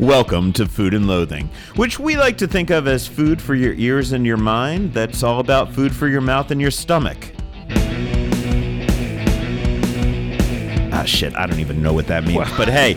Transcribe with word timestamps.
Welcome 0.00 0.52
to 0.52 0.66
Food 0.66 0.92
and 0.92 1.06
Loathing, 1.06 1.48
which 1.76 1.98
we 1.98 2.18
like 2.18 2.36
to 2.38 2.46
think 2.46 2.68
of 2.68 2.86
as 2.86 3.06
food 3.06 3.40
for 3.40 3.54
your 3.54 3.72
ears 3.72 4.12
and 4.12 4.26
your 4.26 4.36
mind. 4.36 4.92
That's 4.92 5.22
all 5.22 5.40
about 5.40 5.72
food 5.72 5.96
for 5.96 6.06
your 6.06 6.20
mouth 6.20 6.50
and 6.50 6.60
your 6.60 6.70
stomach. 6.70 7.32
Shit, 11.08 11.34
I 11.36 11.46
don't 11.46 11.60
even 11.60 11.82
know 11.82 11.92
what 11.92 12.06
that 12.08 12.24
means. 12.24 12.48
But 12.56 12.68
hey, 12.68 12.96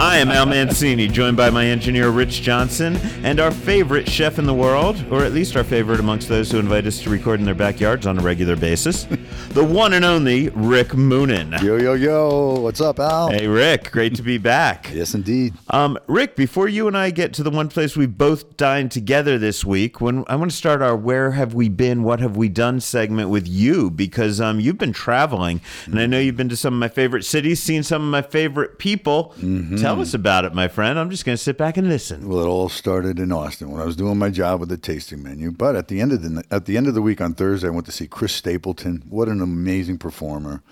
I 0.00 0.18
am 0.18 0.30
Al 0.30 0.46
Mancini, 0.46 1.08
joined 1.08 1.36
by 1.36 1.50
my 1.50 1.66
engineer 1.66 2.10
Rich 2.10 2.42
Johnson, 2.42 2.96
and 3.22 3.40
our 3.40 3.50
favorite 3.50 4.08
chef 4.08 4.38
in 4.38 4.46
the 4.46 4.54
world, 4.54 5.04
or 5.10 5.24
at 5.24 5.32
least 5.32 5.56
our 5.56 5.64
favorite 5.64 6.00
amongst 6.00 6.28
those 6.28 6.50
who 6.50 6.58
invite 6.58 6.86
us 6.86 7.00
to 7.02 7.10
record 7.10 7.40
in 7.40 7.46
their 7.46 7.54
backyards 7.54 8.06
on 8.06 8.18
a 8.18 8.22
regular 8.22 8.56
basis, 8.56 9.04
the 9.50 9.64
one 9.64 9.92
and 9.92 10.04
only 10.04 10.48
Rick 10.50 10.88
Moonen. 10.88 11.60
Yo, 11.62 11.76
yo, 11.76 11.94
yo. 11.94 12.60
What's 12.60 12.80
up, 12.80 12.98
Al? 12.98 13.30
Hey, 13.30 13.46
Rick, 13.46 13.90
great 13.90 14.14
to 14.16 14.22
be 14.22 14.38
back. 14.38 14.90
Yes, 14.92 15.14
indeed. 15.14 15.54
Um, 15.70 15.98
Rick, 16.06 16.36
before 16.36 16.68
you 16.68 16.88
and 16.88 16.96
I 16.96 17.10
get 17.10 17.32
to 17.34 17.42
the 17.42 17.50
one 17.50 17.68
place 17.68 17.96
we 17.96 18.06
both 18.06 18.56
dined 18.56 18.90
together 18.90 19.38
this 19.38 19.64
week, 19.64 20.00
when 20.00 20.24
I 20.28 20.36
want 20.36 20.50
to 20.50 20.56
start 20.56 20.82
our 20.82 20.96
"Where 20.96 21.32
have 21.32 21.52
we 21.54 21.68
been? 21.68 22.02
What 22.02 22.20
have 22.20 22.36
we 22.36 22.48
done?" 22.48 22.80
segment 22.80 23.30
with 23.30 23.46
you 23.46 23.90
because 23.90 24.40
um, 24.40 24.60
you've 24.60 24.78
been 24.78 24.92
traveling, 24.92 25.60
and 25.86 25.98
I 25.98 26.06
know 26.06 26.18
you've 26.18 26.36
been 26.36 26.48
to 26.48 26.56
some 26.56 26.74
of 26.74 26.80
my 26.80 26.88
favorite 26.88 27.15
cities, 27.24 27.62
seen 27.62 27.82
some 27.82 28.02
of 28.02 28.08
my 28.08 28.22
favorite 28.22 28.78
people. 28.78 29.34
Mm-hmm. 29.38 29.76
Tell 29.76 30.00
us 30.00 30.14
about 30.14 30.44
it, 30.44 30.54
my 30.54 30.68
friend. 30.68 30.98
I'm 30.98 31.10
just 31.10 31.24
going 31.24 31.36
to 31.36 31.42
sit 31.42 31.56
back 31.56 31.76
and 31.76 31.88
listen. 31.88 32.28
Well, 32.28 32.40
it 32.40 32.46
all 32.46 32.68
started 32.68 33.18
in 33.18 33.32
Austin 33.32 33.70
when 33.70 33.80
I 33.80 33.84
was 33.84 33.96
doing 33.96 34.18
my 34.18 34.30
job 34.30 34.60
with 34.60 34.68
the 34.68 34.76
tasting 34.76 35.22
menu. 35.22 35.52
But 35.52 35.76
at 35.76 35.88
the 35.88 36.00
end 36.00 36.12
of 36.12 36.22
the 36.22 36.44
at 36.50 36.66
the 36.66 36.76
end 36.76 36.86
of 36.86 36.94
the 36.94 37.02
week 37.02 37.20
on 37.20 37.34
Thursday, 37.34 37.68
I 37.68 37.70
went 37.70 37.86
to 37.86 37.92
see 37.92 38.06
Chris 38.06 38.32
Stapleton. 38.32 39.04
What 39.08 39.28
an 39.28 39.40
amazing 39.40 39.98
performer! 39.98 40.62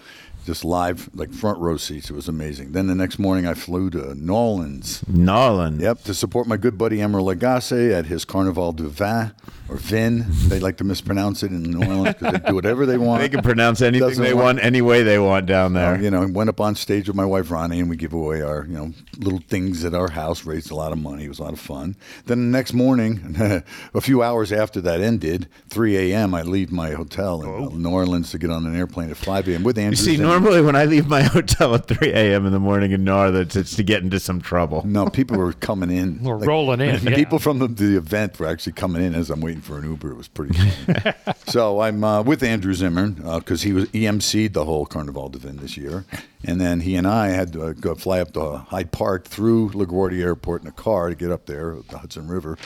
Just 0.45 0.65
live, 0.65 1.09
like 1.15 1.33
front 1.33 1.59
row 1.59 1.77
seats. 1.79 2.11
It 2.11 2.15
was 2.15 2.29
amazing. 2.29 2.73
Then 2.73 2.87
the 2.87 2.95
next 2.95 3.19
morning, 3.19 3.47
I 3.47 3.55
flew 3.55 3.89
to 3.91 4.15
New 4.15 4.35
Orleans. 4.35 5.03
Nolan. 5.09 5.81
Yep, 5.81 6.05
to 6.05 6.13
support 6.15 6.47
my 6.47 6.57
good 6.59 6.77
buddy 6.77 6.99
Emeril 6.99 7.35
Lagasse 7.35 7.93
at 7.93 8.07
his 8.07 8.25
Carnival 8.27 8.73
du 8.73 8.89
Vin 8.89 9.33
or 9.71 9.77
Vin. 9.77 10.27
They 10.49 10.61
like 10.61 10.77
to 10.79 10.85
mispronounce 10.85 11.43
it 11.43 11.51
in 11.51 11.63
New 11.63 11.79
Orleans 11.87 12.17
because 12.19 12.33
they 12.41 12.49
do 12.51 12.55
whatever 12.55 12.85
they 12.85 12.99
want. 12.99 13.23
They 13.23 13.31
can 13.31 13.41
pronounce 13.43 13.81
anything 13.81 14.07
Doesn't 14.09 14.23
they 14.23 14.35
want- 14.35 14.45
want 14.45 14.63
any 14.63 14.83
way 14.83 15.03
they 15.03 15.19
want 15.19 15.47
down 15.47 15.73
there. 15.73 15.95
Uh, 15.95 15.99
you 15.99 16.11
know, 16.11 16.27
went 16.27 16.51
up 16.51 16.61
on 16.61 16.75
stage 16.75 17.07
with 17.09 17.17
my 17.17 17.25
wife 17.25 17.51
Ronnie, 17.51 17.81
and 17.81 17.89
we 17.89 17.97
give 17.97 18.13
away 18.13 18.43
our, 18.43 18.67
you 18.67 18.75
know, 18.75 18.93
little 19.17 19.41
things 19.49 19.83
at 19.87 19.95
our 19.95 20.11
house. 20.11 20.45
Raised 20.45 20.71
a 20.71 20.75
lot 20.75 20.93
of 20.93 20.99
money. 20.99 21.25
It 21.25 21.29
was 21.31 21.39
a 21.39 21.45
lot 21.45 21.55
of 21.55 21.61
fun. 21.61 21.97
Then 22.27 22.51
the 22.53 22.59
next 22.59 22.75
morning, 22.75 23.35
a 23.95 24.01
few 24.03 24.23
hours 24.23 24.53
after 24.53 24.83
that 24.83 25.01
ended, 25.01 25.49
3 25.71 26.13
a.m. 26.13 26.35
I 26.35 26.43
leave 26.43 26.71
my 26.71 26.91
hotel 26.91 27.43
in 27.43 27.49
uh, 27.49 27.69
New 27.71 27.89
Orleans 27.91 28.31
to 28.33 28.39
get 28.39 28.51
on 28.51 28.67
an 28.67 28.77
airplane 28.77 29.09
at 29.11 29.17
5 29.17 29.49
a.m. 29.49 29.63
with 29.63 29.79
Andrew. 29.79 29.91
you 29.93 29.97
see. 29.97 30.34
Normally 30.35 30.63
when 30.63 30.75
I 30.75 30.85
leave 30.85 31.07
my 31.07 31.23
hotel 31.37 31.75
at 31.77 31.87
3 31.87 32.11
a.m. 32.11 32.45
in 32.47 32.53
the 32.53 32.59
morning 32.59 32.91
in 32.91 33.05
New 33.05 33.13
Orleans, 33.13 33.55
it's 33.55 33.77
to 33.77 33.85
get 33.85 34.03
into 34.03 34.19
some 34.19 34.41
trouble. 34.41 34.85
No, 34.85 35.07
people 35.07 35.37
were 35.37 35.53
coming 35.53 35.91
in. 35.91 36.23
We're 36.23 36.37
rolling 36.37 36.81
in, 36.81 37.01
yeah. 37.03 37.15
People 37.15 37.39
from 37.39 37.61
the, 37.61 37.69
the 37.69 37.97
event 37.97 38.39
were 38.41 38.47
actually 38.47 38.73
coming 38.73 39.03
in 39.03 39.15
as 39.15 39.31
I'm 39.31 39.41
waiting 39.41 39.61
for 39.61 39.79
an 39.79 39.85
Uber. 39.85 40.11
It 40.11 40.17
was 40.17 40.29
pretty 40.29 40.55
funny. 40.55 41.15
so 41.47 41.81
I'm 41.81 42.03
uh, 42.03 42.23
with 42.23 42.43
Andrew 42.43 42.75
Zimmern 42.75 43.15
because 43.39 43.63
he 43.63 43.73
was 43.73 43.89
EMC'd 43.91 44.55
the 44.55 44.65
whole 44.65 44.87
Carnival 44.87 45.29
de 45.29 45.39
Vin 45.39 45.57
this 45.59 45.77
year. 45.77 46.05
And 46.45 46.61
then 46.61 46.81
he 46.81 46.97
and 46.97 47.07
I 47.07 47.29
had 47.29 47.53
to 47.53 47.67
uh, 47.67 47.73
go 47.73 47.95
fly 47.95 48.21
up 48.21 48.33
to 48.33 48.59
Hyde 48.59 48.91
Park 48.91 49.27
through 49.27 49.71
LaGuardia 49.71 50.25
Airport 50.25 50.63
in 50.63 50.69
a 50.69 50.73
car 50.73 51.09
to 51.09 51.15
get 51.15 51.31
up 51.31 51.47
there, 51.47 51.77
the 51.91 51.99
Hudson 51.99 52.27
River, 52.27 52.59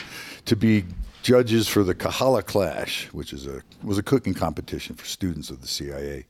to 0.45 0.55
be 0.55 0.85
judges 1.21 1.67
for 1.67 1.83
the 1.83 1.93
Kahala 1.95 2.45
Clash, 2.45 3.05
which 3.11 3.33
is 3.33 3.45
a 3.45 3.61
was 3.83 3.97
a 3.97 4.03
cooking 4.03 4.33
competition 4.33 4.95
for 4.95 5.05
students 5.05 5.49
of 5.49 5.61
the 5.61 5.67
CIA, 5.67 6.25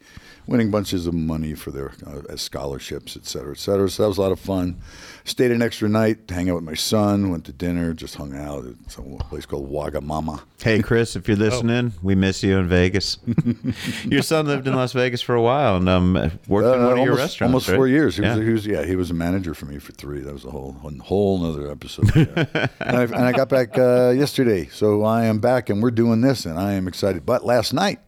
winning 0.50 0.72
bunches 0.72 1.06
of 1.06 1.14
money 1.14 1.54
for 1.54 1.70
their 1.70 1.92
uh, 2.08 2.22
as 2.28 2.42
scholarships, 2.42 3.16
et 3.16 3.26
cetera, 3.26 3.52
et 3.52 3.60
cetera. 3.60 3.88
So 3.88 4.02
that 4.02 4.08
was 4.10 4.18
a 4.18 4.22
lot 4.22 4.32
of 4.32 4.40
fun. 4.40 4.82
Stayed 5.24 5.52
an 5.52 5.62
extra 5.62 5.88
night, 5.88 6.28
to 6.28 6.34
hang 6.34 6.50
out 6.50 6.56
with 6.56 6.64
my 6.64 6.74
son, 6.74 7.30
went 7.30 7.46
to 7.46 7.54
dinner, 7.54 7.94
just 7.94 8.16
hung 8.16 8.36
out 8.36 8.66
at 8.66 8.74
some 8.92 9.06
place 9.30 9.46
called 9.46 9.72
Wagamama. 9.72 10.42
Hey, 10.62 10.82
Chris, 10.82 11.16
if 11.16 11.28
you're 11.28 11.38
listening, 11.38 11.94
we 12.02 12.16
miss 12.16 12.42
you 12.42 12.58
in 12.58 12.68
Vegas. 12.68 13.20
your 14.06 14.24
son 14.24 14.48
lived 14.48 14.68
in 14.68 14.74
Las 14.74 14.92
Vegas 14.94 15.22
for 15.22 15.36
a 15.36 15.42
while 15.42 15.78
and 15.78 15.88
um, 15.88 16.14
worked 16.48 16.76
in 16.76 16.82
Uh, 16.82 16.86
one 16.88 16.92
of 16.94 16.98
your 16.98 17.12
almost, 17.12 17.20
restaurants. 17.20 17.42
almost 17.42 17.68
right? 17.70 17.76
four 17.76 17.88
years. 17.88 18.18
He, 18.18 18.24
Yeah. 18.24 18.36
was, 18.36 18.46
he 18.46 18.52
was, 18.52 18.66
yeah, 18.68 18.84
he 18.86 18.96
was 18.96 19.12
a 19.12 19.14
manager 19.14 19.54
for 19.54 19.66
me 19.68 19.78
for 19.78 19.92
three. 19.92 20.22
That 20.22 20.34
was 20.34 20.46
a 20.46 20.50
whole, 20.50 20.76
a 20.84 21.04
whole 21.04 21.46
other 21.46 21.70
episode. 21.72 22.10
Yeah. 22.16 22.68
and, 22.80 22.98
I, 22.98 23.04
and 23.04 23.16
I 23.16 23.32
got 23.34 23.50
back 23.50 23.78
uh, 23.78 24.10
yesterday, 24.18 24.66
so 24.72 25.04
I 25.04 25.26
am 25.26 25.40
back, 25.40 25.70
and 25.70 25.82
we're 25.84 25.92
doing 25.92 26.22
this, 26.22 26.46
and 26.46 26.58
I 26.58 26.74
am 26.74 26.88
excited. 26.88 27.24
But 27.26 27.46
last 27.46 27.72
night, 27.72 28.00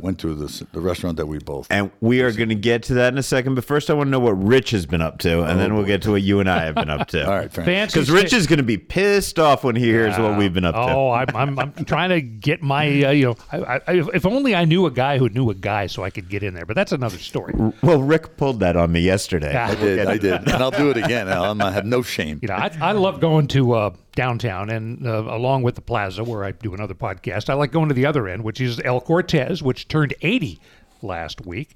went 0.00 0.18
to 0.20 0.34
the, 0.34 0.66
the 0.72 0.80
restaurant 0.80 1.16
that 1.16 1.26
we 1.26 1.38
both. 1.38 1.66
and 1.70 1.90
we 2.00 2.20
are 2.22 2.32
going 2.32 2.48
to 2.48 2.54
get 2.54 2.82
to 2.84 2.94
that 2.94 3.12
in 3.12 3.18
a 3.18 3.22
second. 3.22 3.54
But 3.54 3.64
first, 3.64 3.90
I 3.90 3.94
want 3.94 4.08
to 4.08 4.10
know 4.10 4.20
what 4.20 4.32
Rich 4.32 4.70
has 4.70 4.86
been 4.86 5.02
up 5.02 5.18
to, 5.20 5.42
and 5.44 5.58
then 5.58 5.74
we'll 5.74 5.84
get 5.84 6.02
to 6.02 6.12
what 6.12 6.22
you 6.22 6.40
and 6.40 6.48
I 6.50 6.64
have 6.64 6.74
been 6.74 6.90
up 6.90 7.08
to. 7.08 7.24
All 7.28 7.34
right, 7.34 7.52
Frank. 7.52 7.66
Fancy 7.66 7.94
Because 7.98 8.10
Rich 8.10 8.32
is 8.32 8.46
going 8.46 8.58
to 8.58 8.62
be 8.62 8.78
pissed 8.78 9.38
off 9.38 9.64
when 9.64 9.76
he 9.76 9.84
hears 9.84 10.18
what 10.18 10.36
we've 10.38 10.52
been 10.52 10.64
up 10.64 10.74
to. 10.74 10.80
Oh, 10.92 11.10
I'm, 11.10 11.34
I'm, 11.34 11.58
I'm 11.58 11.84
trying 11.84 12.10
to 12.10 12.20
get 12.20 12.62
my, 12.62 12.86
uh, 13.04 13.10
you 13.10 13.26
know, 13.26 13.36
I, 13.52 13.80
I, 13.86 13.92
if 14.14 14.26
only 14.26 14.54
I 14.54 14.64
knew 14.64 14.86
a 14.86 14.90
guy 14.90 15.18
who 15.18 15.28
knew 15.28 15.50
a 15.50 15.54
guy 15.54 15.86
so 15.86 16.04
I 16.04 16.10
could 16.10 16.28
get 16.28 16.42
in 16.42 16.54
there. 16.54 16.66
But 16.66 16.76
that's 16.76 16.92
another 16.92 17.18
story. 17.18 17.54
Well, 17.82 18.02
Rick 18.02 18.36
pulled 18.36 18.60
that 18.60 18.76
on 18.76 18.92
me 18.92 19.00
yesterday. 19.00 19.54
I 19.54 19.74
did, 19.74 20.06
I 20.06 20.18
did, 20.18 20.32
and 20.32 20.50
I'll 20.62 20.70
do 20.70 20.90
it 20.90 20.96
again. 20.96 21.28
I'll, 21.28 21.60
I 21.62 21.70
have 21.70 21.86
no 21.86 22.02
shame. 22.02 22.38
You 22.42 22.48
know, 22.48 22.54
I, 22.54 22.70
I 22.80 22.92
love 22.92 23.20
going 23.20 23.46
to 23.48 23.72
uh, 23.72 23.90
downtown, 24.14 24.70
and 24.70 25.06
uh, 25.06 25.24
along 25.24 25.62
with 25.62 25.74
the 25.74 25.80
Plaza, 25.80 26.24
where 26.24 26.44
I 26.44 26.52
do 26.52 26.74
another 26.74 26.94
podcast, 26.94 27.48
I 27.48 27.54
like 27.54 27.72
going 27.72 27.88
to 27.88 27.94
the 27.94 28.06
other 28.06 28.28
end, 28.28 28.44
which 28.44 28.60
is 28.60 28.80
El 28.80 29.00
Cortez, 29.00 29.62
which 29.62 29.88
turned 29.88 30.14
80 30.22 30.60
last 31.02 31.44
week. 31.46 31.70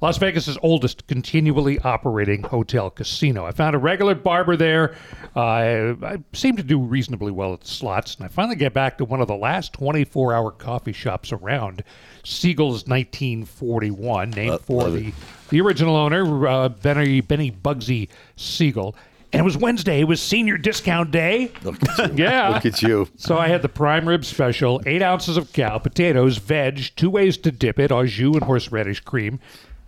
Las 0.00 0.16
Vegas's 0.16 0.56
oldest 0.62 1.06
continually 1.08 1.78
operating 1.80 2.42
hotel 2.42 2.88
casino. 2.88 3.44
I 3.44 3.52
found 3.52 3.76
a 3.76 3.78
regular 3.78 4.14
barber 4.14 4.56
there. 4.56 4.94
Uh, 5.36 5.40
I, 5.40 5.90
I 6.02 6.18
seem 6.32 6.56
to 6.56 6.62
do 6.62 6.78
reasonably 6.78 7.30
well 7.32 7.52
at 7.52 7.60
the 7.60 7.68
slots, 7.68 8.14
and 8.14 8.24
I 8.24 8.28
finally 8.28 8.56
get 8.56 8.72
back 8.72 8.96
to 8.98 9.04
one 9.04 9.20
of 9.20 9.28
the 9.28 9.36
last 9.36 9.74
24-hour 9.74 10.52
coffee 10.52 10.92
shops 10.94 11.32
around, 11.32 11.84
Siegel's 12.24 12.86
1941, 12.86 14.30
named 14.30 14.60
for 14.62 14.84
love 14.84 14.94
it. 14.94 15.04
the 15.04 15.12
the 15.50 15.60
original 15.60 15.96
owner, 15.96 16.46
uh, 16.46 16.68
Benny 16.68 17.20
Benny 17.20 17.50
Bugsy 17.50 18.08
Siegel. 18.36 18.94
And 19.32 19.40
it 19.40 19.44
was 19.44 19.56
Wednesday. 19.56 20.00
It 20.00 20.04
was 20.08 20.20
senior 20.20 20.58
discount 20.58 21.12
day. 21.12 21.52
Look 21.62 21.80
at 21.98 22.18
you. 22.18 22.24
Yeah. 22.24 22.48
Look 22.48 22.66
at 22.66 22.82
you. 22.82 23.08
So 23.16 23.38
I 23.38 23.46
had 23.48 23.62
the 23.62 23.68
prime 23.68 24.08
rib 24.08 24.24
special, 24.24 24.82
eight 24.86 25.02
ounces 25.02 25.36
of 25.36 25.52
cow, 25.52 25.78
potatoes, 25.78 26.38
veg, 26.38 26.90
two 26.96 27.10
ways 27.10 27.36
to 27.38 27.52
dip 27.52 27.78
it, 27.78 27.92
au 27.92 28.04
jus 28.06 28.34
and 28.34 28.42
horseradish 28.44 29.00
cream. 29.00 29.38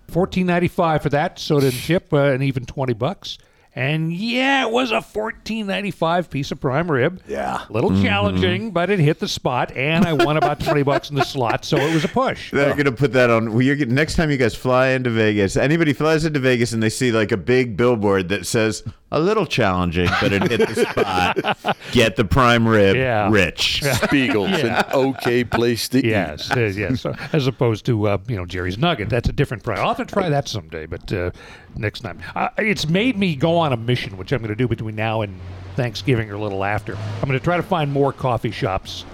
Fourteen 0.08 0.46
ninety 0.46 0.68
five 0.68 1.02
for 1.02 1.08
that, 1.08 1.38
soda 1.38 1.66
and 1.66 1.74
chip, 1.74 2.12
uh, 2.12 2.18
and 2.32 2.42
even 2.42 2.66
twenty 2.66 2.92
bucks. 2.92 3.38
And 3.74 4.12
yeah, 4.12 4.66
it 4.66 4.70
was 4.70 4.90
a 4.92 5.00
fourteen 5.00 5.66
ninety 5.66 5.90
five 5.90 6.28
piece 6.28 6.52
of 6.52 6.60
prime 6.60 6.90
rib. 6.90 7.22
Yeah. 7.26 7.64
A 7.66 7.72
little 7.72 7.90
challenging, 8.02 8.70
but 8.72 8.90
it 8.90 8.98
hit 8.98 9.18
the 9.20 9.26
spot, 9.28 9.74
and 9.74 10.04
I 10.04 10.12
won 10.12 10.36
about 10.36 10.60
twenty 10.60 10.82
bucks 10.82 11.08
in 11.08 11.16
the 11.16 11.24
slot, 11.24 11.64
so 11.64 11.78
it 11.78 11.94
was 11.94 12.04
a 12.04 12.08
push. 12.08 12.50
They're 12.50 12.74
going 12.74 12.84
to 12.84 12.92
put 12.92 13.14
that 13.14 13.30
on. 13.30 13.52
Well, 13.52 13.62
you're, 13.62 13.74
getting- 13.76 13.94
next 13.94 14.16
time 14.16 14.30
you 14.30 14.36
guys 14.36 14.54
fly 14.54 14.88
into 14.88 15.08
Vegas, 15.08 15.56
anybody 15.56 15.94
flies 15.94 16.26
into 16.26 16.38
Vegas 16.38 16.72
and 16.74 16.82
they 16.82 16.90
see 16.90 17.10
like 17.10 17.32
a 17.32 17.38
big 17.38 17.78
billboard 17.78 18.28
that 18.28 18.46
says 18.46 18.82
a 19.12 19.20
little 19.20 19.46
challenging, 19.46 20.08
but 20.20 20.32
it 20.32 20.42
hit 20.50 20.66
the 20.68 20.86
spot. 20.86 21.76
Get 21.92 22.16
the 22.16 22.24
prime 22.24 22.66
rib, 22.66 22.96
Yeah. 22.96 23.28
rich. 23.30 23.82
Spiegel's 24.02 24.50
an 24.62 24.82
okay 24.92 25.44
place 25.44 25.88
to 25.90 25.98
eat. 25.98 26.06
Yes, 26.06 26.50
uh, 26.50 26.60
yes. 26.60 27.02
So, 27.02 27.14
as 27.32 27.46
opposed 27.46 27.84
to 27.86 28.08
uh, 28.08 28.18
you 28.26 28.36
know 28.36 28.46
Jerry's 28.46 28.78
Nugget, 28.78 29.08
that's 29.10 29.28
a 29.28 29.32
different 29.32 29.62
fry. 29.62 29.76
I'll 29.76 29.94
have 29.94 29.98
to 29.98 30.04
try 30.12 30.28
that 30.30 30.48
someday, 30.48 30.86
but 30.86 31.12
uh, 31.12 31.30
next 31.76 32.00
time. 32.00 32.20
Uh, 32.34 32.48
it's 32.58 32.88
made 32.88 33.16
me 33.18 33.36
go 33.36 33.56
on 33.58 33.72
a 33.72 33.76
mission, 33.76 34.16
which 34.16 34.32
I'm 34.32 34.38
going 34.38 34.48
to 34.48 34.56
do 34.56 34.66
between 34.66 34.96
now 34.96 35.20
and 35.20 35.38
Thanksgiving 35.76 36.30
or 36.30 36.34
a 36.34 36.40
little 36.40 36.64
after. 36.64 36.96
I'm 36.96 37.28
going 37.28 37.38
to 37.38 37.44
try 37.44 37.56
to 37.58 37.62
find 37.62 37.92
more 37.92 38.12
coffee 38.12 38.50
shops, 38.50 39.04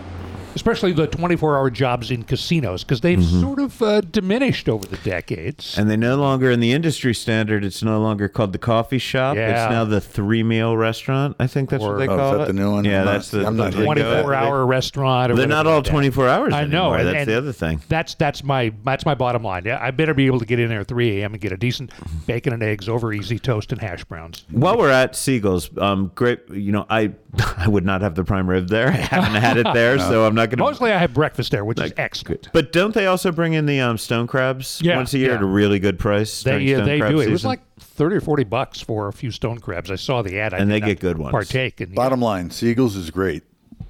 especially 0.54 0.92
the 0.92 1.06
24-hour 1.09 1.70
jobs 1.70 2.10
in 2.10 2.22
casinos, 2.22 2.84
because 2.84 3.00
they've 3.00 3.22
sort 3.25 3.59
of 3.59 3.81
uh, 3.82 4.00
diminished 4.00 4.69
over 4.69 4.86
the 4.86 4.97
decades. 4.98 5.76
And 5.78 5.88
they 5.91 5.97
no 5.97 6.16
longer, 6.16 6.50
in 6.50 6.60
the 6.60 6.72
industry 6.72 7.14
standard, 7.14 7.64
it's 7.64 7.82
no 7.82 8.00
longer 8.00 8.28
called 8.28 8.53
the 8.53 8.59
coffee 8.59 8.98
shop. 8.98 9.36
Yeah. 9.36 9.65
It's 9.65 9.71
now 9.72 9.84
the 9.84 10.00
three 10.00 10.42
meal 10.42 10.77
restaurant. 10.77 11.36
I 11.39 11.47
think 11.47 11.71
that's 11.71 11.83
Or- 11.84 11.92
what 11.92 11.98
they 11.98 12.09
Oh, 12.09 12.15
is 12.15 12.18
call 12.18 12.33
that 12.39 12.42
it. 12.45 12.47
the 12.48 12.53
new 12.54 12.72
one? 12.72 12.84
Yeah, 12.84 13.00
I'm 13.00 13.04
not- 13.06 13.12
that's 13.12 13.30
the, 13.30 13.39
the 13.39 13.71
24-hour 13.71 14.66
restaurant. 14.66 15.33
Or 15.33 15.36
They're 15.36 15.47
not 15.47 15.66
all 15.66 15.77
like 15.77 15.84
that. 15.84 15.91
24 15.91 16.28
hours 16.28 16.54
I 16.54 16.65
know. 16.65 16.92
anymore. 16.95 16.98
and- 16.98 17.09
That's 17.09 17.18
and 17.18 17.28
the 17.28 17.39
other 17.39 17.53
thing. 17.53 17.80
That's 17.89 18.15
that's 18.15 18.42
my 18.45 18.72
that's 18.84 19.04
my 19.06 19.15
bottom 19.15 19.42
line. 19.42 19.62
Yeah, 19.65 19.78
I 19.80 19.91
better 19.91 20.15
be 20.15 20.27
able 20.27 20.39
to 20.41 20.47
get 20.47 20.59
in 20.59 20.68
there 20.68 20.80
at 20.80 20.89
3 20.89 21.21
a.m. 21.21 21.33
and 21.34 21.41
get 21.41 21.53
a 21.53 21.56
decent 21.56 21.91
bacon 22.27 22.53
and 22.53 22.62
eggs 22.62 22.89
over 22.89 23.12
easy 23.12 23.39
toast 23.39 23.72
and 23.72 23.80
hash 23.80 24.04
browns. 24.04 24.45
While 24.50 24.78
we're 24.78 24.91
at 24.91 25.15
Siegel's, 25.16 25.71
um, 25.78 26.10
great. 26.15 26.41
You 26.50 26.72
know, 26.72 26.86
I 26.91 27.12
I 27.56 27.68
would 27.68 27.84
not 27.84 28.00
have 28.03 28.15
the 28.15 28.24
prime 28.24 28.48
rib 28.48 28.68
there. 28.68 28.89
I 28.89 28.92
haven't 28.92 29.41
had 29.41 29.56
it 29.56 29.66
there, 29.74 29.98
so 29.98 30.24
I'm 30.27 30.34
not 30.38 30.50
going 30.50 30.58
to. 30.58 30.64
Mostly, 30.64 30.92
I 30.92 30.98
have 30.98 31.12
breakfast 31.12 31.50
there, 31.50 31.64
which 31.64 31.80
is 31.80 31.92
excellent. 31.96 32.48
But 32.52 32.72
don't 32.72 32.94
they 32.94 33.06
also 33.06 33.30
bring 33.32 33.52
in 33.52 33.66
the 33.66 33.80
um, 33.80 33.98
stone 33.98 34.26
crabs 34.26 34.80
Yeah, 34.82 34.96
once 34.96 35.12
a 35.14 35.18
year 35.18 35.30
yeah. 35.30 35.36
at 35.36 35.42
a 35.42 35.46
really 35.46 35.78
good 35.78 35.98
price? 35.98 36.42
They 36.42 36.74
stone 36.74 36.86
they 36.86 36.98
crab 36.98 37.12
do. 37.12 37.20
It 37.20 37.30
was 37.30 37.44
like 37.44 37.60
thirty 37.78 38.16
or 38.16 38.20
forty 38.20 38.44
bucks 38.44 38.80
for 38.80 39.08
a 39.08 39.12
few 39.12 39.30
stone 39.30 39.58
crabs. 39.58 39.90
I 39.90 39.96
saw 39.96 40.22
the 40.22 40.38
ad. 40.40 40.54
I 40.54 40.58
And 40.58 40.70
they 40.70 40.80
get 40.80 41.00
good 41.00 41.18
ones. 41.18 41.32
Partake 41.32 41.80
and 41.80 41.94
Bottom 41.94 42.20
line, 42.20 42.50
Siegel's 42.50 42.96
is 42.96 43.10
great. 43.10 43.42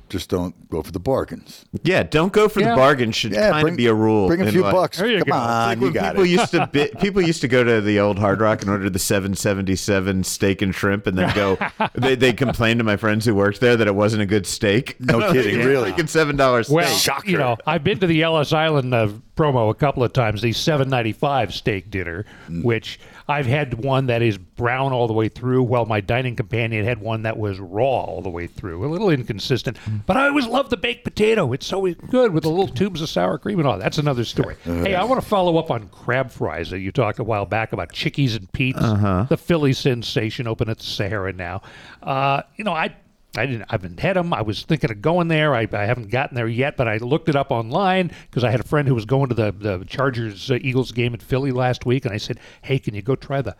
Just 0.09 0.29
don't 0.31 0.69
go 0.71 0.83
for 0.83 0.91
the 0.93 1.01
bargains. 1.01 1.65
Yeah, 1.83 2.03
don't 2.03 2.33
go 2.33 2.49
for 2.49 2.61
Yeah. 2.61 2.71
the 2.71 2.77
bargain. 2.77 3.13
Should 3.13 3.33
Yeah, 3.33 3.51
kind 3.51 3.63
bring, 3.63 3.75
of 3.75 3.79
be 3.79 3.87
a 3.87 3.95
rule. 3.95 4.27
Bring 4.29 4.43
a 4.43 4.51
few 4.51 4.63
life. 4.63 4.73
bucks. 4.75 4.99
Come 5.01 5.19
go. 5.21 5.33
on, 5.35 5.69
Like 5.69 5.81
you 5.81 5.91
got 5.93 6.11
people 6.13 6.25
it. 6.25 6.29
used 6.31 6.51
to 6.53 6.67
bi- 6.73 6.91
people 7.01 7.23
used 7.23 7.41
to 7.43 7.49
go 7.49 7.63
to 7.65 7.81
the 7.81 8.01
old 8.01 8.19
Hard 8.19 8.41
Rock 8.41 8.63
and 8.63 8.71
order 8.71 8.89
the 8.91 8.99
777 8.99 10.25
steak 10.25 10.63
and 10.63 10.75
shrimp, 10.75 11.07
and 11.07 11.17
then 11.19 11.35
go. 11.35 11.59
they 11.95 12.15
they 12.15 12.33
complained 12.33 12.79
to 12.81 12.85
my 12.85 12.97
friends 12.97 13.25
who 13.25 13.35
worked 13.35 13.61
there 13.61 13.77
that 13.77 13.87
it 13.87 13.95
wasn't 13.95 14.23
a 14.23 14.27
good 14.27 14.47
steak. 14.47 14.97
No 15.01 15.21
kidding, 15.33 15.59
really? 15.65 15.93
Freaking 15.93 16.09
seven 16.09 16.37
dollars 16.37 16.67
steak. 16.67 16.77
Well, 16.77 16.97
Shocker. 16.97 17.31
you 17.31 17.39
know, 17.39 17.57
I've 17.67 17.85
been 17.85 17.99
to 18.01 18.07
the 18.07 18.23
Ellis 18.23 18.53
Island 18.53 18.93
uh, 18.95 19.09
promo 19.37 19.71
a 19.71 19.75
couple 19.75 20.03
of 20.05 20.13
times. 20.13 20.43
The 20.43 20.53
seven 20.53 20.89
ninety 20.89 21.13
five 21.13 21.55
steak 21.55 21.91
dinner, 21.91 22.25
Mm. 22.49 22.65
which 22.65 22.99
I've 23.29 23.47
had 23.47 23.75
one 23.85 24.07
that 24.07 24.23
is 24.23 24.39
brown 24.39 24.93
all 24.93 25.07
the 25.07 25.13
way 25.13 25.29
through, 25.29 25.63
while 25.65 25.85
my 25.85 26.01
dining 26.01 26.35
companion 26.35 26.85
had 26.85 27.01
one 27.01 27.23
that 27.23 27.37
was 27.39 27.61
raw 27.61 27.83
all 27.85 28.23
the 28.23 28.31
way 28.31 28.47
through. 28.47 28.85
A 28.85 28.89
little 28.89 29.11
inconsistent, 29.11 29.77
Mm. 29.89 30.01
but 30.07 30.17
I 30.17 30.29
always 30.29 30.47
love 30.47 30.71
the 30.71 30.77
baked 30.79 31.05
potato. 31.05 31.53
It's 31.53 31.67
so 31.67 31.87
good 32.11 32.33
with 32.33 32.45
the 32.45 32.49
little 32.49 32.69
tubes 32.69 33.03
of 33.03 33.09
sour 33.09 33.37
cream 33.39 33.59
and 33.59 33.69
all. 33.69 33.79
That's 33.79 33.99
another 33.99 34.25
story. 34.25 34.57
hey, 34.65 34.95
I 34.95 35.05
want 35.05 35.21
to 35.21 35.27
follow 35.27 35.59
up 35.59 35.71
on 35.71 35.89
crab 35.89 36.31
fries 36.31 36.71
that 36.71 36.79
you 36.79 36.91
talked 36.91 37.19
a 37.19 37.25
while 37.25 37.45
back 37.45 37.73
about 37.75 37.93
Chickies 37.93 38.35
and 38.35 38.51
Pete's, 38.53 38.81
the 38.81 39.37
Philly 39.39 39.73
sensation, 39.75 40.47
open 40.47 40.69
at 40.71 40.79
the 40.79 40.85
Sahara 40.85 41.33
now. 41.33 41.61
Uh, 42.03 42.43
you 42.57 42.65
know, 42.65 42.73
I 42.73 42.95
I 43.37 43.47
didn't. 43.47 43.63
I 43.63 43.73
haven't 43.73 44.01
had 44.01 44.17
them. 44.17 44.33
I 44.33 44.43
was 44.43 44.63
thinking 44.63 44.91
of 44.91 45.03
going 45.03 45.29
there. 45.29 45.55
I, 45.55 45.69
I 45.73 45.85
haven't 45.85 46.11
gotten 46.11 46.35
there 46.35 46.49
yet, 46.49 46.77
but 46.77 46.89
I 46.89 46.97
looked 46.97 47.29
it 47.29 47.37
up 47.37 47.51
online 47.51 48.11
because 48.29 48.43
I 48.43 48.51
had 48.51 48.61
a 48.61 48.65
friend 48.65 48.89
who 48.89 48.95
was 48.95 49.05
going 49.05 49.29
to 49.29 49.35
the 49.35 49.53
the 49.53 49.85
Chargers 49.85 50.51
uh, 50.51 50.59
Eagles 50.61 50.93
game 50.93 51.15
in 51.15 51.21
Philly 51.21 51.53
last 51.53 51.85
week, 51.85 52.05
and 52.05 52.15
I 52.15 52.17
said, 52.17 52.41
"Hey, 52.63 52.79
can 52.79 52.95
you 52.95 53.03
go 53.03 53.15
try 53.15 53.43
the 53.43 53.55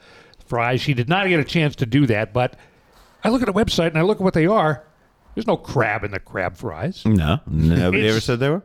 fries?" 0.47 0.81
She 0.81 0.95
did 0.95 1.09
not 1.09 1.29
get 1.29 1.39
a 1.39 1.45
chance 1.45 1.77
to 1.77 1.87
do 1.87 2.07
that, 2.07 2.33
but 2.33 2.57
I 3.23 3.29
look 3.29 3.43
at 3.43 3.49
a 3.49 3.53
website 3.53 3.89
and 3.89 3.99
I 3.99 4.03
look 4.03 4.19
at 4.19 4.25
what 4.25 4.35
they 4.35 4.47
are. 4.47 4.85
There's 5.39 5.47
no 5.47 5.57
crab 5.57 6.03
in 6.03 6.11
the 6.11 6.19
crab 6.19 6.57
fries. 6.57 7.05
No, 7.07 7.39
nobody 7.47 8.01
It's- 8.01 8.11
ever 8.11 8.21
said 8.21 8.41
there 8.41 8.51
were. 8.55 8.63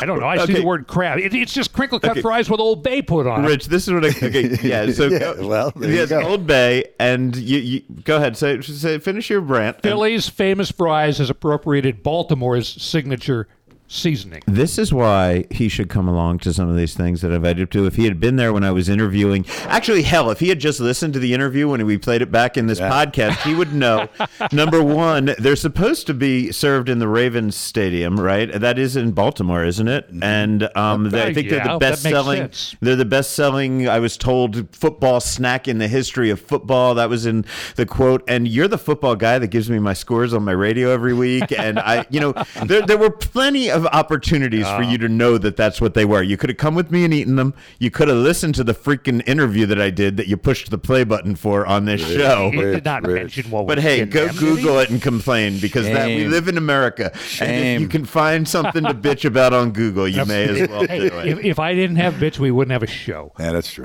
I 0.00 0.06
don't 0.06 0.20
know. 0.20 0.26
I 0.26 0.36
see 0.36 0.42
Okay. 0.44 0.52
the 0.60 0.62
word 0.64 0.86
crab. 0.86 1.18
It, 1.18 1.34
it's 1.34 1.52
just 1.52 1.72
crinkle 1.72 1.98
cut 1.98 2.18
fries 2.20 2.48
with 2.48 2.60
Old 2.60 2.84
Bay 2.84 3.02
put 3.02 3.26
on. 3.26 3.40
'em. 3.40 3.46
Rich, 3.46 3.66
this 3.66 3.88
is 3.88 3.92
what 3.92 4.04
I. 4.04 4.08
Okay, 4.10 4.56
yeah. 4.62 4.88
So 4.92 5.06
Yeah, 5.08 5.32
well, 5.40 5.72
there 5.74 5.90
you 5.90 5.96
yes, 5.96 6.10
go. 6.10 6.22
Old 6.22 6.46
Bay, 6.46 6.84
and 7.00 7.34
you, 7.34 7.58
you 7.58 7.82
go 8.04 8.18
ahead. 8.18 8.36
Say, 8.36 8.60
say 8.60 8.98
finish 9.00 9.30
your 9.30 9.40
rant. 9.40 9.78
and- 9.78 9.82
Philly's 9.82 10.28
famous 10.28 10.70
fries 10.70 11.18
has 11.18 11.28
appropriated 11.28 12.04
Baltimore's 12.04 12.68
signature 12.80 13.48
seasoning. 13.92 14.42
This 14.46 14.78
is 14.78 14.92
why 14.92 15.44
he 15.50 15.68
should 15.68 15.88
come 15.88 16.08
along 16.08 16.38
to 16.40 16.52
some 16.52 16.68
of 16.68 16.76
these 16.76 16.94
things 16.94 17.20
that 17.20 17.32
I've 17.32 17.44
him 17.44 17.66
to. 17.66 17.86
If 17.86 17.96
he 17.96 18.04
had 18.04 18.18
been 18.18 18.36
there 18.36 18.52
when 18.52 18.64
I 18.64 18.70
was 18.70 18.88
interviewing, 18.88 19.44
actually, 19.64 20.02
hell, 20.02 20.30
if 20.30 20.40
he 20.40 20.48
had 20.48 20.58
just 20.58 20.80
listened 20.80 21.12
to 21.14 21.20
the 21.20 21.34
interview 21.34 21.68
when 21.68 21.84
we 21.84 21.98
played 21.98 22.22
it 22.22 22.32
back 22.32 22.56
in 22.56 22.66
this 22.66 22.80
podcast, 22.80 23.42
he 23.42 23.54
would 23.54 23.74
know. 23.74 24.08
number 24.52 24.82
one, 24.82 25.34
they're 25.38 25.56
supposed 25.56 26.06
to 26.06 26.14
be 26.14 26.50
served 26.52 26.88
in 26.88 26.98
the 26.98 27.08
Ravens 27.08 27.56
Stadium, 27.56 28.18
right? 28.18 28.50
That 28.52 28.78
is 28.78 28.96
in 28.96 29.12
Baltimore, 29.12 29.64
isn't 29.64 29.88
it? 29.88 30.08
And 30.22 30.74
um, 30.76 31.10
they, 31.10 31.22
I 31.22 31.34
think 31.34 31.50
they're 31.50 31.64
the 31.64 31.78
best 31.78 32.02
selling. 32.02 32.38
sense. 32.38 32.76
They're 32.80 32.96
the 32.96 33.04
best 33.04 33.32
selling. 33.32 33.88
I 33.88 33.98
was 33.98 34.16
told 34.16 34.74
football 34.74 35.20
snack 35.20 35.68
in 35.68 35.78
the 35.78 35.88
history 35.88 36.30
of 36.30 36.40
football. 36.40 36.94
That 36.94 37.10
was 37.10 37.26
in 37.26 37.44
the 37.76 37.86
quote. 37.86 38.24
And 38.26 38.48
you're 38.48 38.68
the 38.68 38.78
football 38.78 39.16
guy 39.16 39.38
that 39.38 39.48
gives 39.48 39.68
me 39.68 39.78
my 39.78 39.92
scores 39.92 40.32
on 40.32 40.44
my 40.44 40.52
radio 40.52 40.90
every 40.90 41.12
week. 41.12 41.52
And 41.52 41.78
I, 41.78 42.06
you 42.10 42.20
know, 42.20 42.32
there 42.64 42.82
there 42.82 42.98
were 42.98 43.10
plenty 43.10 43.70
of 43.70 43.81
opportunities 43.86 44.66
for 44.68 44.82
you 44.82 44.98
to 44.98 45.08
know 45.08 45.38
that 45.38 45.56
that's 45.56 45.80
what 45.80 45.94
they 45.94 46.04
were. 46.04 46.22
You 46.22 46.36
could 46.36 46.50
have 46.50 46.56
come 46.56 46.74
with 46.74 46.90
me 46.90 47.04
and 47.04 47.12
eaten 47.14 47.36
them. 47.36 47.54
You 47.78 47.90
could 47.90 48.08
have 48.08 48.16
listened 48.16 48.54
to 48.56 48.64
the 48.64 48.74
freaking 48.74 49.26
interview 49.28 49.66
that 49.66 49.80
I 49.80 49.90
did 49.90 50.16
that 50.16 50.28
you 50.28 50.36
pushed 50.36 50.70
the 50.70 50.78
play 50.78 51.04
button 51.04 51.34
for 51.36 51.66
on 51.66 51.84
this 51.84 52.00
show. 52.00 52.50
He 52.50 52.60
did 52.60 52.84
not 52.84 53.04
Rich. 53.06 53.36
mention 53.36 53.50
what 53.50 53.66
But 53.66 53.78
hey, 53.78 54.04
go 54.04 54.26
them. 54.26 54.36
Google 54.36 54.78
it 54.78 54.90
and 54.90 55.00
complain 55.00 55.58
because 55.60 55.86
that 55.86 56.06
we 56.08 56.26
live 56.26 56.48
in 56.48 56.56
America. 56.58 57.10
And 57.12 57.14
if 57.14 57.20
Shame. 57.22 57.80
you 57.82 57.88
can 57.88 58.04
find 58.04 58.46
something 58.46 58.84
to 58.84 58.94
bitch 58.94 59.24
about 59.24 59.52
on 59.52 59.72
Google, 59.72 60.06
you 60.08 60.24
may 60.24 60.44
as 60.44 60.68
well 60.68 60.80
do 60.80 60.92
it. 60.92 61.26
if, 61.26 61.38
if 61.44 61.58
I 61.58 61.74
didn't 61.74 61.96
have 61.96 62.18
bits, 62.20 62.38
we 62.38 62.50
wouldn't 62.50 62.72
have 62.72 62.82
a 62.82 62.86
show. 62.86 63.32
Yeah, 63.38 63.52
that's 63.52 63.72
true. 63.72 63.84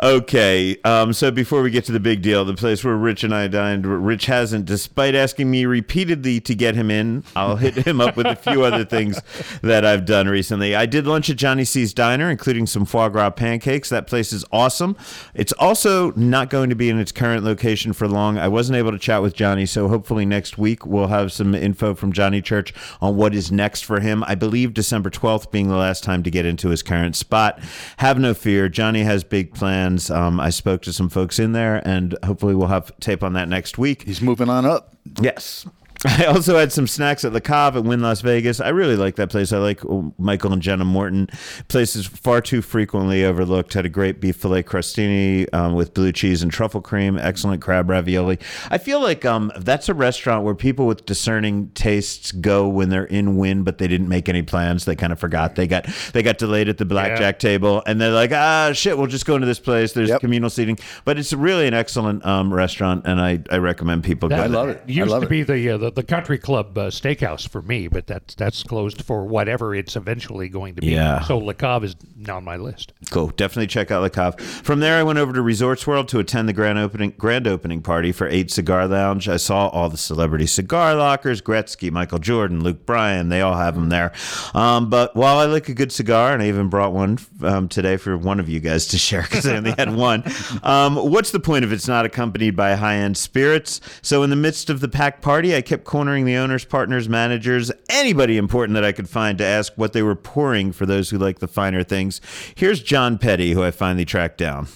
Okay, 0.02 0.78
um, 0.84 1.14
so 1.14 1.30
before 1.32 1.62
we 1.62 1.70
get 1.70 1.86
to 1.86 1.92
the 1.92 2.00
big 2.00 2.22
deal, 2.22 2.44
the 2.46 2.54
place 2.56 2.84
where 2.84 2.96
Rich 2.96 3.24
and 3.24 3.34
I 3.34 3.48
dined, 3.48 3.86
Rich 3.86 4.26
hasn't, 4.26 4.66
despite 4.66 5.14
asking 5.16 5.52
me 5.52 5.66
repeatedly 5.66 6.40
to 6.42 6.56
get 6.56 6.76
him 6.76 6.90
in, 6.90 7.24
I'll 7.36 7.56
hit 7.56 7.76
him 7.76 8.02
up 8.02 8.16
with 8.18 8.21
a 8.26 8.36
few 8.36 8.64
other 8.64 8.86
things 8.86 9.20
that 9.62 9.86
I've 9.86 10.06
done 10.06 10.28
recently. 10.28 10.76
I 10.76 10.86
did 10.86 11.08
lunch 11.08 11.30
at 11.30 11.38
Johnny 11.38 11.64
C's 11.64 11.94
Diner, 11.94 12.30
including 12.30 12.68
some 12.68 12.86
foie 12.86 13.10
gras 13.10 13.32
pancakes. 13.32 13.90
That 13.90 14.08
place 14.08 14.34
is 14.34 14.46
awesome. 14.52 14.96
It's 15.34 15.54
also 15.54 16.12
not 16.14 16.50
going 16.50 16.70
to 16.70 16.76
be 16.76 16.90
in 16.90 17.00
its 17.00 17.12
current 17.12 17.44
location 17.44 17.94
for 17.94 18.08
long. 18.08 18.38
I 18.38 18.48
wasn't 18.48 18.78
able 18.78 18.92
to 18.92 19.00
chat 19.00 19.22
with 19.22 19.34
Johnny, 19.34 19.66
so 19.66 19.88
hopefully 19.88 20.26
next 20.26 20.58
week 20.58 20.86
we'll 20.86 21.08
have 21.08 21.32
some 21.32 21.56
info 21.56 21.94
from 21.94 22.12
Johnny 22.12 22.42
Church 22.42 22.74
on 23.02 23.16
what 23.16 23.34
is 23.34 23.52
next 23.52 23.86
for 23.86 24.00
him. 24.00 24.24
I 24.26 24.36
believe 24.36 24.74
December 24.74 25.10
12th 25.10 25.52
being 25.52 25.68
the 25.68 25.76
last 25.76 26.04
time 26.04 26.24
to 26.24 26.32
get 26.32 26.46
into 26.46 26.70
his 26.70 26.84
current 26.84 27.16
spot. 27.16 27.60
Have 27.98 28.20
no 28.20 28.34
fear. 28.34 28.70
Johnny 28.70 29.04
has 29.04 29.24
big 29.24 29.54
plans. 29.54 30.10
Um, 30.10 30.40
I 30.40 30.50
spoke 30.50 30.82
to 30.84 30.94
some 30.94 31.10
folks 31.10 31.40
in 31.40 31.54
there, 31.54 31.82
and 31.88 32.18
hopefully 32.24 32.56
we'll 32.56 32.68
have 32.68 32.92
tape 33.00 33.24
on 33.24 33.34
that 33.34 33.50
next 33.50 33.78
week. 33.78 34.04
He's 34.04 34.22
moving 34.22 34.50
on 34.50 34.66
up. 34.66 34.96
Yes. 35.22 35.66
I 36.08 36.26
also 36.26 36.58
had 36.58 36.72
some 36.72 36.88
snacks 36.88 37.24
at 37.24 37.32
the 37.34 37.42
Cave 37.42 37.76
at 37.76 37.84
Wynn 37.84 38.02
Las 38.02 38.22
Vegas. 38.22 38.60
I 38.60 38.70
really 38.70 38.96
like 38.96 39.18
that 39.18 39.30
place. 39.30 39.54
I 39.54 39.58
like 39.60 39.86
uh, 39.86 40.02
Michael 40.18 40.52
and 40.52 40.62
Jenna 40.62 40.84
Morton. 40.84 41.28
Places 41.68 42.08
far 42.08 42.42
too 42.42 42.64
frequently 42.64 43.24
overlooked. 43.24 43.74
Had 43.74 43.86
a 43.86 43.90
great 43.90 44.20
beef 44.20 44.36
filet 44.38 44.64
crostini 44.64 45.48
um, 45.54 45.74
with 45.76 45.94
blue 45.94 46.12
cheese 46.12 46.42
and 46.42 46.52
truffle 46.52 46.82
cream. 46.82 47.18
Excellent 47.20 47.62
crab 47.62 47.88
ravioli. 47.90 48.40
I 48.72 48.80
feel 48.80 49.00
like 49.00 49.26
um, 49.26 49.52
that's 49.60 49.90
a 49.90 49.94
restaurant 49.94 50.44
where 50.44 50.56
people 50.56 50.88
with 50.88 51.06
discerning 51.06 51.70
tastes 51.76 52.32
go 52.32 52.68
when 52.68 52.90
they're 52.90 53.06
in 53.06 53.38
Wynn, 53.38 53.64
but 53.64 53.78
they 53.78 53.88
didn't 53.88 54.10
make 54.10 54.28
any 54.28 54.42
plans. 54.42 54.86
They 54.86 54.96
kind 54.96 55.14
of 55.14 55.20
forgot. 55.20 55.56
They 55.56 55.68
got 55.68 55.86
they 56.14 56.24
got 56.24 56.40
delayed 56.40 56.68
at 56.68 56.80
the 56.80 56.86
blackjack 56.86 57.38
table, 57.38 57.84
and 57.86 58.02
they're 58.02 58.12
like, 58.12 58.32
ah, 58.32 58.72
shit, 58.74 58.98
we'll 58.98 59.06
just 59.08 59.28
go 59.28 59.36
into 59.36 59.46
this 59.48 59.60
place. 59.60 59.94
There's 59.94 60.10
Yep. 60.10 60.22
communal 60.22 60.50
seating, 60.50 60.80
but 61.06 61.20
it's 61.20 61.32
really 61.32 61.68
an 61.68 61.74
excellent 61.76 62.26
um, 62.26 62.52
restaurant, 62.52 63.06
and 63.06 63.22
I, 63.22 63.40
I 63.52 63.58
recommend 63.58 64.04
people 64.04 64.30
go. 64.30 64.36
I 64.36 64.48
love 64.48 64.70
it. 64.70 64.82
I 64.88 64.92
Used 64.92 65.10
love 65.12 65.22
to 65.22 65.28
it. 65.28 65.30
be 65.30 65.44
the, 65.44 65.70
uh, 65.70 65.78
the 65.78 65.91
the 65.96 66.04
country 66.04 66.38
club 66.38 66.78
uh, 66.78 66.90
steakhouse 66.90 67.48
for 67.48 67.62
me, 67.62 67.88
but 67.88 68.08
that's 68.08 68.36
that's 68.36 68.64
closed 68.64 69.02
for 69.04 69.26
whatever 69.26 69.76
it's 69.76 69.96
eventually 69.96 70.50
going 70.50 70.76
to 70.76 70.82
be. 70.82 70.92
Yeah. 70.92 71.22
So 71.22 71.52
Cave 71.54 71.84
is 71.84 71.96
now 72.16 72.38
on 72.38 72.44
my 72.44 72.56
list. 72.56 72.94
Cool. 73.10 73.28
Definitely 73.30 73.68
check 73.68 73.92
out 73.92 74.12
Cave. 74.14 74.40
From 74.40 74.80
there, 74.80 74.98
I 75.00 75.04
went 75.04 75.20
over 75.20 75.34
to 75.34 75.42
Resorts 75.42 75.86
World 75.86 76.08
to 76.10 76.20
attend 76.20 76.50
the 76.50 76.54
grand 76.54 76.80
opening 76.80 77.14
grand 77.18 77.48
opening 77.48 77.82
party 77.82 78.12
for 78.12 78.28
Eight 78.28 78.52
Cigar 78.52 78.88
Lounge. 78.88 79.28
I 79.28 79.38
saw 79.38 79.68
all 79.68 79.90
the 79.90 79.98
celebrity 79.98 80.48
cigar 80.48 80.96
lockers: 80.96 81.42
Gretzky, 81.42 81.92
Michael 81.92 82.20
Jordan, 82.20 82.64
Luke 82.64 82.86
Bryan. 82.86 83.30
They 83.30 83.42
all 83.42 83.56
have 83.56 83.76
them 83.76 83.90
there. 83.90 84.12
Um, 84.54 84.90
but 84.90 85.16
while 85.16 85.38
I 85.38 85.46
like 85.46 85.70
a 85.70 85.74
good 85.74 85.92
cigar, 85.92 86.34
and 86.34 86.42
I 86.42 86.48
even 86.48 86.70
brought 86.70 86.94
one 86.94 87.18
um, 87.44 87.68
today 87.68 87.98
for 87.98 88.18
one 88.18 88.40
of 88.40 88.50
you 88.50 88.60
guys 88.60 88.88
to 88.88 88.98
share 88.98 89.24
because 89.24 89.46
I 89.48 89.58
only 89.58 89.74
had 89.78 89.96
one. 89.96 90.24
Um, 90.64 90.96
what's 90.96 91.32
the 91.32 91.40
point 91.40 91.66
if 91.66 91.72
it's 91.72 91.88
not 91.88 92.06
accompanied 92.06 92.56
by 92.56 92.76
high 92.76 92.96
end 92.96 93.18
spirits? 93.18 93.82
So 94.02 94.24
in 94.24 94.30
the 94.30 94.36
midst 94.36 94.70
of 94.70 94.80
the 94.80 94.88
packed 94.88 95.22
party, 95.22 95.56
I 95.56 95.62
kept 95.62 95.81
cornering 95.84 96.26
the 96.26 96.36
owners, 96.36 96.66
partners, 96.66 97.10
managers, 97.10 97.72
anybody 97.90 98.38
important 98.38 98.76
that 98.76 98.84
I 98.84 98.92
could 98.92 99.10
find 99.10 99.38
to 99.38 99.46
ask 99.46 99.74
what 99.76 99.94
they 99.94 100.02
were 100.02 100.16
pouring 100.16 100.72
for 100.72 100.86
those 100.86 101.10
who 101.10 101.18
like 101.18 101.40
the 101.40 101.48
finer 101.48 101.84
things. 101.84 102.22
Here's 102.56 102.82
John 102.82 103.18
Petty, 103.18 103.52
who 103.52 103.64
I 103.64 103.72
finally 103.72 104.06
tracked 104.06 104.38
down. 104.38 104.68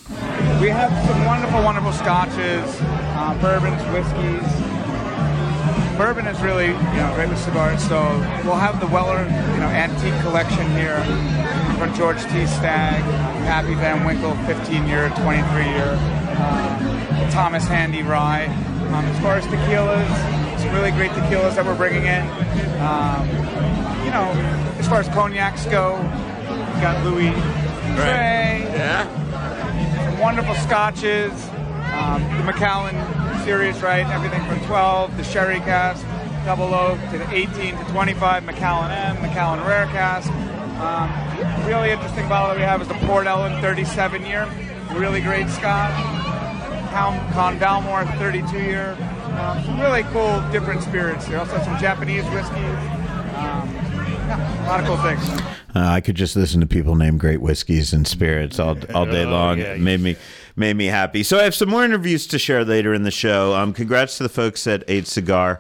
We 0.62 0.70
have 0.70 0.92
some 1.08 1.26
wonderful, 1.26 1.64
wonderful 1.64 1.92
scotches, 1.94 2.64
uh, 2.82 3.38
bourbons, 3.42 3.82
whiskeys. 3.94 4.76
Bourbon 5.98 6.28
is 6.28 6.40
really, 6.42 6.68
you 6.68 6.74
know, 6.74 7.12
great 7.16 7.30
with 7.30 7.40
cigars. 7.40 7.82
So 7.88 8.02
we'll 8.44 8.56
have 8.56 8.80
the 8.82 8.88
Weller, 8.88 9.24
you 9.24 9.60
know, 9.60 9.70
antique 9.70 10.20
collection 10.22 10.70
here 10.72 11.02
from 11.78 11.94
George 11.96 12.22
T. 12.24 12.46
Stagg, 12.46 13.02
Pappy 13.46 13.76
Van 13.76 14.06
Winkle, 14.06 14.36
15 14.46 14.88
year, 14.88 15.10
23 15.22 15.66
year, 15.66 15.98
uh, 16.38 17.32
Thomas 17.32 17.66
Handy 17.66 18.04
Rye. 18.04 18.48
Um, 18.88 19.06
as 19.06 19.20
far 19.20 19.36
as 19.36 19.46
tequilas, 19.46 20.60
some 20.60 20.74
really 20.74 20.92
great 20.92 21.12
tequilas 21.12 21.56
that 21.56 21.66
we're 21.66 21.76
bringing 21.76 22.06
in. 22.06 22.24
Um, 22.82 23.28
you 24.06 24.12
know, 24.12 24.32
as 24.80 24.88
far 24.88 25.00
as 25.00 25.08
cognacs 25.10 25.66
go, 25.70 25.98
we 25.98 26.82
got 26.82 27.04
Louis 27.04 27.32
Trey. 27.96 28.66
Some 30.12 30.20
wonderful 30.20 30.56
scotches. 30.56 31.32
Um, 31.94 32.22
the 32.38 32.44
Macallan 32.44 32.96
series, 33.46 33.82
right? 33.82 34.06
Everything 34.08 34.44
from 34.48 34.60
12, 34.66 35.18
the 35.18 35.24
Sherry 35.24 35.60
cask, 35.60 36.06
double 36.46 36.74
oak, 36.74 37.00
to 37.12 37.18
the 37.18 37.30
18 37.34 37.78
to 37.78 37.84
25, 37.86 38.44
Macallan 38.44 38.92
M, 38.92 39.22
Macallan 39.22 39.66
Rare 39.66 39.86
cask. 39.88 40.30
Um, 40.80 41.66
really 41.66 41.92
interesting 41.92 42.28
bottle 42.28 42.50
that 42.50 42.58
we 42.58 42.64
have 42.64 42.82
is 42.82 42.88
the 42.88 42.96
Port 43.08 43.28
Ellen 43.28 43.62
37 43.62 44.26
year. 44.26 44.48
Really 44.94 45.22
great 45.22 45.48
scotch. 45.50 45.94
Con, 46.96 47.34
Convalmore 47.34 48.06
32 48.18 48.58
year. 48.58 48.98
Um, 49.38 49.62
some 49.66 49.80
really 49.82 50.04
cool 50.14 50.40
different 50.52 50.82
spirits. 50.82 51.28
There 51.28 51.38
also 51.40 51.62
some 51.64 51.78
Japanese 51.78 52.24
whiskey. 52.26 52.56
Um, 52.56 53.70
yeah, 53.76 54.66
a 54.66 54.68
lot 54.68 54.80
of 54.80 54.86
cool 54.86 54.98
things. 54.98 55.22
Uh, 55.76 55.80
I 55.90 56.00
could 56.00 56.16
just 56.16 56.38
listen 56.38 56.62
to 56.62 56.66
people 56.66 56.96
name 56.96 57.18
great 57.18 57.42
whiskeys 57.42 57.92
and 57.92 58.08
spirits 58.08 58.60
all 58.60 58.78
all 58.96 59.06
day 59.06 59.24
Oh, 59.26 59.30
long. 59.30 59.58
yeah. 59.60 59.74
It 59.74 59.82
made 59.82 60.00
me 60.00 60.16
made 60.56 60.78
me 60.78 60.86
happy. 60.86 61.22
So 61.24 61.38
I 61.38 61.44
have 61.44 61.54
some 61.54 61.68
more 61.68 61.84
interviews 61.84 62.28
to 62.28 62.40
share 62.40 62.64
later 62.64 62.94
in 62.94 63.04
the 63.04 63.12
show. 63.12 63.54
Um, 63.54 63.74
congrats 63.74 64.16
to 64.18 64.24
the 64.24 64.30
folks 64.30 64.66
at 64.66 64.86
Eight 64.88 65.06
Cigar. 65.06 65.60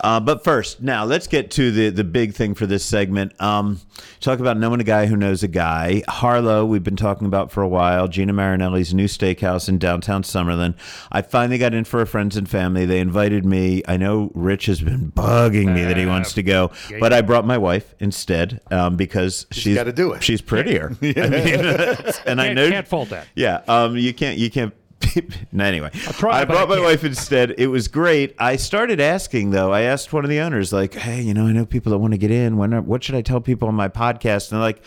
Uh, 0.00 0.20
but 0.20 0.42
first, 0.42 0.82
now 0.82 1.04
let's 1.04 1.26
get 1.26 1.50
to 1.52 1.70
the 1.70 1.90
the 1.90 2.04
big 2.04 2.34
thing 2.34 2.54
for 2.54 2.66
this 2.66 2.84
segment. 2.84 3.40
Um, 3.40 3.80
talk 4.20 4.40
about 4.40 4.58
knowing 4.58 4.80
a 4.80 4.84
guy 4.84 5.06
who 5.06 5.16
knows 5.16 5.42
a 5.42 5.48
guy. 5.48 6.02
Harlo, 6.08 6.66
we've 6.66 6.82
been 6.82 6.96
talking 6.96 7.26
about 7.26 7.52
for 7.52 7.62
a 7.62 7.68
while. 7.68 8.08
Gina 8.08 8.32
Marinelli's 8.32 8.92
new 8.92 9.06
steakhouse 9.06 9.68
in 9.68 9.78
downtown 9.78 10.22
Summerlin. 10.22 10.74
I 11.10 11.22
finally 11.22 11.58
got 11.58 11.74
in 11.74 11.84
for 11.84 12.00
a 12.00 12.06
friends 12.06 12.36
and 12.36 12.48
family. 12.48 12.84
They 12.84 13.00
invited 13.00 13.44
me. 13.44 13.82
I 13.86 13.96
know 13.96 14.32
Rich 14.34 14.66
has 14.66 14.80
been 14.80 15.12
bugging 15.12 15.74
me 15.74 15.84
that 15.84 15.96
he 15.96 16.06
wants 16.06 16.32
to 16.34 16.42
go, 16.42 16.72
but 16.98 17.12
I 17.12 17.20
brought 17.20 17.46
my 17.46 17.58
wife 17.58 17.94
instead 18.00 18.60
um, 18.70 18.96
because 18.96 19.46
she's 19.50 19.76
gotta 19.76 19.92
do 19.92 20.12
it. 20.12 20.22
She's 20.22 20.40
prettier. 20.40 20.96
I 21.02 21.04
mean, 21.04 21.14
and 22.26 22.40
I 22.40 22.52
know 22.52 22.68
can't 22.68 22.88
fault 22.88 23.10
that. 23.10 23.28
Yeah, 23.34 23.62
um, 23.68 23.96
you 23.96 24.12
can't. 24.12 24.38
You 24.38 24.50
can't. 24.50 24.74
no, 25.52 25.64
anyway, 25.64 25.90
try, 25.92 26.40
I 26.40 26.44
brought 26.44 26.70
I 26.70 26.76
my 26.76 26.80
wife 26.80 27.04
instead. 27.04 27.54
It 27.58 27.68
was 27.68 27.88
great. 27.88 28.34
I 28.38 28.56
started 28.56 29.00
asking 29.00 29.50
though. 29.50 29.72
I 29.72 29.82
asked 29.82 30.12
one 30.12 30.24
of 30.24 30.30
the 30.30 30.40
owners, 30.40 30.72
like, 30.72 30.94
"Hey, 30.94 31.22
you 31.22 31.34
know, 31.34 31.46
I 31.46 31.52
know 31.52 31.66
people 31.66 31.90
that 31.92 31.98
want 31.98 32.12
to 32.12 32.18
get 32.18 32.30
in. 32.30 32.56
When? 32.56 32.86
What 32.86 33.04
should 33.04 33.14
I 33.14 33.22
tell 33.22 33.40
people 33.40 33.68
on 33.68 33.74
my 33.74 33.88
podcast?" 33.88 34.50
And 34.50 34.60
they're 34.60 34.66
like, 34.66 34.82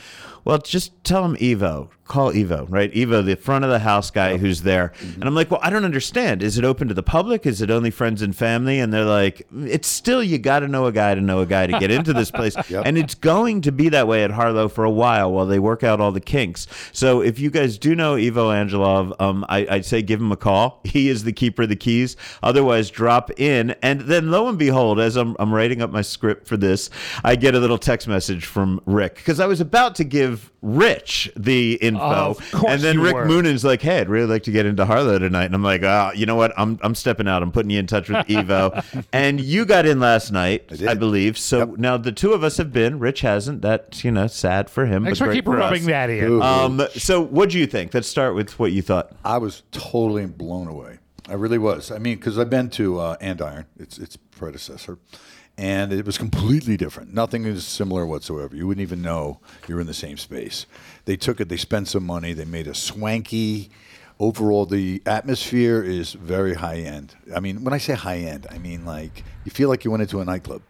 "Well, 0.45 0.59
just 0.59 1.03
tell 1.03 1.23
them 1.23 1.35
Evo. 1.37 1.89
Call 2.07 2.31
Evo, 2.33 2.67
right? 2.69 2.93
Evo, 2.93 3.25
the 3.25 3.35
front 3.35 3.65
of 3.65 3.71
the 3.71 3.79
house 3.79 4.11
guy 4.11 4.37
who's 4.37 4.61
there." 4.61 4.93
And 5.15 5.25
I'm 5.25 5.35
like, 5.35 5.51
"Well, 5.51 5.59
I 5.63 5.69
don't 5.69 5.85
understand. 5.85 6.43
Is 6.43 6.57
it 6.57 6.63
open 6.63 6.87
to 6.87 6.93
the 6.93 7.03
public? 7.03 7.45
Is 7.45 7.61
it 7.61 7.71
only 7.71 7.91
friends 7.91 8.21
and 8.21 8.35
family?" 8.35 8.79
And 8.79 8.93
they're 8.93 9.03
like, 9.03 9.45
"It's 9.53 9.87
still 9.87 10.23
you 10.23 10.37
got 10.37 10.59
to 10.59 10.67
know 10.67 10.85
a 10.85 10.91
guy 10.91 11.15
to 11.15 11.21
know 11.21 11.39
a 11.39 11.45
guy 11.45 11.67
to 11.67 11.79
get 11.79 11.91
into 11.91 12.13
this 12.13 12.31
place." 12.31 12.55
And 12.85 12.97
it's 12.97 13.15
going 13.15 13.61
to 13.61 13.71
be 13.71 13.89
that 13.89 14.07
way 14.07 14.23
at 14.23 14.31
Harlo 14.31 14.71
for 14.71 14.83
a 14.83 14.91
while 14.91 15.31
while 15.31 15.45
they 15.47 15.59
work 15.59 15.83
out 15.83 15.99
all 15.99 16.11
the 16.11 16.19
kinks. 16.19 16.67
So 16.91 17.21
if 17.21 17.39
you 17.39 17.49
guys 17.49 17.77
do 17.79 17.95
know 17.95 18.15
Evo 18.15 18.53
Angelov, 18.53 19.19
um, 19.19 19.43
I, 19.49 19.65
I'd 19.69 19.85
say 19.85 20.01
give 20.01 20.19
him 20.19 20.31
a 20.31 20.37
call. 20.37 20.81
He 20.95 21.09
is 21.09 21.23
the 21.25 21.33
keeper 21.33 21.63
of 21.63 21.69
the 21.69 21.75
keys. 21.75 22.15
Otherwise, 22.41 22.89
drop 22.89 23.29
in. 23.39 23.71
And 23.81 24.01
then 24.01 24.31
lo 24.31 24.47
and 24.47 24.57
behold, 24.57 24.99
as 24.99 25.17
I'm, 25.17 25.35
I'm 25.39 25.53
writing 25.53 25.81
up 25.81 25.91
my 25.91 26.01
script 26.01 26.47
for 26.47 26.55
this, 26.55 26.89
I 27.23 27.35
get 27.35 27.53
a 27.53 27.59
little 27.59 27.77
text 27.77 28.07
message 28.07 28.45
from 28.45 28.79
Rick 28.85 29.15
because 29.15 29.41
I 29.41 29.45
was 29.45 29.59
about 29.59 29.95
to 29.95 30.03
give 30.05 30.34
Rich 30.61 31.31
the 31.35 31.73
info. 31.75 32.01
Of 32.01 32.53
and 32.67 32.81
then 32.81 32.95
you 32.95 33.03
Rick 33.03 33.13
were. 33.15 33.25
Moonen's 33.25 33.63
like, 33.63 33.81
hey, 33.81 33.99
I'd 33.99 34.09
really 34.09 34.27
like 34.27 34.43
to 34.43 34.51
get 34.51 34.65
into 34.65 34.85
Harlo 34.85 35.19
tonight. 35.19 35.45
And 35.45 35.55
I'm 35.55 35.63
like, 35.63 35.83
oh, 35.83 36.11
you 36.15 36.25
know 36.25 36.35
what? 36.35 36.53
I'm, 36.57 36.79
I'm 36.81 36.95
stepping 36.95 37.27
out. 37.27 37.43
I'm 37.43 37.51
putting 37.51 37.69
you 37.69 37.79
in 37.79 37.87
touch 37.87 38.09
with 38.09 38.17
Evo. 38.27 39.05
and 39.13 39.39
you 39.39 39.65
got 39.65 39.85
in 39.85 39.99
last 39.99 40.31
night, 40.31 40.65
I, 40.71 40.75
did. 40.75 40.99
believe. 40.99 41.37
So 41.37 41.75
now 41.77 41.97
the 41.97 42.11
two 42.11 42.33
of 42.33 42.43
us 42.43 42.57
have 42.57 42.73
been. 42.73 42.99
Rich 42.99 43.21
hasn't. 43.21 43.61
That's, 43.61 44.03
you 44.03 44.11
know, 44.11 44.27
sad 44.27 44.69
for 44.69 44.85
him. 44.85 45.03
Thanks 45.03 45.19
but 45.19 45.25
for 45.25 45.29
great 45.29 45.35
keep 45.37 45.45
for 45.45 45.57
rubbing 45.57 45.81
us. 45.83 45.87
that 45.87 46.09
in. 46.09 46.41
Um, 46.41 46.81
so 46.93 47.21
what 47.21 47.49
do 47.49 47.59
you 47.59 47.67
think? 47.67 47.93
Let's 47.93 48.07
start 48.07 48.35
with 48.35 48.57
what 48.59 48.71
you 48.71 48.81
thought. 48.81 49.11
I 49.23 49.37
was 49.37 49.63
totally 49.71 50.25
blown 50.25 50.67
away. 50.67 50.99
I 51.27 51.33
really 51.33 51.57
was. 51.57 51.91
I 51.91 51.97
mean, 51.97 52.17
because 52.17 52.37
I've 52.37 52.49
been 52.49 52.69
to 52.71 52.99
uh, 52.99 53.17
Andiron, 53.17 53.65
its 53.79 53.97
its 53.97 54.15
predecessor, 54.15 54.99
and 55.57 55.93
it 55.93 56.05
was 56.05 56.17
completely 56.17 56.75
different. 56.77 57.13
Nothing 57.13 57.45
is 57.45 57.65
similar 57.65 58.05
whatsoever. 58.05 58.55
You 58.55 58.67
wouldn't 58.67 58.81
even 58.81 59.01
know 59.01 59.39
you're 59.67 59.79
in 59.79 59.87
the 59.87 59.93
same 59.93 60.17
space. 60.17 60.65
They 61.05 61.15
took 61.15 61.39
it. 61.39 61.49
They 61.49 61.57
spent 61.57 61.87
some 61.87 62.05
money. 62.05 62.33
They 62.33 62.45
made 62.45 62.67
a 62.67 62.73
swanky. 62.73 63.69
Overall, 64.19 64.65
the 64.65 65.01
atmosphere 65.05 65.83
is 65.83 66.13
very 66.13 66.53
high 66.53 66.79
end. 66.79 67.15
I 67.35 67.39
mean, 67.39 67.63
when 67.63 67.73
I 67.73 67.77
say 67.77 67.93
high 67.93 68.19
end, 68.19 68.47
I 68.49 68.57
mean 68.57 68.85
like 68.85 69.23
you 69.43 69.51
feel 69.51 69.69
like 69.69 69.85
you 69.85 69.91
went 69.91 70.01
into 70.01 70.19
a 70.19 70.25
nightclub. 70.25 70.61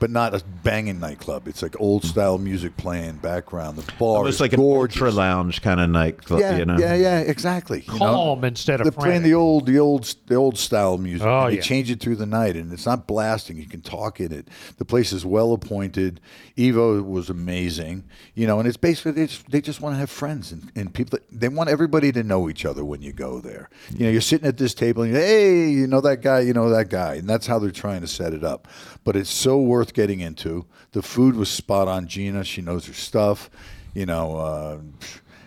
But 0.00 0.10
not 0.10 0.32
a 0.32 0.44
banging 0.62 1.00
nightclub. 1.00 1.48
It's 1.48 1.60
like 1.60 1.74
old 1.80 2.02
mm. 2.02 2.08
style 2.08 2.38
music 2.38 2.76
playing, 2.76 3.16
background. 3.16 3.78
The 3.78 3.92
bar 3.98 4.18
Almost 4.18 4.36
is 4.36 4.40
like 4.40 4.52
an 4.52 4.60
ultra 4.60 5.10
lounge 5.10 5.60
kind 5.60 5.80
of 5.80 5.90
nightclub, 5.90 6.40
Yeah, 6.40 6.56
you 6.56 6.64
know? 6.64 6.78
yeah, 6.78 6.94
yeah, 6.94 7.18
exactly. 7.18 7.84
you 7.86 7.92
know? 7.94 7.98
Calm 7.98 8.44
instead 8.44 8.80
of 8.80 8.84
They're 8.84 8.92
playing 8.92 9.22
the 9.22 9.34
old, 9.34 9.66
the 9.66 9.78
old, 9.78 10.14
the 10.26 10.36
old 10.36 10.56
style 10.56 10.98
music. 10.98 11.26
Oh, 11.26 11.40
and 11.40 11.52
they 11.52 11.56
yeah. 11.56 11.62
change 11.62 11.90
it 11.90 11.98
through 12.00 12.16
the 12.16 12.26
night, 12.26 12.54
and 12.54 12.72
it's 12.72 12.86
not 12.86 13.08
blasting. 13.08 13.56
You 13.56 13.66
can 13.66 13.80
talk 13.80 14.20
in 14.20 14.32
it. 14.32 14.48
The 14.76 14.84
place 14.84 15.12
is 15.12 15.26
well 15.26 15.52
appointed. 15.52 16.20
Evo 16.56 17.04
was 17.04 17.30
amazing, 17.30 18.04
you 18.34 18.46
know, 18.46 18.58
and 18.58 18.68
it's 18.68 18.76
basically 18.76 19.12
they 19.12 19.26
just, 19.26 19.50
they 19.50 19.60
just 19.60 19.80
want 19.80 19.94
to 19.94 19.98
have 19.98 20.10
friends 20.10 20.52
and, 20.52 20.70
and 20.76 20.92
people. 20.92 21.18
They 21.30 21.48
want 21.48 21.70
everybody 21.70 22.12
to 22.12 22.22
know 22.22 22.48
each 22.48 22.64
other 22.64 22.84
when 22.84 23.02
you 23.02 23.12
go 23.12 23.40
there. 23.40 23.68
You 23.90 24.06
know, 24.06 24.10
you're 24.10 24.20
sitting 24.20 24.46
at 24.46 24.58
this 24.58 24.74
table, 24.74 25.02
and 25.02 25.12
you 25.12 25.18
hey, 25.18 25.70
you 25.70 25.86
know 25.86 26.00
that 26.00 26.20
guy, 26.22 26.40
you 26.40 26.52
know 26.52 26.70
that 26.70 26.88
guy, 26.88 27.14
and 27.14 27.28
that's 27.28 27.46
how 27.46 27.58
they're 27.58 27.70
trying 27.70 28.00
to 28.00 28.06
set 28.06 28.32
it 28.32 28.44
up. 28.44 28.68
But 29.04 29.16
it's 29.16 29.30
so 29.30 29.58
worth 29.58 29.87
getting 29.92 30.20
into. 30.20 30.66
The 30.92 31.02
food 31.02 31.36
was 31.36 31.48
spot 31.48 31.88
on. 31.88 32.06
Gina, 32.06 32.44
she 32.44 32.62
knows 32.62 32.86
her 32.86 32.92
stuff, 32.94 33.50
you 33.94 34.06
know. 34.06 34.36
Uh, 34.36 34.78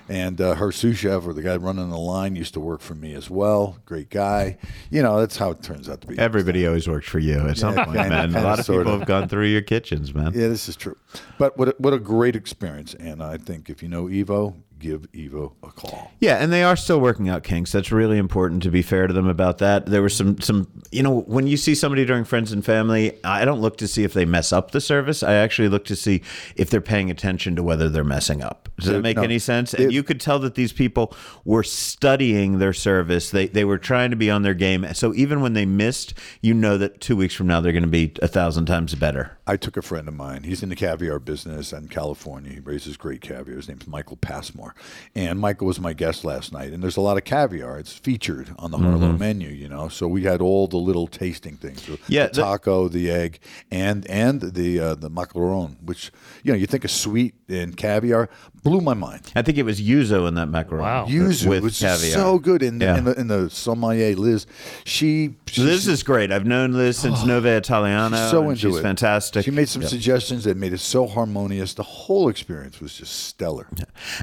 and 0.10 0.42
uh, 0.42 0.56
her 0.56 0.74
sous 0.74 0.98
chef, 0.98 1.26
or 1.26 1.32
the 1.32 1.42
guy 1.42 1.56
running 1.56 1.90
the 1.90 1.98
line, 1.98 2.36
used 2.36 2.54
to 2.56 2.60
work 2.60 2.82
for 2.82 2.96
me 2.96 3.14
as 3.14 3.30
well. 3.30 3.78
Great 3.86 4.10
guy. 4.10 4.58
You 4.90 5.02
know, 5.02 5.20
that's 5.20 5.38
how 5.38 5.52
it 5.52 5.64
turns 5.64 5.88
out 5.88 6.02
to 6.02 6.08
be. 6.08 6.20
Everybody 6.20 6.68
always 6.68 6.86
works 6.86 7.08
for 7.08 7.20
you 7.20 7.48
at 7.48 7.58
some 7.58 7.76
Yeah, 7.76 7.86
point, 7.86 8.10
man. 8.10 8.36
A 8.36 8.42
lot 8.42 8.60
of 8.60 8.68
people 8.68 8.98
have 8.98 9.08
gone 9.08 9.30
through 9.30 9.46
your 9.46 9.62
kitchens, 9.62 10.14
man. 10.14 10.34
Yeah, 10.34 10.50
this 10.50 10.68
is 10.68 10.76
true. 10.76 10.98
But 11.38 11.58
what 11.58 11.70
a, 11.70 11.76
what 11.78 11.94
a 11.94 12.00
great 12.00 12.36
experience. 12.36 12.94
And 12.96 13.24
I 13.24 13.38
think 13.38 13.70
if 13.70 13.82
you 13.82 13.88
know 13.88 14.08
Evo, 14.08 14.56
give 14.82 15.10
Evo 15.14 15.54
a 15.64 15.72
call. 15.72 16.12
Yeah, 16.20 16.38
and 16.38 16.52
they 16.52 16.64
are 16.64 16.76
still 16.76 17.00
working 17.00 17.30
out 17.30 17.44
kinks. 17.44 17.72
That's 17.72 17.92
really 17.92 18.18
important 18.18 18.64
to 18.64 18.72
be 18.72 18.82
fair 18.82 19.08
to 19.08 19.14
them 19.14 19.28
about 19.28 19.60
that. 19.60 19.86
There 19.86 20.02
was 20.02 20.16
some 20.16 20.40
some 20.42 20.68
you 20.92 21.04
know, 21.04 21.22
when 21.22 21.48
you 21.48 21.56
see 21.56 21.74
somebody 21.74 22.06
during 22.06 22.26
friends 22.26 22.52
and 22.52 22.66
family, 22.66 23.18
I 23.24 23.46
don't 23.46 23.62
look 23.62 23.78
to 23.78 23.88
see 23.88 24.04
if 24.04 24.14
they 24.14 24.26
mess 24.26 24.52
up 24.52 24.72
the 24.72 24.82
service. 24.82 25.24
I 25.24 25.36
actually 25.36 25.70
look 25.70 25.86
to 25.86 25.96
see 25.96 26.22
if 26.56 26.70
they're 26.70 26.82
paying 26.82 27.10
attention 27.10 27.56
to 27.56 27.64
whether 27.64 27.88
they're 27.88 28.04
messing 28.04 28.42
up. 28.42 28.70
Does 28.78 28.88
that 28.88 29.02
make 29.02 29.18
no. 29.18 29.24
any 29.24 29.40
sense? 29.40 29.74
And 29.74 29.86
Dude. 29.86 29.94
you 29.94 30.04
could 30.04 30.20
tell 30.20 30.40
that 30.40 30.56
these 30.56 30.74
people 30.74 31.16
were 31.46 31.64
studying 31.64 32.60
their 32.60 32.74
service. 32.74 33.32
They 33.32 33.48
they 33.48 33.64
were 33.64 33.78
trying 33.78 34.10
to 34.10 34.18
be 34.18 34.30
on 34.30 34.42
their 34.42 34.54
game. 34.54 34.86
So 34.94 35.14
even 35.14 35.42
when 35.42 35.54
they 35.54 35.66
missed, 35.66 36.14
you 36.42 36.54
know 36.54 36.78
that 36.78 37.00
2 37.00 37.16
weeks 37.16 37.36
from 37.36 37.48
now 37.48 37.62
they're 37.62 37.72
going 37.72 37.84
to 37.84 37.90
be 37.90 38.14
a 38.22 38.28
thousand 38.28 38.66
times 38.66 38.96
better. 38.96 39.38
I 39.48 39.58
took 39.58 39.78
a 39.78 39.82
friend 39.82 40.08
of 40.08 40.14
mine. 40.14 40.44
He's 40.44 40.64
in 40.64 40.70
the 40.70 40.76
caviar 40.76 41.20
business 41.20 41.72
in 41.72 41.88
California. 41.88 42.54
He 42.54 42.60
raises 42.60 42.98
great 42.98 43.22
caviar. 43.22 43.58
His 43.58 43.68
name's 43.68 43.88
Michael 43.88 44.18
Passmore. 44.18 44.71
And 45.16 45.40
Michael 45.40 45.68
was 45.68 45.80
my 45.80 45.94
guest 45.94 46.24
last 46.24 46.52
night. 46.54 46.72
And 46.74 46.82
there's 46.82 46.98
a 46.98 47.02
lot 47.02 47.18
of 47.18 47.24
caviar. 47.24 47.78
It's 47.80 47.94
featured 47.94 48.54
on 48.58 48.72
the 48.72 48.78
Harlo 48.78 49.18
menu, 49.18 49.50
you 49.50 49.68
know. 49.70 49.88
So 49.88 50.08
we 50.08 50.24
had 50.24 50.42
all 50.42 50.68
the 50.68 50.78
little 50.78 51.08
tasting 51.08 51.58
things. 51.58 51.86
The, 51.86 52.00
Yeah, 52.08 52.28
the 52.28 52.34
the- 52.34 52.42
taco, 52.42 52.88
the 52.88 53.10
egg, 53.12 53.40
and 53.72 54.06
and 54.10 54.42
the 54.42 54.80
uh, 54.80 54.96
the 54.96 55.10
macaron, 55.10 55.76
which 55.84 56.12
you 56.44 56.52
know 56.52 56.58
you 56.58 56.66
think 56.68 56.84
of 56.86 56.92
sweet 56.92 57.34
and 57.52 57.76
caviar, 57.78 58.30
blew 58.64 58.82
my 58.82 58.94
mind. 58.94 59.32
I 59.36 59.42
think 59.42 59.58
it 59.58 59.64
was 59.64 59.82
yuzu 59.82 60.28
in 60.28 60.36
that 60.36 60.48
macaron. 60.48 60.80
Wow. 60.80 61.06
Yuzu 61.08 61.48
with 61.50 61.64
was 61.64 61.80
caviar. 61.80 62.14
so 62.14 62.40
good. 62.40 62.64
And 62.64 62.82
Yeah. 62.82 62.98
in, 62.98 63.04
the, 63.04 63.20
in 63.20 63.28
the 63.28 63.50
sommelier 63.50 64.16
Liz, 64.16 64.46
she, 64.86 65.36
she 65.48 65.62
Liz 65.62 65.88
is 65.88 66.04
great. 66.04 66.32
I've 66.32 66.46
known 66.46 66.74
Liz 66.74 66.98
since 66.98 67.20
Nove 67.20 67.46
Italiano. 67.46 68.16
She's 68.18 68.32
so 68.32 68.42
and 68.42 68.50
into 68.52 68.70
she's 68.70 68.78
it. 68.78 68.82
fantastic. 68.82 69.46
She 69.46 69.52
made 69.52 69.70
some 69.70 69.84
suggestions 69.84 70.44
that 70.46 70.58
made 70.58 70.74
it 70.74 70.80
so 70.80 71.08
harmonious. 71.08 71.74
The 71.74 71.84
whole 71.84 72.30
experience 72.30 72.80
was 72.80 72.94
just 72.96 73.14
stellar. 73.26 73.68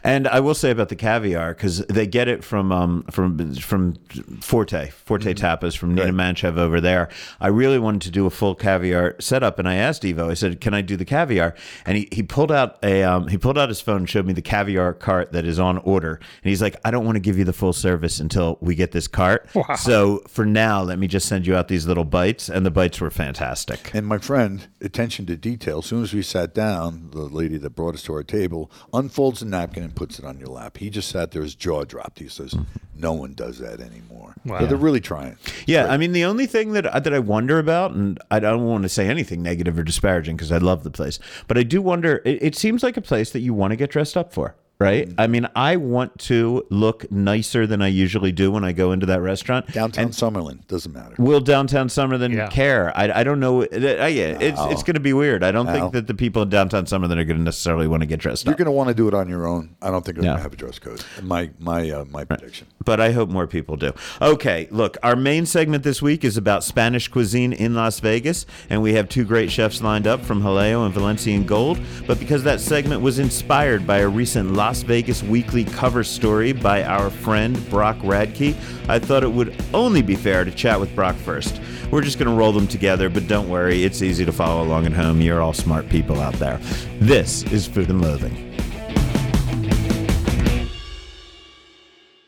And 0.04 0.26
I 0.28 0.40
will 0.40 0.54
say 0.54 0.70
about 0.70 0.88
the 0.88 0.96
caviar 0.96 1.54
because 1.54 1.78
they 1.86 2.06
get 2.06 2.28
it 2.28 2.44
from 2.44 2.72
um, 2.72 3.02
from 3.10 3.54
from 3.54 3.94
Forte 4.40 4.90
Forte 4.90 5.34
Tapas 5.34 5.76
from 5.76 5.94
Nina 5.94 6.12
Manchev 6.12 6.56
over 6.58 6.80
there. 6.80 7.08
I 7.40 7.48
really 7.48 7.78
wanted 7.78 8.02
to 8.02 8.10
do 8.10 8.26
a 8.26 8.30
full 8.30 8.54
caviar 8.54 9.16
setup, 9.18 9.58
and 9.58 9.68
I 9.68 9.74
asked 9.76 10.02
Evo. 10.02 10.30
I 10.30 10.34
said, 10.34 10.60
"Can 10.60 10.74
I 10.74 10.80
do 10.82 10.96
the 10.96 11.04
caviar?" 11.04 11.54
And 11.86 11.96
he, 11.98 12.08
he 12.12 12.22
pulled 12.22 12.52
out 12.52 12.78
a 12.82 13.02
um, 13.02 13.17
Um, 13.18 13.28
he 13.28 13.38
pulled 13.38 13.58
out 13.58 13.68
his 13.68 13.80
phone, 13.80 13.98
and 13.98 14.08
showed 14.08 14.26
me 14.26 14.32
the 14.32 14.42
caviar 14.42 14.92
cart 14.92 15.32
that 15.32 15.44
is 15.44 15.58
on 15.58 15.78
order, 15.78 16.14
and 16.14 16.48
he's 16.50 16.62
like, 16.62 16.76
"I 16.84 16.90
don't 16.90 17.04
want 17.04 17.16
to 17.16 17.20
give 17.20 17.38
you 17.38 17.44
the 17.44 17.52
full 17.52 17.72
service 17.72 18.20
until 18.20 18.58
we 18.60 18.74
get 18.74 18.92
this 18.92 19.08
cart. 19.08 19.48
So 19.78 20.22
for 20.28 20.44
now, 20.46 20.82
let 20.82 20.98
me 20.98 21.06
just 21.06 21.28
send 21.28 21.46
you 21.46 21.56
out 21.56 21.68
these 21.68 21.86
little 21.86 22.04
bites." 22.04 22.48
And 22.48 22.64
the 22.64 22.70
bites 22.70 23.00
were 23.00 23.10
fantastic. 23.10 23.90
And 23.94 24.06
my 24.06 24.18
friend, 24.18 24.68
attention 24.80 25.26
to 25.26 25.36
detail, 25.36 25.78
as 25.78 25.86
soon 25.86 26.02
as 26.02 26.14
we 26.14 26.22
sat 26.22 26.54
down, 26.54 27.10
the 27.12 27.22
lady 27.22 27.58
that 27.58 27.70
brought 27.70 27.94
us 27.94 28.02
to 28.04 28.14
our 28.14 28.22
table 28.22 28.70
unfolds 28.92 29.42
a 29.42 29.46
napkin 29.46 29.82
and 29.82 29.94
puts 29.94 30.18
it 30.18 30.24
on 30.24 30.38
your 30.38 30.48
lap. 30.48 30.78
He 30.78 30.90
just 30.90 31.08
sat 31.08 31.32
there, 31.32 31.42
his 31.42 31.54
jaw 31.54 31.84
dropped. 31.84 32.18
He 32.18 32.28
says, 32.28 32.54
mm-hmm. 32.54 32.64
No 33.00 33.12
one 33.12 33.34
does 33.34 33.58
that 33.60 33.80
anymore. 33.80 34.34
Wow. 34.44 34.58
So 34.58 34.66
they're 34.66 34.76
really 34.76 35.00
trying. 35.00 35.38
Yeah, 35.66 35.86
I 35.86 35.96
mean 35.96 36.10
the 36.10 36.24
only 36.24 36.46
thing 36.46 36.72
that 36.72 36.82
that 37.04 37.14
I 37.14 37.20
wonder 37.20 37.60
about, 37.60 37.92
and 37.92 38.18
I 38.30 38.40
don't 38.40 38.64
want 38.64 38.82
to 38.82 38.88
say 38.88 39.06
anything 39.06 39.40
negative 39.40 39.78
or 39.78 39.84
disparaging 39.84 40.36
because 40.36 40.50
I 40.50 40.58
love 40.58 40.82
the 40.82 40.90
place, 40.90 41.20
but 41.46 41.56
I 41.56 41.62
do 41.62 41.80
wonder. 41.80 42.20
It, 42.24 42.42
it 42.42 42.56
seems 42.56 42.82
like 42.82 42.96
a 42.96 43.00
place 43.08 43.30
that 43.30 43.40
you 43.40 43.52
want 43.52 43.72
to 43.72 43.76
get 43.76 43.90
dressed 43.90 44.16
up 44.16 44.32
for, 44.32 44.54
right? 44.80 45.08
I 45.18 45.26
mean, 45.26 45.48
I 45.56 45.76
want 45.76 46.18
to 46.20 46.64
look 46.70 47.10
nicer 47.10 47.66
than 47.66 47.82
I 47.82 47.88
usually 47.88 48.30
do 48.32 48.52
when 48.52 48.64
I 48.64 48.72
go 48.72 48.92
into 48.92 49.06
that 49.06 49.20
restaurant. 49.20 49.66
Downtown 49.72 50.10
Summerlin, 50.10 50.66
doesn't 50.68 50.92
matter. 50.92 51.14
Will 51.18 51.40
downtown 51.40 51.88
Summerlin 51.88 52.32
Yeah. 52.34 52.48
care? 52.48 52.96
I, 52.96 53.20
I 53.20 53.24
don't 53.24 53.40
know. 53.40 53.62
Uh, 53.62 53.66
yeah, 53.76 54.38
it's 54.40 54.60
it's 54.60 54.82
going 54.84 54.94
to 54.94 55.00
be 55.00 55.12
weird. 55.12 55.42
I 55.42 55.50
don't 55.50 55.66
No. 55.66 55.72
think 55.72 55.92
that 55.94 56.06
the 56.06 56.14
people 56.14 56.42
in 56.42 56.48
downtown 56.48 56.84
Summerlin 56.86 57.16
are 57.18 57.24
going 57.24 57.38
to 57.38 57.42
necessarily 57.42 57.88
want 57.88 58.02
to 58.02 58.06
get 58.06 58.20
dressed 58.20 58.46
up. 58.46 58.50
You're 58.52 58.56
going 58.56 58.66
to 58.66 58.72
want 58.72 58.88
to 58.88 58.94
do 58.94 59.08
it 59.08 59.14
on 59.14 59.28
your 59.28 59.46
own. 59.46 59.70
I 59.82 59.90
don't 59.90 60.04
think 60.04 60.16
they're 60.16 60.24
No. 60.24 60.30
going 60.30 60.38
to 60.38 60.42
have 60.42 60.52
a 60.52 60.56
dress 60.56 60.78
code. 60.78 61.04
My 61.22 61.50
my 61.58 61.90
uh, 61.90 62.04
my 62.10 62.24
prediction. 62.24 62.68
but 62.84 63.00
I 63.00 63.10
hope 63.12 63.28
more 63.28 63.46
people 63.46 63.76
do. 63.76 63.92
Okay, 64.22 64.68
look, 64.70 64.96
our 65.02 65.16
main 65.16 65.44
segment 65.46 65.82
this 65.82 66.00
week 66.00 66.24
is 66.24 66.36
about 66.36 66.62
Spanish 66.64 67.08
cuisine 67.08 67.52
in 67.52 67.74
Las 67.74 67.98
Vegas, 68.00 68.46
and 68.70 68.80
we 68.80 68.94
have 68.94 69.08
two 69.08 69.24
great 69.24 69.50
chefs 69.50 69.82
lined 69.82 70.06
up 70.06 70.22
from 70.24 70.42
Jaleo 70.42 70.84
and 70.86 70.94
Valencian 70.94 71.44
Gold. 71.44 71.78
But 72.06 72.18
because 72.20 72.44
that 72.44 72.60
segment 72.60 73.02
was 73.02 73.18
inspired 73.18 73.86
by 73.86 73.98
a 73.98 74.08
recent 74.08 74.52
Las 74.68 74.82
Vegas 74.82 75.22
Weekly 75.22 75.64
cover 75.64 76.04
story 76.04 76.52
by 76.52 76.82
our 76.82 77.08
friend 77.08 77.56
Brock 77.70 77.96
Radke, 78.00 78.54
I 78.86 78.98
thought 78.98 79.22
it 79.22 79.32
would 79.32 79.56
only 79.72 80.02
be 80.02 80.14
fair 80.14 80.44
to 80.44 80.50
chat 80.50 80.78
with 80.78 80.94
Brock 80.94 81.16
first. 81.16 81.58
We're 81.90 82.02
just 82.02 82.18
going 82.18 82.28
to 82.28 82.34
roll 82.34 82.52
them 82.52 82.68
together, 82.68 83.08
but 83.08 83.26
don't 83.26 83.48
worry, 83.48 83.84
it's 83.84 84.02
easy 84.02 84.26
to 84.26 84.30
follow 84.30 84.62
along 84.62 84.84
at 84.84 84.92
home. 84.92 85.22
You're 85.22 85.40
all 85.40 85.54
smart 85.54 85.88
people 85.88 86.20
out 86.20 86.34
there. 86.34 86.58
This 86.98 87.44
is 87.44 87.66
Food 87.66 87.88
and 87.88 88.02
Loathing. 88.02 88.47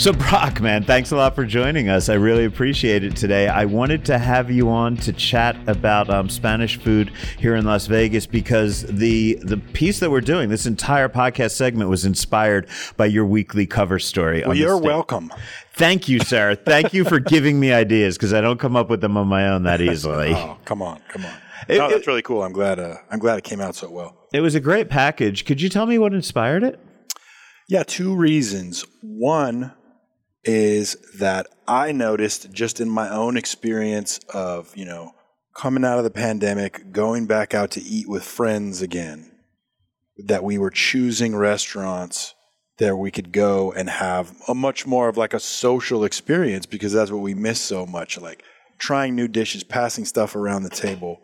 So, 0.00 0.14
Brock, 0.14 0.62
man, 0.62 0.82
thanks 0.84 1.10
a 1.10 1.16
lot 1.16 1.34
for 1.34 1.44
joining 1.44 1.90
us. 1.90 2.08
I 2.08 2.14
really 2.14 2.46
appreciate 2.46 3.04
it 3.04 3.14
today. 3.16 3.48
I 3.48 3.66
wanted 3.66 4.02
to 4.06 4.16
have 4.16 4.50
you 4.50 4.70
on 4.70 4.96
to 4.96 5.12
chat 5.12 5.58
about 5.68 6.08
um, 6.08 6.30
Spanish 6.30 6.78
food 6.78 7.12
here 7.38 7.54
in 7.54 7.66
Las 7.66 7.86
Vegas 7.86 8.26
because 8.26 8.84
the 8.84 9.34
the 9.42 9.58
piece 9.58 10.00
that 10.00 10.10
we're 10.10 10.22
doing, 10.22 10.48
this 10.48 10.64
entire 10.64 11.10
podcast 11.10 11.50
segment, 11.50 11.90
was 11.90 12.06
inspired 12.06 12.66
by 12.96 13.04
your 13.04 13.26
weekly 13.26 13.66
cover 13.66 13.98
story. 13.98 14.42
Well, 14.42 14.56
you're 14.56 14.78
welcome. 14.78 15.30
Thank 15.74 16.08
you, 16.08 16.18
sir. 16.20 16.54
Thank 16.54 16.94
you 16.94 17.04
for 17.04 17.18
giving 17.18 17.60
me 17.60 17.70
ideas 17.70 18.16
because 18.16 18.32
I 18.32 18.40
don't 18.40 18.58
come 18.58 18.76
up 18.76 18.88
with 18.88 19.02
them 19.02 19.18
on 19.18 19.28
my 19.28 19.48
own 19.48 19.64
that 19.64 19.80
easily. 19.82 20.32
oh, 20.34 20.56
come 20.64 20.80
on, 20.80 21.02
come 21.08 21.26
on. 21.26 21.34
It, 21.68 21.76
no, 21.76 21.90
that's 21.90 22.06
really 22.06 22.22
cool. 22.22 22.42
I'm 22.42 22.54
glad. 22.54 22.78
Uh, 22.78 22.94
I'm 23.10 23.18
glad 23.18 23.36
it 23.36 23.44
came 23.44 23.60
out 23.60 23.74
so 23.74 23.90
well. 23.90 24.16
It 24.32 24.40
was 24.40 24.54
a 24.54 24.60
great 24.60 24.88
package. 24.88 25.44
Could 25.44 25.60
you 25.60 25.68
tell 25.68 25.86
me 25.86 25.98
what 25.98 26.14
inspired 26.14 26.62
it? 26.62 26.78
Yeah, 27.68 27.82
two 27.82 28.14
reasons. 28.14 28.84
One 29.02 29.72
is 30.44 30.96
that 31.18 31.46
I 31.66 31.92
noticed 31.92 32.52
just 32.52 32.80
in 32.80 32.88
my 32.88 33.08
own 33.10 33.36
experience 33.36 34.18
of, 34.32 34.74
you 34.76 34.84
know, 34.84 35.12
coming 35.54 35.84
out 35.84 35.98
of 35.98 36.04
the 36.04 36.10
pandemic, 36.10 36.92
going 36.92 37.26
back 37.26 37.54
out 37.54 37.72
to 37.72 37.82
eat 37.82 38.08
with 38.08 38.22
friends 38.22 38.82
again, 38.82 39.32
that 40.16 40.44
we 40.44 40.58
were 40.58 40.70
choosing 40.70 41.36
restaurants 41.36 42.34
that 42.78 42.96
we 42.96 43.10
could 43.10 43.30
go 43.30 43.72
and 43.72 43.90
have 43.90 44.34
a 44.48 44.54
much 44.54 44.86
more 44.86 45.08
of 45.08 45.16
like 45.16 45.34
a 45.34 45.40
social 45.40 46.02
experience 46.02 46.66
because 46.66 46.92
that's 46.92 47.10
what 47.10 47.20
we 47.20 47.34
miss 47.34 47.60
so 47.60 47.84
much 47.84 48.18
like 48.18 48.42
trying 48.78 49.14
new 49.14 49.28
dishes, 49.28 49.62
passing 49.62 50.06
stuff 50.06 50.34
around 50.34 50.62
the 50.62 50.70
table. 50.70 51.20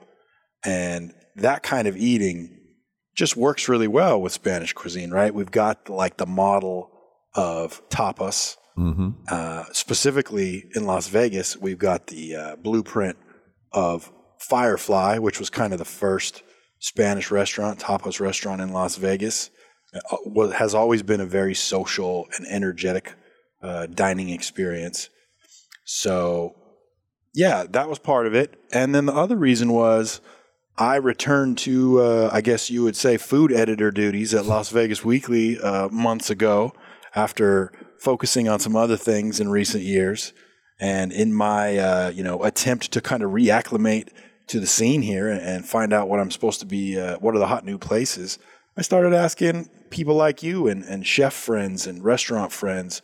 And 0.64 1.14
that 1.36 1.62
kind 1.62 1.88
of 1.88 1.96
eating 1.96 2.55
just 3.16 3.37
works 3.37 3.68
really 3.68 3.88
well 3.88 4.20
with 4.20 4.32
Spanish 4.32 4.73
cuisine, 4.73 5.11
right? 5.11 5.35
We've 5.35 5.50
got 5.50 5.88
like 5.88 6.18
the 6.18 6.26
model 6.26 6.90
of 7.35 7.87
tapas 7.88 8.56
Mm-hmm. 8.78 9.10
Uh, 9.28 9.64
specifically 9.73 10.67
in 10.75 10.84
Las 10.84 11.08
Vegas, 11.08 11.56
we've 11.56 11.78
got 11.78 12.08
the 12.08 12.36
uh, 12.36 12.56
blueprint 12.56 13.17
of 13.73 14.12
Firefly, 14.38 15.19
which 15.19 15.38
was 15.38 15.49
kind 15.49 15.73
of 15.73 15.78
the 15.78 15.84
first 15.84 16.43
Spanish 16.78 17.30
restaurant, 17.30 17.80
tapas 17.80 18.21
restaurant 18.21 18.60
in 18.60 18.73
Las 18.73 18.97
Vegas. 18.97 19.50
Uh, 19.95 20.17
what 20.25 20.54
has 20.54 20.75
always 20.75 21.02
been 21.02 21.23
a 21.23 21.26
very 21.26 21.54
social 21.54 22.26
and 22.36 22.47
energetic 22.49 23.14
uh, 23.62 23.86
dining 23.86 24.28
experience. 24.28 25.08
So, 25.84 26.54
yeah, 27.32 27.64
that 27.71 27.88
was 27.88 27.99
part 27.99 28.26
of 28.26 28.34
it. 28.34 28.60
And 28.73 28.95
then 28.95 29.06
the 29.06 29.14
other 29.14 29.36
reason 29.36 29.73
was 29.73 30.21
I 30.78 30.97
returned 30.97 31.56
to, 31.58 32.00
uh, 32.00 32.30
I 32.32 32.43
guess 32.43 32.71
you 32.71 32.82
would 32.82 32.97
say, 32.97 33.17
food 33.17 33.50
editor 33.50 33.91
duties 33.91 34.34
at 34.34 34.45
Las 34.45 34.69
Vegas 34.69 35.02
Weekly 35.02 35.58
uh, 35.58 35.89
months 35.89 36.28
ago 36.28 36.75
after 37.15 37.73
focusing 37.99 38.47
on 38.47 38.60
some 38.60 38.76
other 38.76 38.99
things 38.99 39.41
in 39.41 39.49
recent 39.49 39.84
years. 39.84 40.34
And 40.78 41.12
in 41.12 41.32
my, 41.32 41.78
uh, 41.78 42.10
you 42.10 42.23
know, 42.23 42.43
attempt 42.45 42.93
to 42.93 43.00
kind 43.00 43.23
of 43.23 43.30
reacclimate 43.30 44.10
to 44.49 44.60
the 44.60 44.67
scene 44.67 45.00
here 45.00 45.28
and, 45.28 45.67
find 45.67 45.95
out 45.95 46.08
what 46.08 46.21
I'm 46.21 46.30
supposed 46.30 46.60
to 46.60 46.67
be, 46.67 47.00
uh, 47.00 47.17
what 47.19 47.34
are 47.34 47.39
the 47.39 47.47
hot 47.47 47.65
new 47.65 47.78
places, 47.78 48.39
I 48.76 48.82
started 48.82 49.15
asking 49.15 49.71
people 49.89 50.15
like 50.15 50.43
you 50.43 50.69
and, 50.69 50.84
and 50.84 51.06
chef 51.06 51.32
friends 51.32 51.86
and 51.86 52.04
restaurant 52.04 52.52
friends, 52.52 53.00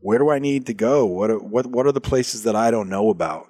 where 0.00 0.18
do 0.18 0.28
I 0.28 0.38
need 0.38 0.66
to 0.66 0.74
go? 0.74 1.06
What 1.06 1.30
are, 1.30 1.38
what, 1.38 1.66
what 1.66 1.86
are 1.86 1.92
the 1.92 2.00
places 2.02 2.42
that 2.42 2.54
I 2.54 2.70
don't 2.70 2.90
know 2.90 3.08
about? 3.08 3.48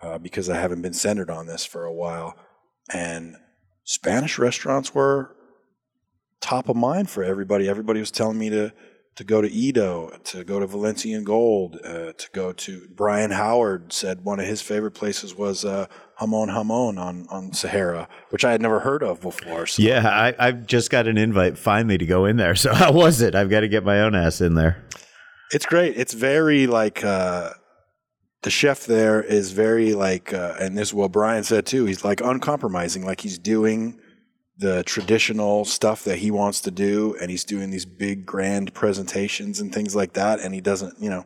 Uh, 0.00 0.16
because 0.16 0.48
I 0.48 0.56
haven't 0.56 0.80
been 0.80 0.94
centered 0.94 1.28
on 1.28 1.46
this 1.46 1.66
for 1.66 1.84
a 1.84 1.92
while. 1.92 2.34
And 2.92 3.36
Spanish 3.84 4.38
restaurants 4.38 4.94
were 4.94 5.36
top 6.40 6.68
of 6.68 6.76
mind 6.76 7.10
for 7.10 7.22
everybody. 7.22 7.68
Everybody 7.68 8.00
was 8.00 8.10
telling 8.10 8.38
me 8.38 8.50
to 8.50 8.72
to 9.16 9.24
go 9.24 9.42
to 9.42 9.50
Edo, 9.50 10.16
to 10.24 10.44
go 10.44 10.60
to 10.60 10.66
Valencian 10.66 11.24
Gold, 11.24 11.78
uh, 11.84 12.12
to 12.12 12.28
go 12.32 12.52
to 12.52 12.88
Brian 12.94 13.32
Howard 13.32 13.92
said 13.92 14.24
one 14.24 14.40
of 14.40 14.46
his 14.46 14.62
favorite 14.62 14.92
places 14.92 15.34
was 15.34 15.64
uh, 15.64 15.86
Hamon 16.16 16.48
Hamon 16.48 16.96
on, 16.96 17.26
on 17.28 17.52
Sahara, 17.52 18.08
which 18.30 18.44
I 18.44 18.52
had 18.52 18.62
never 18.62 18.80
heard 18.80 19.02
of 19.02 19.20
before. 19.20 19.66
So. 19.66 19.82
Yeah, 19.82 20.08
I, 20.08 20.34
I've 20.38 20.66
just 20.66 20.90
got 20.90 21.06
an 21.06 21.18
invite 21.18 21.58
finally 21.58 21.98
to 21.98 22.06
go 22.06 22.24
in 22.24 22.36
there. 22.36 22.54
So 22.60 22.74
how 22.74 22.92
was 22.92 23.22
it? 23.22 23.34
I've 23.34 23.48
got 23.48 23.60
to 23.60 23.68
get 23.68 23.84
my 23.84 24.00
own 24.00 24.14
ass 24.14 24.40
in 24.40 24.54
there. 24.54 24.84
It's 25.50 25.64
great. 25.64 25.96
It's 25.96 26.12
very 26.12 26.66
like 26.66 27.02
uh, 27.02 27.50
the 28.42 28.50
chef 28.50 28.86
there 28.86 29.22
is 29.22 29.52
very 29.52 29.94
like, 29.94 30.32
uh, 30.32 30.54
and 30.58 30.76
this 30.76 30.88
is 30.88 30.94
what 30.94 31.12
Brian 31.12 31.44
said 31.44 31.66
too. 31.66 31.84
He's 31.84 32.04
like 32.04 32.20
uncompromising, 32.20 33.04
like 33.04 33.20
he's 33.20 33.38
doing 33.38 34.00
the 34.60 34.84
traditional 34.84 35.64
stuff 35.64 36.04
that 36.04 36.18
he 36.18 36.30
wants 36.30 36.60
to 36.60 36.70
do 36.70 37.16
and 37.20 37.30
he's 37.30 37.44
doing 37.44 37.70
these 37.70 37.86
big 37.86 38.26
grand 38.26 38.74
presentations 38.74 39.58
and 39.58 39.74
things 39.74 39.96
like 39.96 40.12
that 40.12 40.38
and 40.38 40.54
he 40.54 40.60
doesn't 40.60 40.94
you 41.00 41.08
know 41.08 41.24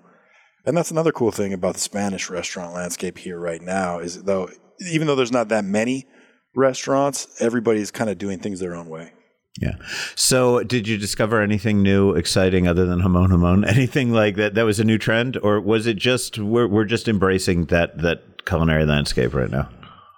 and 0.64 0.76
that's 0.76 0.92
another 0.92 1.10
cool 1.10 1.32
thing 1.32 1.52
about 1.52 1.74
the 1.74 1.80
spanish 1.80 2.30
restaurant 2.30 2.72
landscape 2.72 3.18
here 3.18 3.38
right 3.38 3.60
now 3.60 3.98
is 3.98 4.22
though 4.22 4.48
even 4.88 5.08
though 5.08 5.16
there's 5.16 5.32
not 5.32 5.48
that 5.48 5.64
many 5.64 6.06
restaurants 6.54 7.26
everybody's 7.40 7.90
kind 7.90 8.08
of 8.08 8.18
doing 8.18 8.38
things 8.38 8.60
their 8.60 8.76
own 8.76 8.88
way 8.88 9.12
yeah. 9.60 9.76
So, 10.16 10.64
did 10.64 10.88
you 10.88 10.98
discover 10.98 11.40
anything 11.40 11.82
new, 11.82 12.12
exciting, 12.12 12.66
other 12.66 12.86
than 12.86 13.00
Hamon 13.00 13.30
Hamon? 13.30 13.64
Anything 13.68 14.12
like 14.12 14.34
that? 14.36 14.54
That 14.54 14.64
was 14.64 14.80
a 14.80 14.84
new 14.84 14.98
trend, 14.98 15.36
or 15.42 15.60
was 15.60 15.86
it 15.86 15.96
just 15.96 16.38
we're 16.38 16.66
we're 16.66 16.84
just 16.84 17.06
embracing 17.06 17.66
that 17.66 17.98
that 17.98 18.44
culinary 18.46 18.84
landscape 18.84 19.32
right 19.32 19.50
now? 19.50 19.68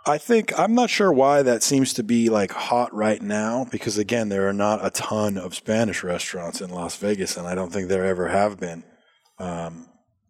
I 0.06 0.18
think 0.18 0.56
I'm 0.58 0.74
not 0.74 0.88
sure 0.88 1.12
why 1.12 1.42
that 1.42 1.64
seems 1.64 1.92
to 1.94 2.04
be 2.04 2.30
like 2.30 2.52
hot 2.52 2.94
right 2.94 3.20
now 3.20 3.66
because 3.70 3.98
again 3.98 4.28
there 4.28 4.48
are 4.48 4.52
not 4.52 4.84
a 4.84 4.90
ton 4.90 5.36
of 5.36 5.54
Spanish 5.54 6.04
restaurants 6.04 6.60
in 6.60 6.70
Las 6.70 6.96
Vegas 6.96 7.36
and 7.36 7.44
I 7.46 7.56
don't 7.56 7.72
think 7.72 7.88
there 7.88 8.04
ever 8.04 8.28
have 8.28 8.60
been. 8.60 8.84
Um, 9.40 9.88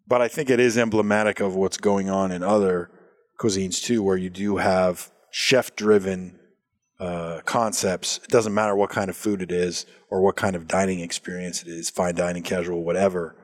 but 0.09 0.23
I 0.23 0.29
think 0.29 0.49
it 0.49 0.61
is 0.61 0.79
emblematic 0.79 1.41
of 1.41 1.55
what's 1.55 1.77
going 1.77 2.09
on 2.09 2.33
in 2.33 2.43
other 2.43 2.91
cuisines 3.39 3.83
too, 3.83 4.03
where 4.03 4.17
you 4.17 4.31
do 4.31 4.57
have 4.57 5.13
chef-driven 5.31 6.39
uh, 6.99 7.41
concepts. 7.45 8.21
It 8.25 8.31
doesn't 8.31 8.55
matter 8.55 8.75
what 8.75 8.91
kind 8.91 9.11
of 9.11 9.17
food 9.17 9.43
it 9.43 9.53
is 9.53 9.87
or 10.11 10.23
what 10.23 10.37
kind 10.37 10.57
of 10.57 10.67
dining 10.67 11.01
experience 11.01 11.63
it 11.63 11.69
is, 11.69 11.91
fine 11.91 12.15
dining, 12.15 12.43
casual, 12.43 12.85
whatever. 12.85 13.37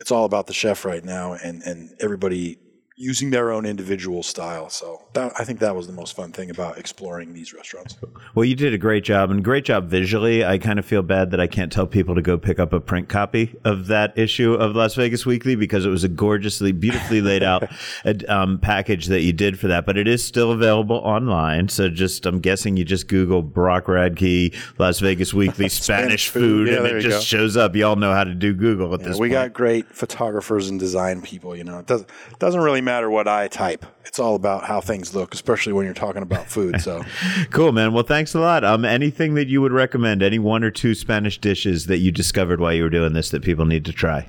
It's 0.00 0.10
all 0.10 0.24
about 0.24 0.46
the 0.46 0.54
chef 0.54 0.84
right 0.84 1.04
now, 1.04 1.34
and 1.34 1.62
and 1.62 1.94
everybody 2.00 2.58
using 3.00 3.30
their 3.30 3.50
own 3.50 3.64
individual 3.64 4.22
style. 4.22 4.68
So 4.68 5.02
that, 5.14 5.32
I 5.38 5.44
think 5.44 5.58
that 5.60 5.74
was 5.74 5.86
the 5.86 5.92
most 5.94 6.14
fun 6.14 6.32
thing 6.32 6.50
about 6.50 6.76
exploring 6.76 7.32
these 7.32 7.54
restaurants. 7.54 7.96
Well, 8.34 8.44
you 8.44 8.54
did 8.54 8.74
a 8.74 8.78
great 8.78 9.04
job 9.04 9.30
and 9.30 9.42
great 9.42 9.64
job 9.64 9.88
visually. 9.88 10.44
I 10.44 10.58
kind 10.58 10.78
of 10.78 10.84
feel 10.84 11.00
bad 11.00 11.30
that 11.30 11.40
I 11.40 11.46
can't 11.46 11.72
tell 11.72 11.86
people 11.86 12.14
to 12.14 12.20
go 12.20 12.36
pick 12.36 12.58
up 12.58 12.74
a 12.74 12.80
print 12.80 13.08
copy 13.08 13.56
of 13.64 13.86
that 13.86 14.18
issue 14.18 14.52
of 14.52 14.76
Las 14.76 14.96
Vegas 14.96 15.24
Weekly 15.24 15.56
because 15.56 15.86
it 15.86 15.88
was 15.88 16.04
a 16.04 16.08
gorgeously, 16.08 16.72
beautifully 16.72 17.22
laid 17.22 17.42
out 17.42 17.70
um, 18.28 18.58
package 18.58 19.06
that 19.06 19.22
you 19.22 19.32
did 19.32 19.58
for 19.58 19.68
that. 19.68 19.86
But 19.86 19.96
it 19.96 20.06
is 20.06 20.22
still 20.22 20.52
available 20.52 20.96
online. 20.96 21.70
So 21.70 21.88
just, 21.88 22.26
I'm 22.26 22.38
guessing 22.40 22.76
you 22.76 22.84
just 22.84 23.08
Google 23.08 23.40
Brock 23.40 23.86
Radke, 23.86 24.54
Las 24.78 25.00
Vegas 25.00 25.32
Weekly, 25.32 25.68
Spanish, 25.70 26.28
food, 26.28 26.68
Yeah, 26.68 26.80
and 26.84 26.86
it 26.86 27.00
just 27.00 27.26
shows 27.26 27.56
up. 27.56 27.74
You 27.74 27.86
all 27.86 27.96
know 27.96 28.12
how 28.12 28.24
to 28.24 28.34
do 28.34 28.52
Google 28.52 28.92
at 28.92 29.00
Yeah, 29.00 29.06
this 29.08 29.18
we 29.18 29.28
point. 29.28 29.32
got 29.32 29.52
great 29.54 29.86
photographers 29.88 30.68
and 30.68 30.78
design 30.78 31.22
people. 31.22 31.56
You 31.56 31.64
know, 31.64 31.78
it 31.78 31.86
doesn't 31.86 32.10
doesn't 32.38 32.60
really 32.60 32.82
matter 32.82 32.89
what 33.10 33.28
I 33.28 33.48
type. 33.48 33.86
It's 34.04 34.18
all 34.18 34.34
about 34.34 34.64
how 34.64 34.80
things 34.80 35.14
look, 35.14 35.32
especially 35.34 35.72
when 35.72 35.84
you're 35.84 35.94
talking 35.94 36.22
about 36.22 36.46
food. 36.46 36.80
So, 36.80 37.02
Cool, 37.50 37.70
man. 37.72 37.92
Well, 37.92 38.02
thanks 38.02 38.34
a 38.34 38.40
lot. 38.40 38.64
Um, 38.64 38.84
anything 38.84 39.34
that 39.34 39.46
you 39.48 39.60
would 39.62 39.72
recommend? 39.72 40.22
Any 40.22 40.38
one 40.38 40.64
or 40.64 40.70
two 40.70 40.94
Spanish 40.94 41.38
dishes 41.38 41.86
that 41.86 41.98
you 41.98 42.10
discovered 42.10 42.60
while 42.60 42.72
you 42.72 42.82
were 42.82 42.90
doing 42.90 43.12
this 43.12 43.30
that 43.30 43.42
people 43.44 43.64
need 43.66 43.84
to 43.84 43.92
try? 43.92 44.28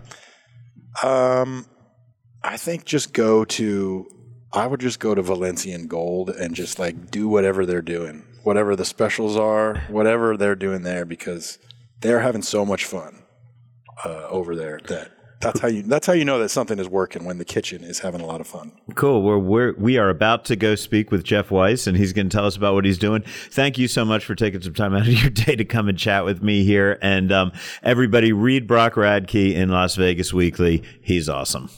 um, 1.03 1.65
I 2.43 2.57
think 2.57 2.85
just 2.85 3.13
go 3.13 3.45
to. 3.45 4.05
I 4.53 4.67
would 4.67 4.81
just 4.81 4.99
go 4.99 5.15
to 5.15 5.21
Valencian 5.21 5.87
Gold 5.87 6.29
and 6.29 6.53
just 6.53 6.77
like 6.77 7.09
do 7.09 7.29
whatever 7.29 7.65
they're 7.65 7.81
doing, 7.81 8.25
whatever 8.43 8.75
the 8.75 8.83
specials 8.85 9.37
are, 9.37 9.77
whatever 9.89 10.35
they're 10.35 10.55
doing 10.55 10.83
there, 10.83 11.05
because 11.05 11.57
they're 12.01 12.19
having 12.19 12.41
so 12.41 12.65
much 12.65 12.83
fun 12.85 13.23
uh, 14.05 14.27
over 14.29 14.55
there 14.55 14.79
that. 14.87 15.11
That's 15.41 15.59
how 15.59 15.67
you. 15.67 15.81
That's 15.83 16.07
how 16.07 16.13
you 16.13 16.23
know 16.23 16.39
that 16.39 16.49
something 16.49 16.79
is 16.79 16.87
working 16.87 17.25
when 17.25 17.37
the 17.37 17.45
kitchen 17.45 17.83
is 17.83 17.99
having 17.99 18.21
a 18.21 18.25
lot 18.25 18.41
of 18.41 18.47
fun. 18.47 18.71
Cool. 18.95 19.23
We're, 19.23 19.37
we're 19.37 19.73
we 19.73 19.97
are 19.97 20.09
about 20.09 20.45
to 20.45 20.55
go 20.55 20.75
speak 20.75 21.11
with 21.11 21.23
Jeff 21.23 21.51
Weiss, 21.51 21.87
and 21.87 21.97
he's 21.97 22.13
going 22.13 22.29
to 22.29 22.35
tell 22.35 22.45
us 22.45 22.55
about 22.55 22.73
what 22.75 22.85
he's 22.85 22.97
doing. 22.97 23.23
Thank 23.49 23.77
you 23.77 23.87
so 23.87 24.05
much 24.05 24.23
for 24.23 24.35
taking 24.35 24.61
some 24.61 24.73
time 24.73 24.93
out 24.93 25.01
of 25.01 25.07
your 25.07 25.29
day 25.29 25.55
to 25.55 25.65
come 25.65 25.89
and 25.89 25.97
chat 25.97 26.25
with 26.25 26.41
me 26.41 26.63
here. 26.63 26.97
And 27.01 27.31
um, 27.31 27.51
everybody, 27.83 28.31
read 28.31 28.67
Brock 28.67 28.93
Radke 28.93 29.53
in 29.53 29.69
Las 29.69 29.95
Vegas 29.95 30.33
Weekly. 30.33 30.83
He's 31.01 31.27
awesome. 31.27 31.69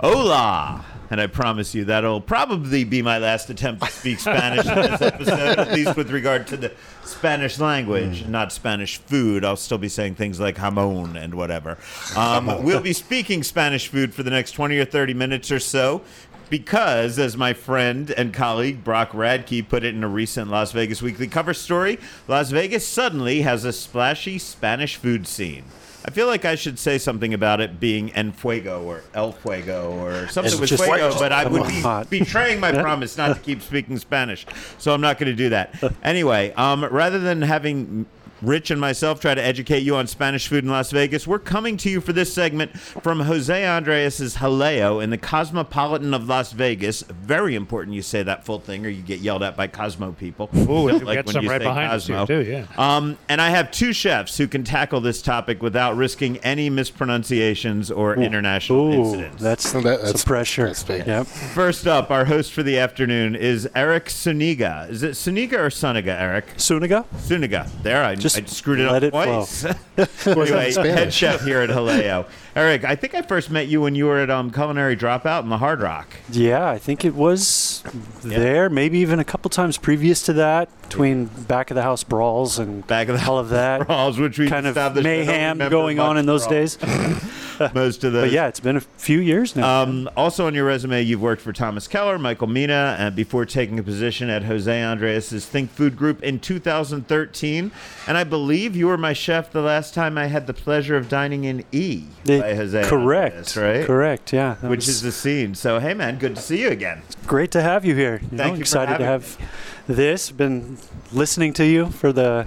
Hola. 0.00 0.84
And 1.14 1.20
I 1.20 1.28
promise 1.28 1.76
you 1.76 1.84
that'll 1.84 2.20
probably 2.20 2.82
be 2.82 3.00
my 3.00 3.18
last 3.18 3.48
attempt 3.48 3.84
to 3.84 3.90
speak 3.92 4.18
Spanish 4.18 4.66
in 4.66 4.74
this 4.74 5.00
episode, 5.00 5.60
at 5.60 5.70
least 5.70 5.96
with 5.96 6.10
regard 6.10 6.48
to 6.48 6.56
the 6.56 6.72
Spanish 7.04 7.60
language, 7.60 8.26
not 8.26 8.52
Spanish 8.52 8.98
food. 8.98 9.44
I'll 9.44 9.54
still 9.54 9.78
be 9.78 9.88
saying 9.88 10.16
things 10.16 10.40
like 10.40 10.56
jamon 10.56 11.14
and 11.14 11.34
whatever. 11.36 11.78
Um, 12.16 12.64
we'll 12.64 12.80
be 12.80 12.92
speaking 12.92 13.44
Spanish 13.44 13.86
food 13.86 14.12
for 14.12 14.24
the 14.24 14.30
next 14.30 14.50
20 14.52 14.76
or 14.76 14.84
30 14.84 15.14
minutes 15.14 15.52
or 15.52 15.60
so. 15.60 16.02
Because, 16.50 17.16
as 17.20 17.36
my 17.36 17.52
friend 17.52 18.10
and 18.10 18.34
colleague 18.34 18.82
Brock 18.82 19.12
Radke 19.12 19.68
put 19.68 19.84
it 19.84 19.94
in 19.94 20.02
a 20.02 20.08
recent 20.08 20.50
Las 20.50 20.72
Vegas 20.72 21.00
Weekly 21.00 21.28
cover 21.28 21.54
story, 21.54 21.96
Las 22.26 22.50
Vegas 22.50 22.84
suddenly 22.84 23.42
has 23.42 23.64
a 23.64 23.72
splashy 23.72 24.36
Spanish 24.36 24.96
food 24.96 25.28
scene. 25.28 25.62
I 26.06 26.10
feel 26.10 26.26
like 26.26 26.44
I 26.44 26.54
should 26.54 26.78
say 26.78 26.98
something 26.98 27.32
about 27.32 27.60
it 27.60 27.80
being 27.80 28.12
En 28.12 28.32
Fuego 28.32 28.82
or 28.82 29.02
El 29.14 29.32
Fuego 29.32 29.90
or 29.98 30.28
something 30.28 30.52
It's 30.52 30.60
with 30.60 30.80
Fuego, 30.80 31.14
but 31.18 31.32
I 31.32 31.46
would 31.46 31.66
be 31.66 32.18
betraying 32.18 32.60
my 32.60 32.72
promise 32.82 33.16
not 33.16 33.36
to 33.36 33.42
keep 33.42 33.62
speaking 33.62 33.96
Spanish. 33.98 34.44
So 34.76 34.92
I'm 34.92 35.00
not 35.00 35.18
going 35.18 35.30
to 35.32 35.36
do 35.36 35.48
that. 35.50 35.74
Anyway, 36.02 36.52
um, 36.56 36.84
rather 36.84 37.18
than 37.18 37.40
having 37.40 38.04
Rich 38.44 38.70
and 38.70 38.78
myself 38.80 39.20
try 39.20 39.34
to 39.34 39.42
educate 39.42 39.80
you 39.80 39.96
on 39.96 40.06
Spanish 40.06 40.48
food 40.48 40.64
in 40.64 40.70
Las 40.70 40.90
Vegas, 40.90 41.26
we're 41.26 41.38
coming 41.38 41.78
to 41.78 41.88
you 41.88 42.02
for 42.02 42.12
this 42.12 42.32
segment 42.32 42.78
from 42.78 43.20
Jose 43.20 43.62
Andres's 43.62 44.36
Jaleo 44.36 45.02
in 45.02 45.08
the 45.08 45.16
Cosmopolitan 45.16 46.12
of 46.12 46.28
Las 46.28 46.52
Vegas. 46.52 47.02
Very 47.02 47.54
important 47.54 47.94
you 47.94 48.02
say 48.02 48.22
that 48.22 48.44
full 48.44 48.58
thing 48.60 48.84
or 48.84 48.90
you 48.90 49.00
get 49.00 49.20
yelled 49.20 49.42
at 49.42 49.56
by 49.56 49.66
Cosmo 49.66 50.12
people. 50.12 50.50
Ooh, 50.54 50.88
Don't 50.88 51.04
we 51.06 51.14
got 51.14 51.24
when 51.24 51.32
some 51.32 51.44
you 51.44 51.50
right 51.50 51.60
say 51.62 51.64
behind 51.66 51.92
us 51.92 52.06
here, 52.06 52.16
Cosmo. 52.16 52.42
too, 52.42 52.50
yeah. 52.50 52.66
Um, 52.76 53.16
and 53.30 53.40
I 53.40 53.48
have 53.48 53.70
two 53.70 53.94
chefs 53.94 54.36
who 54.36 54.46
can 54.46 54.62
tackle 54.62 55.00
this 55.00 55.22
topic 55.22 55.62
without 55.62 55.96
risking 55.96 56.36
any 56.38 56.68
mispronunciations 56.68 57.90
or 57.90 58.14
international 58.16 58.78
Ooh, 58.78 58.92
incidents. 59.04 59.42
that's 59.42 59.72
Well, 59.72 59.82
that- 59.84 59.96
some 60.00 60.06
that's- 60.06 60.24
pressure. 60.24 60.66
that's 60.66 60.82
big. 60.82 61.06
Yep. 61.06 61.26
First 61.26 61.86
up, 61.86 62.10
our 62.10 62.26
host 62.26 62.52
for 62.52 62.62
the 62.62 62.78
afternoon 62.78 63.34
is 63.34 63.66
Eric 63.74 64.06
Suniga. 64.06 64.90
Is 64.90 65.02
it 65.02 65.12
Suniga 65.12 65.54
or 65.54 65.70
Suniga, 65.70 66.20
Eric? 66.20 66.56
Suniga? 66.58 67.06
Suniga. 67.16 67.68
There, 67.82 68.04
I, 68.04 68.14
Just 68.16 68.33
I 68.36 68.44
screwed 68.44 68.80
it 68.80 68.90
let 68.90 69.02
up 69.04 69.08
it 69.08 69.10
twice. 69.10 69.64
anyway, 70.26 70.70
Spanish. 70.70 70.94
head 70.94 71.14
chef 71.14 71.42
here 71.42 71.60
at 71.60 71.70
Jaleo. 71.70 72.26
Eric, 72.56 72.84
I 72.84 72.94
think 72.94 73.14
I 73.14 73.22
first 73.22 73.50
met 73.50 73.66
you 73.66 73.80
when 73.80 73.94
you 73.94 74.06
were 74.06 74.18
at 74.18 74.30
um, 74.30 74.50
Culinary 74.50 74.96
Dropout 74.96 75.42
in 75.42 75.48
the 75.48 75.58
Hard 75.58 75.80
Rock. 75.80 76.14
Yeah, 76.30 76.68
I 76.68 76.78
think 76.78 77.04
it 77.04 77.14
was 77.14 77.82
there. 78.22 78.70
Maybe 78.70 78.98
even 78.98 79.18
a 79.18 79.24
couple 79.24 79.48
times 79.48 79.76
previous 79.76 80.22
to 80.22 80.32
that, 80.34 80.68
between 80.82 81.26
back 81.26 81.70
of 81.70 81.74
the 81.74 81.82
house 81.82 82.04
brawls 82.04 82.58
and 82.58 82.86
Back 82.86 83.08
of 83.08 83.18
the 83.18 83.26
all 83.26 83.38
of 83.38 83.48
that. 83.48 83.80
Brawls, 83.86 84.18
which 84.18 84.38
we 84.38 84.48
kind 84.48 84.66
of 84.66 84.76
established 84.76 85.06
I 85.06 85.10
mayhem 85.10 85.58
going 85.58 85.98
on 85.98 86.16
in 86.16 86.26
those 86.26 86.44
from 86.44 86.54
days. 86.54 86.76
Most 87.74 88.04
of 88.04 88.12
those. 88.12 88.24
But 88.24 88.32
yeah, 88.32 88.46
it's 88.48 88.60
been 88.60 88.76
a 88.76 88.80
few 88.80 89.20
years 89.20 89.54
now. 89.56 89.82
Um, 89.82 90.08
also 90.16 90.46
on 90.46 90.54
your 90.54 90.64
resume, 90.66 91.02
you've 91.02 91.20
worked 91.22 91.42
for 91.42 91.52
Thomas 91.52 91.86
Keller, 91.88 92.18
Michael 92.18 92.46
Mina, 92.46 92.96
and 92.98 93.14
before 93.16 93.44
taking 93.46 93.78
a 93.78 93.82
position 93.82 94.30
at 94.30 94.44
Jose 94.44 94.70
Andres's 94.72 95.46
Think 95.46 95.70
Food 95.70 95.96
Group 95.96 96.22
in 96.22 96.40
2013. 96.40 97.70
And 98.06 98.16
I 98.16 98.24
believe 98.24 98.76
you 98.76 98.86
were 98.86 98.96
my 98.98 99.12
chef 99.12 99.52
the 99.52 99.60
last 99.62 99.94
time 99.94 100.16
I 100.18 100.26
had 100.26 100.46
the 100.46 100.54
pleasure 100.54 100.96
of 100.96 101.08
dining 101.08 101.44
in 101.44 101.64
E 101.72 102.04
It- 102.26 102.40
by 102.40 102.54
Jose 102.54 102.82
correct. 102.84 103.56
Right? 103.56 103.84
Correct. 103.84 104.32
Yeah. 104.32 104.56
Which 104.56 104.78
was 104.78 104.88
is 104.88 105.02
the 105.02 105.12
scene. 105.12 105.54
So, 105.54 105.78
hey, 105.78 105.94
man, 105.94 106.18
good 106.18 106.36
to 106.36 106.42
see 106.42 106.60
you 106.62 106.68
again. 106.68 107.02
great 107.26 107.50
to 107.52 107.62
have 107.62 107.84
you 107.84 107.94
here. 107.94 108.14
You 108.14 108.28
Thank 108.28 108.32
know, 108.38 108.44
you 108.46 108.54
for 108.56 108.60
excited 108.60 108.98
to 108.98 109.04
have 109.04 109.38
this. 109.86 110.30
Been 110.30 110.78
listening 111.12 111.52
to 111.54 111.64
you 111.66 111.90
for 111.90 112.12
the, 112.12 112.46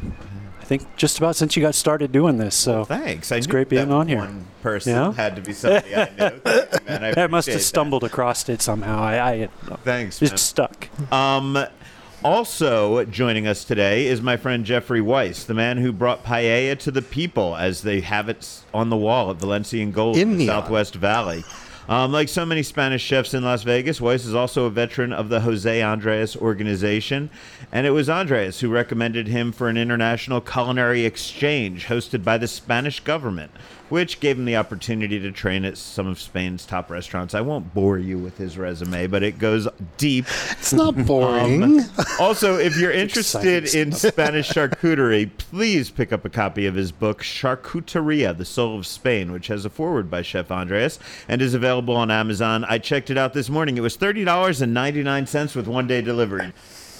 think 0.67 0.95
just 0.97 1.17
about 1.17 1.35
since 1.35 1.55
you 1.55 1.61
got 1.61 1.75
started 1.75 2.11
doing 2.11 2.37
this. 2.37 2.55
So 2.55 2.83
Thanks. 2.85 3.31
I 3.31 3.37
It's 3.37 3.47
knew 3.47 3.51
great 3.51 3.69
being 3.69 3.87
that 3.89 3.93
on 3.93 4.07
here. 4.07 4.17
One 4.19 4.45
person 4.61 4.93
Yeah? 4.93 5.13
had 5.13 5.35
to 5.37 5.41
be 5.41 5.53
somebody 5.53 5.95
I 5.95 6.05
knew. 6.05 6.29
Thank 6.39 6.73
you, 6.73 6.79
man. 6.87 7.03
I 7.03 7.07
I 7.23 7.27
must 7.27 7.47
have 7.47 7.55
appreciate 7.55 7.61
stumbled 7.61 8.03
across 8.03 8.47
it 8.49 8.61
somehow. 8.61 9.01
I, 9.01 9.31
I. 9.31 9.49
Thanks, 9.83 10.19
just 10.19 10.33
man. 10.33 10.37
stuck. 10.37 10.89
Um, 11.13 11.65
also 12.23 13.05
joining 13.05 13.47
us 13.47 13.63
today 13.63 14.07
is 14.07 14.21
my 14.21 14.37
friend 14.37 14.65
Jeffrey 14.65 15.01
Weiss, 15.01 15.43
the 15.45 15.53
man 15.53 15.77
who 15.77 15.91
brought 15.91 16.23
paella 16.23 16.77
to 16.79 16.91
the 16.91 17.01
people 17.01 17.55
as 17.55 17.83
they 17.83 18.01
have 18.01 18.27
it 18.27 18.61
on 18.73 18.89
the 18.89 18.97
wall 18.97 19.31
at 19.31 19.37
Valencian 19.37 19.91
Gold 19.91 20.15
in, 20.17 20.23
In 20.23 20.31
the 20.31 20.37
neon. 20.45 20.63
Southwest 20.63 20.95
Valley. 20.95 21.43
Um, 21.89 22.11
like 22.11 22.27
so 22.27 22.45
many 22.45 22.63
Spanish 22.63 23.01
chefs 23.01 23.33
in 23.33 23.45
Las 23.45 23.63
Vegas, 23.63 24.01
Weiss 24.01 24.25
is 24.25 24.35
also 24.35 24.65
a 24.65 24.69
veteran 24.69 25.13
of 25.13 25.29
the 25.29 25.39
Jose 25.39 25.81
Andres 25.81 26.35
organization, 26.35 27.29
and 27.71 27.87
it 27.87 27.91
was 27.91 28.09
Andres 28.09 28.59
who 28.59 28.67
recommended 28.67 29.29
him 29.29 29.53
for 29.53 29.69
an 29.69 29.77
international 29.77 30.41
culinary 30.41 31.05
exchange 31.05 31.85
hosted 31.85 32.25
by 32.25 32.37
the 32.37 32.47
Spanish 32.47 32.99
government, 32.99 33.51
which 33.89 34.19
gave 34.19 34.37
him 34.37 34.45
the 34.45 34.55
opportunity 34.55 35.19
to 35.19 35.31
train 35.31 35.65
at 35.65 35.77
some 35.77 36.07
of 36.07 36.19
Spain's 36.19 36.65
top 36.65 36.89
restaurants. 36.89 37.33
I 37.33 37.41
won't 37.41 37.73
bore 37.73 37.97
you 37.97 38.17
with 38.17 38.37
his 38.37 38.57
resume, 38.57 39.07
but 39.07 39.23
it 39.23 39.39
goes 39.39 39.67
deep 39.97 40.25
It's 40.51 40.73
not 40.73 40.97
um, 40.97 41.03
boring. 41.03 41.81
also, 42.19 42.57
if 42.57 42.77
you're 42.77 42.91
interested 43.03 43.73
in 43.75 43.91
Spanish 43.91 44.49
charcuterie, 44.49 45.29
please 45.37 45.89
pick 45.89 46.11
up 46.11 46.25
a 46.25 46.29
copy 46.29 46.65
of 46.65 46.75
his 46.75 46.91
book, 46.91 47.21
Charcuteria, 47.23 48.37
The 48.37 48.45
Soul 48.45 48.77
of 48.77 48.87
Spain, 48.87 49.31
which 49.31 49.47
has 49.47 49.65
a 49.65 49.69
foreword 49.69 50.09
by 50.09 50.21
Chef 50.21 50.51
Andres 50.51 50.99
and 51.27 51.41
is 51.41 51.53
available 51.53 51.95
on 51.95 52.11
Amazon. 52.11 52.65
I 52.65 52.77
checked 52.79 53.09
it 53.09 53.17
out 53.17 53.33
this 53.33 53.49
morning. 53.49 53.77
It 53.77 53.81
was 53.81 53.97
$30.99 53.97 55.55
with 55.55 55.67
one 55.67 55.87
day 55.87 56.01
delivery. 56.01 56.53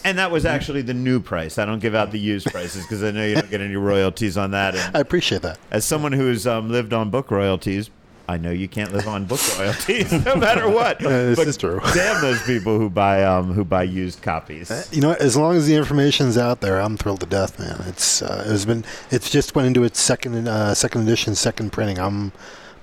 And 0.08 0.17
that 0.20 0.32
was 0.32 0.46
actually 0.46 0.84
the 0.84 0.93
new 0.93 1.20
price. 1.20 1.58
I 1.58 1.65
don't 1.65 1.80
give 1.80 1.93
out 1.93 2.12
the 2.12 2.20
used 2.20 2.50
prices 2.50 2.84
because 2.84 3.04
I 3.04 3.12
know 3.12 3.26
you 3.26 3.36
don't 3.36 3.50
get 3.50 3.60
any 3.60 3.76
royalties 3.76 4.38
on 4.38 4.52
that. 4.52 4.74
And 4.74 4.96
I 4.96 5.02
appreciate 5.02 5.41
that. 5.41 5.60
as 5.70 5.84
someone 5.84 6.13
who's 6.13 6.48
um, 6.48 6.70
lived 6.72 6.93
on 6.93 7.10
book 7.10 7.30
royalties, 7.30 7.89
I 8.30 8.38
know 8.38 8.52
you 8.52 8.70
can't 8.70 8.93
live 8.93 9.08
on 9.08 9.26
book 9.26 9.41
royalties 9.60 10.12
no 10.26 10.36
matter 10.38 10.70
what. 10.70 11.00
this 11.02 11.38
But 11.38 11.48
is 11.48 11.58
true. 11.58 11.82
Damn 11.93 12.22
those 12.22 12.41
people 12.43 12.78
who 12.80 12.89
buy 12.89 13.24
um, 13.26 13.52
who 13.54 13.65
buy 13.65 13.84
used 13.84 14.22
copies. 14.22 14.89
You 14.93 15.02
know, 15.02 15.12
as 15.13 15.36
long 15.36 15.56
as 15.56 15.67
the 15.67 15.76
information's 15.76 16.38
out 16.38 16.62
there, 16.62 16.80
I'm 16.82 16.96
thrilled 16.96 17.20
to 17.22 17.26
death, 17.26 17.60
man. 17.60 17.82
It's 17.88 18.22
uh, 18.22 18.43
it's 18.48 18.65
been 18.65 18.86
it's 19.12 19.30
just 19.30 19.56
went 19.56 19.67
into 19.67 19.84
its 19.84 20.00
second 20.00 20.48
uh, 20.48 20.74
second 20.74 21.02
edition, 21.02 21.36
second 21.36 21.72
printing. 21.72 22.00
I'm 22.00 22.32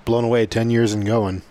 blown 0.03 0.23
away. 0.23 0.45
Ten 0.45 0.69
years 0.69 0.93
and 0.93 1.05
going. 1.05 1.41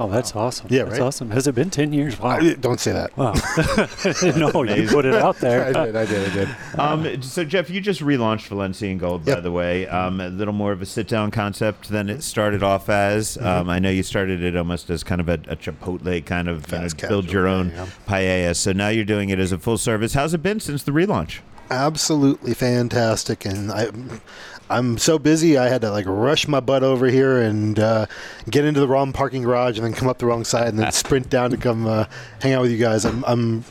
Oh, 0.00 0.08
that's 0.08 0.36
awesome. 0.36 0.68
Yeah, 0.70 0.84
that's 0.84 1.00
right? 1.00 1.06
awesome. 1.06 1.30
Has 1.32 1.48
it 1.48 1.54
been 1.54 1.70
ten 1.70 1.92
years? 1.92 2.18
Wow. 2.20 2.38
I- 2.38 2.54
Don't 2.54 2.78
say 2.78 2.92
that. 2.92 3.16
Wow. 3.16 3.32
no, 4.36 4.62
you 4.62 4.88
put 4.88 5.04
it 5.04 5.14
out 5.14 5.38
there. 5.38 5.64
I 5.76 5.86
did. 5.86 5.96
I 5.96 6.06
did. 6.06 6.30
I 6.30 6.34
did. 6.34 6.48
Um, 6.78 7.22
so 7.22 7.44
Jeff, 7.44 7.68
you 7.68 7.80
just 7.80 8.00
relaunched 8.00 8.46
Valencian 8.46 8.98
Gold, 8.98 9.24
by 9.24 9.40
the 9.40 9.50
way. 9.50 9.88
Um, 9.88 10.20
a 10.20 10.28
little 10.28 10.54
more 10.54 10.70
of 10.70 10.80
a 10.82 10.86
sit-down 10.86 11.32
concept 11.32 11.88
than 11.88 12.08
it 12.08 12.22
started 12.22 12.62
off 12.62 12.88
as. 12.88 13.36
Mm-hmm. 13.36 13.46
Um, 13.46 13.70
I 13.70 13.80
know 13.80 13.90
you 13.90 14.04
started 14.04 14.42
it 14.42 14.56
almost 14.56 14.88
as 14.90 15.02
kind 15.02 15.20
of 15.20 15.28
a, 15.28 15.34
a 15.48 15.56
Chipotle 15.56 16.24
kind 16.24 16.48
of 16.48 16.70
you 16.70 16.78
know, 16.78 16.88
Fast 16.88 17.08
build 17.08 17.32
your 17.32 17.48
own 17.48 17.70
yeah, 17.70 17.86
paella. 18.06 18.54
So 18.54 18.72
now 18.72 18.88
you're 18.88 19.04
doing 19.04 19.30
it 19.30 19.40
as 19.40 19.50
a 19.50 19.58
full 19.58 19.78
service. 19.78 20.14
How's 20.14 20.32
it 20.32 20.42
been 20.42 20.60
since 20.60 20.82
the 20.84 20.92
relaunch? 20.92 21.40
absolutely 21.70 22.54
fantastic, 22.54 23.44
and 23.44 23.70
I. 23.70 23.90
I'm 24.70 24.98
so 24.98 25.18
busy. 25.18 25.56
I 25.56 25.68
had 25.68 25.80
to 25.82 25.90
like 25.90 26.06
rush 26.06 26.46
my 26.46 26.60
butt 26.60 26.82
over 26.82 27.06
here 27.06 27.38
and 27.38 27.78
uh, 27.78 28.06
get 28.50 28.64
into 28.64 28.80
the 28.80 28.88
wrong 28.88 29.12
parking 29.12 29.42
garage, 29.42 29.78
and 29.78 29.86
then 29.86 29.92
come 29.92 30.08
up 30.08 30.18
the 30.18 30.26
wrong 30.26 30.44
side, 30.44 30.68
and 30.68 30.78
then 30.78 30.92
sprint 30.92 31.30
down 31.30 31.50
to 31.50 31.56
come 31.56 31.86
uh, 31.86 32.04
hang 32.40 32.52
out 32.52 32.62
with 32.62 32.70
you 32.70 32.78
guys. 32.78 33.04
I'm, 33.04 33.24
I'm 33.24 33.64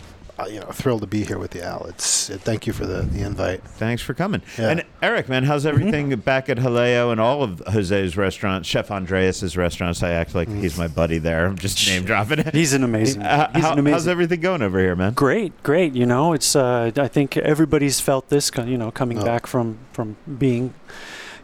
you 0.49 0.59
know, 0.59 0.67
thrilled 0.67 1.01
to 1.01 1.07
be 1.07 1.23
here 1.23 1.39
with 1.39 1.55
you, 1.55 1.61
Al. 1.61 1.85
It's 1.87 2.29
uh, 2.29 2.37
thank 2.39 2.67
you 2.67 2.73
for 2.73 2.85
the, 2.85 3.01
the 3.01 3.21
invite. 3.23 3.63
Thanks 3.63 4.01
for 4.03 4.13
coming. 4.13 4.41
Yeah. 4.57 4.69
And 4.69 4.83
Eric, 5.01 5.27
man, 5.29 5.43
how's 5.43 5.65
everything 5.65 6.15
back 6.17 6.47
at 6.49 6.57
Jaleo 6.57 7.11
and 7.11 7.19
all 7.19 7.41
of 7.43 7.61
Jose's 7.67 8.15
restaurants, 8.15 8.67
Chef 8.67 8.89
Andres's 8.89 9.57
restaurants? 9.57 10.03
I 10.03 10.11
act 10.11 10.35
like 10.35 10.47
he's 10.47 10.77
my 10.77 10.87
buddy 10.87 11.17
there. 11.17 11.47
I'm 11.47 11.57
just 11.57 11.87
name 11.87 12.03
dropping 12.05 12.39
it. 12.39 12.53
He's 12.53 12.73
an 12.73 12.83
amazing. 12.83 13.23
Uh, 13.23 13.51
he's 13.53 13.63
how- 13.63 13.73
an 13.73 13.79
amazing. 13.79 13.93
how's 13.93 14.07
everything 14.07 14.39
going 14.41 14.61
over 14.61 14.79
here, 14.79 14.95
man? 14.95 15.13
Great, 15.13 15.61
great. 15.63 15.93
You 15.93 16.05
know, 16.05 16.33
it's. 16.33 16.55
Uh, 16.55 16.91
I 16.97 17.07
think 17.07 17.35
everybody's 17.37 17.99
felt 17.99 18.29
this. 18.29 18.51
You 18.55 18.77
know, 18.77 18.91
coming 18.91 19.19
Oh. 19.19 19.25
back 19.25 19.47
from 19.47 19.79
from 19.91 20.17
being 20.37 20.73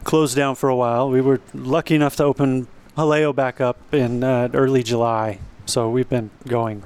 closed 0.04 0.36
down 0.36 0.56
for 0.56 0.70
a 0.70 0.76
while. 0.76 1.10
We 1.10 1.22
were 1.22 1.40
lucky 1.54 1.96
enough 1.96 2.16
to 2.18 2.24
open 2.26 2.68
Jaleo 2.98 3.34
back 3.36 3.60
up 3.60 3.78
in 3.94 4.24
uh, 4.24 4.50
early 4.54 4.84
July, 4.84 5.40
so 5.66 5.90
we've 5.90 6.10
been 6.10 6.30
going 6.48 6.84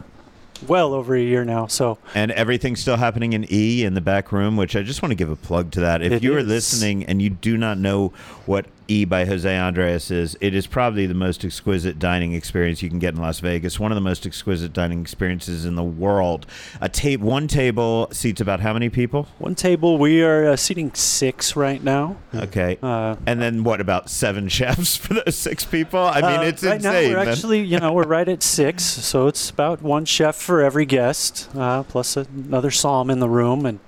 well 0.64 0.94
over 0.94 1.16
a 1.16 1.22
year 1.22 1.44
now. 1.46 1.68
So 1.68 1.98
And 2.16 2.32
everything's 2.32 2.80
still 2.80 2.98
happening 2.98 3.34
in 3.34 3.46
E 3.52 3.84
in 3.84 3.94
the 3.94 4.02
back 4.02 4.32
room, 4.32 4.58
which 4.58 4.76
I 4.76 4.84
just 4.84 5.02
want 5.02 5.12
to 5.12 5.16
give 5.16 5.30
a 5.30 5.36
plug 5.36 5.72
to 5.72 5.80
that. 5.82 6.02
If 6.02 6.12
It 6.14 6.24
you 6.24 6.34
are 6.36 6.40
is. 6.40 6.48
listening 6.48 7.04
and 7.06 7.22
you 7.22 7.30
do 7.30 7.58
not 7.58 7.78
know 7.78 8.10
what 8.46 8.66
E 8.88 9.06
by 9.06 9.26
Jose 9.26 9.58
Andres 9.58 10.10
is, 10.12 10.38
it 10.40 10.54
is 10.56 10.66
probably 10.68 11.06
the 11.06 11.14
most 11.14 11.44
exquisite 11.44 12.00
dining 12.00 12.34
experience 12.34 12.82
you 12.82 12.90
can 12.90 13.00
get 13.00 13.14
in 13.14 13.20
Las 13.22 13.40
Vegas. 13.40 13.80
One 13.80 13.92
of 13.92 13.96
the 13.96 14.02
most 14.02 14.26
exquisite 14.26 14.72
dining 14.74 15.02
experiences 15.02 15.66
in 15.66 15.76
the 15.76 15.84
world. 15.84 16.46
A 16.80 16.88
tape, 16.90 17.20
one 17.20 17.48
table 17.48 18.08
seats 18.12 18.40
about 18.42 18.60
how 18.62 18.74
many 18.74 18.90
people? 18.90 19.28
one 19.40 19.56
table, 19.56 19.98
we 19.98 20.22
are 20.24 20.50
uh, 20.52 20.56
seating 20.56 20.94
six 20.94 21.56
right 21.56 21.84
now. 21.84 22.18
Okay. 22.34 22.78
Uh, 22.82 23.16
and 23.26 23.42
then 23.42 23.64
what 23.64 23.82
about 23.82 24.10
seven 24.10 24.48
chefs 24.58 24.96
for 24.96 25.16
those 25.16 25.36
six 25.36 25.66
people? 25.66 26.00
I 26.00 26.22
mean, 26.22 26.40
Uh, 26.40 26.44
it's 26.44 26.64
right 26.64 26.76
insane. 26.76 27.12
now 27.14 27.20
we're 27.24 27.30
actually, 27.30 27.62
you 27.64 27.80
know, 27.80 27.94
we're 27.94 28.04
right 28.08 28.28
at 28.28 28.42
six, 28.44 28.84
so 28.84 29.28
it's 29.28 29.50
about 29.50 29.82
one 29.82 30.06
chef 30.06 30.36
for 30.36 30.62
every 30.62 30.86
guest, 30.86 31.50
uh, 31.56 31.84
plus 31.84 32.16
another 32.18 32.70
somm 32.70 33.12
in 33.12 33.20
the 33.20 33.30
room, 33.30 33.66
and 33.66 33.80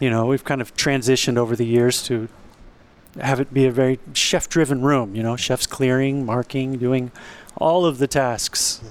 you 0.00 0.10
know, 0.10 0.26
we've 0.26 0.44
kind 0.44 0.60
of 0.60 0.74
transitioned 0.76 1.36
over 1.36 1.54
the 1.54 1.66
years 1.66 2.02
to 2.04 2.28
have 3.20 3.40
it 3.40 3.52
be 3.52 3.66
a 3.66 3.72
very 3.72 3.98
chef-driven 4.12 4.82
room. 4.82 5.14
You 5.14 5.22
know, 5.22 5.36
chefs 5.36 5.66
clearing, 5.66 6.24
marking, 6.24 6.78
doing 6.78 7.12
all 7.56 7.84
of 7.84 7.98
the 7.98 8.06
tasks, 8.06 8.82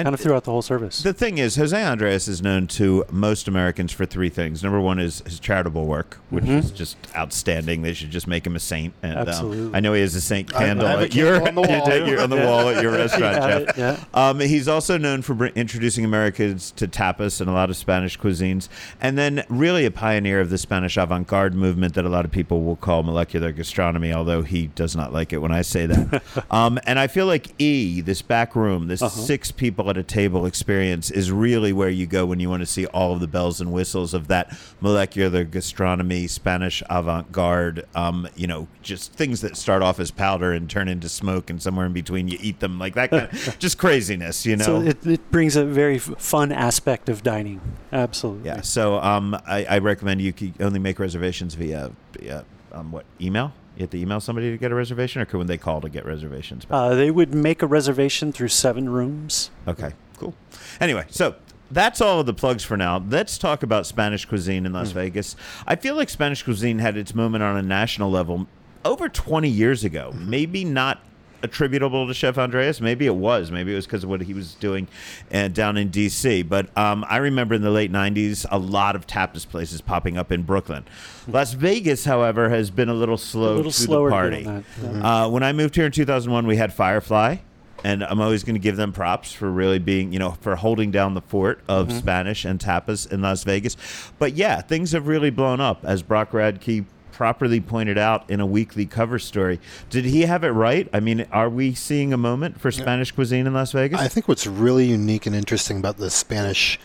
And 0.00 0.06
kind 0.06 0.14
of 0.14 0.20
throughout 0.20 0.44
the 0.44 0.50
whole 0.50 0.62
service. 0.62 1.02
The 1.02 1.12
thing 1.12 1.38
is, 1.38 1.56
Jose 1.56 1.80
Andres 1.82 2.28
is 2.28 2.42
known 2.42 2.66
to 2.68 3.04
most 3.10 3.48
Americans 3.48 3.92
for 3.92 4.06
three 4.06 4.28
things. 4.28 4.62
Number 4.62 4.80
one 4.80 4.98
is 4.98 5.22
his 5.26 5.38
charitable 5.40 5.86
work, 5.86 6.18
which 6.30 6.44
Mhm. 6.44 6.58
is 6.58 6.70
just 6.70 6.96
outstanding. 7.16 7.82
They 7.82 7.92
should 7.92 8.10
just 8.10 8.26
make 8.26 8.46
him 8.46 8.56
a 8.56 8.60
saint. 8.60 8.94
And 9.02 9.16
um, 9.16 9.28
Absolutely. 9.28 9.76
I 9.76 9.80
know 9.80 9.92
he 9.92 10.00
has 10.00 10.14
a 10.14 10.20
saint 10.20 10.54
I- 10.54 10.58
I 10.58 10.64
candle 10.66 10.86
at 10.88 11.14
your, 11.14 11.46
on 11.46 11.54
the 11.54 11.60
wall. 11.62 11.70
at 11.90 12.06
your- 12.06 12.20
on 12.20 12.30
the 12.30 12.36
wall 12.36 12.68
at 12.68 12.82
your 12.82 12.92
restaurant, 12.92 13.36
Yeah, 13.36 13.58
Jeff. 13.58 13.78
yeah. 13.78 13.96
Um, 14.14 14.40
he's 14.40 14.68
also 14.68 14.96
known 14.98 15.22
for 15.22 15.34
br- 15.34 15.46
introducing 15.54 16.04
Americans 16.04 16.72
to 16.76 16.88
tapas 16.88 17.40
and 17.40 17.48
a 17.48 17.52
lot 17.52 17.70
of 17.70 17.76
Spanish 17.76 18.18
cuisines, 18.18 18.68
and 19.00 19.16
then 19.18 19.44
really 19.48 19.84
a 19.86 19.90
pioneer 19.90 20.40
of 20.40 20.50
the 20.50 20.58
Spanish 20.58 20.96
avant-garde 20.96 21.54
movement 21.54 21.94
that 21.94 22.04
a 22.04 22.08
lot 22.08 22.24
of 22.24 22.30
people 22.30 22.62
will 22.62 22.76
call 22.76 23.02
molecular 23.02 23.52
gastronomy. 23.52 24.12
Although 24.12 24.42
he 24.42 24.68
does 24.68 24.96
not 24.96 25.12
like 25.12 25.32
it 25.32 25.38
when 25.38 25.52
I 25.52 25.62
say 25.62 25.86
that. 25.86 26.22
um, 26.50 26.78
and 26.86 26.98
I 26.98 27.06
feel 27.06 27.26
like 27.26 27.48
E, 27.60 28.00
this 28.00 28.22
back 28.22 28.54
room, 28.56 28.86
this 28.88 29.02
Uh-huh. 29.02 29.10
six 29.20 29.50
people 29.50 29.89
at 29.90 29.98
a 29.98 30.02
table 30.02 30.46
experience, 30.46 31.10
is 31.10 31.30
really 31.30 31.72
where 31.72 31.88
you 31.88 32.06
go 32.06 32.24
when 32.24 32.40
you 32.40 32.48
want 32.48 32.60
to 32.60 32.66
see 32.66 32.86
all 32.86 33.12
of 33.12 33.20
the 33.20 33.26
bells 33.26 33.60
and 33.60 33.72
whistles 33.72 34.14
of 34.14 34.28
that 34.28 34.56
molecular 34.80 35.44
gastronomy, 35.44 36.26
Spanish 36.26 36.82
avant-garde. 36.88 37.84
Um, 37.94 38.28
you 38.34 38.46
know, 38.46 38.68
just 38.82 39.12
things 39.12 39.40
that 39.42 39.56
start 39.56 39.82
off 39.82 40.00
as 40.00 40.10
powder 40.10 40.52
and 40.52 40.70
turn 40.70 40.88
into 40.88 41.08
smoke, 41.08 41.50
and 41.50 41.60
somewhere 41.60 41.86
in 41.86 41.92
between 41.92 42.28
you 42.28 42.38
eat 42.40 42.60
them 42.60 42.78
like 42.78 42.94
that. 42.94 43.10
Kind 43.10 43.24
of, 43.24 43.56
just 43.58 43.78
craziness, 43.78 44.46
you 44.46 44.56
know. 44.56 44.64
So 44.64 44.80
it, 44.80 45.06
it 45.06 45.30
brings 45.30 45.56
a 45.56 45.64
very 45.64 45.96
f- 45.96 46.14
fun 46.18 46.52
aspect 46.52 47.08
of 47.08 47.22
dining. 47.22 47.60
Absolutely. 47.92 48.46
Yeah. 48.46 48.60
So 48.62 48.98
um, 49.00 49.36
I, 49.46 49.64
I 49.64 49.78
recommend 49.78 50.20
you 50.20 50.32
can 50.32 50.54
only 50.60 50.78
make 50.78 50.98
reservations 50.98 51.54
via, 51.54 51.92
via 52.12 52.44
um, 52.72 52.92
what 52.92 53.04
email? 53.20 53.52
You 53.76 53.82
have 53.82 53.90
to 53.90 53.98
email 53.98 54.20
somebody 54.20 54.50
to 54.50 54.58
get 54.58 54.72
a 54.72 54.74
reservation, 54.74 55.22
or 55.22 55.24
can 55.24 55.38
when 55.38 55.46
they 55.46 55.56
call 55.58 55.80
to 55.80 55.88
get 55.88 56.04
reservations? 56.04 56.66
Uh, 56.70 56.94
they 56.94 57.10
would 57.10 57.34
make 57.34 57.62
a 57.62 57.66
reservation 57.66 58.32
through 58.32 58.48
SevenRooms. 58.48 59.50
okay, 59.68 59.92
cool. 60.18 60.34
Anyway, 60.80 61.04
so 61.08 61.36
that's 61.70 62.00
all 62.00 62.20
of 62.20 62.26
the 62.26 62.34
plugs 62.34 62.64
for 62.64 62.76
now. 62.76 63.02
Let's 63.08 63.38
talk 63.38 63.62
about 63.62 63.86
Spanish 63.86 64.24
cuisine 64.24 64.66
in 64.66 64.72
Las 64.72 64.90
Vegas. 64.90 65.36
I 65.66 65.76
feel 65.76 65.94
like 65.94 66.08
Spanish 66.10 66.42
cuisine 66.42 66.78
had 66.80 66.96
its 66.96 67.14
moment 67.14 67.44
on 67.44 67.56
a 67.56 67.62
national 67.62 68.10
level 68.10 68.46
over 68.84 69.08
20 69.08 69.48
years 69.48 69.84
ago. 69.84 70.12
Maybe 70.16 70.64
not 70.64 71.00
attributable 71.42 72.06
to 72.06 72.14
Chef 72.14 72.38
Andres. 72.38 72.80
Maybe 72.80 73.06
it 73.06 73.14
was. 73.14 73.50
Maybe 73.50 73.72
it 73.72 73.76
was 73.76 73.86
because 73.86 74.04
of 74.04 74.10
what 74.10 74.20
he 74.22 74.34
was 74.34 74.54
doing 74.54 74.88
uh, 75.32 75.48
down 75.48 75.76
in 75.76 75.88
D.C. 75.88 76.42
But 76.42 76.76
um, 76.76 77.04
I 77.08 77.18
remember 77.18 77.54
in 77.54 77.62
the 77.62 77.70
late 77.70 77.92
90s, 77.92 78.46
a 78.50 78.58
lot 78.58 78.96
of 78.96 79.06
tapas 79.06 79.48
places 79.48 79.80
popping 79.80 80.18
up 80.18 80.30
in 80.32 80.42
Brooklyn. 80.42 80.84
Las 81.28 81.52
Vegas, 81.54 82.04
however, 82.04 82.48
has 82.48 82.70
been 82.70 82.88
a 82.88 82.94
little 82.94 83.16
slow 83.18 83.54
a 83.54 83.56
little 83.56 83.72
to 83.72 83.76
slower 83.78 84.08
the 84.10 84.14
party. 84.14 84.46
Uh, 84.84 85.28
when 85.28 85.42
I 85.42 85.52
moved 85.52 85.74
here 85.76 85.86
in 85.86 85.92
2001, 85.92 86.46
we 86.46 86.56
had 86.56 86.72
Firefly, 86.72 87.36
and 87.84 88.02
I'm 88.04 88.20
always 88.20 88.44
going 88.44 88.56
to 88.56 88.60
give 88.60 88.76
them 88.76 88.92
props 88.92 89.32
for 89.32 89.50
really 89.50 89.78
being, 89.78 90.12
you 90.12 90.18
know, 90.18 90.32
for 90.40 90.56
holding 90.56 90.90
down 90.90 91.14
the 91.14 91.22
fort 91.22 91.60
of 91.68 91.88
Mm-hmm. 91.88 91.98
Spanish 91.98 92.44
and 92.44 92.60
tapas 92.60 93.10
in 93.10 93.22
Las 93.22 93.44
Vegas. 93.44 93.76
But 94.18 94.34
yeah, 94.34 94.60
things 94.60 94.92
have 94.92 95.06
really 95.06 95.30
blown 95.30 95.60
up, 95.60 95.84
as 95.84 96.02
Brock 96.02 96.32
Radke 96.32 96.84
properly 97.20 97.60
pointed 97.60 97.98
out 97.98 98.24
in 98.30 98.40
a 98.40 98.46
weekly 98.46 98.86
cover 98.86 99.18
story. 99.18 99.60
Did 99.90 100.06
he 100.06 100.22
have 100.22 100.42
it 100.42 100.52
right? 100.52 100.88
I 100.90 101.00
mean, 101.00 101.26
are 101.30 101.50
we 101.50 101.74
seeing 101.74 102.14
a 102.14 102.16
moment 102.16 102.58
for 102.58 102.70
Spanish 102.70 103.12
cuisine 103.12 103.46
in 103.46 103.52
Las 103.52 103.72
Vegas? 103.72 104.00
I 104.00 104.08
think 104.08 104.26
what's 104.26 104.46
really 104.46 104.86
unique 104.86 105.26
and 105.26 105.36
interesting 105.36 105.76
about 105.76 105.98
the 105.98 106.08
Spanish 106.08 106.80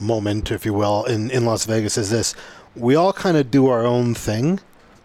moment, 0.00 0.50
if 0.50 0.66
you 0.66 0.74
will, 0.74 1.04
in, 1.04 1.30
in 1.30 1.44
Las 1.44 1.64
Vegas 1.64 1.96
is 1.96 2.10
this. 2.10 2.34
We 2.74 2.96
all 2.96 3.12
kind 3.12 3.36
of 3.36 3.52
do 3.52 3.68
our 3.68 3.86
own 3.86 4.14
thing, 4.14 4.58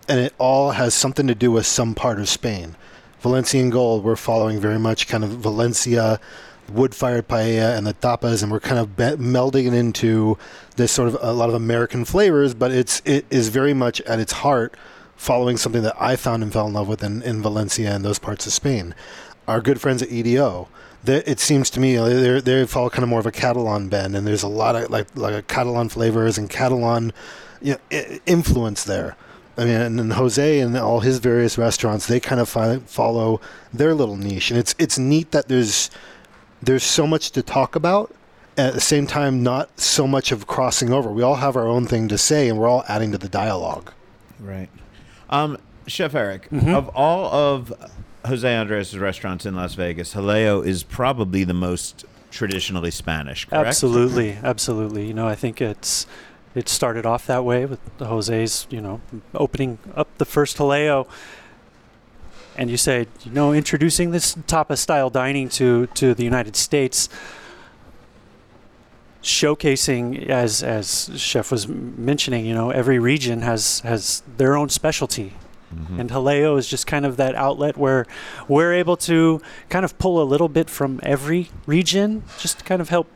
and 0.07 0.19
it 0.19 0.33
all 0.39 0.71
has 0.71 0.95
something 0.95 1.27
to 1.27 1.36
do 1.36 1.51
with 1.51 1.67
some 1.67 1.93
part 1.93 2.19
of 2.19 2.27
Spain. 2.27 2.75
Valencian 3.21 3.69
Gold, 3.69 4.03
we're 4.03 4.15
following 4.15 4.59
very 4.59 4.79
much 4.79 5.07
kind 5.07 5.23
of 5.23 5.29
Valencia, 5.29 6.19
wood 6.73 6.95
fired 6.95 7.27
paella, 7.27 7.77
and 7.77 7.86
the 7.86 7.93
tapas, 7.93 8.43
and 8.43 8.51
we're 8.51 8.59
kind 8.59 8.79
of 8.79 8.95
be- 8.95 9.03
melding 9.23 9.67
it 9.67 9.73
into 9.73 10.38
this 10.75 10.91
sort 10.91 11.07
of 11.07 11.17
a 11.21 11.33
lot 11.33 11.49
of 11.49 11.55
American 11.55 12.05
flavors, 12.05 12.53
but 12.53 12.71
it's 12.71 13.01
it 13.05 13.25
is 13.29 13.49
very 13.49 13.73
much 13.73 14.01
at 14.01 14.19
its 14.19 14.33
heart 14.33 14.75
following 15.15 15.57
something 15.57 15.83
that 15.83 15.95
I 15.99 16.15
found 16.15 16.43
and 16.43 16.51
fell 16.51 16.67
in 16.67 16.73
love 16.73 16.88
with 16.88 17.03
in, 17.03 17.21
in 17.21 17.41
Valencia 17.41 17.95
and 17.95 18.03
those 18.03 18.19
parts 18.19 18.45
of 18.45 18.53
Spain. 18.53 18.93
Our 19.47 19.62
good 19.62 19.79
friends 19.79 20.01
at 20.01 20.12
EDO, 20.12 20.67
it 21.05 21.39
seems 21.39 21.69
to 21.71 21.79
me 21.79 21.97
they 21.97 22.39
they 22.39 22.65
follow 22.65 22.89
kind 22.89 23.03
of 23.03 23.09
more 23.09 23.19
of 23.19 23.25
a 23.25 23.31
Catalan 23.31 23.89
bend, 23.89 24.15
and 24.15 24.25
there's 24.25 24.43
a 24.43 24.47
lot 24.47 24.75
of 24.75 24.89
like 24.89 25.07
like 25.15 25.36
a 25.36 25.41
Catalan 25.41 25.89
flavors 25.89 26.38
and 26.38 26.49
Catalan 26.49 27.13
you 27.62 27.75
know, 27.91 28.17
influence 28.25 28.83
there. 28.83 29.15
I 29.57 29.65
mean, 29.65 29.75
and, 29.75 29.99
and 29.99 30.13
Jose 30.13 30.59
and 30.59 30.75
all 30.77 31.01
his 31.01 31.19
various 31.19 31.57
restaurants, 31.57 32.07
they 32.07 32.19
kind 32.19 32.41
of 32.41 32.49
fi- 32.49 32.79
follow 32.79 33.39
their 33.71 33.93
little 33.93 34.17
niche, 34.17 34.49
and 34.49 34.59
it's 34.59 34.73
it's 34.79 34.97
neat 34.97 35.31
that 35.31 35.47
there's 35.47 35.89
there's 36.65 36.84
so 36.84 37.06
much 37.08 37.32
to 37.32 37.41
talk 37.41 37.76
about. 37.76 38.13
At 38.56 38.76
the 38.76 38.82
same 38.82 39.08
time, 39.08 39.41
not 39.41 39.80
so 39.80 40.06
much 40.06 40.32
of 40.32 40.45
crossing 40.45 40.93
over. 40.93 41.10
We 41.10 41.23
all 41.23 41.36
have 41.36 41.56
our 41.58 41.67
own 41.67 41.88
thing 41.88 42.08
to 42.10 42.19
say, 42.19 42.47
and 42.47 42.60
we're 42.60 42.67
all 42.67 42.84
adding 42.88 43.12
to 43.12 43.17
the 43.17 43.28
dialogue. 43.28 43.91
Right. 44.39 44.69
Um, 45.32 45.58
Chef 45.88 46.13
Eric, 46.13 46.49
Mm-hmm. 46.52 46.71
of 46.73 46.88
all 46.89 47.34
of 47.34 47.73
Jose 48.28 48.47
Andres' 48.56 48.95
restaurants 48.95 49.47
in 49.47 49.56
Las 49.56 49.73
Vegas, 49.73 50.13
Jaleo 50.13 50.63
is 50.63 50.84
probably 50.84 51.43
the 51.43 51.56
most 51.56 52.06
traditionally 52.30 52.91
Spanish, 52.91 53.45
correct? 53.45 53.65
Absolutely, 53.69 54.38
absolutely. 54.43 55.08
You 55.08 55.15
know, 55.15 55.28
I 55.28 55.34
think 55.36 55.60
it's 55.60 56.06
it 56.54 56.69
started 56.69 57.08
off 57.08 57.26
that 57.26 57.43
way 57.43 57.65
with 57.65 57.80
the 57.97 58.06
Jose's, 58.06 58.67
you 58.69 58.82
know, 58.82 59.02
opening 59.34 59.80
up 59.95 60.15
the 60.19 60.26
first 60.26 60.58
Jaleo. 60.58 61.08
And 62.56 62.70
you 62.70 62.78
say, 62.78 63.08
you 63.24 63.32
know, 63.32 63.54
introducing 63.54 64.12
this 64.12 64.38
tapa 64.48 64.78
style 64.78 65.10
dining 65.10 65.50
to 65.50 65.88
to 65.88 66.13
the 66.13 66.24
United 66.24 66.56
States, 66.56 67.10
showcasing 69.24 70.28
as 70.30 70.62
as 70.62 71.10
chef 71.16 71.52
was 71.52 71.68
mentioning, 71.68 72.46
you 72.46 72.54
know, 72.54 72.70
every 72.70 73.00
region 73.00 73.42
has 73.42 73.80
has 73.82 74.22
their 74.38 74.56
own 74.56 74.70
specialty. 74.70 75.34
Mm-hmm. 75.74 76.00
And 76.00 76.10
Jaleo 76.12 76.58
is 76.58 76.68
just 76.68 76.86
kind 76.86 77.06
of 77.06 77.18
that 77.18 77.34
outlet 77.34 77.78
where 77.78 78.06
we're 78.48 78.74
able 78.74 78.98
to 78.98 79.42
kind 79.70 79.84
of 79.84 79.98
pull 79.98 80.22
a 80.22 80.24
little 80.24 80.50
bit 80.50 80.70
from 80.70 81.00
every 81.02 81.50
region, 81.66 82.24
just 82.38 82.60
to 82.60 82.63
kind 82.63 82.82
of 82.82 82.89
help. 82.89 83.08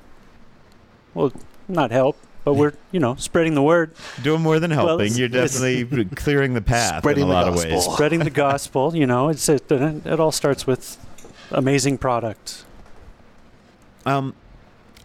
Well, 1.13 1.31
not 1.67 1.91
help, 1.91 2.17
but 2.47 2.53
we're 2.53 2.71
you 2.93 2.99
know 3.01 3.13
spreading 3.15 3.55
the 3.55 3.61
word, 3.61 3.91
Doing 4.23 4.39
more 4.41 4.57
than 4.57 4.71
helping. 4.71 5.07
it's- 5.07 5.17
You're 5.17 5.27
definitely 5.27 6.05
clearing 6.15 6.53
the 6.53 6.61
path 6.61 6.99
Spreading 6.99 7.23
in 7.23 7.27
a 7.29 7.33
the 7.33 7.35
lot 7.35 7.47
of 7.49 7.55
ways. 7.55 7.83
spreading 7.83 8.19
the 8.19 8.29
gospel. 8.29 8.95
You 8.95 9.05
know, 9.05 9.27
it's 9.27 9.49
it, 9.49 9.69
it 9.69 10.17
all 10.17 10.31
starts 10.31 10.65
with 10.65 10.95
amazing 11.51 11.97
product. 11.97 12.63
Um, 14.05 14.33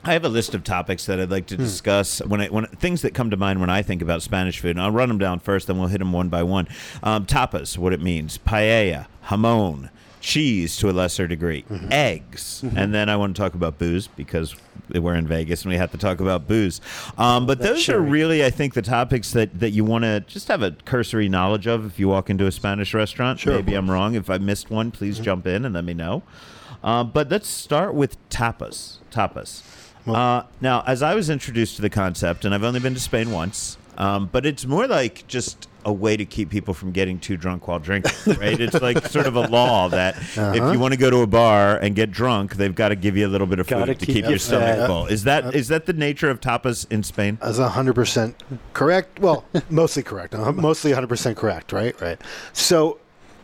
I 0.05 0.12
have 0.12 0.24
a 0.24 0.28
list 0.28 0.55
of 0.55 0.62
topics 0.62 1.05
that 1.07 1.18
I'd 1.18 1.33
like 1.33 1.46
to 1.46 1.57
discuss 1.57 2.20
when 2.24 2.40
I, 2.42 2.46
when 2.46 2.66
things 2.66 3.02
that 3.02 3.12
come 3.12 3.31
to 3.31 3.37
mind 3.37 3.61
when 3.61 3.70
I 3.70 3.83
think 3.83 4.02
about 4.02 4.22
Spanish 4.22 4.61
food. 4.61 4.70
And 4.76 4.81
I'll 4.81 4.92
run 4.92 5.09
them 5.09 5.18
down 5.18 5.40
first, 5.40 5.66
then 5.66 5.78
we'll 5.81 5.88
hit 5.88 5.98
them 5.98 6.12
one 6.12 6.28
by 6.28 6.44
one. 6.44 6.68
Um, 7.02 7.26
tapas, 7.26 7.76
what 7.76 7.92
it 7.92 8.00
means, 8.00 8.38
paella, 8.38 9.07
jamon, 9.26 9.90
cheese 10.22 10.76
to 10.78 10.88
a 10.88 10.92
lesser 10.92 11.26
degree, 11.26 11.64
eggs, 11.90 12.64
and 12.76 12.94
then 12.94 13.11
I 13.11 13.16
want 13.16 13.37
to 13.37 13.42
talk 13.42 13.54
about 13.54 13.78
booze 13.78 14.06
because 14.06 14.54
we're 14.88 15.14
in 15.14 15.26
Vegas 15.26 15.62
and 15.62 15.70
we 15.70 15.76
have 15.76 15.90
to 15.90 15.98
talk 15.98 16.20
about 16.20 16.46
booze. 16.46 16.80
Um, 17.18 17.44
but 17.44 17.58
those 17.58 17.88
are 17.88 18.00
really, 18.00 18.44
I 18.44 18.50
think, 18.50 18.74
the 18.74 18.82
topics 18.82 19.32
that 19.32 19.58
that 19.61 19.70
you 19.70 19.85
want 19.85 20.04
to 20.04 20.20
just 20.20 20.48
have 20.48 20.62
a 20.62 20.70
cursory 20.85 21.28
knowledge 21.28 21.66
of 21.66 21.85
if 21.85 21.98
you 21.98 22.08
walk 22.08 22.30
into 22.30 22.46
a 22.46 22.52
Spanish 22.52 22.94
restaurant. 22.94 23.40
Sure. 23.40 23.54
Maybe 23.54 23.74
I'm 23.74 23.90
wrong. 23.90 24.14
If 24.14 24.30
I 24.30 24.38
missed 24.38 24.70
one, 24.70 24.92
please 24.92 25.18
jump 25.18 25.46
in 25.46 25.64
and 25.64 25.74
let 25.74 25.85
me 25.85 25.94
know. 25.94 26.22
Uh, 26.82 27.04
but 27.04 27.28
let's 27.28 27.48
start 27.48 27.94
with 27.94 28.16
tapas. 28.30 28.98
Tapas. 29.11 29.62
Uh, 30.06 30.44
now, 30.61 30.82
as 30.87 31.02
I 31.02 31.14
was 31.14 31.30
introduced 31.30 31.76
to 31.76 31.82
the 31.82 31.90
concept, 31.90 32.44
and 32.44 32.54
I've 32.54 32.64
only 32.64 32.80
been 32.80 32.94
to 32.94 33.00
Spain 33.00 33.30
once, 33.30 33.76
um, 33.98 34.28
but 34.32 34.46
it's 34.46 34.66
more 34.66 34.87
like 34.88 35.26
just 35.28 35.68
a 35.85 35.92
way 35.92 36.16
to 36.16 36.25
keep 36.25 36.49
people 36.51 36.75
from 36.75 36.92
getting 36.92 37.18
too 37.18 37.37
drunk 37.37 37.66
while 37.68 37.79
drinking, 37.79 38.12
right? 38.38 38.61
it's 38.61 38.81
like 38.81 39.07
sort 39.09 39.27
of 39.27 39.37
a 39.37 39.49
law 39.49 39.88
that 39.88 40.16
if 40.16 40.37
you 40.73 40.79
want 40.79 40.92
to 40.95 40.99
go 40.99 41.11
to 41.11 41.18
a 41.23 41.27
bar 41.27 41.77
and 41.77 41.95
get 41.95 42.11
drunk, 42.11 42.57
they've 42.57 42.75
got 42.75 42.90
to 42.90 42.97
give 42.97 43.16
you 43.16 43.27
a 43.27 43.29
little 43.29 43.47
bit 43.47 43.59
of 43.59 43.66
Gotta 43.66 43.87
food 43.87 43.99
to 44.01 44.07
keep 44.07 44.14
keep 44.16 44.29
your 44.29 44.38
stomach 44.38 44.77
fed. 44.77 44.87
full. 44.87 45.07
Is 45.07 45.25
that 45.25 45.55
is 45.55 45.68
that 45.68 45.87
the 45.87 45.92
nature 45.92 46.31
of 46.31 46.40
tapas 46.40 46.87
in 46.90 47.03
Spain? 47.03 47.38
As 47.42 47.59
hundred 47.59 47.95
percent 47.95 48.40
correct. 48.73 49.18
Well, 49.18 49.45
mostly 49.71 50.03
correct. 50.03 50.35
Uh, 50.35 50.53
Mostly 50.53 50.92
hundred 50.92 51.09
percent 51.09 51.37
correct. 51.37 51.73
Right. 51.73 51.99
Right. 52.01 52.21
So, 52.53 52.99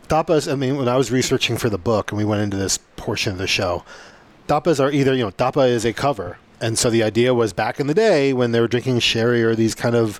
tapas. 0.07 0.51
I 0.51 0.55
mean, 0.55 0.77
when 0.77 0.87
I 0.87 0.95
was 0.97 1.11
researching 1.11 1.57
for 1.57 1.69
the 1.69 1.77
book, 1.77 2.11
and 2.11 2.17
we 2.17 2.25
went 2.25 2.41
into 2.41 2.57
this 2.57 2.77
portion 2.95 3.31
of 3.33 3.37
the 3.37 3.47
show, 3.47 3.83
tapas 4.47 4.79
are 4.79 4.91
either 4.91 5.13
you 5.13 5.23
know 5.23 5.31
tapa 5.31 5.61
is 5.61 5.85
a 5.85 5.93
cover, 5.93 6.37
and 6.61 6.77
so 6.77 6.89
the 6.89 7.03
idea 7.03 7.33
was 7.33 7.53
back 7.53 7.79
in 7.79 7.87
the 7.87 7.93
day 7.93 8.33
when 8.33 8.51
they 8.51 8.59
were 8.59 8.67
drinking 8.67 8.99
sherry 8.99 9.43
or 9.43 9.55
these 9.55 9.75
kind 9.75 9.95
of 9.95 10.19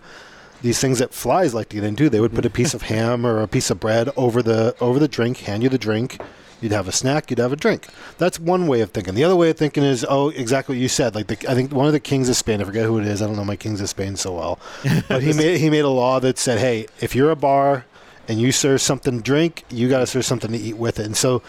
these 0.61 0.79
things 0.79 0.99
that 0.99 1.13
flies 1.13 1.53
like 1.53 1.69
to 1.69 1.75
get 1.75 1.83
into, 1.83 2.09
they 2.09 2.19
would 2.19 2.33
put 2.33 2.45
a 2.45 2.49
piece 2.49 2.73
of 2.73 2.81
ham 2.93 3.25
or 3.25 3.41
a 3.41 3.47
piece 3.47 3.69
of 3.69 3.79
bread 3.79 4.09
over 4.17 4.41
the 4.41 4.75
over 4.79 4.99
the 4.99 5.07
drink, 5.07 5.37
hand 5.39 5.63
you 5.63 5.69
the 5.69 5.77
drink. 5.77 6.21
You'd 6.61 6.73
have 6.73 6.89
a 6.89 6.91
snack, 6.91 7.29
you'd 7.29 7.39
have 7.39 7.53
a 7.53 7.55
drink. 7.55 7.87
That's 8.17 8.37
one 8.37 8.67
way 8.67 8.81
of 8.81 8.91
thinking. 8.91 9.15
The 9.15 9.23
other 9.23 9.35
way 9.35 9.49
of 9.49 9.57
thinking 9.57 9.81
is, 9.83 10.05
oh, 10.09 10.27
exactly 10.27 10.75
what 10.75 10.81
you 10.81 10.89
said. 10.89 11.15
Like 11.15 11.27
the, 11.27 11.49
I 11.49 11.55
think 11.55 11.71
one 11.71 11.87
of 11.87 11.93
the 11.93 12.01
kings 12.01 12.27
of 12.27 12.35
Spain, 12.35 12.61
I 12.61 12.65
forget 12.65 12.85
who 12.85 12.99
it 12.99 13.07
is. 13.07 13.21
I 13.21 13.27
don't 13.27 13.37
know 13.37 13.45
my 13.45 13.55
kings 13.55 13.79
of 13.79 13.87
Spain 13.87 14.17
so 14.17 14.33
well, 14.33 14.59
but 15.07 15.23
he 15.23 15.31
made 15.37 15.59
he 15.59 15.69
made 15.69 15.85
a 15.85 15.89
law 15.89 16.19
that 16.19 16.37
said, 16.37 16.59
hey, 16.59 16.87
if 16.99 17.15
you're 17.15 17.31
a 17.31 17.35
bar 17.37 17.85
and 18.27 18.39
you 18.39 18.51
serve 18.51 18.81
something 18.81 19.17
to 19.17 19.23
drink, 19.23 19.63
you 19.69 19.87
got 19.87 19.99
to 19.99 20.07
serve 20.07 20.25
something 20.25 20.51
to 20.51 20.57
eat 20.57 20.75
with 20.75 20.99
it. 20.99 21.05
And 21.05 21.15
so 21.15 21.41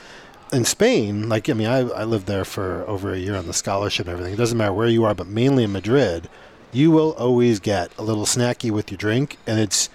in 0.53 0.64
Spain, 0.64 1.29
like 1.29 1.49
I 1.51 1.55
mean, 1.55 1.66
I, 1.66 1.79
I 1.79 2.05
lived 2.05 2.27
there 2.27 2.44
for 2.44 2.85
over 2.87 3.12
a 3.12 3.18
year 3.18 3.35
on 3.35 3.46
the 3.46 3.53
scholarship 3.53 4.07
and 4.07 4.12
everything. 4.12 4.35
It 4.35 4.38
doesn't 4.38 4.57
matter 4.57 4.73
where 4.73 4.88
you 4.88 5.05
are, 5.05 5.14
but 5.14 5.27
mainly 5.27 5.64
in 5.64 5.73
Madrid, 5.73 6.29
you 6.73 6.91
will 6.91 7.13
always 7.13 7.61
get 7.61 7.91
a 7.99 8.03
little 8.03 8.25
snacky 8.25 8.71
with 8.71 8.91
your 8.91 8.99
drink, 8.99 9.39
and 9.47 9.59
it's 9.59 9.89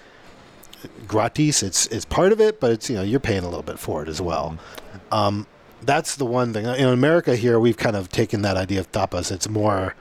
gratis. 1.06 1.62
It's 1.62 1.86
it's 1.88 2.04
part 2.04 2.32
of 2.32 2.40
it, 2.40 2.60
but 2.60 2.70
it's 2.72 2.90
you 2.90 2.96
know 2.96 3.02
you're 3.02 3.20
paying 3.20 3.42
a 3.44 3.48
little 3.48 3.62
bit 3.62 3.78
for 3.78 4.02
it 4.02 4.08
as 4.08 4.20
well. 4.20 4.58
Um, 5.10 5.46
that's 5.82 6.16
the 6.16 6.24
one 6.26 6.52
thing. 6.52 6.64
In 6.66 6.88
America 6.88 7.36
here, 7.36 7.60
we've 7.60 7.76
kind 7.76 7.96
of 7.96 8.08
taken 8.08 8.42
that 8.42 8.56
idea 8.56 8.80
of 8.80 8.90
tapas. 8.92 9.30
It's 9.30 9.48
more 9.48 9.94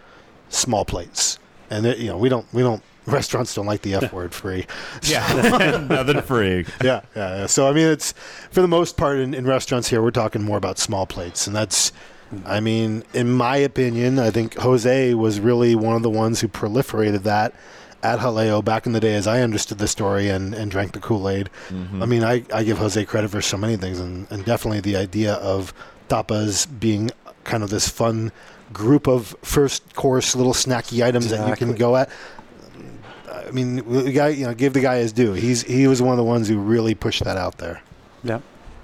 small 0.50 0.86
plates, 0.86 1.40
and 1.70 1.86
it, 1.86 1.98
you 1.98 2.08
know 2.08 2.18
we 2.18 2.30
don't 2.30 2.46
we 2.54 2.62
don't 2.62 2.82
restaurants 3.06 3.54
don't 3.54 3.66
like 3.66 3.82
the 3.82 3.94
F 3.96 4.12
word 4.12 4.34
free. 4.34 4.66
Yeah, 5.04 5.86
nothing 5.90 6.22
free. 6.22 6.66
yeah, 6.84 7.02
yeah, 7.16 7.38
yeah. 7.38 7.46
So 7.46 7.68
I 7.70 7.74
mean, 7.74 7.88
it's 7.88 8.14
for 8.52 8.62
the 8.62 8.68
most 8.68 8.98
part 8.98 9.20
in, 9.20 9.34
in 9.34 9.46
restaurants 9.46 9.90
here, 9.90 10.02
we're 10.02 10.12
talking 10.12 10.42
more 10.44 10.58
about 10.58 10.80
small 10.80 11.06
plates, 11.06 11.46
and 11.48 11.56
that's, 11.56 11.92
I 12.46 12.60
mean, 12.60 13.04
in 13.14 13.32
my 13.32 13.58
opinion, 13.58 14.20
I 14.20 14.32
think 14.32 14.56
Jose 14.56 15.14
was 15.14 15.40
really 15.40 15.76
one 15.76 15.96
of 15.96 16.04
the 16.04 16.10
ones 16.10 16.42
who 16.42 16.48
proliferated 16.48 17.24
that 17.24 17.54
at 18.04 18.20
Jaleo 18.20 18.64
back 18.64 18.86
in 18.86 18.92
the 18.92 19.00
day, 19.00 19.16
as 19.16 19.28
I 19.28 19.42
understood 19.42 19.80
the 19.80 19.88
story 19.88 20.30
and, 20.30 20.54
and 20.54 20.70
drank 20.70 20.94
the 20.94 21.00
Kool 21.00 21.28
Aid. 21.28 21.50
Mm-hmm. 21.70 22.04
I 22.04 22.06
mean, 22.06 22.24
I, 22.24 22.44
I 22.54 22.64
give 22.64 22.78
Jose 22.78 23.04
credit 23.06 23.30
for 23.32 23.42
so 23.42 23.58
many 23.58 23.78
things, 23.78 24.00
and, 24.00 24.32
and 24.32 24.46
definitely 24.46 24.80
the 24.80 24.96
idea 24.96 25.34
of 25.36 25.74
tapas 26.08 26.68
being 26.80 27.10
kind 27.44 27.64
of 27.64 27.70
this 27.70 27.90
fun 27.90 28.32
group 28.74 29.08
of 29.08 29.36
first 29.42 29.96
course 29.96 30.36
little 30.36 30.54
snacky 30.54 31.06
items 31.06 31.30
that 31.30 31.48
you 31.50 31.56
can 31.56 31.76
go 31.76 31.96
at. 31.96 32.10
I 33.28 33.52
mean, 33.52 33.76
the 33.76 34.12
guy, 34.12 34.30
you 34.30 34.46
know, 34.46 34.54
give 34.54 34.74
the 34.74 34.82
guy 34.82 34.98
his 34.98 35.14
due. 35.14 35.34
He's 35.34 35.64
he 35.64 35.88
was 35.88 36.02
one 36.02 36.12
of 36.12 36.18
the 36.18 36.24
ones 36.24 36.48
who 36.48 36.58
really 36.58 36.96
pushed 36.96 37.24
that 37.24 37.38
out 37.38 37.58
there. 37.58 37.82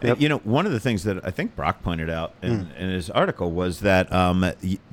Yep. 0.04 0.20
You 0.22 0.30
know, 0.30 0.38
one 0.40 0.66
of 0.66 0.72
the 0.72 0.80
things 0.80 1.04
that 1.04 1.26
I 1.26 1.32
think 1.32 1.56
Brock 1.56 1.84
pointed 1.84 2.10
out 2.10 2.34
in, 2.42 2.72
in 2.78 2.90
his 2.90 3.10
article 3.10 3.52
was 3.52 3.82
that 3.82 4.12
um, 4.12 4.52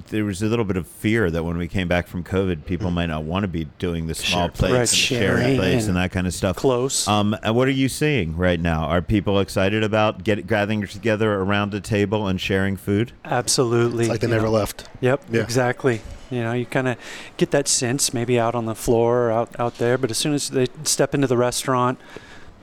there 0.09 0.25
was 0.25 0.43
a 0.43 0.47
little 0.47 0.65
bit 0.65 0.77
of 0.77 0.87
fear 0.87 1.31
that 1.31 1.43
when 1.45 1.57
we 1.57 1.67
came 1.69 1.89
back 1.89 2.07
from 2.07 2.23
COVID, 2.23 2.65
people 2.67 2.91
might 2.91 3.07
not 3.07 3.25
want 3.25 3.45
to 3.45 3.49
be 3.49 3.65
doing 3.79 4.07
the 4.07 4.15
small 4.15 4.49
Share 4.49 4.51
plates 4.51 4.73
Right, 4.73 4.81
and 4.81 4.89
sharing 4.91 5.39
sharing 5.43 5.57
plates 5.59 5.83
and 5.87 5.89
and 5.89 5.97
that 5.97 6.13
kind 6.13 6.27
of 6.27 6.35
stuff. 6.35 6.57
close. 6.57 7.09
Um, 7.09 7.35
and 7.43 7.55
what 7.57 7.69
are 7.69 7.73
you 7.73 7.89
seeing 7.89 8.37
right 8.37 8.61
now? 8.61 8.85
Are 8.85 9.01
people 9.03 9.41
excited 9.41 9.83
about 9.83 10.25
get, 10.25 10.47
gathering 10.47 10.87
together 10.87 11.33
around 11.35 11.73
a 11.75 11.81
table 11.81 12.27
and 12.27 12.41
sharing 12.41 12.77
food? 12.77 13.13
Absolutely. 13.25 14.05
It's 14.05 14.11
like 14.11 14.21
they 14.21 14.27
you 14.27 14.35
never 14.35 14.47
know. 14.47 14.53
left. 14.53 14.89
Yep, 15.01 15.25
Yeah. 15.31 15.43
exactly. 15.43 16.03
You 16.31 16.43
know, 16.43 16.53
you 16.53 16.67
kind 16.67 16.87
of 16.89 16.99
get 17.39 17.51
that 17.53 17.69
sense 17.69 18.13
maybe 18.13 18.39
out 18.39 18.55
on 18.55 18.67
the 18.67 18.75
floor 18.75 19.29
or 19.29 19.31
out, 19.33 19.59
out 19.59 19.79
there, 19.79 19.97
but 19.97 20.11
as 20.11 20.19
soon 20.19 20.35
as 20.35 20.51
they 20.51 20.67
step 20.85 21.15
into 21.15 21.27
the 21.27 21.39
restaurant, 21.39 21.99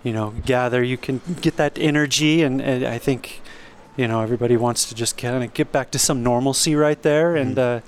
you 0.06 0.14
know, 0.14 0.36
gather, 0.46 0.84
you 0.84 0.98
can 0.98 1.20
get 1.42 1.58
that 1.58 1.78
energy. 1.80 2.44
And, 2.44 2.62
and 2.62 2.86
I 2.86 3.00
think, 3.00 3.42
you 3.98 4.08
know, 4.08 4.22
everybody 4.22 4.56
wants 4.56 4.88
to 4.90 4.96
just 4.96 5.18
kind 5.18 5.44
of 5.44 5.54
get 5.56 5.72
back 5.72 5.90
to 5.92 6.00
some 6.00 6.22
normalcy 6.22 6.76
right 6.76 7.02
there. 7.02 7.36
And, 7.36 7.58
uh, 7.58 7.82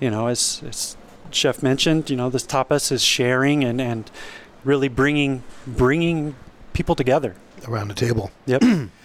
you 0.00 0.10
know, 0.10 0.28
as, 0.28 0.62
as 0.66 0.96
Chef 1.30 1.62
mentioned, 1.62 2.08
you 2.08 2.16
know, 2.16 2.30
this 2.30 2.46
tapas 2.46 2.90
is 2.90 3.02
sharing 3.02 3.64
and, 3.64 3.82
and 3.82 4.10
really 4.64 4.88
bringing 4.88 5.44
bringing 5.66 6.34
people 6.72 6.94
together. 6.94 7.36
around 7.66 7.88
the 7.88 7.94
table. 7.94 8.30
Yep. 8.46 8.62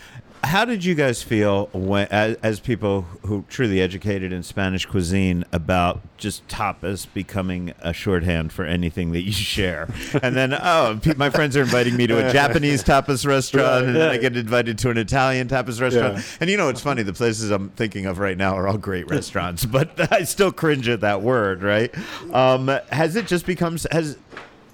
How 0.44 0.66
did 0.66 0.84
you 0.84 0.94
guys 0.94 1.24
feel 1.24 1.68
when, 1.72 2.08
as, 2.12 2.36
as 2.44 2.60
people 2.60 3.04
who 3.26 3.46
truly 3.48 3.80
educated 3.80 4.34
in 4.34 4.44
Spanish 4.44 4.86
cuisine 4.86 5.46
about 5.54 6.02
just 6.18 6.46
tapas 6.50 7.08
becoming 7.14 7.74
a 7.80 7.94
shorthand 7.94 8.52
for 8.52 8.66
anything 8.66 9.14
that 9.14 9.22
you 9.22 9.32
share? 9.32 9.88
And 10.22 10.36
then, 10.36 10.54
oh, 10.54 11.00
my 11.16 11.30
friends 11.30 11.56
are 11.56 11.62
inviting 11.62 11.96
me 11.96 12.08
to 12.08 12.28
a 12.28 12.34
Japanese 12.34 12.84
tapas 12.84 13.26
restaurant, 13.26 13.86
and 13.86 13.96
then 13.96 14.10
I 14.10 14.18
get 14.18 14.36
invited 14.36 14.78
to 14.80 14.90
an 14.90 14.98
Italian 14.98 15.48
tapas 15.48 15.80
restaurant. 15.80 16.18
Yeah. 16.18 16.24
And 16.42 16.50
you 16.50 16.58
know, 16.58 16.68
it's 16.68 16.82
funny, 16.82 17.04
the 17.04 17.14
places 17.14 17.50
I'm 17.50 17.70
thinking 17.70 18.06
of 18.06 18.20
right 18.20 18.38
now 18.38 18.58
are 18.58 18.68
all 18.68 18.78
great 18.78 19.10
restaurants, 19.10 19.66
but 19.74 20.12
I 20.12 20.24
still 20.24 20.52
cringe 20.52 20.90
at 20.90 21.00
that 21.02 21.22
word, 21.22 21.64
right? 21.64 21.94
Um, 22.34 22.68
has 22.92 23.16
it 23.16 23.28
just 23.28 23.46
become, 23.46 23.78
has, 23.92 24.18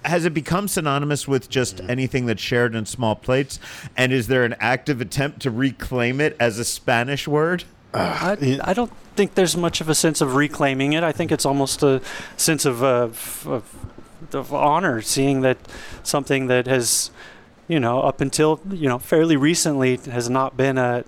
has 0.06 0.26
it 0.26 0.34
become 0.34 0.68
synonymous 0.68 1.28
with 1.28 1.50
just 1.50 1.82
anything 1.82 2.26
that's 2.26 2.42
shared 2.42 2.76
in 2.76 2.86
small 2.86 3.16
plates? 3.16 3.60
And 3.98 4.12
is 4.12 4.28
there 4.28 4.44
an 4.46 4.56
active 4.60 5.02
attempt 5.02 5.42
to 5.42 5.52
reclaim 5.52 6.22
it 6.22 6.36
as 6.40 6.60
a 6.60 6.66
Spanish 6.66 7.28
word? 7.28 7.64
I, 7.94 8.60
I 8.64 8.74
don't 8.74 8.92
think 9.16 9.36
there's 9.36 9.58
much 9.58 9.82
of 9.82 9.90
a 9.90 9.96
sense 9.96 10.22
of 10.22 10.36
reclaiming 10.36 10.94
it. 10.94 11.04
I 11.04 11.12
think 11.12 11.32
it's 11.32 11.46
almost 11.46 11.82
a 11.84 12.02
sense 12.38 12.66
of, 12.66 12.84
uh, 12.84 13.06
f- 13.06 13.48
of, 13.48 13.76
of 14.34 14.54
honor, 14.54 15.02
seeing 15.02 15.42
that 15.42 15.58
something 16.04 16.48
that 16.48 16.68
has, 16.68 17.10
you 17.68 17.80
know, 17.80 18.02
up 18.02 18.22
until 18.22 18.62
you 18.72 18.88
know 18.88 19.00
fairly 19.00 19.36
recently 19.36 19.98
has 19.98 20.30
not 20.30 20.56
been 20.56 20.78
a 20.78 21.04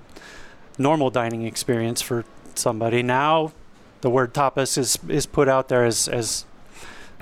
normal 0.77 1.11
dining 1.11 1.45
experience 1.45 2.01
for 2.01 2.25
somebody. 2.55 3.03
Now, 3.03 3.53
the 4.01 4.09
word 4.09 4.33
tapas 4.33 4.77
is 4.77 4.97
is 5.07 5.27
put 5.27 5.47
out 5.47 5.69
there 5.69 5.85
as 5.85 6.07
as 6.07 6.45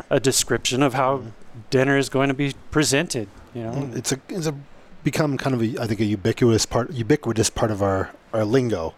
a 0.10 0.20
description 0.20 0.82
of 0.82 0.94
how 0.94 1.24
dinner 1.70 1.98
is 1.98 2.10
going 2.10 2.28
to 2.30 2.34
be 2.34 2.54
presented. 2.72 3.28
You 3.54 3.64
know, 3.64 3.90
It's 3.94 4.12
a 4.12 4.20
it's 4.30 4.48
a 4.48 4.56
become 5.04 5.38
kind 5.38 5.56
of 5.56 5.62
a 5.62 5.82
I 5.82 5.88
think 5.88 6.00
a 6.00 6.06
ubiquitous 6.06 6.66
part 6.66 6.92
ubiquitous 6.92 7.50
part 7.50 7.72
of 7.72 7.82
our 7.82 8.12
our 8.34 8.46
lingo. 8.46 8.94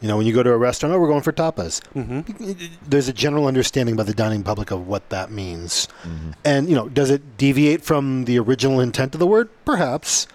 You 0.00 0.08
know, 0.08 0.16
when 0.16 0.26
you 0.26 0.32
go 0.32 0.42
to 0.42 0.50
a 0.50 0.56
restaurant, 0.56 0.92
oh, 0.94 0.98
we're 0.98 1.06
going 1.06 1.22
for 1.22 1.30
tapas. 1.32 1.80
Mhm. 1.94 2.70
There's 2.84 3.06
a 3.06 3.12
general 3.12 3.46
understanding 3.46 3.94
by 3.94 4.02
the 4.02 4.12
dining 4.14 4.42
public 4.42 4.72
of 4.72 4.88
what 4.88 5.08
that 5.10 5.30
means. 5.30 5.86
And, 6.44 6.68
you 6.68 6.74
know, 6.74 6.88
does 6.88 7.08
it 7.10 7.36
deviate 7.36 7.82
from 7.82 8.24
the 8.24 8.36
original 8.40 8.80
intent 8.80 9.14
of 9.14 9.20
the 9.20 9.28
word? 9.28 9.48
Perhaps. 9.64 10.26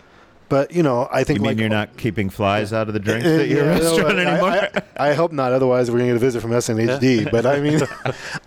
But, 0.49 0.71
you 0.71 0.81
know, 0.81 1.09
I 1.11 1.23
think 1.25 1.39
You 1.39 1.43
mean 1.43 1.49
like 1.51 1.59
you're 1.59 1.67
not 1.69 1.97
keeping 1.97 2.29
flies 2.29 2.71
out 2.71 2.87
of 2.87 2.93
the 2.93 2.99
drinks 3.01 3.25
at 3.25 3.49
your 3.49 3.65
yeah, 3.65 3.69
restaurant 3.79 4.17
I- 4.17 4.25
anymore? 4.25 4.69
I, 4.97 5.09
I 5.09 5.13
hope 5.13 5.31
not. 5.33 5.51
Otherwise, 5.51 5.91
we're 5.91 5.97
going 5.97 6.09
to 6.09 6.13
get 6.13 6.21
a 6.21 6.25
visit 6.25 6.41
from 6.41 6.51
SNHD. 6.51 7.29
But 7.31 7.45
I 7.45 7.59
mean, 7.59 7.79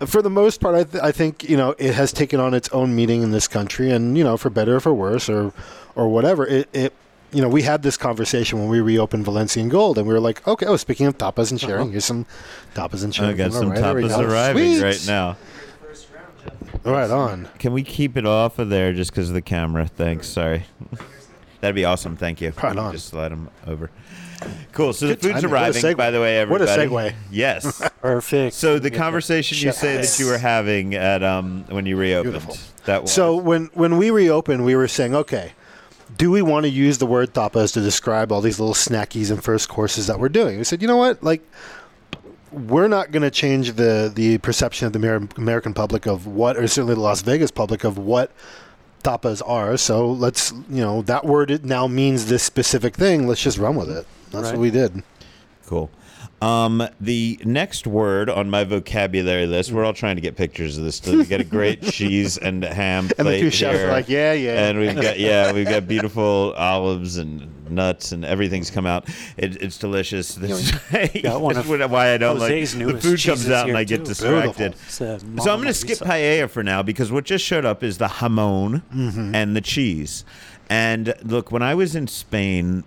for 0.07 0.21
the 0.23 0.29
most 0.29 0.61
part, 0.61 0.73
I, 0.75 0.83
th- 0.83 1.03
I 1.03 1.11
think 1.11 1.47
you 1.47 1.55
know 1.57 1.75
it 1.77 1.93
has 1.93 2.11
taken 2.11 2.39
on 2.39 2.53
its 2.55 2.69
own 2.69 2.95
meaning 2.95 3.21
in 3.21 3.29
this 3.31 3.47
country, 3.47 3.91
and 3.91 4.17
you 4.17 4.23
know, 4.23 4.35
for 4.37 4.49
better 4.49 4.77
or 4.77 4.79
for 4.79 4.93
worse, 4.93 5.29
or 5.29 5.53
or 5.95 6.09
whatever. 6.09 6.45
It, 6.47 6.67
it 6.73 6.93
you 7.33 7.41
know, 7.41 7.47
we 7.47 7.61
had 7.61 7.81
this 7.83 7.95
conversation 7.97 8.59
when 8.59 8.67
we 8.67 8.81
reopened 8.81 9.23
Valencian 9.23 9.69
Gold, 9.69 9.97
and 9.97 10.05
we 10.07 10.13
were 10.13 10.19
like, 10.19 10.45
okay, 10.47 10.65
oh, 10.65 10.75
speaking 10.77 11.05
of 11.05 11.17
tapas 11.17 11.49
and 11.51 11.61
sharing, 11.61 11.91
here's 11.91 12.03
some 12.03 12.25
tapas 12.75 13.03
and 13.05 13.13
Uh-huh. 13.17 13.27
I 13.31 13.35
sharing. 13.35 13.37
got 13.37 13.53
some 13.53 13.69
right, 13.69 13.79
tapas 13.79 14.17
arriving 14.27 14.73
Sweet. 14.73 14.83
right 14.83 15.03
now. 15.07 15.37
Right 16.83 17.11
on. 17.11 17.47
Can 17.59 17.73
we 17.73 17.83
keep 17.83 18.17
it 18.17 18.25
off 18.25 18.57
of 18.59 18.69
there 18.69 18.91
just 18.91 19.11
because 19.11 19.29
of 19.29 19.35
the 19.35 19.41
camera? 19.41 19.85
Thanks. 19.85 20.27
Sorry. 20.27 20.65
That'd 21.61 21.75
be 21.75 21.85
awesome. 21.85 22.17
Thank 22.17 22.41
you. 22.41 22.51
Right 22.61 22.75
on. 22.77 22.91
Just 22.93 23.07
slide 23.09 23.29
them 23.29 23.49
over. 23.67 23.89
Cool. 24.71 24.93
So 24.93 25.07
Good 25.07 25.19
the 25.19 25.21
food's 25.29 25.41
timing. 25.41 25.51
What 25.51 25.59
a 25.59 25.63
arriving, 25.65 25.81
segue. 25.83 25.97
by 25.97 26.09
the 26.11 26.19
way, 26.19 26.43
What 26.45 26.61
a 26.61 26.69
everybody. 26.69 27.11
segue. 27.11 27.15
Yes. 27.31 27.89
Perfect. 28.01 28.55
So 28.55 28.79
the 28.79 28.89
conversation 28.89 29.57
you 29.59 29.71
say 29.71 29.97
that 29.97 30.19
you 30.19 30.25
were 30.25 30.39
having 30.39 30.95
at 30.95 31.21
um 31.23 31.63
when 31.69 31.85
you 31.85 31.95
reopened. 31.95 32.33
Beautiful. 32.33 32.57
That 32.85 33.03
was 33.03 33.11
So 33.11 33.35
when 33.35 33.69
when 33.75 33.97
we 33.97 34.09
reopened, 34.09 34.65
we 34.65 34.75
were 34.75 34.87
saying, 34.87 35.13
okay, 35.13 35.53
do 36.17 36.31
we 36.31 36.41
want 36.41 36.63
to 36.65 36.69
use 36.69 36.97
the 36.97 37.05
word 37.05 37.33
tapas 37.35 37.73
to 37.73 37.81
describe 37.81 38.31
all 38.31 38.41
these 38.41 38.59
little 38.59 38.73
snackies 38.73 39.29
and 39.29 39.43
first 39.43 39.69
courses 39.69 40.07
that 40.07 40.19
we're 40.19 40.29
doing? 40.29 40.57
We 40.57 40.63
said, 40.63 40.81
you 40.81 40.87
know 40.87 40.97
what, 40.97 41.21
like. 41.23 41.47
We're 42.51 42.89
not 42.89 43.11
going 43.11 43.23
to 43.23 43.31
change 43.31 43.73
the, 43.77 44.11
the 44.13 44.37
perception 44.39 44.85
of 44.85 44.91
the 44.91 44.99
Amer- 44.99 45.29
American 45.37 45.73
public 45.73 46.05
of 46.05 46.27
what, 46.27 46.57
or 46.57 46.67
certainly 46.67 46.95
the 46.95 46.99
Las 46.99 47.21
Vegas 47.21 47.49
public 47.49 47.85
of 47.85 47.97
what 47.97 48.29
tapas 49.01 49.41
are. 49.45 49.77
So 49.77 50.09
let's, 50.11 50.51
you 50.69 50.81
know, 50.81 51.01
that 51.03 51.25
word 51.25 51.51
it 51.51 51.63
now 51.65 51.87
means 51.87 52.27
this 52.27 52.43
specific 52.43 52.95
thing. 52.95 53.27
Let's 53.27 53.41
just 53.41 53.57
run 53.57 53.75
with 53.75 53.89
it. 53.89 54.05
That's 54.31 54.45
Right. 54.45 54.53
what 54.53 54.61
we 54.61 54.71
did. 54.71 55.03
Cool. 55.65 55.89
Um, 56.41 56.87
the 56.99 57.39
next 57.45 57.85
word 57.85 58.27
on 58.27 58.49
my 58.49 58.63
vocabulary 58.63 59.45
list, 59.45 59.71
we're 59.71 59.85
all 59.85 59.93
trying 59.93 60.15
to 60.15 60.21
get 60.21 60.35
pictures 60.35 60.75
of 60.77 60.83
this. 60.83 60.99
To 61.01 61.17
we 61.17 61.25
got 61.25 61.39
a 61.39 61.43
great 61.43 61.81
cheese 61.91 62.37
and 62.39 62.63
ham 62.63 63.03
And 63.03 63.09
the 63.11 63.23
plate 63.23 63.41
two 63.41 63.51
chefs 63.51 63.77
here. 63.77 63.87
are 63.87 63.91
like, 63.91 64.09
yeah, 64.09 64.33
yeah. 64.33 64.67
and 64.67 64.79
we've 64.79 64.95
got 64.95 65.19
yeah, 65.19 65.51
we've 65.51 65.67
got 65.67 65.87
beautiful 65.87 66.53
olives 66.57 67.17
and 67.17 67.47
nuts 67.69 68.11
and 68.11 68.25
everything's 68.25 68.71
come 68.71 68.87
out. 68.87 69.07
It, 69.37 69.61
it's 69.61 69.77
delicious. 69.77 70.33
This 70.33 70.73
is 70.93 71.21
Got 71.21 71.41
one 71.41 71.53
this 71.53 71.63
of 71.69 71.71
is 71.81 71.87
why 71.89 72.13
I 72.13 72.17
don't 72.17 72.37
Jose's 72.39 72.75
like 72.75 72.87
the 72.87 72.99
food 73.01 73.23
comes 73.23 73.49
out 73.49 73.69
and 73.69 73.77
I 73.77 73.83
get 73.83 73.99
too. 73.99 74.05
distracted. 74.05 74.73
Uh, 74.73 74.77
So 74.87 75.51
I'm 75.53 75.57
going 75.59 75.67
to 75.67 75.73
skip 75.75 75.99
paella 75.99 76.49
for 76.49 76.63
now 76.63 76.81
because 76.81 77.11
what 77.11 77.23
just 77.23 77.45
showed 77.45 77.65
up 77.65 77.83
is 77.83 77.99
the 77.99 78.07
jamon 78.07 78.81
Mm-hmm. 78.93 79.35
and 79.35 79.55
the 79.55 79.61
cheese. 79.61 80.25
And 80.69 81.13
look, 81.23 81.51
when 81.51 81.61
I 81.61 81.75
was 81.75 81.95
in 81.95 82.07
Spain, 82.07 82.83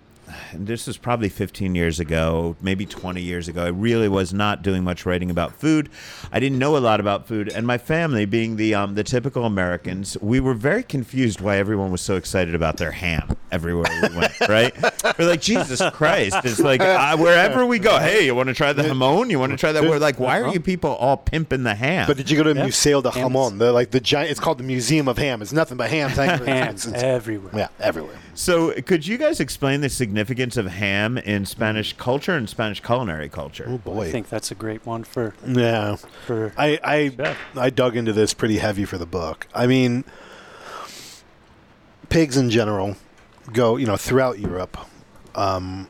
this 0.53 0.87
was 0.87 0.97
probably 0.97 1.29
15 1.29 1.75
years 1.75 1.99
ago, 1.99 2.55
maybe 2.61 2.85
20 2.85 3.21
years 3.21 3.47
ago, 3.47 3.63
I 3.63 3.67
really 3.69 4.07
was 4.09 4.33
not 4.33 4.61
doing 4.63 4.83
much 4.83 5.05
writing 5.05 5.29
about 5.29 5.53
food. 5.53 5.89
I 6.31 6.39
didn't 6.39 6.57
know 6.59 6.77
a 6.77 6.79
lot 6.79 6.99
about 6.99 7.27
food, 7.27 7.49
and 7.49 7.65
my 7.67 7.77
family, 7.77 8.25
being 8.25 8.55
the 8.55 8.73
um, 8.75 8.95
the 8.95 9.03
typical 9.03 9.45
Americans, 9.45 10.17
we 10.21 10.39
were 10.39 10.53
very 10.53 10.83
confused 10.83 11.41
why 11.41 11.57
everyone 11.57 11.91
was 11.91 12.01
so 12.01 12.15
excited 12.15 12.55
about 12.55 12.77
their 12.77 12.91
ham 12.91 13.35
everywhere 13.51 13.85
we 14.01 14.17
went. 14.17 14.33
right? 14.49 14.73
We're 15.19 15.27
like, 15.29 15.41
Jesus 15.41 15.81
Christ! 15.91 16.37
It's 16.43 16.59
like 16.59 16.81
uh, 16.81 17.15
wherever 17.17 17.65
we 17.65 17.77
go, 17.79 17.99
hey, 17.99 18.25
you 18.25 18.33
want 18.33 18.47
to 18.49 18.55
try 18.55 18.73
the 18.73 18.83
jamon? 18.83 19.29
You 19.29 19.39
want 19.39 19.51
to 19.51 19.57
try 19.57 19.71
that? 19.71 19.83
We're 19.83 19.99
like, 19.99 20.19
why 20.19 20.41
are 20.41 20.51
you 20.51 20.59
people 20.59 20.91
all 20.95 21.17
pimping 21.17 21.63
the 21.63 21.75
ham? 21.75 22.07
But 22.07 22.17
did 22.17 22.29
you 22.31 22.37
go 22.37 22.43
to 22.43 22.55
Yeah. 22.55 22.63
Museo 22.63 23.01
de 23.01 23.11
Hams. 23.11 23.33
Jamón? 23.33 23.59
The 23.59 23.71
like 23.71 23.91
the 23.91 23.99
giant. 23.99 24.31
It's 24.31 24.39
called 24.39 24.57
the 24.57 24.63
Museum 24.63 25.07
of 25.07 25.17
Ham. 25.17 25.41
It's 25.41 25.53
nothing 25.53 25.77
but 25.77 25.89
ham. 25.89 26.09
Thank 26.09 26.39
you. 26.39 26.45
Hams 26.45 26.87
everywhere. 26.87 27.51
yeah, 27.55 27.67
everywhere. 27.79 28.15
So, 28.33 28.71
could 28.81 29.05
you 29.05 29.17
guys 29.17 29.39
explain 29.39 29.81
the 29.81 29.89
significance 29.89 30.14
of 30.17 30.67
ham 30.67 31.17
in 31.17 31.45
Spanish 31.45 31.93
culture 31.93 32.33
and 32.33 32.49
Spanish 32.49 32.81
culinary 32.81 33.29
culture? 33.29 33.65
Oh 33.67 33.77
boy. 33.77 34.07
I 34.07 34.11
think 34.11 34.29
that's 34.29 34.51
a 34.51 34.55
great 34.55 34.85
one 34.85 35.03
for 35.03 35.33
yeah. 35.45 35.95
for 36.25 36.53
I 36.57 36.79
I, 36.83 37.09
Chef. 37.09 37.37
I 37.55 37.69
dug 37.69 37.95
into 37.95 38.13
this 38.13 38.33
pretty 38.33 38.57
heavy 38.57 38.85
for 38.85 38.97
the 38.97 39.05
book. 39.05 39.47
I 39.53 39.67
mean, 39.67 40.03
pigs 42.09 42.37
in 42.37 42.49
general 42.49 42.95
go 43.53 43.77
you 43.77 43.85
know 43.85 43.97
throughout 43.97 44.39
Europe. 44.39 44.77
Um, 45.35 45.89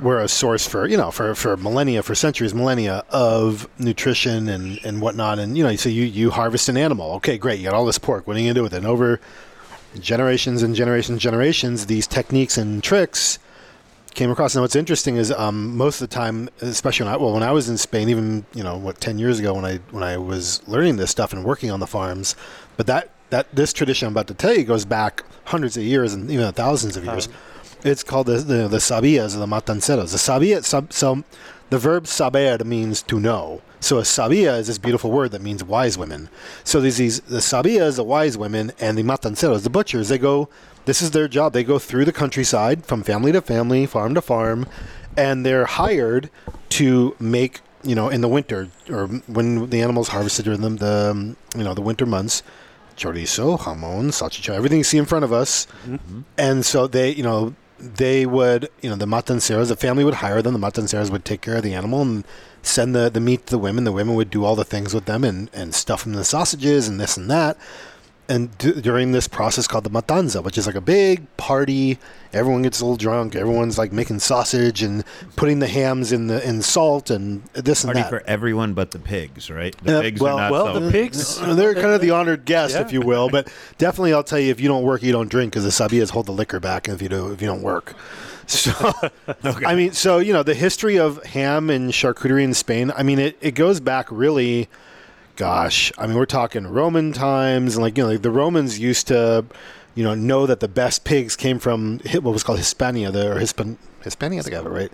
were 0.00 0.20
a 0.20 0.28
source 0.28 0.66
for 0.66 0.86
you 0.86 0.96
know 0.96 1.10
for, 1.10 1.34
for 1.34 1.56
millennia 1.56 2.02
for 2.02 2.14
centuries 2.14 2.54
millennia 2.54 3.04
of 3.10 3.68
nutrition 3.78 4.48
and, 4.48 4.78
and 4.84 5.00
whatnot 5.00 5.38
and 5.38 5.56
you 5.56 5.62
know 5.62 5.74
so 5.76 5.88
you 5.88 6.04
you 6.04 6.30
harvest 6.30 6.68
an 6.68 6.76
animal 6.76 7.12
okay 7.12 7.38
great 7.38 7.58
you 7.58 7.64
got 7.64 7.74
all 7.74 7.86
this 7.86 7.98
pork 7.98 8.26
what 8.26 8.36
are 8.36 8.40
you 8.40 8.46
gonna 8.46 8.54
do 8.54 8.62
with 8.62 8.74
it 8.74 8.78
and 8.78 8.86
over 8.86 9.20
generations 10.00 10.62
and 10.62 10.74
generations 10.74 11.10
and 11.10 11.20
generations 11.20 11.86
these 11.86 12.06
techniques 12.06 12.58
and 12.58 12.82
tricks 12.82 13.38
came 14.14 14.30
across. 14.30 14.54
And 14.54 14.62
what's 14.62 14.76
interesting 14.76 15.16
is 15.16 15.30
um, 15.32 15.76
most 15.76 16.00
of 16.00 16.08
the 16.08 16.14
time, 16.14 16.48
especially 16.60 17.06
when 17.06 17.14
I, 17.14 17.16
well, 17.16 17.32
when 17.32 17.42
I 17.42 17.52
was 17.52 17.68
in 17.68 17.78
Spain, 17.78 18.08
even 18.08 18.44
you 18.54 18.62
know 18.62 18.76
what 18.76 19.00
ten 19.00 19.18
years 19.18 19.38
ago 19.38 19.54
when 19.54 19.64
I 19.64 19.76
when 19.90 20.02
I 20.02 20.16
was 20.16 20.66
learning 20.68 20.96
this 20.96 21.10
stuff 21.10 21.32
and 21.32 21.44
working 21.44 21.70
on 21.70 21.80
the 21.80 21.86
farms, 21.86 22.36
but 22.76 22.86
that 22.86 23.10
that 23.30 23.54
this 23.54 23.72
tradition 23.72 24.06
I'm 24.06 24.12
about 24.12 24.26
to 24.28 24.34
tell 24.34 24.54
you 24.54 24.64
goes 24.64 24.84
back 24.84 25.24
hundreds 25.44 25.76
of 25.76 25.82
years 25.82 26.14
and 26.14 26.30
even 26.30 26.52
thousands 26.52 26.96
of 26.96 27.04
years. 27.04 27.28
it's 27.84 28.02
called 28.02 28.26
the 28.26 28.38
the, 28.38 28.68
the 28.68 28.78
sabias 28.78 29.34
or 29.34 29.38
the 29.38 29.46
matanceros. 29.46 30.12
The 30.12 30.18
sabia, 30.18 30.64
sab, 30.64 30.92
so 30.92 31.24
the 31.72 31.78
verb 31.78 32.06
saber 32.06 32.62
means 32.66 33.00
to 33.00 33.18
know. 33.18 33.62
So 33.80 33.96
a 33.96 34.02
sabia 34.02 34.58
is 34.58 34.66
this 34.66 34.76
beautiful 34.76 35.10
word 35.10 35.30
that 35.30 35.40
means 35.40 35.64
wise 35.64 35.96
women. 35.96 36.28
So 36.64 36.82
there's 36.82 36.98
these 36.98 37.20
the 37.20 37.38
sabias, 37.38 37.96
the 37.96 38.04
wise 38.04 38.36
women, 38.36 38.72
and 38.78 38.98
the 38.98 39.02
matanceros, 39.02 39.62
the 39.62 39.70
butchers. 39.70 40.10
They 40.10 40.18
go. 40.18 40.50
This 40.84 41.00
is 41.00 41.12
their 41.12 41.28
job. 41.28 41.54
They 41.54 41.64
go 41.64 41.78
through 41.78 42.04
the 42.04 42.12
countryside 42.12 42.84
from 42.84 43.02
family 43.02 43.32
to 43.32 43.40
family, 43.40 43.86
farm 43.86 44.14
to 44.16 44.20
farm, 44.20 44.66
and 45.16 45.46
they're 45.46 45.64
hired 45.64 46.28
to 46.80 47.16
make 47.18 47.62
you 47.82 47.94
know 47.94 48.10
in 48.10 48.20
the 48.20 48.28
winter 48.28 48.68
or 48.90 49.06
when 49.26 49.70
the 49.70 49.80
animals 49.80 50.08
harvested 50.08 50.44
during 50.44 50.60
the, 50.60 50.68
the 50.68 51.10
um, 51.12 51.36
you 51.56 51.64
know 51.64 51.72
the 51.72 51.80
winter 51.80 52.04
months 52.04 52.42
chorizo, 52.96 53.58
jamon, 53.58 54.12
salchicha, 54.12 54.54
everything 54.54 54.76
you 54.76 54.84
see 54.84 54.98
in 54.98 55.06
front 55.06 55.24
of 55.24 55.32
us. 55.32 55.66
And 56.36 56.66
so 56.66 56.86
they, 56.86 57.14
you 57.14 57.22
know, 57.22 57.54
they 57.82 58.24
would, 58.24 58.68
you 58.80 58.88
know, 58.88 58.96
the 58.96 59.06
matanceros, 59.06 59.68
the 59.68 59.76
family 59.76 60.04
would 60.04 60.14
hire 60.14 60.40
them. 60.40 60.54
The 60.54 60.60
matanceros 60.60 61.10
would 61.10 61.24
take 61.24 61.40
care 61.40 61.56
of 61.56 61.64
the 61.64 61.74
animal 61.74 62.02
and 62.02 62.24
send 62.62 62.94
the, 62.94 63.10
the 63.10 63.20
meat 63.20 63.46
to 63.46 63.50
the 63.50 63.58
women. 63.58 63.84
The 63.84 63.92
women 63.92 64.14
would 64.14 64.30
do 64.30 64.44
all 64.44 64.54
the 64.54 64.64
things 64.64 64.94
with 64.94 65.06
them 65.06 65.24
and, 65.24 65.50
and 65.52 65.74
stuff 65.74 66.04
them 66.04 66.12
in 66.12 66.18
the 66.18 66.24
sausages 66.24 66.86
and 66.86 67.00
this 67.00 67.16
and 67.16 67.28
that. 67.30 67.58
And 68.28 68.56
d- 68.56 68.80
during 68.80 69.12
this 69.12 69.26
process 69.28 69.66
called 69.66 69.84
the 69.84 69.90
matanza, 69.90 70.42
which 70.42 70.56
is 70.56 70.66
like 70.66 70.76
a 70.76 70.80
big 70.80 71.26
party, 71.36 71.98
everyone 72.32 72.62
gets 72.62 72.80
a 72.80 72.84
little 72.84 72.96
drunk. 72.96 73.34
Everyone's 73.34 73.76
like 73.76 73.92
making 73.92 74.20
sausage 74.20 74.80
and 74.82 75.04
putting 75.36 75.58
the 75.58 75.66
hams 75.66 76.12
in 76.12 76.28
the 76.28 76.46
in 76.48 76.62
salt 76.62 77.10
and 77.10 77.42
this 77.52 77.82
and 77.84 77.88
Party 77.92 78.00
that. 78.02 78.08
for 78.08 78.22
everyone 78.26 78.74
but 78.74 78.92
the 78.92 79.00
pigs, 79.00 79.50
right? 79.50 79.76
The 79.82 79.98
Uh, 79.98 80.02
pigs 80.02 80.20
well- 80.20 80.36
are 80.38 80.40
not 80.42 80.52
well, 80.52 80.74
so 80.74 80.80
the 80.80 80.90
pigs- 80.92 81.38
They're 81.56 81.74
kind 81.74 81.88
of 81.88 82.00
the 82.00 82.12
honored 82.12 82.44
guest, 82.44 82.74
Yeah. 82.74 82.82
if 82.82 82.92
you 82.92 83.00
will. 83.00 83.28
But 83.28 83.48
definitely, 83.76 84.14
I'll 84.14 84.22
tell 84.24 84.38
you, 84.38 84.50
if 84.50 84.60
you 84.60 84.68
don't 84.68 84.84
work, 84.84 85.02
you 85.02 85.12
don't 85.12 85.28
drink, 85.28 85.52
because 85.52 85.64
the 85.64 85.70
sabias 85.70 86.10
hold 86.10 86.26
the 86.26 86.32
liquor 86.32 86.60
back 86.60 86.88
if 86.88 87.02
you 87.02 87.08
do 87.08 87.32
if 87.32 87.42
you 87.42 87.48
don't 87.48 87.62
work. 87.62 87.94
So, 88.44 88.72
I 89.44 89.74
mean, 89.76 89.92
so 89.92 90.18
you 90.18 90.32
know, 90.32 90.42
the 90.42 90.52
history 90.54 90.98
of 90.98 91.22
ham 91.24 91.70
and 91.70 91.90
charcuterie 91.92 92.42
in 92.42 92.54
Spain. 92.54 92.92
I 92.94 93.02
mean, 93.04 93.18
it, 93.20 93.38
it 93.40 93.52
goes 93.52 93.78
back 93.80 94.08
really. 94.10 94.68
Gosh, 95.36 95.92
I 95.96 96.06
mean, 96.06 96.16
we're 96.16 96.26
talking 96.26 96.66
Roman 96.66 97.12
times, 97.12 97.74
and 97.74 97.82
like 97.82 97.96
you 97.96 98.04
know, 98.04 98.10
like 98.10 98.22
the 98.22 98.30
Romans 98.30 98.78
used 98.78 99.08
to, 99.08 99.44
you 99.94 100.04
know, 100.04 100.14
know 100.14 100.46
that 100.46 100.60
the 100.60 100.68
best 100.68 101.04
pigs 101.04 101.36
came 101.36 101.58
from 101.58 102.00
what 102.12 102.24
was 102.24 102.42
called 102.42 102.58
Hispania, 102.58 103.10
the 103.10 103.32
or 103.32 103.40
Hispan 103.40 103.76
Hispania, 104.02 104.40
I 104.40 104.42
think 104.42 104.54
I 104.54 104.58
have 104.58 104.66
it 104.66 104.70
right 104.70 104.92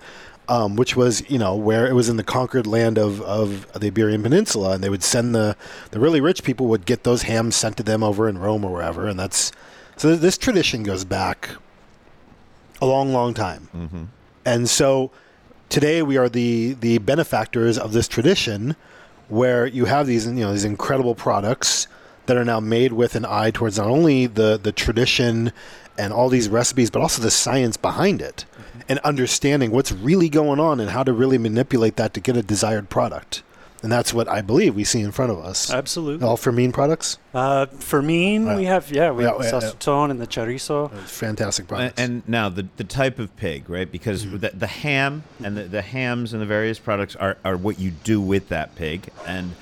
um, 0.49 0.75
which 0.75 0.95
was 0.95 1.23
you 1.29 1.37
know 1.37 1.55
where 1.55 1.87
it 1.87 1.93
was 1.93 2.09
in 2.09 2.17
the 2.17 2.23
conquered 2.23 2.67
land 2.67 2.97
of, 2.97 3.21
of 3.21 3.71
the 3.73 3.87
Iberian 3.87 4.23
Peninsula, 4.23 4.71
and 4.71 4.83
they 4.83 4.89
would 4.89 5.03
send 5.03 5.33
the 5.33 5.55
the 5.91 5.99
really 5.99 6.19
rich 6.19 6.43
people 6.43 6.65
would 6.65 6.85
get 6.85 7.03
those 7.03 7.21
hams 7.21 7.55
sent 7.55 7.77
to 7.77 7.83
them 7.83 8.03
over 8.03 8.27
in 8.27 8.39
Rome 8.39 8.65
or 8.65 8.73
wherever, 8.73 9.07
and 9.07 9.17
that's 9.17 9.51
so 9.95 10.15
this 10.15 10.37
tradition 10.37 10.83
goes 10.83 11.05
back 11.05 11.51
a 12.81 12.85
long, 12.85 13.13
long 13.13 13.33
time, 13.33 14.09
and 14.43 14.67
so 14.67 15.11
today 15.69 16.01
we 16.01 16.17
are 16.17 16.27
the 16.27 16.73
the 16.73 16.97
benefactors 16.97 17.77
of 17.77 17.93
this 17.93 18.07
tradition, 18.07 18.75
where 19.29 19.65
you 19.65 19.85
have 19.85 20.07
these 20.07 20.25
you 20.25 20.33
know 20.33 20.51
these 20.51 20.65
incredible 20.65 21.15
products 21.15 21.87
that 22.25 22.37
are 22.37 22.45
now 22.45 22.59
made 22.59 22.93
with 22.93 23.15
an 23.15 23.25
eye 23.25 23.51
towards 23.51 23.77
not 23.77 23.87
only 23.87 24.27
the 24.27 24.59
the 24.61 24.71
tradition 24.71 25.51
and 25.97 26.13
all 26.13 26.29
these 26.29 26.47
recipes, 26.47 26.89
but 26.89 27.01
also 27.01 27.21
the 27.21 27.31
science 27.31 27.75
behind 27.75 28.21
it, 28.21 28.45
mm-hmm. 28.53 28.79
and 28.87 28.99
understanding 28.99 29.71
what's 29.71 29.91
really 29.91 30.29
going 30.29 30.59
on 30.59 30.79
and 30.79 30.91
how 30.91 31.03
to 31.03 31.11
really 31.11 31.37
manipulate 31.37 31.97
that 31.97 32.13
to 32.13 32.21
get 32.21 32.37
a 32.37 32.41
desired 32.41 32.89
product. 32.89 33.43
And 33.81 33.89
that's 33.91 34.13
what 34.13 34.27
I 34.27 34.41
believe 34.41 34.75
we 34.75 34.83
see 34.83 34.99
in 34.99 35.11
front 35.11 35.31
of 35.31 35.39
us. 35.39 35.71
Absolutely. 35.71 36.27
All 36.27 36.35
Fermin 36.35 36.71
products, 36.73 37.17
Uh, 37.33 37.65
for 37.67 38.01
me, 38.01 38.37
we 38.39 38.65
have 38.65 38.91
yeah, 38.91 39.11
we 39.11 39.23
Yeah, 39.23 39.29
have 39.31 39.43
yeah, 39.63 39.71
yeah. 39.85 40.03
and 40.09 40.19
the 40.19 40.27
chorizo. 40.27 40.91
fantastic 41.05 41.63
And, 41.63 41.67
products. 41.69 42.01
and 42.01 42.23
now 42.27 42.49
the, 42.49 42.67
the 42.77 42.83
type 42.83 43.19
of 43.19 43.35
pig, 43.37 43.69
right? 43.69 43.89
Because 43.89 44.25
Mm-hmm. 44.25 44.37
the, 44.39 44.49
the 44.49 44.67
ham 44.67 45.23
and 45.43 45.55
the, 45.55 45.63
the 45.63 45.81
hams 45.81 46.33
and 46.33 46.41
the 46.41 46.45
various 46.45 46.77
products 46.79 47.15
are, 47.15 47.37
are 47.45 47.55
what 47.55 47.79
you 47.79 47.91
do 47.91 48.19
with 48.19 48.49
that 48.49 48.75
pig. 48.75 49.09
And 49.25 49.53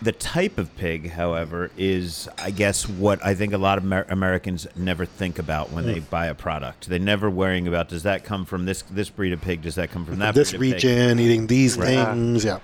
the 0.00 0.12
type 0.12 0.56
of 0.58 0.74
pig, 0.76 1.10
however, 1.10 1.70
is, 1.76 2.28
I 2.38 2.50
guess, 2.50 2.88
what 2.88 3.24
I 3.24 3.34
think 3.34 3.52
a 3.52 3.58
lot 3.58 3.76
of 3.78 3.84
Amer- 3.84 4.06
Americans 4.08 4.66
never 4.76 5.04
think 5.06 5.38
about 5.38 5.70
when 5.70 5.84
Mm. 5.84 5.94
they 5.94 6.00
buy 6.00 6.26
a 6.26 6.34
product. 6.34 6.88
They're 6.88 6.98
never 6.98 7.28
worrying 7.28 7.68
about 7.68 7.88
does 7.90 8.02
that 8.04 8.24
come 8.24 8.44
from 8.46 8.64
this 8.64 8.82
this 8.90 9.08
breed 9.10 9.32
of 9.34 9.40
pig? 9.42 9.60
Does 9.62 9.74
that 9.76 9.90
come 9.90 10.04
from 10.06 10.18
that 10.20 10.34
this 10.34 10.52
breed 10.52 10.74
of 10.76 10.80
pig? 10.80 10.90
region, 10.90 11.18
eating 11.20 11.46
these 11.46 11.76
Right. 11.78 11.88
things, 11.88 12.44
yeah. 12.44 12.58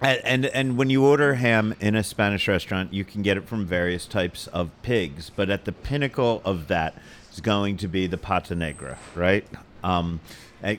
And, 0.00 0.20
and 0.24 0.46
and 0.46 0.76
when 0.76 0.90
you 0.90 1.04
order 1.06 1.34
ham 1.34 1.74
in 1.80 1.94
a 1.94 2.04
Spanish 2.04 2.46
restaurant, 2.48 2.92
you 2.92 3.04
can 3.04 3.22
get 3.22 3.36
it 3.36 3.48
from 3.48 3.64
various 3.64 4.06
types 4.06 4.46
of 4.48 4.70
pigs, 4.82 5.30
but 5.34 5.48
at 5.48 5.64
the 5.64 5.72
pinnacle 5.72 6.42
of 6.44 6.68
that 6.68 6.94
is 7.32 7.40
going 7.40 7.76
to 7.78 7.88
be 7.88 8.06
the 8.06 8.18
pata 8.18 8.54
negra, 8.54 8.98
right? 9.14 9.46
Um, 9.82 10.20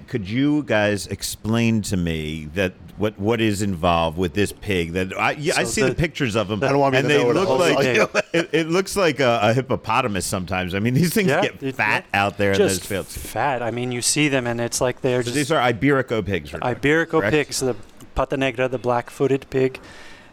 could 0.08 0.28
you 0.30 0.64
guys 0.64 1.08
explain 1.08 1.82
to 1.84 1.98
me 1.98 2.46
that 2.56 2.74
what 2.98 3.18
what 3.18 3.42
is 3.42 3.62
involved 3.64 4.18
with 4.20 4.34
this 4.34 4.52
pig? 4.52 4.94
That 4.94 5.18
I, 5.18 5.32
yeah, 5.32 5.54
I 5.58 5.64
see 5.64 5.82
the, 5.82 5.90
the- 5.90 5.96
pictures 5.96 6.36
of 6.36 6.48
them, 6.48 6.64
I 6.64 6.68
don't 6.70 6.80
want 6.80 6.94
me 6.94 7.00
and 7.00 7.10
they 7.10 7.18
know 7.18 7.26
what 7.28 7.36
it 7.38 7.40
look 7.40 8.14
like 8.14 8.26
it, 8.34 8.50
it 8.54 8.68
looks 8.68 8.96
like 8.96 9.20
a, 9.20 9.40
a 9.42 9.54
hippopotamus 9.54 10.26
sometimes. 10.28 10.76
I 10.76 10.80
mean, 10.80 10.94
these 10.94 11.14
things 11.14 11.30
Yeah, 11.30 11.42
get 11.42 11.64
it- 11.64 11.76
fat 11.76 12.06
yeah. 12.14 12.24
out 12.26 12.38
there 12.38 12.52
in 12.52 12.58
those 12.60 12.80
fields. 12.80 13.18
fat. 13.18 13.62
I 13.64 13.72
mean, 13.72 13.92
you 13.92 14.02
see 14.02 14.28
them, 14.30 14.46
and 14.46 14.60
it's 14.62 14.80
like 14.82 15.02
they're 15.02 15.22
So 15.24 15.28
just 15.32 15.36
these 15.36 15.52
are 15.52 15.60
Iberico 15.74 16.24
pigs, 16.26 16.54
right? 16.54 16.62
Iberico 16.62 17.10
correct? 17.22 17.32
pigs, 17.32 17.60
the 17.62 17.76
pata 18.18 18.36
negra, 18.38 18.68
the 18.68 18.78
black-footed 18.80 19.50
pig. 19.50 19.80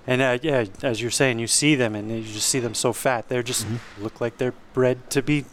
And 0.07 0.21
uh, 0.23 0.39
yeah, 0.43 0.65
as 0.83 1.01
you're 1.01 1.11
saying, 1.11 1.39
you 1.39 1.47
see 1.47 1.75
them 1.75 1.95
and 1.95 2.11
you 2.11 2.23
just 2.23 2.49
see 2.49 2.61
them 2.61 2.75
so 2.75 2.93
fat. 2.93 3.29
They're 3.29 3.43
just 3.43 3.67
look 3.99 4.21
like 4.21 4.39
they're 4.39 4.55
bred 4.73 5.09
to 5.11 5.23
be 5.23 5.45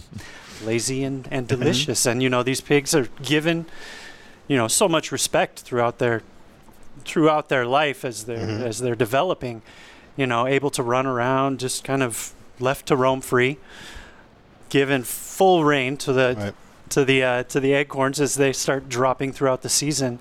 lazy 0.64 1.04
and, 1.04 1.28
and 1.30 1.46
delicious. 1.48 2.06
and 2.06 2.22
you 2.22 2.28
know, 2.30 2.42
these 2.42 2.60
pigs 2.60 2.94
are 2.94 3.08
given, 3.22 3.66
you 4.48 4.56
know, 4.56 4.68
so 4.68 4.88
much 4.88 5.12
respect 5.12 5.60
throughout 5.60 5.98
their 5.98 6.22
throughout 7.04 7.48
their 7.48 7.66
life 7.66 8.04
as 8.04 8.24
they're 8.24 8.38
Mhm. 8.38 8.62
as 8.62 8.78
they're 8.78 8.94
developing. 8.96 9.62
You 10.16 10.26
know, 10.26 10.46
able 10.46 10.70
to 10.70 10.82
run 10.82 11.06
around, 11.06 11.58
just 11.60 11.82
kind 11.84 12.02
of 12.02 12.32
left 12.60 12.86
to 12.86 12.96
roam 12.96 13.20
free, 13.20 13.58
given 14.70 15.02
full 15.02 15.64
reign 15.64 15.96
to 15.98 16.12
the 16.12 16.34
Right. 16.38 16.54
to 16.90 17.04
the 17.04 17.22
uh, 17.22 17.42
to 17.44 17.60
the 17.60 17.72
acorns 17.74 18.20
as 18.20 18.34
they 18.36 18.52
start 18.52 18.88
dropping 18.88 19.32
throughout 19.32 19.62
the 19.62 19.68
season. 19.68 20.18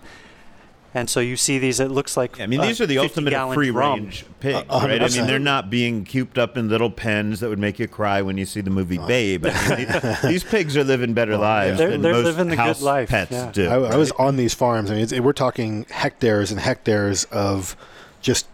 And 0.95 1.09
so 1.09 1.19
you 1.19 1.35
see 1.37 1.57
these. 1.57 1.79
It 1.79 1.89
looks 1.89 2.15
like 2.15 2.39
I 2.39 2.45
mean, 2.45 2.59
uh, 2.59 2.65
these 2.67 2.79
are 2.79 2.85
the 2.85 2.99
ultimate 2.99 3.33
free 3.53 3.71
drum. 3.71 4.01
range 4.01 4.25
pigs, 4.39 4.57
A- 4.69 4.73
a 4.73 4.87
right? 4.87 5.01
I 5.01 5.07
mean, 5.07 5.25
they're 5.25 5.39
not 5.39 5.69
being 5.69 6.05
cooped 6.05 6.37
up 6.37 6.55
in 6.55 6.69
little 6.69 6.91
pens 6.91 7.39
that 7.39 7.49
would 7.49 7.57
make 7.59 7.79
you 7.79 7.87
cry 7.87 8.21
when 8.21 8.37
you 8.37 8.45
see 8.45 8.61
the 8.61 8.69
movie 8.69 8.99
Babe. 8.99 9.45
I 9.47 9.75
mean, 9.75 9.87
these, 9.87 10.21
these 10.23 10.43
pigs 10.43 10.77
are 10.77 10.83
living 10.83 11.13
better 11.13 11.35
lives 11.37 11.79
They're- 11.79 11.89
than 11.89 12.01
they're 12.03 12.13
most 12.13 12.25
living 12.25 12.47
the 12.49 12.55
good 12.55 12.61
house 12.61 12.81
life, 12.81 13.09
pets 13.09 13.31
yeah. 13.31 13.51
do. 13.51 13.67
I, 13.67 13.93
I 13.93 13.95
was 13.95 14.11
on 14.13 14.35
these 14.35 14.53
farms, 14.53 14.89
and 14.91 14.99
it's, 14.99 15.11
we're 15.19 15.33
talking 15.33 15.85
hectares 15.89 16.51
and 16.51 16.59
hectares 16.59 17.23
of 17.25 17.75
just 18.21 18.45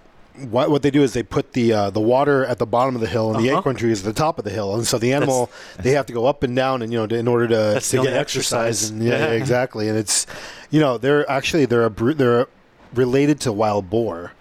what 0.49 0.69
what 0.71 0.81
they 0.81 0.91
do 0.91 1.03
is 1.03 1.13
they 1.13 1.23
put 1.23 1.53
the 1.53 1.73
uh, 1.73 1.89
the 1.89 1.99
water 1.99 2.45
at 2.45 2.57
the 2.59 2.65
bottom 2.65 2.95
of 2.95 3.01
the 3.01 3.07
hill 3.07 3.33
and 3.33 3.43
the 3.43 3.49
Uh-huh. 3.49 3.59
acorn 3.59 3.75
trees 3.75 3.99
at 3.99 4.05
the 4.05 4.17
top 4.19 4.37
of 4.39 4.45
the 4.45 4.51
hill, 4.51 4.73
and 4.75 4.85
so 4.87 4.97
the 4.97 5.13
animal 5.13 5.49
they 5.77 5.91
have 5.91 6.05
to 6.07 6.13
go 6.13 6.25
up 6.25 6.43
and 6.43 6.55
down, 6.55 6.81
and 6.81 6.91
you 6.91 6.97
know 6.99 7.07
to, 7.07 7.15
in 7.17 7.27
order 7.27 7.47
to, 7.47 7.79
to 7.79 7.97
get 8.03 8.13
exercise. 8.13 8.83
exercise. 8.83 8.89
And, 8.89 9.03
yeah, 9.03 9.17
Yeah. 9.19 9.25
exactly. 9.31 9.89
And 9.89 9.97
it's 9.97 10.25
you 10.69 10.79
know 10.79 10.97
they're 10.97 11.29
actually 11.29 11.65
they're 11.65 11.85
a 11.85 11.89
they're 12.13 12.47
related 12.93 13.39
to 13.41 13.51
wild 13.53 13.89
boar. 13.89 14.33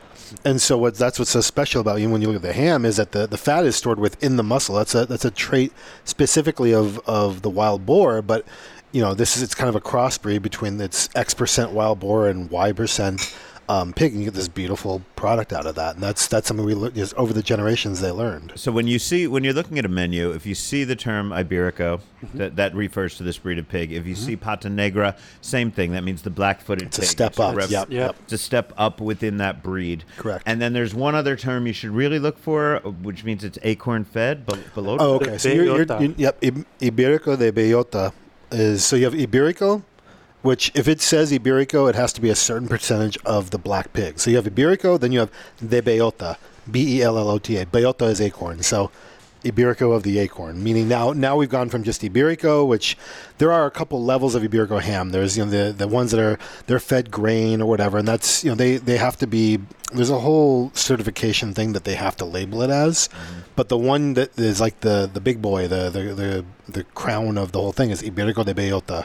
And 0.45 0.61
so 0.61 0.77
what 0.77 0.95
that's 0.97 1.19
what's 1.19 1.31
so 1.31 1.41
special 1.41 1.81
about 1.81 2.01
you 2.01 2.11
when 2.11 2.21
you 2.21 2.29
look 2.29 2.37
at 2.37 2.43
the 2.43 2.53
ham 2.53 2.85
is 2.85 2.97
that 2.99 3.13
the, 3.13 3.27
the 3.27 3.39
fat 3.39 3.65
is 3.65 3.77
stored 3.77 3.99
within 3.99 4.37
the 4.37 4.43
muscle. 4.43 4.75
That's 4.75 4.95
a 4.95 5.07
that's 5.07 5.25
a 5.25 5.31
trait 5.31 5.73
specifically 6.05 6.75
of, 6.75 6.99
of 7.07 7.41
the 7.43 7.49
wild 7.51 7.87
boar, 7.87 8.21
but 8.23 8.45
you 8.93 9.01
know, 9.03 9.13
this 9.15 9.37
is 9.37 9.43
it's 9.43 9.55
kind 9.55 9.69
of 9.71 9.75
a 9.77 9.81
crossbreed 9.81 10.41
between 10.43 10.81
its 10.81 11.09
X 11.15 11.33
percent 11.35 11.73
wild 11.73 12.01
boar 12.01 12.29
and 12.29 12.51
Y 12.51 12.73
percent 12.73 13.35
um, 13.69 13.93
pig, 13.93 14.13
and 14.13 14.21
you 14.23 14.27
get 14.31 14.35
this 14.35 14.49
beautiful 14.49 15.03
product 15.17 15.53
out 15.53 15.67
of 15.67 15.75
that. 15.75 15.95
And 15.95 16.03
that's 16.03 16.27
that's 16.27 16.49
something 16.49 16.65
we 16.65 16.75
look 16.75 16.95
just 16.95 17.15
over 17.15 17.33
the 17.33 17.43
generations 17.43 18.01
they 18.01 18.11
learned. 18.11 18.53
So 18.57 18.73
when 18.73 18.87
you 18.87 18.99
see 18.99 19.27
when 19.27 19.45
you're 19.45 19.53
looking 19.55 19.79
at 19.79 19.85
a 19.85 19.89
menu, 19.89 20.31
if 20.31 20.47
you 20.47 20.55
see 20.55 20.85
the 20.85 20.97
term 20.97 21.31
Iberico, 21.31 22.01
Mm-hmm. 22.19 22.39
that 22.39 22.57
that 22.57 22.75
refers 22.75 23.17
to 23.19 23.23
this 23.23 23.39
breed 23.39 23.59
of 23.61 23.69
pig. 23.69 23.93
If 23.93 24.05
you 24.05 24.17
see 24.17 24.35
Pata 24.35 24.69
Negra, 24.69 25.15
same 25.41 25.71
thing. 25.71 25.93
That 25.93 26.03
means 26.03 26.23
the 26.23 26.31
black-footed 26.31 26.89
It's 26.89 26.99
a 26.99 27.03
pig. 27.03 27.11
step 27.11 27.39
up. 27.39 27.55
rep- 27.55 27.71
Yep, 27.71 27.93
yep. 27.93 28.17
It's 28.25 28.33
a 28.33 28.39
step 28.39 28.73
up 28.77 29.01
within 29.01 29.37
that 29.37 29.63
breed. 29.63 30.03
Correct. 30.17 30.43
And 30.45 30.61
then 30.61 30.73
there's 30.73 30.97
one 30.97 31.15
other 31.15 31.37
term 31.37 31.69
you 31.69 31.73
should 31.73 31.91
really 31.91 32.19
look 32.19 32.37
for, 32.37 32.79
which 33.03 33.23
means 33.23 33.45
it's 33.45 33.57
acorn-fed. 33.63 34.47
Be- 34.47 34.55
below. 34.75 34.97
Oh, 34.99 35.15
okay. 35.15 35.39
So 35.39 35.49
you're, 35.49 35.65
you're, 35.67 35.87
bellota. 35.87 36.01
you 36.09 36.15
yep. 36.19 36.41
Iberico 36.41 37.39
de 37.39 37.53
Bellota 37.53 38.13
is 38.51 38.85
so 38.85 38.97
you 38.97 39.05
have 39.05 39.15
Iberico, 39.15 39.85
which 40.49 40.73
if 40.75 40.89
it 40.89 41.03
says 41.03 41.31
Iberico, 41.31 41.91
it 41.91 41.95
has 41.95 42.11
to 42.15 42.23
be 42.23 42.31
a 42.31 42.35
certain 42.35 42.69
percentage 42.69 43.19
of 43.27 43.51
the 43.51 43.59
black 43.59 43.93
pig. 43.93 44.19
So 44.19 44.31
you 44.31 44.37
have 44.37 44.47
Iberico, 44.47 44.99
then 44.99 45.13
you 45.13 45.19
have 45.19 45.31
de 45.59 45.83
Bellota, 45.83 46.39
B 46.71 46.97
E 46.97 47.03
L 47.03 47.19
L 47.19 47.29
O 47.29 47.39
T 47.39 47.59
A. 47.59 47.67
Bellota 47.67 48.09
is 48.09 48.19
acorn. 48.19 48.63
So 48.63 48.91
Iberico 49.45 49.95
of 49.95 50.05
the 50.05 50.19
acorn, 50.19 50.65
meaning 50.65 50.89
now 50.89 51.13
now 51.13 51.37
we've 51.37 51.51
gone 51.51 51.69
from 51.69 51.83
just 51.83 52.01
Iberico, 52.01 52.67
which 52.67 52.97
there 53.37 53.53
are 53.53 53.67
a 53.67 53.71
couple 53.71 54.03
levels 54.03 54.35
of 54.35 54.43
Iberico 54.43 54.81
ham. 54.81 55.11
There's 55.11 55.37
you 55.37 55.45
know 55.45 55.51
the 55.51 55.71
the 55.71 55.87
ones 55.87 56.13
that 56.13 56.21
are 56.21 56.39
they're 56.67 56.81
fed 56.81 57.11
grain 57.11 57.61
or 57.61 57.69
whatever, 57.69 57.99
and 57.99 58.09
that's 58.09 58.43
you 58.43 58.51
know 58.51 58.57
they 58.57 58.79
they 58.79 58.97
have 58.97 59.19
to 59.19 59.27
be. 59.27 59.61
There's 59.93 60.09
a 60.09 60.21
whole 60.21 60.71
certification 60.73 61.53
thing 61.53 61.75
that 61.75 61.85
they 61.85 61.95
have 61.95 62.17
to 62.17 62.25
label 62.25 62.63
it 62.63 62.71
as, 62.71 63.09
mm-hmm. 63.09 63.41
but 63.55 63.69
the 63.69 63.77
one 63.77 64.15
that 64.15 64.39
is 64.39 64.63
like 64.63 64.81
the 64.81 65.11
the 65.13 65.21
big 65.21 65.43
boy, 65.43 65.69
the 65.69 65.91
the 65.91 66.03
the, 66.23 66.45
the 66.67 66.85
crown 66.85 67.37
of 67.37 67.53
the 67.53 67.61
whole 67.61 67.73
thing 67.73 67.91
is 67.91 68.01
Iberico 68.01 68.47
de 68.47 68.55
Bellota. 68.55 69.05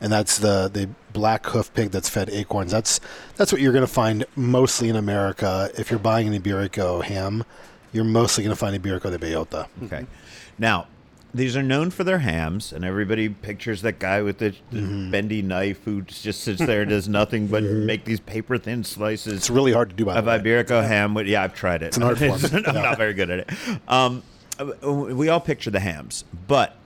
And 0.00 0.12
that's 0.12 0.38
the, 0.38 0.70
the 0.72 0.88
black 1.12 1.46
hoof 1.46 1.72
pig 1.74 1.90
that's 1.90 2.08
fed 2.08 2.30
acorns. 2.30 2.70
That's 2.70 3.00
that's 3.36 3.50
what 3.52 3.60
you're 3.60 3.72
going 3.72 3.86
to 3.86 3.92
find 3.92 4.24
mostly 4.36 4.88
in 4.88 4.96
America. 4.96 5.70
If 5.76 5.90
you're 5.90 5.98
buying 5.98 6.32
an 6.32 6.40
Iberico 6.40 7.02
ham, 7.02 7.44
you're 7.92 8.04
mostly 8.04 8.44
going 8.44 8.54
to 8.54 8.58
find 8.58 8.80
Iberico 8.80 9.10
de 9.10 9.18
Bellota. 9.18 9.66
Okay. 9.84 10.06
Now, 10.58 10.86
these 11.34 11.56
are 11.56 11.62
known 11.62 11.90
for 11.90 12.04
their 12.04 12.20
hams, 12.20 12.72
and 12.72 12.84
everybody 12.84 13.28
pictures 13.28 13.82
that 13.82 13.98
guy 13.98 14.22
with 14.22 14.38
the, 14.38 14.54
the 14.70 14.78
Mm-hmm. 14.78 15.10
bendy 15.10 15.42
knife 15.42 15.82
who 15.84 16.02
just 16.02 16.40
sits 16.42 16.58
there 16.64 16.82
and 16.82 16.90
does 16.90 17.06
nothing 17.08 17.48
but 17.48 17.62
make 17.62 18.04
these 18.04 18.20
paper 18.20 18.56
thin 18.56 18.82
slices. 18.84 19.34
It's 19.34 19.50
really 19.50 19.72
hard 19.72 19.90
to 19.90 19.96
do 19.96 20.04
by 20.06 20.16
of 20.16 20.24
the 20.24 20.30
way. 20.30 20.38
Iberico 20.38 20.86
ham. 20.86 21.12
But 21.12 21.26
yeah, 21.26 21.42
I've 21.42 21.54
tried 21.54 21.82
it. 21.82 21.86
It's 21.88 21.96
an 21.98 22.04
art 22.04 22.18
form. 22.18 22.40
I'm 22.52 22.74
Yeah. 22.74 22.82
not 22.82 22.96
very 22.98 23.14
good 23.14 23.30
at 23.30 23.38
it. 23.40 23.50
Um, 23.88 24.22
we 24.82 25.28
all 25.28 25.40
picture 25.40 25.70
the 25.70 25.80
hams, 25.80 26.24
but 26.46 26.76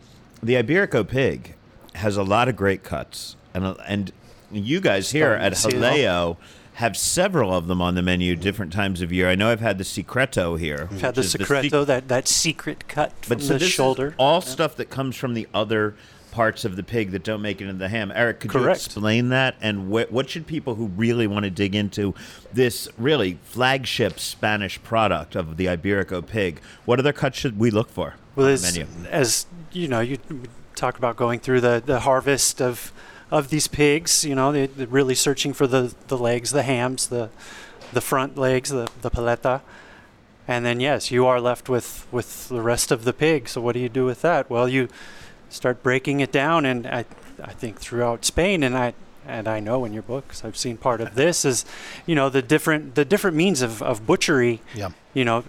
the 0.42 0.54
Iberico 0.54 1.06
pig 1.06 1.54
has 1.94 2.16
a 2.16 2.22
lot 2.22 2.48
of 2.48 2.56
great 2.56 2.82
cuts, 2.82 3.36
and 3.54 3.64
uh, 3.64 3.74
and 3.86 4.12
you 4.50 4.80
guys 4.80 5.10
here 5.10 5.32
at 5.32 5.50
to 5.50 5.56
see 5.56 5.68
it 5.70 5.82
all. 5.82 5.82
Jaleo 5.82 6.36
have 6.74 6.96
several 6.96 7.52
of 7.52 7.66
them 7.66 7.82
on 7.82 7.94
the 7.94 8.02
menu 8.02 8.34
different 8.34 8.72
times 8.72 9.02
of 9.02 9.12
year. 9.12 9.28
I 9.28 9.34
know 9.34 9.50
I've 9.50 9.60
had 9.60 9.78
the 9.78 9.84
Secreto 9.84 10.56
here. 10.56 10.88
I've 10.90 11.00
had 11.02 11.14
the 11.14 11.20
which 11.20 11.26
is 11.26 11.32
secreto, 11.32 11.84
that, 11.84 12.08
that 12.08 12.26
secret 12.26 12.88
cut 12.88 13.12
from 13.24 13.36
but 13.36 13.44
so 13.44 13.58
the 13.58 13.66
shoulder. 13.66 14.14
all 14.18 14.40
stuff 14.40 14.76
that 14.76 14.88
comes 14.88 15.16
from 15.16 15.34
the 15.34 15.46
other 15.52 15.94
parts 16.30 16.64
of 16.64 16.76
the 16.76 16.82
pig 16.82 17.10
that 17.10 17.22
don't 17.22 17.42
make 17.42 17.60
it 17.60 17.64
into 17.64 17.78
the 17.78 17.88
ham. 17.88 18.10
Eric, 18.14 18.40
could 18.40 18.54
you 18.54 18.68
explain 18.70 19.28
that? 19.28 19.54
And 19.60 19.90
what, 19.90 20.10
what 20.10 20.30
should 20.30 20.46
people 20.46 20.76
who 20.76 20.86
really 20.86 21.26
want 21.26 21.44
to 21.44 21.50
dig 21.50 21.74
into 21.74 22.14
this 22.50 22.88
really 22.96 23.38
flagship 23.42 24.18
Spanish 24.18 24.82
product 24.82 25.36
of 25.36 25.58
the 25.58 25.66
Iberico 25.66 26.26
pig, 26.26 26.60
what 26.86 26.98
other 26.98 27.12
cuts 27.12 27.36
should 27.36 27.58
we 27.58 27.70
look 27.70 27.90
for 27.90 28.14
Well, 28.34 28.46
on 28.46 28.52
as, 28.52 28.62
the 28.62 28.80
menu? 28.80 29.08
as 29.10 29.46
you 29.72 29.88
know, 29.88 30.00
you 30.00 30.18
talk 30.74 30.98
about 30.98 31.16
going 31.16 31.40
through 31.40 31.60
the, 31.60 31.82
the 31.84 32.00
harvest 32.00 32.60
of 32.60 32.92
of 33.30 33.48
these 33.48 33.66
pigs. 33.66 34.24
You 34.24 34.34
know, 34.34 34.52
they, 34.52 34.66
they're 34.66 34.86
really 34.86 35.14
searching 35.14 35.52
for 35.54 35.66
the, 35.66 35.94
the 36.08 36.18
legs, 36.18 36.50
the 36.50 36.62
hams, 36.62 37.08
the 37.08 37.30
the 37.92 38.00
front 38.00 38.36
legs, 38.36 38.70
the 38.70 38.88
the 39.00 39.10
paleta, 39.10 39.60
and 40.48 40.64
then 40.66 40.80
yes, 40.80 41.10
you 41.10 41.26
are 41.26 41.40
left 41.40 41.68
with 41.68 42.06
with 42.12 42.48
the 42.48 42.60
rest 42.60 42.90
of 42.92 43.04
the 43.04 43.12
pig. 43.12 43.48
So 43.48 43.60
what 43.60 43.72
do 43.72 43.80
you 43.80 43.88
do 43.88 44.04
with 44.04 44.22
that? 44.22 44.50
Well, 44.50 44.68
you 44.68 44.88
start 45.48 45.82
breaking 45.82 46.20
it 46.20 46.32
down, 46.32 46.66
and 46.66 46.86
I 46.86 47.04
I 47.42 47.52
think 47.52 47.78
throughout 47.78 48.24
Spain, 48.24 48.62
and 48.62 48.76
I. 48.76 48.94
And 49.24 49.46
I 49.46 49.60
know 49.60 49.84
in 49.84 49.92
your 49.92 50.02
books, 50.02 50.44
I've 50.44 50.56
seen 50.56 50.76
part 50.76 51.00
of 51.00 51.14
this 51.14 51.44
is, 51.44 51.64
you 52.06 52.16
know, 52.16 52.28
the 52.28 52.42
different 52.42 52.96
the 52.96 53.04
different 53.04 53.36
means 53.36 53.62
of, 53.62 53.80
of 53.80 54.04
butchery 54.04 54.60
Yeah. 54.74 54.88
you 55.14 55.24
know, 55.24 55.44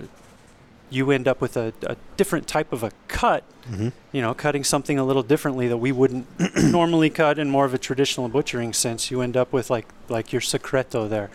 you 0.94 1.10
end 1.12 1.28
up 1.28 1.42
with 1.42 1.58
a, 1.58 1.74
a 1.84 1.98
different 2.18 2.48
type 2.48 2.72
of 2.72 2.84
a 2.84 2.92
cut. 3.08 3.44
Mm-hmm. 3.70 3.90
You 4.12 4.22
know, 4.22 4.34
cutting 4.34 4.64
something 4.64 5.00
a 5.00 5.04
little 5.04 5.24
differently 5.24 5.68
that 5.68 5.78
we 5.78 5.92
wouldn't 5.92 6.28
normally 6.64 7.10
cut 7.10 7.40
in 7.40 7.50
more 7.50 7.66
of 7.66 7.74
a 7.74 7.78
traditional 7.78 8.30
butchering 8.30 8.74
sense. 8.74 9.10
You 9.10 9.22
end 9.22 9.36
up 9.36 9.52
with 9.52 9.70
like 9.70 9.88
like 10.10 10.32
your 10.32 10.42
secreto 10.42 11.08
there, 11.08 11.32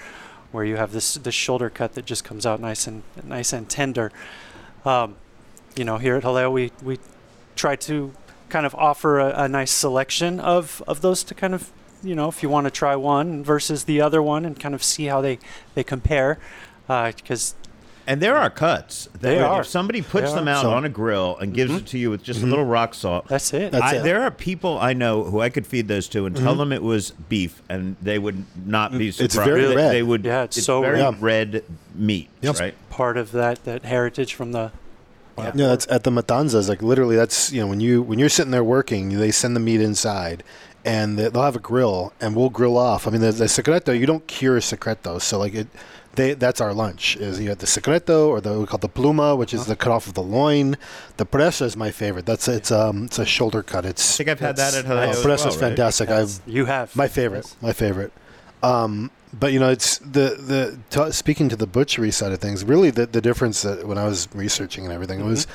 where 0.53 0.65
you 0.65 0.77
have 0.77 0.93
this 0.93 1.15
this 1.15 1.35
shoulder 1.35 1.71
cut 1.71 1.95
that 1.95 2.05
just 2.05 2.25
comes 2.25 2.47
out 2.47 2.61
nice 2.61 2.87
and 2.87 3.03
nice 3.25 3.53
and 3.53 3.69
tender. 3.69 4.13
Um, 4.85 5.17
you 5.75 5.85
know, 5.85 5.99
here 5.99 6.17
at 6.17 6.23
Jaleo, 6.23 6.53
we 6.53 6.71
we 6.83 6.99
try 7.57 7.75
to 7.77 8.13
kind 8.49 8.65
of 8.65 8.75
offer 8.77 9.19
a, 9.19 9.45
a 9.45 9.49
nice 9.49 9.73
selection 9.73 10.39
of 10.39 10.83
of 10.87 11.01
those 11.01 11.25
to 11.25 11.35
kind 11.35 11.55
of 11.55 11.71
you 12.03 12.15
know 12.15 12.29
if 12.29 12.43
you 12.43 12.49
want 12.49 12.67
to 12.67 12.71
try 12.71 12.95
one 12.95 13.43
versus 13.43 13.85
the 13.85 14.01
other 14.01 14.23
one 14.23 14.45
and 14.45 14.61
kind 14.61 14.75
of 14.75 14.83
see 14.83 15.07
how 15.07 15.21
they 15.21 15.39
they 15.75 15.83
compare 15.83 16.39
because 16.87 17.55
And 18.09 18.23
there 18.23 18.39
are 18.39 18.49
cuts. 18.49 19.05
that 19.13 19.21
They 19.21 19.37
if 19.37 19.45
are. 19.45 19.63
somebody 19.63 20.01
puts 20.01 20.31
They 20.31 20.39
them 20.39 20.49
out 20.49 20.63
So- 20.63 20.73
on 20.73 20.87
a 20.87 20.89
grill 20.89 21.37
and 21.37 21.53
gives 21.53 21.71
mm-hmm. 21.71 21.81
it 21.81 21.87
to 21.89 21.99
you 21.99 22.11
with 22.11 22.23
just 22.23 22.39
a 22.39 22.43
mm-hmm. 22.43 22.51
little 22.51 22.65
rock 22.65 22.95
salt, 22.95 23.29
that's 23.29 23.53
it. 23.53 23.71
That's 23.73 23.85
I, 23.85 23.97
it. 23.97 24.03
There 24.03 24.23
are 24.23 24.31
people 24.31 24.79
I 24.79 24.95
know 24.95 25.25
who 25.25 25.41
I 25.43 25.51
could 25.51 25.67
feed 25.67 25.89
those 25.89 26.09
to 26.09 26.25
and 26.25 26.35
tell 26.35 26.53
mm-hmm. 26.53 26.59
them 26.59 26.73
it 26.73 26.83
was 26.83 27.11
beef, 27.29 27.63
and 27.69 27.97
they 28.01 28.19
would 28.19 28.47
not 28.67 28.93
be 28.97 29.11
surprised. 29.11 29.21
It's 29.21 29.35
surprised. 29.35 29.51
very 29.53 29.67
They- 29.69 29.77
red. 29.77 29.93
They 29.93 30.03
would. 30.03 30.25
Yeah, 30.25 30.43
it's 30.45 30.65
so 30.65 30.81
very 30.81 31.03
red. 31.03 31.21
red 31.21 31.65
meat, 31.95 32.31
Yep. 32.41 32.59
right? 32.59 32.75
part 32.89 33.19
of 33.19 33.31
that 33.33 33.65
that 33.65 33.85
heritage 33.85 34.33
from 34.35 34.53
the 34.53 34.73
Yeah, 35.37 35.51
that's 35.55 35.87
at 35.91 36.03
the 36.03 36.11
matanzas. 36.11 36.69
Like 36.69 36.83
literally, 36.83 37.15
that's 37.15 37.53
you 37.53 37.61
know 37.61 37.67
when 37.67 37.81
you 37.81 38.01
when 38.01 38.19
you're 38.19 38.31
sitting 38.31 38.53
there 38.53 38.65
working, 38.65 39.19
they 39.19 39.31
send 39.31 39.55
the 39.55 39.61
meat 39.61 39.83
inside, 39.83 40.43
and 40.83 41.19
they- 41.19 41.29
they'll 41.29 41.43
have 41.43 41.57
a 41.57 41.61
grill, 41.61 42.15
and 42.23 42.35
we'll 42.35 42.49
grill 42.49 42.79
off. 42.79 43.07
I 43.07 43.11
mean, 43.11 43.21
the, 43.21 43.33
the 43.33 43.49
secreto 43.49 43.93
you 43.93 44.07
don't 44.07 44.27
cure 44.27 44.61
secreto, 44.63 45.19
so 45.19 45.39
like 45.39 45.55
it, 45.55 45.69
they 46.15 46.35
that's 46.35 46.61
our 46.61 46.73
lunch. 46.75 47.17
Is 47.17 47.41
you 47.41 47.49
have 47.51 47.59
the 47.59 47.67
secreto 47.67 48.29
or 48.29 48.41
the 48.41 48.59
we 48.61 48.67
call 48.67 48.79
the 48.79 48.89
pluma, 48.89 49.37
which 49.37 49.55
is 49.55 49.67
the 49.67 49.77
cut 49.77 49.93
off 49.93 50.07
of 50.07 50.15
the 50.15 50.23
loin. 50.23 50.77
The 51.17 51.27
presa 51.27 51.63
is 51.63 51.77
my 51.77 51.91
favorite. 51.91 52.27
That's 52.27 52.49
it's 52.49 52.71
um 52.71 53.05
it's 53.05 53.19
a 53.19 53.27
shoulder 53.27 53.63
cut. 53.63 53.85
It's 53.85 54.15
I 54.15 54.17
think 54.19 54.31
I've 54.31 54.41
had 54.41 54.57
that 54.57 54.75
at 54.75 54.85
Jaleo. 54.85 55.09
as 55.09 55.23
presa's 55.23 55.45
well, 55.45 55.51
right? 55.53 55.61
fantastic. 55.61 56.11
I've 56.11 56.41
you 56.47 56.65
have 56.67 56.95
my 56.97 57.09
favorite. 57.09 57.55
My 57.61 57.73
favorite. 57.73 58.13
Um, 58.63 59.11
but 59.33 59.53
you 59.53 59.61
know, 59.61 59.71
it's 59.71 59.99
the 59.99 60.37
the 60.39 60.79
t- 60.91 61.13
speaking 61.13 61.49
to 61.51 61.57
the 61.57 61.67
butchery 61.67 62.11
side 62.11 62.33
of 62.33 62.39
things. 62.41 62.65
Really, 62.65 62.91
the 62.91 63.07
the 63.07 63.21
difference 63.21 63.63
that 63.63 63.87
when 63.87 63.99
I 63.99 64.05
was 64.05 64.29
researching 64.35 64.85
and 64.85 64.93
everything 64.93 65.21
it 65.21 65.25
was 65.25 65.47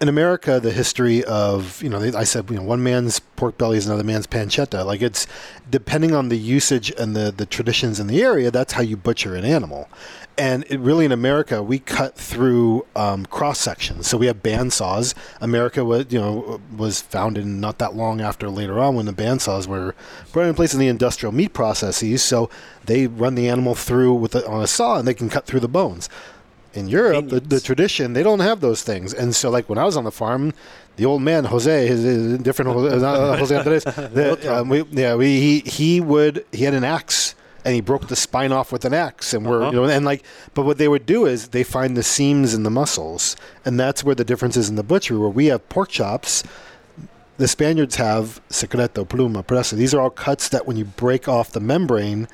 in 0.00 0.08
America, 0.08 0.60
the 0.60 0.70
history 0.70 1.24
of 1.24 1.82
you 1.82 1.88
know, 1.88 1.98
I 1.98 2.24
said 2.24 2.48
you 2.50 2.56
know, 2.56 2.62
one 2.62 2.82
man's 2.82 3.18
pork 3.18 3.58
belly 3.58 3.78
is 3.78 3.86
another 3.86 4.04
man's 4.04 4.26
pancetta. 4.26 4.84
Like 4.84 5.02
it's 5.02 5.26
depending 5.68 6.14
on 6.14 6.28
the 6.28 6.38
usage 6.38 6.92
and 6.98 7.16
the 7.16 7.32
the 7.32 7.46
traditions 7.46 7.98
in 7.98 8.06
the 8.06 8.22
area. 8.22 8.50
That's 8.50 8.74
how 8.74 8.82
you 8.82 8.96
butcher 8.96 9.34
an 9.34 9.44
animal. 9.44 9.88
And 10.36 10.64
it 10.68 10.78
really 10.78 11.04
in 11.04 11.10
America, 11.10 11.64
we 11.64 11.80
cut 11.80 12.14
through 12.14 12.86
um, 12.94 13.26
cross 13.26 13.58
sections. 13.58 14.06
So 14.06 14.16
we 14.16 14.26
have 14.26 14.40
bandsaws. 14.40 15.14
America 15.40 15.84
was 15.84 16.06
you 16.10 16.20
know 16.20 16.60
was 16.76 17.00
founded 17.00 17.44
not 17.46 17.78
that 17.78 17.96
long 17.96 18.20
after 18.20 18.48
later 18.48 18.78
on 18.78 18.94
when 18.94 19.06
the 19.06 19.12
bandsaws 19.12 19.66
were 19.66 19.96
brought 20.32 20.46
in 20.46 20.54
place 20.54 20.72
in 20.72 20.78
the 20.78 20.86
industrial 20.86 21.32
meat 21.32 21.52
processes. 21.52 22.22
So 22.22 22.50
they 22.84 23.08
run 23.08 23.34
the 23.34 23.48
animal 23.48 23.74
through 23.74 24.14
with 24.14 24.36
a, 24.36 24.48
on 24.48 24.62
a 24.62 24.68
saw 24.68 24.98
and 24.98 25.08
they 25.08 25.14
can 25.14 25.28
cut 25.28 25.46
through 25.46 25.60
the 25.60 25.68
bones 25.68 26.08
in 26.74 26.88
Europe, 26.88 27.28
the, 27.28 27.40
the 27.40 27.60
tradition, 27.60 28.12
they 28.12 28.22
don't 28.22 28.40
have 28.40 28.60
those 28.60 28.82
things. 28.82 29.14
And 29.14 29.34
so, 29.34 29.50
like 29.50 29.68
when 29.68 29.78
I 29.78 29.84
was 29.84 29.96
on 29.96 30.04
the 30.04 30.10
farm, 30.10 30.52
the 30.96 31.04
old 31.04 31.22
man 31.22 31.44
Jose, 31.44 31.86
his, 31.86 32.02
his 32.02 32.38
different 32.38 32.72
Jose, 32.72 33.04
uh, 33.04 33.36
Jose 33.36 33.56
Andres, 33.56 33.84
the, 33.84 34.60
um, 34.60 34.68
we, 34.68 34.82
yeah, 34.90 35.14
we, 35.14 35.40
he 35.40 35.60
he 35.60 36.00
would 36.00 36.44
he 36.52 36.64
had 36.64 36.74
an 36.74 36.84
axe 36.84 37.34
and 37.64 37.74
he 37.74 37.80
broke 37.80 38.08
the 38.08 38.16
spine 38.16 38.52
off 38.52 38.72
with 38.72 38.84
an 38.84 38.94
axe, 38.94 39.34
and 39.34 39.46
we're 39.46 39.66
you 39.66 39.72
know 39.72 39.84
and 39.84 40.04
like, 40.04 40.24
but 40.54 40.64
what 40.64 40.78
they 40.78 40.88
would 40.88 41.06
do 41.06 41.26
is 41.26 41.48
they 41.48 41.64
find 41.64 41.96
the 41.96 42.02
seams 42.02 42.54
in 42.54 42.62
the 42.62 42.70
muscles, 42.70 43.36
and 43.64 43.78
that's 43.78 44.04
where 44.04 44.14
the 44.14 44.24
difference 44.24 44.56
is 44.56 44.68
in 44.68 44.76
the 44.76 44.82
butchery. 44.82 45.18
Where 45.18 45.28
we 45.28 45.46
have 45.46 45.68
pork 45.68 45.88
chops, 45.88 46.44
the 47.36 47.48
Spaniards 47.48 47.96
have 47.96 48.40
secreto, 48.48 49.04
pluma, 49.04 49.44
presa. 49.44 49.74
These 49.74 49.94
are 49.94 50.00
all 50.00 50.10
cuts 50.10 50.48
that 50.50 50.66
when 50.66 50.76
you 50.76 50.84
break 50.84 51.28
off 51.28 51.52
the 51.52 51.60
membrane, 51.60 52.28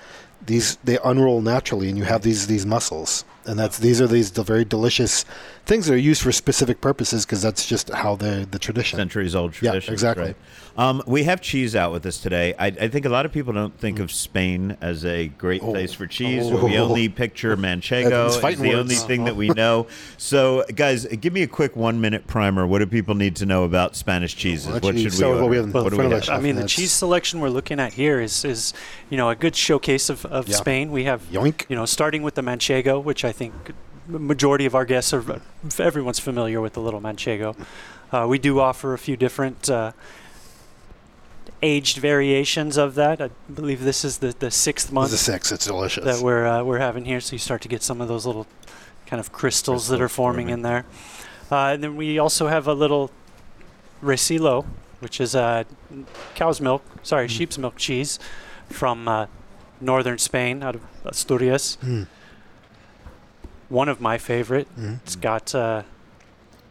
these 0.45 0.77
they 0.85 0.99
unroll 1.05 1.41
naturally, 1.41 1.89
and 1.89 1.99
you 1.99 2.05
have 2.05 2.23
these 2.23 2.47
these 2.47 2.67
muscles 2.67 3.25
and 3.47 3.59
that's 3.59 3.79
these 3.79 4.01
are 4.01 4.07
these 4.07 4.31
very 4.31 4.65
delicious 4.65 5.25
things 5.67 5.87
that 5.87 5.95
are 5.95 5.99
used 5.99 6.23
for 6.23 6.33
specific 6.33 6.81
purposes 6.81 7.25
because 7.25 7.43
that's 7.43 7.67
just 7.67 7.91
how 7.91 8.17
the 8.17 8.47
the 8.51 8.59
tradition 8.59 8.99
centuries 8.99 9.35
old 9.35 9.53
tradition. 9.53 9.91
Yeah, 9.91 9.95
exactly. 9.95 10.25
Right? 10.25 10.37
Um, 10.77 11.03
we 11.07 11.23
have 11.23 11.41
cheese 11.41 11.77
out 11.77 11.93
with 11.93 12.05
us 12.05 12.19
today. 12.21 12.53
I, 12.59 12.67
I 12.67 12.89
think 12.89 13.07
a 13.07 13.09
lot 13.09 13.25
of 13.27 13.33
people 13.33 13.53
don't 13.53 13.79
think 13.79 14.01
of 14.01 14.11
Spain 14.11 14.77
as 14.81 15.05
a 15.05 15.29
great 15.29 15.63
place 15.63 15.93
for 15.93 16.07
cheese. 16.09 16.43
Oh. 16.47 16.65
We 16.65 16.77
only 16.79 17.09
picture 17.09 17.57
manchego. 17.67 18.11
That's 18.11 18.35
It's 18.35 18.43
fighting 18.43 18.63
the 18.65 18.71
words. 18.71 18.81
only 18.81 18.95
thing 18.97 19.25
that 19.27 19.37
we 19.37 19.49
know. 19.51 19.87
So, 20.17 20.65
guys, 20.75 21.05
give 21.07 21.33
me 21.33 21.43
a 21.43 21.47
quick 21.47 21.77
one 21.77 22.01
minute 22.01 22.27
primer. 22.27 22.67
What 22.67 22.79
do 22.79 22.87
people 22.87 23.15
need 23.15 23.37
to 23.37 23.47
know 23.47 23.65
about 23.65 23.95
Spanish 23.95 24.35
cheeses? 24.35 24.67
Well, 24.67 24.81
what 24.81 24.95
should 24.97 25.05
we 25.05 25.11
So 25.11 25.29
order? 25.31 25.41
what 25.43 25.51
we 25.51 25.57
have 25.59 25.67
in 25.67 25.73
what 25.73 25.91
do 25.91 25.97
we 25.99 26.05
have? 26.11 26.29
I 26.31 26.41
mean, 26.41 26.57
the 26.57 26.67
cheese 26.67 26.93
selection 26.93 27.41
we're 27.41 27.51
looking 27.51 27.79
at 27.79 27.93
here 27.93 28.21
is, 28.21 28.45
is 28.45 28.73
you 29.11 29.17
know, 29.19 29.29
a 29.31 29.37
good 29.37 29.55
showcase 29.55 30.09
of, 30.09 30.25
of 30.27 30.49
Yeah. 30.49 30.57
Spain. 30.57 30.91
We 30.93 31.05
have, 31.05 31.23
Yoink. 31.31 31.67
you 31.69 31.77
know, 31.77 31.85
starting 31.85 32.23
with 32.23 32.35
the 32.37 32.43
manchego, 32.43 33.03
which 33.03 33.25
I 33.25 33.33
think 33.35 33.55
the 34.09 34.19
majority 34.19 34.67
of 34.67 34.75
our 34.75 34.85
guests 34.85 35.13
are, 35.13 35.41
everyone's 35.79 36.19
familiar 36.19 36.61
with 36.61 36.75
the 36.75 36.81
little 36.81 37.01
manchego. 37.01 37.57
Uh, 38.13 38.27
we 38.29 38.39
do 38.39 38.61
offer 38.61 38.95
a 38.95 38.99
few 38.99 39.17
different 39.17 39.69
uh, 39.71 39.93
aged 41.63 41.99
variations 41.99 42.77
of 42.77 42.95
that. 42.95 43.21
I 43.21 43.31
believe 43.53 43.83
this 43.83 44.05
is 44.05 44.19
the, 44.19 44.35
the 44.39 44.51
sixth 44.51 44.87
It's 44.87 44.93
month 44.93 45.13
a 45.13 45.17
six. 45.17 45.51
It's 45.51 45.67
delicious. 45.67 46.05
that 46.05 46.21
we're 46.25 46.47
uh, 46.47 46.63
we're 46.63 46.79
having 46.79 47.05
here. 47.05 47.21
So 47.21 47.33
you 47.33 47.39
start 47.39 47.63
to 47.63 47.69
get 47.69 47.83
some 47.83 48.01
of 48.01 48.09
those 48.09 48.27
little 48.27 48.47
kind 49.07 49.21
of 49.21 49.33
crystals 49.33 49.89
that 49.89 50.01
are 50.01 50.09
forming, 50.09 50.47
forming. 50.47 50.53
in 50.53 50.63
there. 50.63 50.85
Uh, 51.51 51.75
and 51.75 51.83
then 51.83 51.97
we 51.97 52.19
also 52.19 52.49
have 52.49 52.69
a 52.69 52.75
little 52.75 53.11
Rey 54.01 54.17
Silo, 54.17 54.67
which 55.01 55.21
is 55.21 55.35
uh, 55.35 55.65
cow's 56.35 56.61
milk, 56.61 56.83
sorry, 57.03 57.29
sheep's 57.29 57.59
milk 57.59 57.77
cheese 57.77 58.19
from 58.71 59.09
uh, 59.09 59.27
northern 59.81 60.19
Spain, 60.19 60.63
out 60.63 60.75
of 60.75 60.83
Asturias. 61.05 61.79
Mm. 61.83 62.07
One 63.69 63.89
of 63.89 64.01
my 64.01 64.19
favorite. 64.19 64.69
Mhm. 64.79 65.01
It's 65.05 65.17
got 65.17 65.55
a 65.55 65.85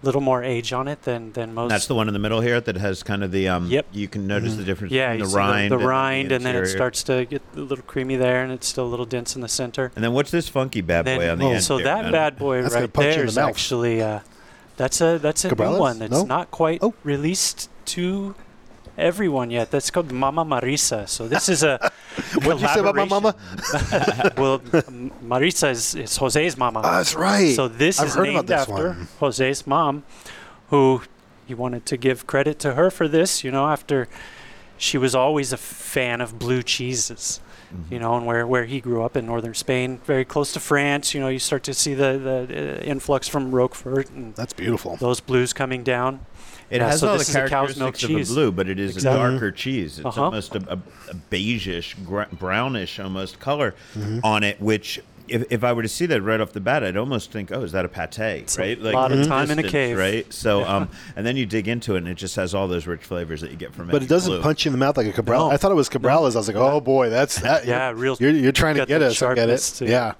little 0.03 0.21
more 0.21 0.43
age 0.43 0.73
on 0.73 0.87
it 0.87 1.03
than 1.03 1.31
than 1.33 1.53
most. 1.53 1.69
That's 1.69 1.87
the 1.87 1.95
one 1.95 2.07
in 2.07 2.13
the 2.13 2.19
middle 2.19 2.41
here 2.41 2.59
that 2.61 2.75
has 2.75 3.03
kind 3.03 3.23
of 3.23 3.31
the 3.31 3.47
um. 3.47 3.67
Yep. 3.67 3.87
You 3.93 4.07
can 4.07 4.27
notice 4.27 4.55
the 4.55 4.63
difference 4.63 4.91
yeah, 4.93 5.07
between 5.13 5.19
you 5.19 5.25
the 5.25 5.31
see 5.31 5.37
rind, 5.37 5.71
the, 5.71 5.77
and 5.77 5.85
rind, 5.87 6.31
and 6.31 6.45
then 6.45 6.55
it 6.55 6.67
starts 6.67 7.03
to 7.03 7.25
get 7.25 7.41
a 7.55 7.59
little 7.61 7.83
creamy 7.85 8.15
there, 8.17 8.43
and 8.43 8.51
it's 8.51 8.67
still 8.67 8.85
a 8.85 8.91
little 8.93 9.05
dense 9.05 9.35
in 9.35 9.41
the 9.41 9.47
center. 9.47 9.91
And 9.95 10.03
then 10.03 10.13
what's 10.13 10.31
this 10.31 10.49
funky 10.49 10.81
bad 10.81 11.05
boy 11.05 11.19
Then- 11.19 11.29
on 11.31 11.39
the 11.39 11.45
oh, 11.45 11.51
end? 11.51 11.63
so 11.63 11.77
here, 11.77 11.85
that 11.85 12.11
bad 12.11 12.37
boy 12.37 12.61
That's 12.61 12.73
right 12.75 12.91
punch 12.91 13.05
you 13.15 13.21
in 13.21 13.27
there 13.27 13.31
the 13.35 13.41
actually 13.49 14.01
uh, 14.01 14.19
that's 14.77 14.99
a 15.01 15.17
that's 15.19 15.45
a 15.45 15.49
Cabrales? 15.49 15.71
new 15.73 15.79
one 15.79 15.99
that's 15.99 16.11
No? 16.11 16.23
not 16.25 16.51
quite 16.51 16.79
Oh. 16.81 16.93
released 17.03 17.69
to 17.85 18.35
everyone 18.97 19.51
yet. 19.51 19.71
That's 19.71 19.89
called 19.89 20.11
Mama 20.11 20.45
Marisa. 20.45 21.07
So 21.07 21.27
this 21.27 21.49
is 21.49 21.63
a 21.63 21.91
What'd 22.43 22.61
you 22.61 22.67
say 22.67 22.79
about 22.79 22.95
my 22.95 23.05
mama? 23.05 23.35
well, 24.37 24.61
M- 24.73 25.11
Marisa 25.25 25.71
is, 25.71 25.95
is 25.95 26.15
Jose's 26.17 26.57
mama. 26.57 26.81
Ah, 26.83 26.97
that's 26.97 27.15
right. 27.15 27.55
So 27.55 27.67
this 27.67 27.99
I've 27.99 28.07
is 28.07 28.15
heard 28.15 28.23
named 28.23 28.49
about 28.49 28.67
this 28.67 28.69
after 28.69 28.89
one. 28.89 29.07
Jose's 29.19 29.67
mom, 29.67 30.03
who 30.69 31.01
he 31.45 31.53
wanted 31.53 31.85
to 31.87 31.97
give 31.97 32.27
credit 32.27 32.59
to 32.59 32.73
her 32.73 32.89
for 32.91 33.07
this. 33.07 33.43
You 33.43 33.51
know, 33.51 33.67
after 33.67 34.07
she 34.77 34.97
was 34.97 35.15
always 35.15 35.53
a 35.53 35.57
fan 35.57 36.21
of 36.21 36.37
blue 36.39 36.63
cheeses. 36.63 37.39
Mm-hmm. 37.73 37.93
You 37.93 37.99
know, 37.99 38.15
and 38.15 38.25
where, 38.25 38.45
where 38.45 38.65
he 38.65 38.79
grew 38.79 39.03
up 39.03 39.17
in 39.17 39.25
northern 39.25 39.53
Spain, 39.53 39.99
very 40.05 40.25
close 40.25 40.53
to 40.53 40.59
France. 40.59 41.13
You 41.13 41.21
know, 41.21 41.27
you 41.27 41.39
start 41.39 41.63
to 41.63 41.73
see 41.73 41.93
the 41.95 42.19
the 42.47 42.79
uh, 42.79 42.83
influx 42.83 43.27
from 43.27 43.51
Roquefort 43.51 44.09
and 44.11 44.35
That's 44.35 44.53
beautiful. 44.53 44.95
those 44.97 45.19
blues 45.19 45.53
coming 45.53 45.83
down. 45.83 46.25
It 46.69 46.77
Yeah, 46.77 46.89
has 46.89 47.01
so 47.01 47.09
all 47.09 47.15
the 47.15 47.21
is 47.21 47.35
a 47.35 47.47
cow's 47.49 47.77
milk 47.77 47.95
characteristics 47.95 48.29
of 48.29 48.35
a 48.37 48.39
blue, 48.39 48.51
but 48.51 48.67
it 48.69 48.79
is 48.79 48.95
Exactly. 48.95 49.21
a 49.21 49.29
darker 49.31 49.51
cheese. 49.51 49.97
It's 49.99 50.05
Uh-huh. 50.05 50.23
almost 50.25 50.55
a, 50.55 50.59
a, 50.71 50.79
a 51.11 51.15
beigeish, 51.29 52.03
gr- 52.05 52.33
brownish 52.35 52.99
almost 52.99 53.39
color 53.39 53.75
Mm-hmm. 53.95 54.19
on 54.23 54.43
it, 54.43 54.61
which. 54.61 54.99
If, 55.27 55.45
if 55.51 55.63
I 55.63 55.71
were 55.73 55.81
to 55.83 55.87
see 55.89 56.05
that 56.07 56.21
right 56.21 56.39
off 56.41 56.51
the 56.51 56.59
bat, 56.59 56.83
I'd 56.83 56.97
almost 56.97 57.31
think, 57.31 57.51
"Oh, 57.51 57.61
is 57.61 57.71
that 57.71 57.85
a 57.85 57.87
pate?" 57.89 58.17
Right, 58.57 58.77
a 58.77 58.83
right? 58.83 58.93
lot 58.93 59.11
of 59.11 59.25
time 59.25 59.49
in 59.51 59.59
a 59.59 59.63
distance, 59.63 59.71
cave. 59.71 59.97
right? 59.97 60.33
So, 60.33 60.63
um, 60.65 60.89
and 61.15 61.25
then 61.25 61.37
you 61.37 61.45
dig 61.45 61.67
into 61.67 61.95
it, 61.95 61.99
and 61.99 62.07
it 62.07 62.15
just 62.15 62.35
has 62.35 62.53
all 62.53 62.67
those 62.67 62.87
rich 62.87 63.03
flavors 63.03 63.41
that 63.41 63.49
you 63.51 63.57
get 63.57 63.73
from 63.73 63.89
it. 63.89 63.93
But 63.93 64.03
it 64.03 64.09
doesn't 64.09 64.31
blue. 64.31 64.41
punch 64.41 64.65
you 64.65 64.69
in 64.69 64.73
the 64.73 64.77
mouth 64.85 64.97
like 64.97 65.07
a 65.07 65.13
Cabral. 65.13 65.47
No. 65.47 65.51
I 65.53 65.57
thought 65.57 65.71
it 65.71 65.75
was 65.75 65.89
Cabrales. 65.89 66.35
I 66.35 66.39
was 66.39 66.47
like, 66.47 66.57
oh 66.57 66.81
boy, 66.81 67.09
that's 67.09 67.39
that. 67.41 67.65
Yeah, 67.65 67.89
you're, 67.89 67.97
real- 67.97 68.17
You're, 68.19 68.31
you're 68.31 68.51
trying 68.51 68.75
to 68.75 68.85
get 68.85 68.99
the 68.99 69.07
us. 69.07 69.21
I 69.21 69.33
get 69.35 69.49
it. 69.49 69.57
to- 69.59 69.85
Yeah, 69.87 70.13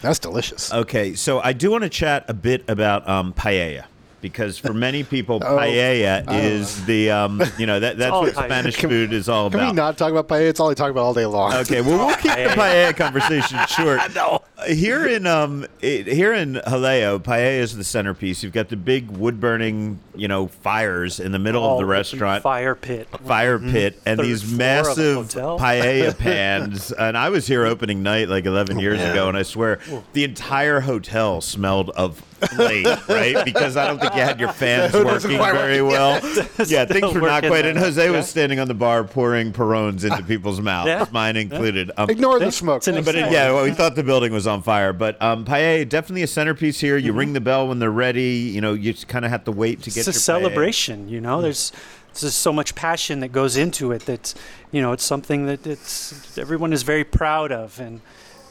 that's 0.00 0.18
delicious. 0.18 0.72
Okay, 0.72 1.14
so 1.14 1.40
I 1.40 1.52
do 1.52 1.70
want 1.70 1.84
to 1.84 1.90
chat 1.90 2.24
a 2.28 2.34
bit 2.34 2.64
about 2.68 3.06
um, 3.08 3.32
paella 3.34 3.84
because 4.20 4.58
for 4.58 4.72
many 4.74 5.02
people, 5.04 5.40
Oh, 5.44 5.56
paella 5.56 6.24
is 6.32 6.84
the 6.86 7.10
um, 7.10 7.42
you 7.58 7.66
know 7.66 7.80
that 7.80 7.98
that's 7.98 8.12
what 8.12 8.34
paella. 8.34 8.44
Spanish 8.44 8.76
Can- 8.76 8.90
food 8.90 9.12
is 9.12 9.28
all 9.28 9.50
Can 9.50 9.58
about. 9.60 9.66
Can 9.66 9.74
we 9.74 9.76
not 9.76 9.98
talk 9.98 10.10
about 10.10 10.28
paella? 10.28 10.48
It's 10.48 10.60
all 10.60 10.70
I 10.70 10.74
talk 10.74 10.90
about 10.90 11.02
all 11.04 11.14
day 11.14 11.26
long. 11.26 11.54
Okay, 11.54 11.80
well 11.80 12.06
we'll 12.06 12.16
keep 12.16 12.32
the 12.32 12.38
paella 12.56 12.96
conversation 12.96 13.58
short. 13.68 14.00
No. 14.14 14.42
Here 14.68 15.06
in 15.06 15.26
um 15.26 15.66
i- 15.82 16.04
here 16.06 16.34
in 16.34 16.54
Jaleo, 16.66 17.18
paella 17.18 17.58
is 17.60 17.76
the 17.76 17.84
centerpiece. 17.84 18.42
You've 18.42 18.52
got 18.52 18.68
the 18.68 18.76
big 18.76 19.10
wood 19.10 19.40
burning, 19.40 19.98
you 20.14 20.28
know, 20.28 20.48
fires 20.48 21.18
in 21.18 21.32
the 21.32 21.38
middle 21.38 21.62
All 21.64 21.74
of 21.74 21.80
the 21.80 21.86
restaurant. 21.86 22.42
fire 22.42 22.74
pit. 22.74 23.08
Fire 23.24 23.58
pit 23.58 24.00
and 24.04 24.18
Third 24.18 24.26
these 24.26 24.42
floor 24.42 24.54
of 24.54 24.58
a 24.58 24.58
massive 24.58 25.28
paella 25.60 26.18
pans. 26.18 26.92
And 26.92 27.16
I 27.16 27.30
was 27.30 27.46
here 27.46 27.64
opening 27.64 28.02
night 28.02 28.28
like 28.28 28.44
11 28.44 28.78
years 28.78 29.00
ago, 29.00 29.28
and 29.28 29.36
I 29.36 29.42
swear 29.42 29.78
the 30.12 30.24
entire 30.24 30.80
hotel 30.80 31.40
smelled 31.40 31.90
of 31.90 32.22
flame, 32.48 32.86
right? 33.08 33.44
Because 33.44 33.76
I 33.76 33.86
don't 33.86 34.00
think 34.00 34.14
you 34.14 34.20
had 34.20 34.38
your 34.40 34.52
fans 34.52 34.92
working 34.94 35.36
quite 35.36 35.52
very 35.52 35.82
well. 35.82 36.20
Yeah, 36.66 36.84
things 36.84 37.12
were 37.14 37.20
not 37.22 37.44
quite. 37.44 37.64
And 37.64 37.78
Jose 37.78 38.02
Yeah. 38.04 38.10
was 38.16 38.28
standing 38.28 38.58
on 38.60 38.68
the 38.68 38.74
bar 38.74 39.04
pouring 39.04 39.52
porrones 39.52 40.04
into 40.04 40.22
people's 40.26 40.60
mouths, 40.60 40.88
Yeah. 40.88 41.06
mine 41.10 41.36
included. 41.36 41.90
Um, 41.96 42.10
Ignore 42.10 42.38
the 42.38 42.52
smoke. 42.52 42.78
It's 42.78 42.88
an 42.88 43.02
but 43.04 43.14
it, 43.14 43.30
yeah, 43.32 43.52
well, 43.52 43.64
we 43.64 43.70
thought 43.72 43.94
the 43.94 44.02
building 44.02 44.32
was 44.32 44.46
on 44.46 44.62
fire. 44.62 44.92
But 44.92 45.20
um, 45.22 45.44
paella, 45.44 45.88
definitely 45.88 46.22
a 46.22 46.26
centerpiece 46.26 46.80
here. 46.80 46.96
You 46.96 47.12
ring 47.12 47.32
the 47.32 47.40
bell 47.40 47.68
when 47.68 47.78
they're 47.78 47.90
ready. 47.90 48.50
You 48.54 48.60
know, 48.60 48.74
you 48.74 48.92
just 48.92 49.08
kind 49.08 49.24
of 49.24 49.30
have 49.30 49.44
to 49.44 49.52
wait 49.52 49.82
to 49.82 49.90
get 49.90 50.06
it's 50.06 50.08
a 50.08 50.10
your 50.10 50.14
paella. 50.20 50.42
celebration 50.42 51.08
you 51.08 51.20
know 51.20 51.40
there's 51.42 51.72
there's 52.08 52.20
just 52.22 52.38
so 52.38 52.52
much 52.52 52.74
passion 52.74 53.20
that 53.20 53.28
goes 53.28 53.56
into 53.56 53.92
it 53.92 54.02
that 54.06 54.34
you 54.72 54.80
know 54.82 54.92
it's 54.92 55.04
something 55.04 55.46
that 55.46 55.66
it's 55.66 56.36
everyone 56.38 56.72
is 56.72 56.82
very 56.82 57.04
proud 57.04 57.52
of 57.52 57.78
and 57.80 58.00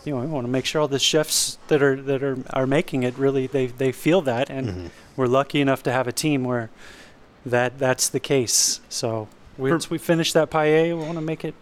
you 0.05 0.13
know 0.13 0.21
we 0.21 0.27
want 0.27 0.45
to 0.45 0.51
make 0.51 0.65
sure 0.65 0.81
all 0.81 0.87
the 0.87 0.99
chefs 0.99 1.57
that 1.67 1.81
are 1.81 2.01
that 2.01 2.23
are, 2.23 2.37
are 2.51 2.67
making 2.67 3.03
it 3.03 3.17
really 3.17 3.47
they, 3.47 3.67
they 3.67 3.91
feel 3.91 4.21
that 4.21 4.49
and 4.49 4.67
mm-hmm. 4.67 4.87
we're 5.15 5.27
lucky 5.27 5.61
enough 5.61 5.83
to 5.83 5.91
have 5.91 6.07
a 6.07 6.11
team 6.11 6.43
where 6.43 6.69
that 7.45 7.79
that's 7.79 8.09
the 8.09 8.19
case. 8.19 8.81
So 8.89 9.27
once 9.57 9.89
we 9.89 9.97
finish 9.97 10.33
that 10.33 10.49
paella 10.49 10.97
we 10.97 11.03
want 11.03 11.15
to 11.15 11.21
make 11.21 11.43
it 11.43 11.53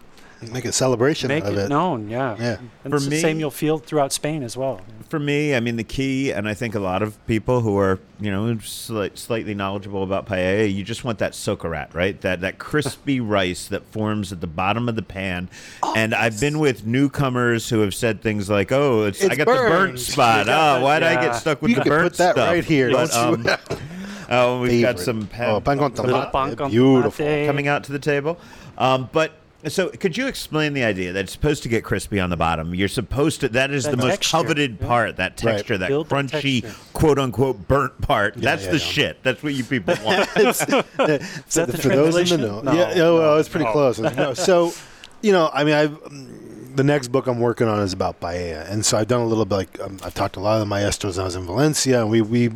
Make 0.52 0.64
a 0.66 0.72
celebration 0.72 1.28
make 1.28 1.44
of 1.44 1.56
it, 1.56 1.64
it. 1.64 1.68
known 1.68 2.08
yeah 2.08 2.36
Yeah. 2.38 2.56
and 2.84 2.92
For 2.92 2.96
it's 2.96 3.06
me- 3.06 3.16
the 3.16 3.20
same 3.20 3.40
you'll 3.40 3.50
feel 3.50 3.78
throughout 3.78 4.12
Spain 4.12 4.42
as 4.44 4.56
well 4.56 4.80
For 5.08 5.18
me, 5.18 5.54
I 5.54 5.60
mean, 5.60 5.76
the 5.76 5.84
key, 5.84 6.30
and 6.32 6.46
I 6.46 6.52
think 6.54 6.74
a 6.74 6.78
lot 6.80 7.02
of 7.02 7.16
people 7.26 7.62
who 7.62 7.78
are, 7.78 7.98
you 8.20 8.30
know, 8.30 8.58
slight, 8.58 9.16
slightly 9.18 9.54
knowledgeable 9.54 10.02
about 10.02 10.26
paella, 10.26 10.72
you 10.72 10.84
just 10.84 11.02
want 11.02 11.18
that 11.20 11.32
socarrat, 11.32 11.94
right? 11.94 12.20
That 12.20 12.42
that 12.42 12.58
crispy 12.58 13.18
rice 13.36 13.66
that 13.68 13.84
forms 13.90 14.32
at 14.32 14.40
the 14.42 14.46
bottom 14.46 14.86
of 14.88 14.96
the 14.96 15.02
pan. 15.02 15.48
Oh, 15.82 15.94
and 15.96 16.14
I've 16.14 16.38
been 16.38 16.58
with 16.58 16.84
newcomers 16.86 17.70
who 17.70 17.80
have 17.80 17.94
said 17.94 18.20
things 18.20 18.50
like, 18.50 18.70
"Oh, 18.70 19.04
it's, 19.06 19.22
I 19.22 19.28
It's 19.28 19.36
got 19.38 19.46
the 19.46 19.52
burnt 19.54 19.98
spot. 19.98 20.46
Oh, 20.50 20.82
why 20.82 20.98
did 20.98 21.08
I 21.08 21.14
get 21.24 21.36
stuck 21.36 21.62
with 21.62 21.70
You 21.70 21.76
the 21.76 21.82
could 21.84 21.88
burnt 21.90 22.12
put 22.12 22.18
that 22.18 22.34
stuff?" 22.34 22.48
right 22.50 22.64
here, 22.64 22.90
But, 22.92 23.10
don't 23.10 23.48
um, 23.48 23.56
oh, 24.30 24.60
we've 24.60 24.82
got 24.82 25.00
some 25.00 25.26
pan, 25.26 25.54
Oh, 25.54 25.60
pan 25.62 25.78
con 25.78 25.92
tomate. 25.92 26.30
pan 26.32 26.54
con 26.54 26.70
Beautiful. 26.70 27.24
tomate. 27.24 27.46
coming 27.46 27.66
out 27.66 27.82
to 27.84 27.92
the 27.92 27.98
table. 27.98 28.38
Um, 28.76 29.08
but 29.10 29.32
So, 29.66 29.88
could 29.88 30.16
you 30.16 30.28
explain 30.28 30.72
the 30.72 30.84
idea 30.84 31.12
that 31.12 31.24
it's 31.24 31.32
supposed 31.32 31.64
to 31.64 31.68
get 31.68 31.82
crispy 31.82 32.20
on 32.20 32.30
the 32.30 32.36
bottom? 32.36 32.76
You're 32.76 32.86
supposed 32.86 33.40
to. 33.40 33.48
That 33.48 33.72
is 33.72 33.84
That 33.84 33.90
the 33.90 33.96
most 33.96 34.10
texture, 34.10 34.36
coveted 34.36 34.78
yeah. 34.80 34.86
part. 34.86 35.16
That 35.16 35.36
texture, 35.36 35.76
that 35.78 35.88
Build 35.88 36.08
crunchy, 36.08 36.62
texture. 36.62 36.80
quote 36.92 37.18
unquote, 37.18 37.66
burnt 37.66 38.00
part. 38.00 38.34
That's 38.34 38.66
yeah, 38.66 38.70
the 38.70 38.78
yeah. 38.78 38.84
shit. 38.84 39.22
That's 39.24 39.42
what 39.42 39.54
you 39.54 39.64
people 39.64 39.94
want. 40.04 40.28
Is 40.36 40.58
that 40.60 40.86
the 40.96 41.18
for 41.48 41.56
those 41.56 41.56
in 41.56 41.70
the 41.72 41.78
translation? 41.78 42.40
know. 42.40 42.60
No, 42.60 42.72
yeah, 42.72 42.90
yeah, 42.90 42.94
well, 42.96 43.16
no, 43.16 43.36
it's 43.38 43.48
pretty 43.48 43.64
no. 43.64 43.72
close. 43.72 43.98
No, 43.98 44.32
so, 44.34 44.72
you 45.22 45.32
know, 45.32 45.50
I 45.52 45.64
mean, 45.64 45.74
I've 45.74 46.76
the 46.76 46.84
next 46.84 47.08
book 47.08 47.26
I'm 47.26 47.40
working 47.40 47.66
on 47.66 47.80
is 47.80 47.92
about 47.92 48.20
paella, 48.20 48.70
and 48.70 48.86
so 48.86 48.96
I've 48.96 49.08
done 49.08 49.22
a 49.22 49.26
little 49.26 49.44
bit. 49.44 49.56
Like 49.56 49.80
um, 49.80 49.98
I've 50.04 50.14
talked 50.14 50.34
to 50.34 50.40
a 50.40 50.42
lot 50.42 50.54
of 50.54 50.60
the 50.60 50.66
maestros 50.66 51.16
when 51.16 51.22
I 51.22 51.24
was 51.24 51.34
in 51.34 51.44
Valencia, 51.46 52.00
and 52.00 52.10
we 52.10 52.20
we, 52.22 52.52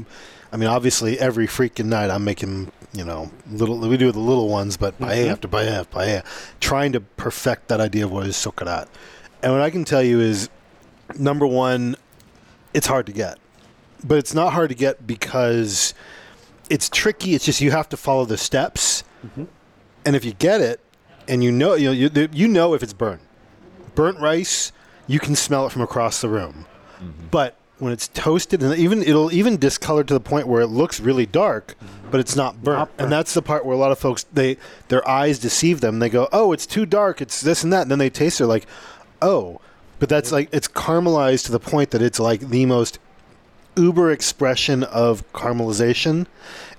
I 0.53 0.57
mean, 0.57 0.69
obviously 0.69 1.19
every 1.19 1.49
freaking 1.49 1.87
night 1.87 2.11
I'm 2.11 2.23
making 2.25 2.71
you 2.93 3.05
know 3.05 3.31
little. 3.51 3.79
We 3.79 3.97
do 3.97 4.13
the 4.13 4.19
little 4.19 4.49
ones, 4.49 4.77
but 4.77 4.99
paella 4.99 5.17
mm-hmm. 5.17 5.33
after 5.33 5.49
paella 5.49 5.81
after 5.81 5.99
paella, 5.99 6.25
trying 6.61 6.93
to 6.93 7.01
perfect 7.01 7.69
that 7.69 7.81
idea 7.81 8.05
of 8.05 8.13
what 8.13 8.27
is 8.27 8.37
socarrat. 8.37 8.89
And 9.43 9.53
what 9.53 9.61
I 9.61 9.71
can 9.71 9.85
tell 9.85 10.03
you 10.03 10.21
is, 10.21 10.49
number 11.19 11.47
one, 11.47 11.97
it's 12.75 12.87
hard 12.87 13.07
to 13.07 13.13
get, 13.13 13.39
but 14.05 14.19
it's 14.19 14.35
not 14.35 14.53
hard 14.53 14.69
to 14.69 14.75
get 14.75 15.07
because 15.07 15.95
it's 16.71 16.89
tricky. 16.89 17.35
It's 17.35 17.45
just 17.45 17.61
you 17.61 17.71
have 17.71 17.89
to 17.91 17.97
follow 17.97 18.25
the 18.25 18.39
steps, 18.39 19.05
mm-hmm. 19.25 19.45
and 20.05 20.17
if 20.17 20.25
you 20.25 20.33
get 20.33 20.61
it, 20.61 20.81
and 21.27 21.43
you 21.43 21.51
know 21.51 21.75
you 21.75 21.87
know, 21.87 21.93
you, 21.93 22.29
you 22.33 22.49
know 22.49 22.75
if 22.75 22.83
it's 22.83 22.93
burnt, 22.93 23.23
burnt 23.95 24.21
rice, 24.21 24.73
you 25.07 25.19
can 25.19 25.35
smell 25.35 25.67
it 25.67 25.73
from 25.73 25.83
across 25.83 26.21
the 26.21 26.29
room. 26.29 26.67
Mm-hmm. 26.99 27.29
But 27.31 27.57
when 27.83 27.93
it's 27.93 28.07
toasted, 28.09 28.63
and 28.63 28.79
even 28.79 29.03
it'll 29.03 29.33
even 29.33 29.57
discolor 29.57 30.05
to 30.05 30.15
the 30.15 30.21
point 30.21 30.47
where 30.47 30.61
it 30.61 30.69
looks 30.69 31.01
really 31.01 31.27
dark, 31.27 31.75
but 32.13 32.21
it's 32.21 32.37
not 32.37 32.63
burnt. 32.63 32.79
Not 32.79 32.97
burnt. 32.97 33.01
And 33.01 33.13
that's 33.13 33.35
the 33.35 33.43
part 33.43 33.67
where 33.67 33.75
a 33.75 33.79
lot 33.79 33.91
of 33.91 33.99
folks 33.99 34.25
they 34.33 34.57
their 34.87 35.07
eyes 35.09 35.41
deceive 35.41 35.81
them. 35.81 35.99
They 35.99 36.09
go, 36.09 36.29
"Oh, 36.33 36.53
it's 36.53 36.65
too 36.65 36.87
dark. 36.87 37.21
It's 37.21 37.41
this 37.41 37.65
and 37.65 37.73
that." 37.73 37.83
And 37.83 37.91
then 37.91 37.99
they 37.99 38.09
taste 38.09 38.41
it 38.41 38.47
like, 38.47 38.67
"Oh." 39.21 39.61
But 39.99 40.09
that's 40.09 40.31
like 40.31 40.49
it's 40.53 40.69
caramelized 40.69 41.47
to 41.47 41.53
the 41.53 41.61
point 41.61 41.91
that 41.91 42.03
it's 42.03 42.21
like 42.21 42.41
the 42.41 42.67
most 42.67 43.01
uber 43.77 44.11
expression 44.13 44.85
of 44.85 45.25
caramelization, 45.33 46.27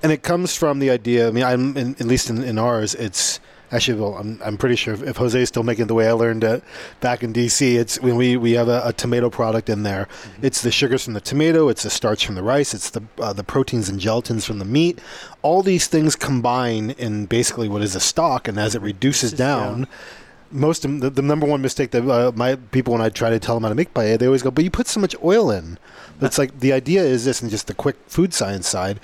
and 0.02 0.12
it 0.12 0.24
comes 0.24 0.56
from 0.56 0.80
the 0.80 0.90
idea. 0.90 1.28
I 1.28 1.32
mean, 1.32 1.44
I'm 1.44 1.76
in, 1.76 1.92
at 2.00 2.06
least 2.06 2.30
in, 2.30 2.44
in 2.44 2.58
ours, 2.58 2.96
it's 2.96 3.40
actually 3.74 4.00
well, 4.00 4.16
I'm, 4.16 4.40
I'm 4.44 4.58
pretty 4.58 4.76
sure 4.76 4.94
if, 4.94 5.02
if 5.04 5.18
Jose 5.18 5.42
is 5.42 5.50
still 5.50 5.64
making 5.64 5.84
it 5.84 5.88
the 5.88 5.94
way 5.94 6.08
I 6.08 6.14
learned 6.14 6.44
it 6.44 6.64
back 7.02 7.24
in 7.24 7.34
DC, 7.34 7.76
it's 7.76 8.00
when 8.00 8.16
we 8.16 8.38
we 8.38 8.54
have 8.54 8.70
a, 8.70 8.82
a 8.86 8.94
tomato 8.94 9.30
product 9.30 9.70
in 9.70 9.84
there. 9.84 10.08
It's 10.42 10.62
the 10.62 10.72
sugars 10.72 11.04
from 11.04 11.14
the 11.14 11.22
tomato, 11.22 11.68
it's 11.70 11.84
the 11.84 11.90
starch 11.90 12.26
from 12.26 12.36
the 12.36 12.44
rice, 12.44 12.74
it's 12.74 12.90
the 12.92 13.04
uh, 13.20 13.34
the 13.34 13.44
proteins 13.44 13.90
and 13.90 14.00
gelatins 14.00 14.46
from 14.46 14.60
the 14.60 14.66
meat. 14.66 15.00
All 15.42 15.62
these 15.62 15.88
things 15.88 16.16
combine 16.16 16.92
in 16.92 17.26
basically 17.26 17.68
what 17.68 17.82
is 17.82 17.96
a 17.96 18.00
stock, 18.00 18.48
and 18.48 18.60
as 18.60 18.76
it 18.76 18.82
reduces 18.82 19.34
down 19.34 19.88
most 20.54 20.86
of 20.86 21.00
the, 21.02 21.10
the 21.10 21.22
number 21.22 21.48
one 21.48 21.62
mistake 21.62 21.92
that 21.92 22.08
uh, 22.08 22.32
my 22.36 22.56
people 22.56 22.94
when 22.94 23.02
I 23.02 23.10
try 23.10 23.32
to 23.32 23.40
tell 23.40 23.56
them 23.56 23.64
how 23.64 23.70
to 23.70 23.76
make 23.76 23.94
paella, 23.94 24.20
they 24.20 24.28
always 24.28 24.44
go, 24.44 24.52
"But 24.52 24.64
you 24.64 24.72
put 24.72 24.88
so 24.88 25.00
much 25.00 25.16
oil 25.24 25.52
in." 25.52 25.78
It's 26.22 26.38
like 26.42 26.60
the 26.60 26.72
idea 26.72 27.02
is 27.02 27.26
this, 27.26 27.42
and 27.42 27.50
just 27.50 27.68
the 27.68 27.74
quick 27.74 27.98
food 28.08 28.34
science 28.34 28.68
side. 28.68 29.00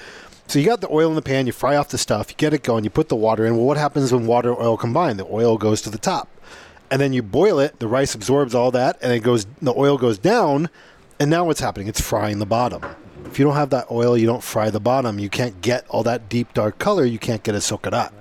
So 0.50 0.58
you 0.58 0.66
got 0.66 0.82
the 0.82 0.90
oil 0.90 1.10
in 1.10 1.16
the 1.16 1.22
pan, 1.22 1.46
you 1.46 1.54
fry 1.54 1.76
off 1.76 1.90
the 1.90 2.00
stuff, 2.00 2.32
you 2.32 2.36
get 2.36 2.56
it 2.56 2.64
going, 2.64 2.84
you 2.84 2.90
put 2.90 3.08
the 3.08 3.16
water 3.16 3.46
in. 3.46 3.56
Well, 3.56 3.68
what 3.68 3.78
happens 3.78 4.12
when 4.12 4.26
water 4.26 4.50
and 4.50 4.60
oil 4.60 4.78
combine? 4.78 5.18
The 5.18 5.28
oil 5.28 5.60
goes 5.60 5.80
to 5.84 5.92
the 5.92 6.00
top, 6.00 6.28
and 6.90 7.00
then 7.00 7.14
you 7.14 7.22
boil 7.22 7.60
it. 7.60 7.78
The 7.78 7.88
rice 7.88 8.16
absorbs 8.16 8.56
all 8.56 8.72
that, 8.72 8.98
and 9.00 9.14
it 9.14 9.20
goes. 9.20 9.46
The 9.62 9.76
oil 9.78 10.00
goes 10.00 10.18
down, 10.18 10.72
and 11.20 11.30
now 11.30 11.46
what's 11.46 11.60
happening? 11.60 11.88
It's 11.88 12.02
frying 12.02 12.40
the 12.40 12.48
bottom. 12.48 12.84
If 13.26 13.38
you 13.38 13.46
don't 13.46 13.54
have 13.54 13.70
that 13.70 13.92
oil, 13.92 14.18
you 14.18 14.26
don't 14.26 14.42
fry 14.42 14.72
the 14.72 14.80
bottom. 14.80 15.20
You 15.20 15.30
can't 15.30 15.62
get 15.62 15.86
all 15.88 16.02
that 16.02 16.30
deep 16.30 16.52
dark 16.56 16.80
color. 16.80 17.06
You 17.06 17.20
can't 17.20 17.44
get 17.44 17.54
a 17.54 17.60
socarrat. 17.60 18.12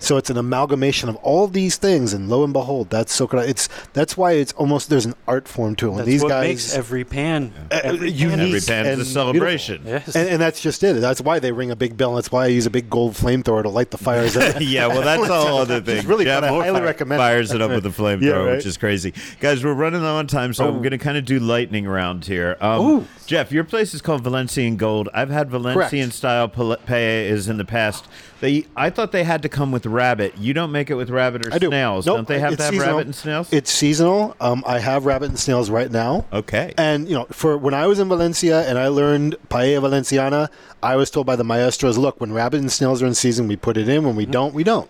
So 0.00 0.16
it's 0.16 0.30
an 0.30 0.36
amalgamation 0.36 1.08
of 1.08 1.16
all 1.16 1.46
these 1.48 1.76
things, 1.76 2.12
and 2.12 2.28
lo 2.28 2.44
and 2.44 2.52
behold, 2.52 2.90
that's 2.90 3.18
socarrat. 3.18 3.48
It's 3.48 3.68
that's 3.92 4.16
why 4.16 4.32
it's 4.32 4.52
almost 4.52 4.90
there's 4.90 5.06
an 5.06 5.14
art 5.26 5.48
form 5.48 5.74
to 5.76 5.86
it. 5.86 5.90
When 5.90 5.96
That's 5.98 6.06
these 6.08 6.22
what 6.22 6.28
guys, 6.30 6.48
makes 6.48 6.74
every 6.74 7.04
pan 7.04 7.52
Uh, 7.70 7.80
every 7.82 8.10
unique 8.10 8.66
pan 8.66 8.86
Every 8.86 9.02
is- 9.02 9.08
a 9.08 9.12
celebration. 9.12 9.82
Yes. 9.84 10.14
and, 10.14 10.28
and 10.28 10.40
that's 10.40 10.60
just 10.60 10.82
it. 10.82 11.00
That's 11.00 11.20
why 11.20 11.38
they 11.38 11.52
ring 11.52 11.70
a 11.70 11.76
big 11.76 11.96
bell. 11.96 12.10
And 12.10 12.18
that's 12.18 12.30
why 12.30 12.44
I 12.44 12.46
use 12.48 12.66
a 12.66 12.70
big 12.70 12.88
gold 12.88 13.14
flamethrower 13.14 13.62
to 13.62 13.68
light 13.68 13.90
the 13.90 13.98
fires. 13.98 14.36
yeah, 14.60 14.86
well, 14.86 15.02
that's 15.02 15.28
a 15.28 15.40
whole 15.46 15.58
other 15.62 15.80
thing. 15.80 16.06
really 16.06 16.24
Jeff 16.24 16.44
fun. 16.44 16.52
I 16.60 16.64
highly 16.64 16.80
recommend 16.80 17.20
it. 17.20 17.22
Fires 17.24 17.52
it 17.52 17.60
up 17.60 17.70
with 17.70 17.84
a 17.86 17.88
flamethrower, 18.00 18.22
Yeah, 18.22 18.30
right. 18.32 18.56
which 18.56 18.66
is 18.66 18.76
crazy. 18.76 19.12
Guys, 19.40 19.64
we're 19.64 19.72
running 19.74 20.02
low 20.02 20.16
on 20.16 20.26
time, 20.26 20.52
so 20.54 20.64
Oh. 20.64 20.68
I'm 20.68 20.78
going 20.78 20.90
to 20.92 20.98
kind 20.98 21.16
of 21.18 21.24
do 21.24 21.38
lightning 21.40 21.86
round 21.86 22.24
here. 22.24 22.56
Um, 22.60 22.80
Ooh. 22.86 23.06
Jeff, 23.28 23.52
your 23.52 23.62
place 23.62 23.92
is 23.92 24.00
called 24.00 24.22
Valencian 24.22 24.78
Gold. 24.78 25.10
I've 25.12 25.28
had 25.28 25.50
Valencian 25.50 26.10
style 26.12 26.48
paellas 26.48 27.46
in 27.50 27.58
the 27.58 27.64
past. 27.66 28.06
They, 28.40 28.64
I 28.74 28.88
thought 28.88 29.12
they 29.12 29.22
had 29.22 29.42
to 29.42 29.50
come 29.50 29.70
with 29.70 29.84
rabbit. 29.84 30.38
You 30.38 30.54
don't 30.54 30.72
make 30.72 30.88
it 30.88 30.94
with 30.94 31.10
rabbit 31.10 31.46
or 31.46 31.52
I 31.52 31.58
do. 31.58 31.66
snails, 31.68 32.06
Nope, 32.06 32.16
don't 32.16 32.28
they 32.28 32.38
have 32.38 32.52
it's 32.54 32.60
to 32.60 32.64
have 32.64 32.72
seasonal. 32.72 32.94
rabbit 32.94 33.06
and 33.06 33.14
snails? 33.14 33.52
It's 33.52 33.70
seasonal. 33.70 34.34
Um, 34.40 34.64
I 34.66 34.78
have 34.78 35.04
rabbit 35.04 35.28
and 35.28 35.38
snails 35.38 35.68
right 35.68 35.90
now. 35.90 36.24
okay. 36.32 36.72
And 36.78 37.06
you 37.06 37.16
know, 37.16 37.26
for 37.26 37.58
when 37.58 37.74
I 37.74 37.86
was 37.86 37.98
in 37.98 38.08
Valencia 38.08 38.66
and 38.66 38.78
I 38.78 38.88
learned 38.88 39.36
paella 39.50 39.82
valenciana, 39.82 40.48
I 40.82 40.96
was 40.96 41.10
told 41.10 41.26
by 41.26 41.36
the 41.36 41.44
maestros, 41.44 41.98
"Look, 41.98 42.22
when 42.22 42.32
rabbit 42.32 42.60
and 42.60 42.72
snails 42.72 43.02
are 43.02 43.06
in 43.06 43.14
season, 43.14 43.46
we 43.46 43.56
put 43.56 43.76
it 43.76 43.90
in. 43.90 44.04
When 44.04 44.16
we 44.16 44.24
don't, 44.24 44.54
we 44.54 44.64
don't." 44.64 44.88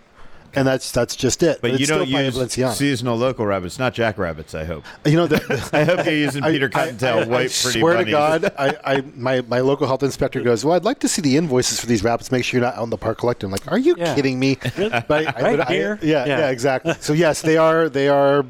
And 0.55 0.67
that's 0.67 0.91
that's 0.93 1.15
just 1.15 1.43
it. 1.43 1.61
but 1.61 1.73
it's 1.73 1.81
you 1.81 1.87
don't 1.87 2.09
use 2.09 2.53
seasonal 2.77 3.17
local 3.17 3.45
rabbits, 3.47 3.79
not 3.79 3.95
jackrabbits, 3.95 4.55
I 4.55 4.65
hope. 4.65 4.85
You 5.05 5.17
know, 5.17 5.27
the, 5.27 5.71
I 5.73 5.85
hope 5.85 6.05
you're 6.07 6.15
using 6.15 6.43
I- 6.45 6.51
Peter 6.53 6.69
Cottontail, 6.69 7.19
I, 7.19 7.25
white, 7.25 7.29
I 7.29 7.37
pretty 7.63 7.81
swear 7.81 7.95
bunnies. 7.95 8.07
to 8.07 8.11
God, 8.11 8.45
I, 8.59 8.77
I 8.85 9.05
my, 9.15 9.41
my 9.43 9.61
local 9.61 9.87
health 9.87 10.03
inspector 10.03 10.41
goes, 10.43 10.65
"Well, 10.65 10.75
I'd 10.75 10.85
like 10.85 11.01
to 11.01 11.09
see 11.09 11.21
the 11.23 11.37
invoices 11.37 11.79
for 11.81 11.87
these 11.87 12.03
rabbits. 12.03 12.33
Make 12.33 12.45
sure 12.45 12.59
you're 12.61 12.67
not 12.69 12.77
out 12.77 12.85
in 12.85 12.91
the 12.91 12.97
park 12.99 13.19
collecting." 13.19 13.49
I'm 13.49 13.53
like, 13.53 13.71
"Are 13.71 13.79
you 13.79 13.95
Yeah. 13.99 14.15
kidding 14.15 14.39
me?" 14.39 14.57
But 14.77 14.93
I, 15.13 15.17
I- 15.37 15.43
Right 15.43 15.57
but 15.59 15.69
I- 15.69 15.73
here? 15.73 15.99
yeah, 16.03 16.25
Yeah. 16.27 16.39
yeah, 16.39 16.51
exactly. 16.51 16.95
So 17.01 17.13
yes, 17.13 17.43
they 17.43 17.57
are. 17.57 17.89
They 17.89 18.09
are. 18.09 18.45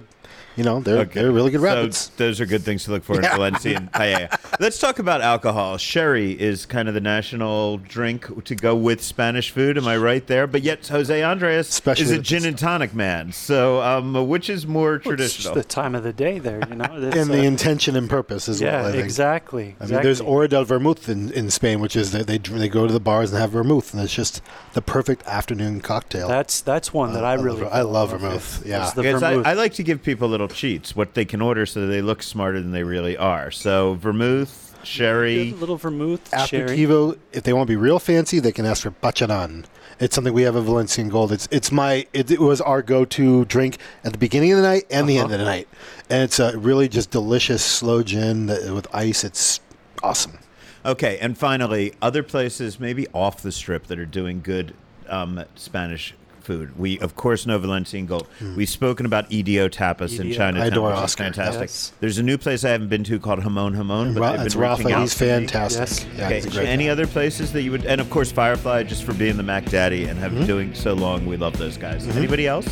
You 0.59 0.65
know, 0.65 0.81
they're 0.81 0.99
Okay. 1.03 1.23
they're 1.23 1.31
really 1.31 1.53
good 1.53 1.95
So 1.95 2.11
those 2.17 2.41
are 2.41 2.47
good 2.47 2.63
things 2.63 2.83
to 2.85 2.91
look 2.91 3.05
for 3.05 3.15
in 3.15 3.23
Valencian 3.23 3.89
paella. 3.95 4.29
Let's 4.61 4.79
talk 4.81 4.99
about 4.99 5.21
alcohol. 5.21 5.79
Sherry 5.79 6.33
is 6.33 6.67
kind 6.67 6.89
of 6.89 6.95
the 6.95 7.01
national 7.01 7.79
drink 7.79 8.45
to 8.45 8.55
go 8.57 8.75
with 8.75 9.01
Spanish 9.01 9.51
food. 9.53 9.79
Am 9.79 9.87
I 9.87 9.97
right 9.97 10.27
there? 10.27 10.49
But 10.49 10.63
yet 10.63 10.85
Jose 10.89 11.23
Andres 11.23 11.69
Especially 11.69 12.07
is 12.07 12.11
a 12.11 12.19
gin 12.19 12.45
and 12.45 12.59
tonic 12.59 12.93
man. 12.93 13.31
So 13.33 13.81
um, 13.83 14.27
which 14.29 14.51
is 14.51 14.67
more 14.67 15.01
Well, 15.05 15.15
it's 15.15 15.23
just 15.23 15.37
traditional? 15.37 15.55
the 15.55 15.63
time 15.65 15.95
of 15.95 16.03
the 16.03 16.13
day 16.13 16.41
there, 16.41 16.61
you 16.69 16.75
know. 16.75 16.87
It's, 17.09 17.17
and 17.17 17.31
the 17.31 17.39
uh, 17.41 17.43
intention 17.43 17.95
and 17.95 18.11
purpose 18.11 18.49
is 18.49 18.61
yeah, 18.61 18.83
what 18.83 18.89
I 18.89 18.93
think. 18.93 19.05
exactly. 19.05 19.77
I 19.81 19.85
mean, 19.85 19.93
there's 20.03 20.19
exactly. 20.19 20.27
Hora 20.27 20.49
del 20.49 20.65
Vermouth 20.65 21.09
in, 21.09 21.31
in 21.33 21.51
Spain, 21.51 21.79
which 21.81 21.95
is 21.95 22.11
that 22.11 22.27
they 22.27 22.39
they 22.39 22.69
go 22.69 22.87
to 22.89 22.93
the 22.93 22.99
bars 22.99 23.31
and 23.31 23.41
have 23.41 23.51
vermouth, 23.53 23.95
and 23.95 24.03
it's 24.03 24.13
just 24.15 24.43
the 24.73 24.83
perfect 24.83 25.25
afternoon 25.29 25.81
cocktail. 25.81 26.27
That's 26.27 26.61
that's 26.61 26.93
one 26.93 27.13
that 27.13 27.23
Uh, 27.23 27.29
I 27.29 27.33
I 27.33 27.37
love 27.37 27.45
really 27.45 27.61
ver- 27.61 27.69
I 27.73 27.83
love 27.83 28.11
love. 28.11 28.21
vermouth, 28.21 28.67
yeah. 28.67 28.91
the 28.91 29.03
Because 29.03 29.23
I. 29.23 29.35
I 29.35 29.53
like 29.53 29.75
to 29.75 29.83
give 29.85 30.03
people 30.03 30.27
a 30.29 30.33
little 30.33 30.48
cheats, 30.49 30.97
what 30.97 31.15
they 31.15 31.25
can 31.25 31.41
order 31.41 31.67
so 31.67 31.81
that 31.83 31.87
they 31.87 32.03
look 32.03 32.23
smarter 32.23 32.61
than 32.61 32.73
they 32.73 32.83
really 32.83 33.17
are. 33.17 33.51
So 33.51 33.95
vermouth, 33.95 34.79
sherry. 34.83 35.51
A 35.51 35.55
little 35.55 35.77
vermouth, 35.77 36.33
After 36.33 36.69
sherry. 36.69 37.17
If 37.33 37.43
they 37.45 37.53
want 37.53 37.67
to 37.67 37.73
be 37.73 37.77
real 37.77 37.99
fancy, 37.99 38.39
they 38.41 38.53
can 38.53 38.67
ask 38.67 38.83
for 38.83 38.91
Pacharan. 38.91 39.65
It's 40.01 40.15
something 40.15 40.33
we 40.33 40.43
have 40.43 40.57
at 40.57 40.63
Valencian 40.63 41.09
Gold. 41.09 41.33
It's 41.33 41.49
it's 41.51 41.73
my 41.73 42.07
it, 42.13 42.31
it 42.31 42.41
was 42.41 42.61
our 42.61 42.83
go-to 42.83 43.45
drink 43.47 43.79
at 44.05 44.13
the 44.13 44.19
beginning 44.19 44.53
of 44.53 44.59
the 44.59 44.63
night 44.63 44.85
and 44.91 45.09
the 45.09 45.19
end 45.19 45.33
of 45.33 45.39
the 45.39 45.45
night, 45.45 45.67
and 46.09 46.23
it's 46.23 46.39
a 46.39 46.57
really 46.57 46.89
just 46.89 47.11
delicious 47.11 47.65
slow 47.65 48.05
gin 48.05 48.47
that, 48.47 48.73
with 48.73 48.87
ice. 48.95 49.25
It's 49.25 49.61
awesome. 50.03 50.39
Okay, 50.87 51.19
and 51.19 51.37
finally, 51.37 51.95
other 52.01 52.23
places 52.23 52.79
maybe 52.79 53.09
off 53.13 53.43
the 53.43 53.51
strip 53.51 53.89
that 53.89 53.99
are 53.99 54.07
doing 54.07 54.41
good 54.41 54.73
um, 55.09 55.45
Spanish 55.57 56.15
food. 56.49 56.79
We 56.79 56.99
of 57.01 57.15
course 57.15 57.47
know 57.47 57.59
Valencian 57.59 58.07
Gold. 58.07 58.27
We've 58.57 58.69
spoken 58.69 59.05
about 59.07 59.31
EDO 59.31 59.69
tapas 59.69 60.19
in 60.19 60.27
EDO. 60.29 60.37
Chinatown, 60.39 60.55
Hmm. 60.57 60.63
I 60.63 60.67
adore 60.67 60.89
which 60.91 60.97
is 60.99 61.03
Oscar, 61.05 61.23
fantastic. 61.25 61.63
yes. 61.63 61.93
There's 62.01 62.19
a 62.19 62.23
new 62.23 62.39
place 62.39 62.65
I 62.65 62.71
haven't 62.71 62.89
been 62.89 63.05
to 63.05 63.19
called 63.19 63.41
Jamon 63.41 63.77
Jamon, 63.77 64.15
but 64.15 64.21
Ra- 64.21 64.37
they've 64.37 64.53
been 64.53 64.61
Rafa. 64.61 65.01
He's 65.01 65.15
fantastic. 65.15 65.79
Yes. 65.81 66.07
Yeah, 66.17 66.27
Okay, 66.27 66.35
he's 66.37 66.47
great 66.47 66.67
any 66.69 66.87
guy. 66.87 66.91
other 66.93 67.07
places 67.07 67.53
that 67.53 67.63
you 67.63 67.71
would, 67.73 67.85
and 67.85 68.01
of 68.01 68.09
course 68.11 68.33
Firefly, 68.33 68.83
just 68.85 69.05
for 69.05 69.13
being 69.15 69.37
the 69.37 69.43
Mac 69.43 69.67
Daddy 69.67 70.05
and 70.07 70.19
Mm-hmm. 70.19 70.47
doing 70.47 70.75
so 70.75 70.95
long. 70.95 71.27
We 71.27 71.37
love 71.37 71.57
those 71.59 71.77
guys. 71.77 72.07
Anybody 72.17 72.47
else? 72.47 72.67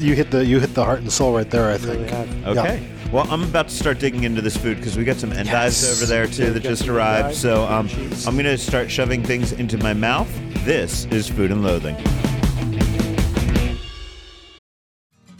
You 0.00 0.14
hit 0.14 0.30
the 0.32 0.44
you 0.44 0.58
hit 0.60 0.74
the 0.74 0.84
heart 0.84 1.00
and 1.00 1.10
soul 1.12 1.34
right 1.34 1.48
there. 1.48 1.70
I 1.70 1.78
think. 1.78 2.10
have. 2.10 2.28
Okay. 2.58 2.82
Well, 3.12 3.26
I'm 3.30 3.44
about 3.44 3.68
to 3.68 3.74
start 3.74 4.00
digging 4.00 4.24
into 4.24 4.40
this 4.42 4.56
food 4.56 4.76
because 4.78 4.96
we 4.96 5.04
got 5.04 5.16
some 5.18 5.30
endives 5.32 5.82
Yes. 5.82 5.96
over 6.02 6.06
there 6.12 6.26
too 6.26 6.50
that 6.52 6.62
just 6.64 6.88
arrived. 6.88 7.36
So 7.36 7.64
um, 7.68 7.86
cheese. 7.88 8.26
I'm 8.26 8.34
going 8.34 8.44
to 8.46 8.58
start 8.58 8.90
shoving 8.90 9.22
things 9.22 9.52
into 9.52 9.78
my 9.78 9.94
mouth. 9.94 10.28
This 10.64 11.04
is 11.12 11.28
Food 11.28 11.52
and 11.52 11.62
Loathing. 11.62 11.96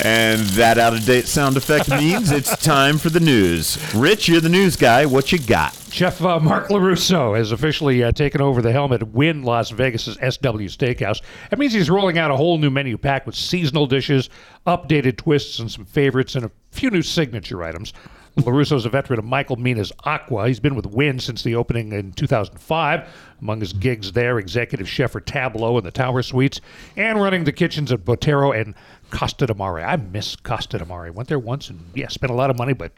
And 0.01 0.41
that 0.51 0.79
out 0.79 0.93
of 0.93 1.05
date 1.05 1.27
sound 1.27 1.57
effect 1.57 1.89
means 2.01 2.31
it's 2.31 2.57
time 2.63 2.99
for 2.99 3.11
the 3.11 3.21
news. 3.21 3.79
Rich, 3.95 4.29
you're 4.29 4.41
the 4.41 4.49
news 4.49 4.77
guy. 4.77 5.07
What 5.07 5.33
you 5.33 5.39
got? 5.39 5.75
Chef 5.91 6.23
uh, 6.23 6.39
Mark 6.39 6.69
LaRusso 6.69 7.37
has 7.37 7.51
officially 7.51 8.05
uh, 8.05 8.13
taken 8.13 8.41
over 8.41 8.61
the 8.61 8.71
helm 8.71 8.93
at 8.93 9.09
Wynn 9.09 9.43
Las 9.43 9.71
Vegas's 9.71 10.15
SW 10.17 10.69
Steakhouse. 10.69 11.23
That 11.51 11.59
means 11.59 11.73
he's 11.73 11.91
rolling 11.91 12.19
out 12.19 12.31
a 12.31 12.37
whole 12.37 12.59
new 12.59 12.71
menu 12.71 12.99
pack 12.99 13.27
with 13.27 13.35
seasonal 13.35 13.87
dishes, 13.87 14.29
updated 14.67 15.17
twists, 15.17 15.59
and 15.59 15.71
some 15.71 15.87
favorites, 15.87 16.35
and 16.35 16.45
a 16.45 16.51
few 16.71 16.91
new 16.91 17.03
signature 17.03 17.65
items. 17.65 17.93
LaRusso's 18.39 18.87
a 18.87 18.89
veteran 18.89 19.19
of 19.19 19.25
Michael 19.25 19.57
Mina's 19.57 19.93
Aqua. 20.05 20.49
He's 20.49 20.61
been 20.61 20.75
with 20.75 20.87
Wynn 20.87 21.19
since 21.19 21.43
the 21.43 21.55
opening 21.55 21.93
in 21.93 22.13
2005. 22.13 23.09
Among 23.41 23.61
his 23.61 23.73
gigs 23.73 24.13
there, 24.13 24.39
executive 24.39 24.89
chef 24.89 25.13
for 25.13 25.21
Tableau 25.21 25.77
and 25.77 25.87
the 25.87 25.91
Tower 25.91 26.23
Suites, 26.23 26.61
and 26.97 27.21
running 27.21 27.45
the 27.45 27.53
kitchens 27.53 27.93
at 27.93 28.05
Botero 28.05 28.59
and 28.59 28.75
Costa 29.11 29.47
di 29.47 29.55
Mare. 29.55 29.85
I 29.85 29.97
miss 29.97 30.37
Costa 30.37 30.79
di 30.79 30.85
Mare. 30.85 31.13
Went 31.13 31.29
there 31.29 31.39
once 31.39 31.71
and, 31.71 31.81
yeah, 31.95 32.09
spent 32.09 32.31
a 32.31 32.35
lot 32.35 32.51
of 32.51 32.59
money, 32.59 32.73
but 32.73 32.93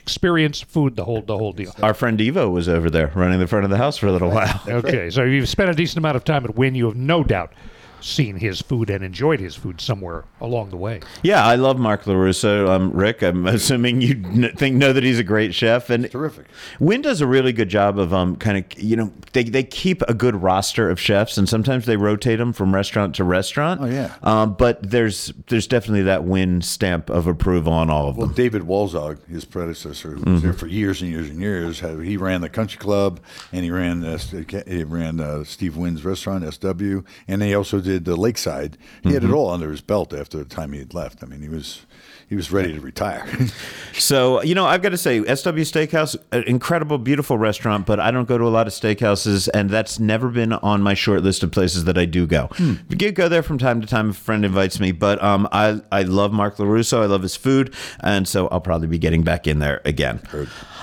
experience, 0.00 0.60
food, 0.60 0.96
the 0.96 1.04
whole 1.04 1.22
the 1.22 1.36
whole 1.36 1.52
deal. 1.52 1.72
Our 1.82 1.94
friend 1.94 2.18
Evo 2.18 2.50
was 2.50 2.68
over 2.68 2.88
there 2.90 3.12
running 3.14 3.38
the 3.38 3.46
front 3.46 3.64
of 3.64 3.70
the 3.70 3.76
house 3.76 3.98
for 3.98 4.06
a 4.06 4.12
little 4.12 4.30
while. 4.30 4.60
Okay, 4.66 5.10
so 5.10 5.22
you've 5.22 5.48
spent 5.48 5.70
a 5.70 5.74
decent 5.74 5.98
amount 5.98 6.16
of 6.16 6.24
time 6.24 6.44
at 6.44 6.56
Wynn. 6.56 6.74
You 6.74 6.86
have 6.86 6.96
no 6.96 7.22
doubt 7.22 7.52
seen 8.00 8.36
his 8.36 8.60
food 8.60 8.90
and 8.90 9.04
enjoyed 9.04 9.40
his 9.40 9.54
food 9.54 9.80
somewhere 9.80 10.24
along 10.40 10.70
the 10.70 10.76
way. 10.76 11.00
Yeah, 11.22 11.44
I 11.44 11.56
love 11.56 11.78
Mark 11.78 12.04
LaRusso. 12.04 12.68
Um, 12.68 12.92
Rick, 12.92 13.22
I'm 13.22 13.46
assuming 13.58 14.00
you 14.00 14.14
kn- 14.22 14.52
think 14.56 14.76
know 14.76 14.92
that 14.92 15.02
he's 15.04 15.18
a 15.18 15.24
great 15.24 15.54
chef. 15.54 15.90
And 15.90 16.10
Terrific. 16.10 16.46
Wynn 16.80 17.02
does 17.02 17.20
a 17.20 17.26
really 17.26 17.52
good 17.52 17.68
job 17.68 17.98
of 17.98 18.12
um, 18.14 18.36
kind 18.36 18.58
of, 18.58 18.80
you 18.82 18.96
know, 18.96 19.12
they, 19.32 19.44
they 19.44 19.62
keep 19.64 20.02
a 20.02 20.14
good 20.14 20.36
roster 20.36 20.88
of 20.90 21.00
chefs, 21.00 21.36
and 21.38 21.48
sometimes 21.48 21.86
they 21.86 21.96
rotate 21.96 22.38
them 22.38 22.52
from 22.52 22.74
restaurant 22.74 23.14
to 23.16 23.24
restaurant. 23.24 23.80
Oh, 23.80 23.86
yeah. 23.86 24.14
Um, 24.22 24.54
but 24.54 24.90
there's 24.90 25.32
there's 25.48 25.66
definitely 25.66 26.02
that 26.02 26.24
Wynn 26.24 26.62
stamp 26.62 27.10
of 27.10 27.26
approval 27.26 27.72
on 27.72 27.90
all 27.90 28.08
of 28.08 28.16
Well, 28.16 28.26
them. 28.26 28.36
David 28.36 28.62
Walzog, 28.62 29.26
his 29.28 29.44
predecessor, 29.44 30.10
who 30.12 30.18
Mm-hmm. 30.18 30.32
was 30.34 30.42
there 30.42 30.52
for 30.52 30.66
years 30.66 31.00
and 31.02 31.10
years 31.10 31.28
and 31.30 31.40
years, 31.40 31.80
had, 31.80 32.00
he 32.00 32.16
ran 32.16 32.40
the 32.40 32.48
country 32.48 32.78
club 32.78 33.20
and 33.52 33.64
he 33.64 33.70
ran 33.70 34.04
uh, 34.04 34.18
he 34.66 34.84
ran 34.84 35.20
uh, 35.20 35.44
Steve 35.44 35.76
Wynn's 35.76 36.04
restaurant 36.04 36.44
SW, 36.52 36.98
and 37.26 37.40
they 37.40 37.54
also 37.54 37.80
did 37.88 38.04
the 38.04 38.16
Lakeside. 38.16 38.76
He 39.02 39.12
had 39.14 39.24
it 39.24 39.30
Mhm. 39.30 39.34
all 39.34 39.50
under 39.50 39.70
his 39.70 39.80
belt 39.80 40.12
after 40.14 40.38
the 40.38 40.44
time 40.44 40.72
he 40.72 40.78
had 40.78 40.94
left. 40.94 41.22
I 41.22 41.26
mean, 41.26 41.42
he 41.42 41.48
was 41.48 41.80
he 42.28 42.36
was 42.36 42.52
ready 42.52 42.74
to 42.74 42.80
retire. 42.80 43.26
So, 43.94 44.42
you 44.42 44.54
know, 44.54 44.64
I've 44.64 44.80
got 44.80 44.90
to 44.90 44.96
say, 44.96 45.18
SW 45.22 45.64
Steakhouse, 45.66 46.16
an 46.30 46.44
incredible, 46.44 46.98
beautiful 46.98 47.36
restaurant, 47.36 47.84
but 47.84 47.98
I 47.98 48.12
don't 48.12 48.28
go 48.28 48.38
to 48.38 48.44
a 48.44 48.48
lot 48.48 48.68
of 48.68 48.72
steakhouses, 48.72 49.48
and 49.52 49.70
that's 49.70 49.98
never 49.98 50.28
been 50.28 50.52
on 50.52 50.82
my 50.82 50.94
short 50.94 51.22
list 51.24 51.42
of 51.42 51.50
places 51.50 51.84
that 51.84 51.98
I 51.98 52.04
do 52.04 52.24
go. 52.26 52.48
I 52.60 52.94
do 52.94 53.10
go 53.10 53.28
there 53.28 53.42
from 53.42 53.58
time 53.58 53.80
to 53.80 53.88
time 53.88 54.10
if 54.10 54.20
a 54.20 54.20
friend 54.20 54.44
invites 54.44 54.78
me, 54.78 54.92
but 54.92 55.20
um, 55.22 55.48
I, 55.50 55.80
I 55.90 56.02
love 56.02 56.32
Mark 56.32 56.58
LaRusso. 56.58 57.02
I 57.02 57.06
love 57.06 57.22
his 57.22 57.34
food, 57.34 57.74
and 58.00 58.28
so 58.28 58.46
I'll 58.48 58.60
probably 58.60 58.86
be 58.86 58.98
getting 58.98 59.22
back 59.22 59.48
in 59.48 59.58
there 59.58 59.80
again. 59.84 60.20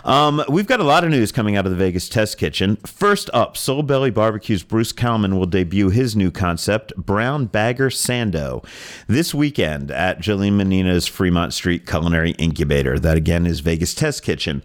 Um, 0.03 0.43
we've 0.49 0.67
got 0.67 0.79
a 0.79 0.83
lot 0.83 1.03
of 1.03 1.09
news 1.09 1.31
coming 1.31 1.55
out 1.55 1.65
of 1.65 1.71
the 1.71 1.77
Vegas 1.77 2.09
Test 2.09 2.37
Kitchen. 2.37 2.75
First 2.85 3.29
up, 3.33 3.57
Soul 3.57 3.81
Belly 3.81 4.11
Barbecue's 4.11 4.61
Bruce 4.61 4.91
Kalman 4.91 5.37
will 5.37 5.47
debut 5.47 5.89
his 5.89 6.15
new 6.15 6.31
concept, 6.31 6.95
Brown 6.95 7.45
Bagger 7.45 7.89
Sando, 7.89 8.63
this 9.07 9.33
weekend 9.33 9.89
at 9.89 10.19
Jolene 10.19 10.53
Mannina's 10.53 11.07
Fremont 11.07 11.34
Street 11.53 11.85
Culinary 11.85 12.31
Incubator. 12.31 12.97
That 12.97 13.17
again 13.17 13.45
is 13.45 13.59
Vegas 13.59 13.93
Test 13.93 14.23
Kitchen. 14.23 14.63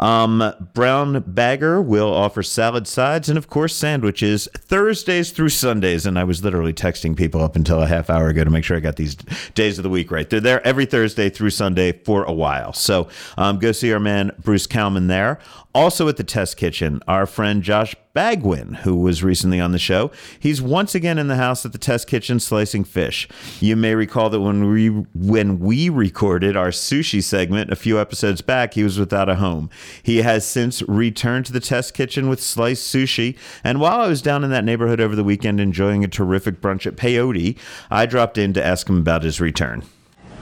Um, 0.00 0.42
Brown 0.74 1.22
Bagger 1.26 1.80
will 1.80 2.12
offer 2.12 2.42
salad 2.42 2.88
sides 2.88 3.28
and, 3.28 3.38
of 3.38 3.48
course, 3.48 3.74
sandwiches 3.74 4.48
Thursdays 4.56 5.30
through 5.30 5.50
Sundays. 5.50 6.06
And 6.06 6.18
I 6.18 6.24
was 6.24 6.42
literally 6.42 6.72
texting 6.72 7.16
people 7.16 7.42
up 7.42 7.54
until 7.54 7.82
a 7.82 7.86
half 7.86 8.10
hour 8.10 8.28
ago 8.28 8.42
to 8.42 8.50
make 8.50 8.64
sure 8.64 8.76
I 8.76 8.80
got 8.80 8.96
these 8.96 9.14
days 9.54 9.78
of 9.78 9.82
the 9.84 9.90
week 9.90 10.10
right. 10.10 10.28
They're 10.28 10.40
there 10.40 10.66
every 10.66 10.86
Thursday 10.86 11.30
through 11.30 11.50
Sunday 11.50 11.92
for 11.92 12.24
a 12.24 12.32
while. 12.32 12.72
So 12.72 13.08
um, 13.36 13.58
go 13.58 13.72
see 13.72 13.92
our 13.92 14.00
man 14.00 14.32
Bruce 14.42 14.66
Kalman 14.66 15.06
there. 15.06 15.38
Also 15.72 16.08
at 16.08 16.16
the 16.16 16.24
Test 16.24 16.56
Kitchen, 16.56 17.00
our 17.06 17.26
friend 17.26 17.62
Josh 17.62 17.94
Bagwin, 18.12 18.76
who 18.78 18.96
was 18.96 19.22
recently 19.22 19.60
on 19.60 19.70
the 19.70 19.78
show, 19.78 20.10
he's 20.40 20.60
once 20.60 20.96
again 20.96 21.16
in 21.16 21.28
the 21.28 21.36
house 21.36 21.64
at 21.64 21.70
the 21.70 21.78
Test 21.78 22.08
Kitchen 22.08 22.40
slicing 22.40 22.82
fish. 22.82 23.28
You 23.60 23.76
may 23.76 23.94
recall 23.94 24.30
that 24.30 24.40
when 24.40 24.68
we 24.68 24.88
when 24.88 25.60
we 25.60 25.88
recorded 25.88 26.56
our 26.56 26.70
sushi 26.70 27.22
segment 27.22 27.70
a 27.70 27.76
few 27.76 28.00
episodes 28.00 28.40
back, 28.40 28.74
he 28.74 28.82
was 28.82 28.98
without 28.98 29.28
a 29.28 29.36
home. 29.36 29.70
He 30.02 30.18
has 30.18 30.46
since 30.46 30.82
returned 30.82 31.46
to 31.46 31.52
the 31.52 31.60
Test 31.60 31.94
Kitchen 31.94 32.28
with 32.28 32.42
sliced 32.42 32.92
sushi, 32.92 33.36
and 33.62 33.80
while 33.80 34.00
I 34.00 34.08
was 34.08 34.22
down 34.22 34.44
in 34.44 34.50
that 34.50 34.64
neighborhood 34.64 35.00
over 35.00 35.16
the 35.16 35.24
weekend 35.24 35.60
enjoying 35.60 36.04
a 36.04 36.08
terrific 36.08 36.60
brunch 36.60 36.86
at 36.86 36.96
Peyote, 36.96 37.56
I 37.90 38.06
dropped 38.06 38.38
in 38.38 38.52
to 38.54 38.64
ask 38.64 38.88
him 38.88 38.98
about 38.98 39.22
his 39.22 39.40
return. 39.40 39.84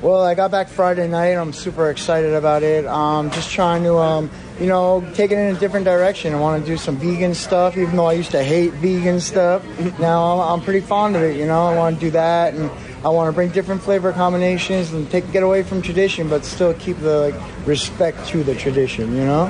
Well, 0.01 0.23
I 0.23 0.37
got 0.37 0.53
back 0.53 0.69
Friday 0.69 1.09
night. 1.09 1.35
I'm 1.35 1.53
super 1.53 1.91
excited 1.91 2.33
about 2.33 2.63
it. 2.63 2.87
Um, 2.87 3.33
just 3.33 3.51
trying 3.51 3.83
to, 3.83 3.97
um, 3.99 4.31
you 4.61 4.69
know, 4.69 5.05
take 5.15 5.33
it 5.33 5.39
in 5.39 5.57
a 5.57 5.59
different 5.59 5.87
direction. 5.87 6.33
I 6.33 6.39
want 6.39 6.65
to 6.65 6.71
do 6.71 6.77
some 6.77 6.97
vegan 6.99 7.35
stuff, 7.35 7.77
even 7.77 7.97
though 7.97 8.07
I 8.07 8.13
used 8.13 8.31
to 8.31 8.45
hate 8.45 8.73
vegan 8.75 9.19
stuff. 9.19 9.65
now 9.99 10.39
I'm, 10.39 10.53
I'm 10.53 10.61
pretty 10.61 10.87
fond 10.87 11.17
of 11.17 11.23
it. 11.23 11.37
You 11.37 11.47
know, 11.47 11.67
I 11.67 11.77
want 11.77 11.99
to 11.99 12.01
do 12.01 12.13
that, 12.13 12.55
and 12.55 12.71
I 13.05 13.11
want 13.11 13.29
to 13.29 13.33
bring 13.33 13.51
different 13.51 13.81
flavor 13.81 14.13
combinations 14.13 14.93
and 14.93 15.09
take 15.11 15.31
get 15.31 15.43
away 15.43 15.63
from 15.63 15.83
tradition, 15.83 16.29
but 16.29 16.45
still 16.45 16.75
keep 16.75 16.99
the 16.99 17.31
like, 17.31 17.67
respect 17.67 18.27
to 18.29 18.43
the 18.43 18.55
tradition. 18.55 19.15
You 19.15 19.25
know, 19.25 19.47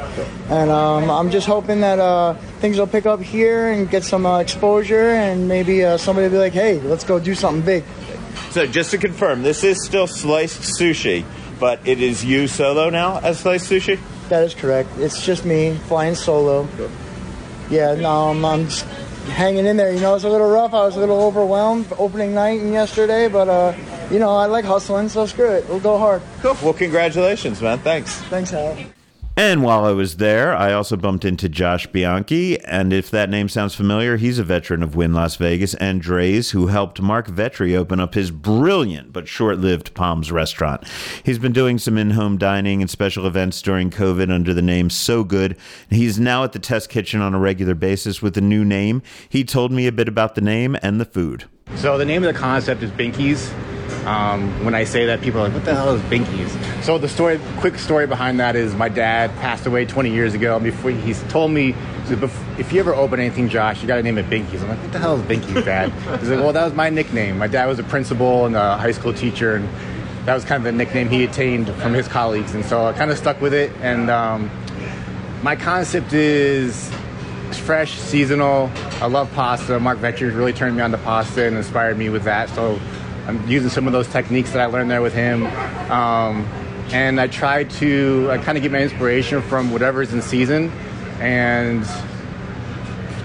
and 0.50 0.70
um, 0.70 1.10
I'm 1.10 1.30
just 1.30 1.46
hoping 1.46 1.80
that 1.80 1.98
uh, 1.98 2.34
things 2.60 2.78
will 2.78 2.86
pick 2.86 3.06
up 3.06 3.20
here 3.20 3.72
and 3.72 3.88
get 3.88 4.04
some 4.04 4.26
uh, 4.26 4.40
exposure, 4.40 5.10
and 5.12 5.48
maybe 5.48 5.84
uh, 5.84 5.96
somebody 5.96 6.26
will 6.26 6.32
be 6.34 6.38
like, 6.38 6.52
"Hey, 6.52 6.78
let's 6.80 7.04
go 7.04 7.18
do 7.18 7.34
something 7.34 7.64
big." 7.64 7.84
So 8.50 8.66
just 8.66 8.90
to 8.90 8.98
confirm, 8.98 9.42
this 9.42 9.64
is 9.64 9.84
still 9.84 10.06
sliced 10.06 10.78
sushi, 10.78 11.24
but 11.58 11.80
it 11.86 12.00
is 12.00 12.24
you 12.24 12.48
solo 12.48 12.90
now 12.90 13.18
as 13.20 13.40
sliced 13.40 13.70
sushi? 13.70 13.98
That 14.28 14.44
is 14.44 14.54
correct. 14.54 14.90
It's 14.98 15.24
just 15.24 15.44
me 15.44 15.74
flying 15.86 16.14
solo. 16.14 16.68
Yeah, 17.70 17.94
no, 17.94 18.30
I'm, 18.30 18.44
I'm 18.44 18.64
just 18.68 18.86
hanging 19.28 19.66
in 19.66 19.76
there. 19.76 19.92
You 19.92 20.00
know, 20.00 20.14
it's 20.14 20.24
a 20.24 20.28
little 20.28 20.50
rough. 20.50 20.74
I 20.74 20.84
was 20.84 20.96
a 20.96 21.00
little 21.00 21.20
overwhelmed 21.22 21.86
opening 21.98 22.34
night 22.34 22.60
and 22.60 22.72
yesterday, 22.72 23.28
but 23.28 23.48
uh, 23.48 23.74
you 24.10 24.18
know, 24.18 24.30
I 24.30 24.46
like 24.46 24.64
hustling, 24.64 25.08
so 25.08 25.26
screw 25.26 25.50
it. 25.50 25.68
We'll 25.68 25.80
go 25.80 25.98
hard. 25.98 26.22
Cool. 26.40 26.56
Well, 26.62 26.74
congratulations, 26.74 27.62
man. 27.62 27.78
Thanks. 27.78 28.14
Thanks, 28.22 28.50
Hal. 28.50 28.76
And 29.38 29.62
while 29.62 29.84
I 29.84 29.92
was 29.92 30.16
there, 30.16 30.52
I 30.52 30.72
also 30.72 30.96
bumped 30.96 31.24
into 31.24 31.48
Josh 31.48 31.86
Bianchi. 31.86 32.58
And 32.64 32.92
if 32.92 33.08
that 33.12 33.30
name 33.30 33.48
sounds 33.48 33.72
familiar, 33.72 34.16
he's 34.16 34.40
a 34.40 34.42
veteran 34.42 34.82
of 34.82 34.96
Wynn 34.96 35.14
Las 35.14 35.36
Vegas 35.36 35.74
and 35.74 36.02
Dre's, 36.02 36.50
who 36.50 36.66
helped 36.66 37.00
Mark 37.00 37.28
Vetri 37.28 37.76
open 37.76 38.00
up 38.00 38.14
his 38.14 38.32
brilliant 38.32 39.12
but 39.12 39.28
short 39.28 39.58
lived 39.58 39.94
Palms 39.94 40.32
restaurant. 40.32 40.82
He's 41.22 41.38
been 41.38 41.52
doing 41.52 41.78
some 41.78 41.96
in 41.96 42.10
home 42.10 42.36
dining 42.36 42.80
and 42.80 42.90
special 42.90 43.28
events 43.28 43.62
during 43.62 43.90
COVID 43.90 44.28
under 44.28 44.52
the 44.52 44.60
name 44.60 44.90
So 44.90 45.22
Good. 45.22 45.56
He's 45.88 46.18
now 46.18 46.42
at 46.42 46.50
the 46.50 46.58
test 46.58 46.90
kitchen 46.90 47.20
on 47.20 47.32
a 47.32 47.38
regular 47.38 47.76
basis 47.76 48.20
with 48.20 48.36
a 48.36 48.40
new 48.40 48.64
name. 48.64 49.02
He 49.28 49.44
told 49.44 49.70
me 49.70 49.86
a 49.86 49.92
bit 49.92 50.08
about 50.08 50.34
the 50.34 50.40
name 50.40 50.76
and 50.82 51.00
the 51.00 51.04
food. 51.04 51.44
So 51.76 51.96
the 51.96 52.04
name 52.04 52.24
of 52.24 52.34
the 52.34 52.40
concept 52.40 52.82
is 52.82 52.90
Binkies. 52.90 53.54
Um, 54.06 54.64
when 54.64 54.74
I 54.74 54.84
say 54.84 55.06
that, 55.06 55.20
people 55.20 55.40
are 55.40 55.44
like, 55.44 55.54
"What 55.54 55.64
the 55.64 55.74
hell 55.74 55.94
is 55.94 56.00
Binkies?" 56.02 56.84
So 56.84 56.98
the 56.98 57.08
story, 57.08 57.40
quick 57.58 57.78
story 57.78 58.06
behind 58.06 58.40
that 58.40 58.56
is 58.56 58.74
my 58.74 58.88
dad 58.88 59.34
passed 59.36 59.66
away 59.66 59.84
20 59.84 60.10
years 60.10 60.34
ago. 60.34 60.56
And 60.56 60.64
before 60.64 60.90
he's 60.90 61.22
told 61.24 61.50
me, 61.50 61.74
if 62.58 62.72
you 62.72 62.80
ever 62.80 62.94
open 62.94 63.20
anything, 63.20 63.48
Josh, 63.48 63.82
you 63.82 63.88
got 63.88 63.96
to 63.96 64.02
name 64.02 64.18
it 64.18 64.30
Binkies. 64.30 64.62
I'm 64.62 64.68
like, 64.68 64.82
"What 64.82 64.92
the 64.92 64.98
hell 64.98 65.16
is 65.16 65.22
Binkies, 65.22 65.64
Dad?" 65.64 65.92
He's 66.20 66.30
like, 66.30 66.40
"Well, 66.40 66.52
that 66.52 66.64
was 66.64 66.74
my 66.74 66.90
nickname. 66.90 67.38
My 67.38 67.48
dad 67.48 67.66
was 67.66 67.78
a 67.78 67.84
principal 67.84 68.46
and 68.46 68.56
a 68.56 68.76
high 68.78 68.92
school 68.92 69.12
teacher, 69.12 69.56
and 69.56 69.68
that 70.28 70.34
was 70.34 70.44
kind 70.44 70.58
of 70.58 70.64
the 70.64 70.72
nickname 70.72 71.08
he 71.08 71.24
attained 71.24 71.68
from 71.76 71.94
his 71.94 72.06
colleagues. 72.06 72.54
And 72.54 72.64
so 72.64 72.86
I 72.86 72.92
kind 72.92 73.10
of 73.10 73.16
stuck 73.16 73.40
with 73.40 73.54
it. 73.54 73.72
And 73.80 74.10
um, 74.10 74.50
my 75.42 75.56
concept 75.56 76.12
is 76.12 76.90
fresh, 77.68 77.98
seasonal. 77.98 78.70
I 79.00 79.06
love 79.06 79.32
pasta. 79.32 79.80
Mark 79.80 79.98
Vetcher 79.98 80.34
really 80.36 80.52
turned 80.52 80.76
me 80.76 80.82
on 80.82 80.90
to 80.90 80.98
pasta 80.98 81.46
and 81.46 81.56
inspired 81.56 81.96
me 81.96 82.10
with 82.10 82.24
that. 82.24 82.50
So 82.50 82.78
I'm 83.28 83.46
using 83.46 83.68
some 83.68 83.86
of 83.86 83.92
those 83.92 84.08
techniques 84.08 84.52
that 84.52 84.60
I 84.62 84.66
learned 84.66 84.90
there 84.90 85.02
with 85.02 85.12
him. 85.12 85.46
Um, 85.92 86.46
and 86.92 87.20
I 87.20 87.26
try 87.26 87.64
to 87.64 88.28
I 88.30 88.38
kind 88.38 88.56
of 88.56 88.62
get 88.62 88.72
my 88.72 88.78
inspiration 88.78 89.42
from 89.42 89.70
whatever's 89.70 90.14
in 90.14 90.22
season 90.22 90.72
and 91.20 91.86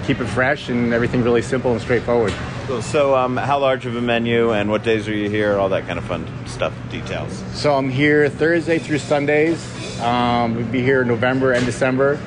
keep 0.06 0.20
it 0.20 0.26
fresh 0.26 0.68
and 0.68 0.94
everything 0.94 1.24
really 1.24 1.42
simple 1.42 1.72
and 1.72 1.80
straightforward. 1.80 2.34
Cool. 2.68 2.82
So, 2.82 3.16
um, 3.16 3.38
how 3.38 3.60
large 3.60 3.86
of 3.86 3.96
a 3.96 4.02
menu 4.02 4.52
and 4.52 4.70
what 4.70 4.84
days 4.84 5.08
are 5.08 5.14
you 5.14 5.30
here? 5.30 5.58
All 5.58 5.70
that 5.70 5.86
kind 5.86 5.98
of 5.98 6.06
fun 6.06 6.28
stuff, 6.48 6.74
details. 6.90 7.44
So 7.54 7.74
I'm 7.76 7.90
here 7.90 8.30
Thursday 8.30 8.80
through 8.80 9.00
Sundays. 9.00 9.62
Um, 10.02 10.56
we'll 10.56 10.66
be 10.66 10.82
here 10.82 11.06
November 11.06 11.54
and 11.54 11.66
December, 11.66 12.20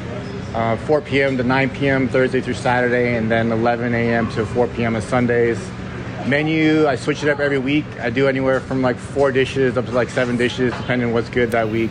uh, 0.55 0.77
4 0.77 1.03
p.m. 1.03 1.37
to 1.37 1.43
9 1.43 1.71
p.m. 1.71 2.09
Thursday 2.09 2.41
through 2.41 2.55
Saturday, 2.55 3.17
and 3.17 3.31
then 3.31 3.53
11 3.53 3.95
a.m. 3.95 4.31
to 4.33 4.47
4 4.47 4.69
p.m. 4.69 4.97
on 4.97 5.03
Sundays. 5.03 5.59
Menu, 6.27 6.89
I 6.89 6.97
switch 6.97 7.23
it 7.23 7.29
up 7.29 7.39
every 7.39 7.59
week. 7.59 7.85
I 8.01 8.11
do 8.11 8.27
anywhere 8.27 8.59
from 8.59 8.83
like 8.83 8.97
four 8.97 9.31
dishes 9.31 9.77
up 9.77 9.87
to 9.87 9.93
like 9.93 10.09
seven 10.09 10.37
dishes, 10.37 10.73
depending 10.73 11.09
on 11.09 11.15
what's 11.15 11.29
good 11.29 11.53
that 11.53 11.69
week. 11.69 11.91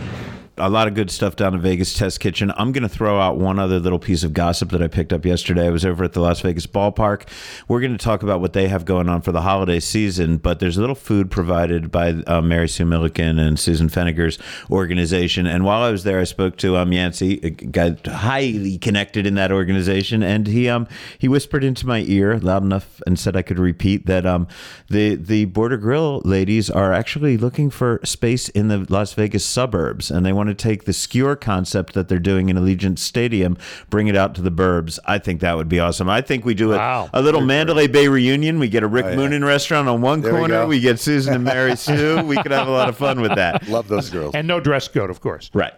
A 0.57 0.69
lot 0.69 0.87
of 0.87 0.93
good 0.93 1.11
stuff 1.11 1.35
down 1.35 1.53
in 1.53 1.61
Vegas 1.61 1.93
Test 1.93 2.19
Kitchen. 2.19 2.51
I'm 2.55 2.71
going 2.71 2.83
to 2.83 2.89
throw 2.89 3.19
out 3.19 3.37
one 3.37 3.59
other 3.59 3.79
little 3.79 3.99
piece 3.99 4.23
of 4.23 4.33
gossip 4.33 4.69
that 4.69 4.81
I 4.81 4.87
picked 4.87 5.11
up 5.11 5.25
yesterday. 5.25 5.67
I 5.67 5.69
was 5.69 5.85
over 5.85 6.03
at 6.03 6.13
the 6.13 6.21
Las 6.21 6.41
Vegas 6.41 6.65
ballpark. 6.65 7.27
We're 7.67 7.81
going 7.81 7.97
to 7.97 8.03
talk 8.03 8.23
about 8.23 8.39
what 8.39 8.53
they 8.53 8.67
have 8.67 8.85
going 8.85 9.09
on 9.09 9.21
for 9.21 9.31
the 9.31 9.41
holiday 9.41 9.79
season, 9.79 10.37
but 10.37 10.59
there's 10.59 10.77
a 10.77 10.81
little 10.81 10.95
food 10.95 11.29
provided 11.29 11.91
by 11.91 12.11
uh, 12.27 12.41
Mary 12.41 12.69
Sue 12.69 12.85
Milliken 12.85 13.37
and 13.37 13.59
Susan 13.59 13.89
Feniger's 13.89 14.39
organization. 14.71 15.45
And 15.45 15.65
while 15.65 15.81
I 15.81 15.91
was 15.91 16.03
there, 16.03 16.19
I 16.19 16.23
spoke 16.23 16.57
to 16.57 16.77
um, 16.77 16.93
Yancey, 16.93 17.39
a 17.43 17.49
guy 17.49 17.97
highly 18.05 18.77
connected 18.77 19.25
in 19.25 19.35
that 19.35 19.51
organization, 19.51 20.23
and 20.23 20.47
he 20.47 20.69
um 20.69 20.87
he 21.17 21.27
whispered 21.27 21.63
into 21.63 21.85
my 21.87 21.99
ear 22.07 22.39
loud 22.39 22.63
enough 22.63 23.01
and 23.05 23.19
said 23.19 23.35
I 23.35 23.41
could 23.41 23.59
repeat 23.59 24.05
that 24.05 24.25
um 24.25 24.47
the 24.89 25.15
the 25.15 25.45
Border 25.45 25.77
Grill 25.77 26.21
ladies 26.23 26.69
are 26.69 26.93
actually 26.93 27.37
looking 27.37 27.69
for 27.69 27.99
space 28.03 28.49
in 28.49 28.67
the 28.67 28.85
Las 28.89 29.13
Vegas 29.13 29.45
suburbs, 29.45 30.11
and 30.11 30.25
they 30.25 30.33
want 30.33 30.44
to 30.47 30.53
take 30.53 30.85
the 30.85 30.93
skewer 30.93 31.35
concept 31.35 31.93
that 31.93 32.07
they're 32.07 32.19
doing 32.19 32.49
in 32.49 32.57
Allegiant 32.57 32.99
Stadium, 32.99 33.57
bring 33.89 34.07
it 34.07 34.15
out 34.15 34.35
to 34.35 34.41
the 34.41 34.51
burbs. 34.51 34.99
I 35.05 35.17
think 35.17 35.41
that 35.41 35.55
would 35.57 35.69
be 35.69 35.79
awesome. 35.79 36.09
I 36.09 36.21
think 36.21 36.45
we 36.45 36.53
do 36.53 36.73
a, 36.73 36.77
Wow. 36.77 37.09
a 37.13 37.21
little 37.21 37.41
Mandalay 37.41 37.87
Bay 37.87 38.07
reunion. 38.07 38.59
We 38.59 38.67
get 38.69 38.83
a 38.83 38.87
Rick 38.87 39.05
Oh, 39.05 39.09
yeah. 39.11 39.15
Moonen 39.17 39.45
restaurant 39.45 39.87
on 39.87 40.01
one 40.01 40.21
There 40.21 40.31
corner. 40.31 40.47
go. 40.63 40.67
We, 40.67 40.79
get 40.79 40.99
Susan 40.99 41.33
and 41.33 41.43
Mary 41.43 41.75
Sue. 41.77 42.23
We 42.23 42.35
could 42.37 42.51
have 42.51 42.67
a 42.67 42.71
lot 42.71 42.89
of 42.89 42.97
fun 42.97 43.21
with 43.21 43.35
that. 43.35 43.67
Love 43.67 43.87
those 43.87 44.09
girls. 44.09 44.35
And 44.35 44.47
no 44.47 44.59
dress 44.59 44.87
code, 44.87 45.09
of 45.09 45.21
course. 45.21 45.49
Right. 45.53 45.73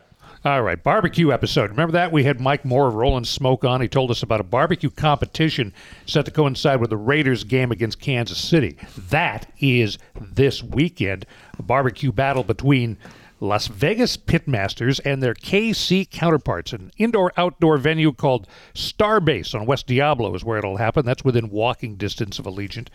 All 0.45 0.61
right, 0.61 0.81
barbecue 0.81 1.31
episode. 1.33 1.71
Remember 1.71 1.93
that? 1.93 2.11
We 2.11 2.23
had 2.23 2.39
Mike 2.39 2.63
Moore 2.63 2.87
of 2.87 2.93
Rolling 2.93 3.25
Smoke 3.25 3.65
on. 3.65 3.81
He 3.81 3.87
told 3.89 4.11
us 4.11 4.21
about 4.23 4.39
a 4.39 4.43
barbecue 4.43 4.89
competition 4.91 5.73
set 6.05 6.25
to 6.25 6.31
coincide 6.31 6.79
with 6.79 6.91
the 6.91 6.95
Raiders 6.95 7.43
game 7.43 7.71
against 7.71 7.99
Kansas 7.99 8.37
City. 8.37 8.77
That 9.09 9.51
is 9.59 9.97
this 10.21 10.63
weekend. 10.63 11.25
A 11.57 11.63
barbecue 11.63 12.11
battle 12.13 12.43
between 12.43 12.97
Las 13.39 13.67
Vegas 13.67 14.17
Pitmasters 14.17 14.99
and 15.05 15.21
their 15.21 15.33
KC 15.33 16.09
counterparts. 16.09 16.73
An 16.73 16.91
indoor 16.97 17.31
outdoor 17.37 17.77
venue 17.77 18.11
called 18.11 18.47
Starbase 18.73 19.53
on 19.53 19.65
West 19.65 19.87
Diablo 19.87 20.33
is 20.33 20.43
where 20.43 20.57
it'll 20.57 20.77
happen. 20.77 21.05
That's 21.05 21.23
within 21.23 21.49
walking 21.49 21.95
distance 21.95 22.39
of 22.39 22.45
Allegiant. 22.45 22.87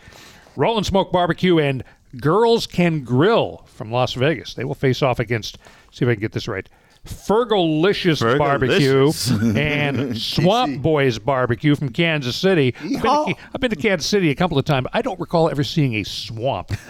Rollin' 0.55 0.83
Smoke 0.83 1.11
Barbecue 1.11 1.59
and 1.59 1.83
Girls 2.19 2.67
Can 2.67 3.03
Grill 3.03 3.65
from 3.67 3.91
Las 3.91 4.13
Vegas. 4.13 4.53
They 4.53 4.65
will 4.65 4.75
face 4.75 5.01
off 5.01 5.19
against, 5.19 5.57
see 5.91 6.05
if 6.05 6.09
I 6.09 6.15
can 6.15 6.21
get 6.21 6.33
this 6.33 6.47
right, 6.47 6.67
Fergalicious 7.05 8.37
Barbecue 8.37 9.11
and 9.59 10.17
Swamp 10.17 10.81
Boys 10.81 11.19
Barbecue 11.19 11.75
from 11.75 11.89
Kansas 11.89 12.35
City. 12.35 12.73
I've 12.79 12.89
been, 12.89 13.01
to, 13.01 13.35
I've 13.53 13.61
been 13.61 13.69
to 13.71 13.75
Kansas 13.75 14.09
City 14.09 14.29
a 14.29 14.35
couple 14.35 14.57
of 14.57 14.63
times. 14.63 14.87
I 14.93 15.01
don't 15.01 15.19
recall 15.19 15.49
ever 15.49 15.63
seeing 15.63 15.95
a 15.95 16.03
swamp. 16.03 16.69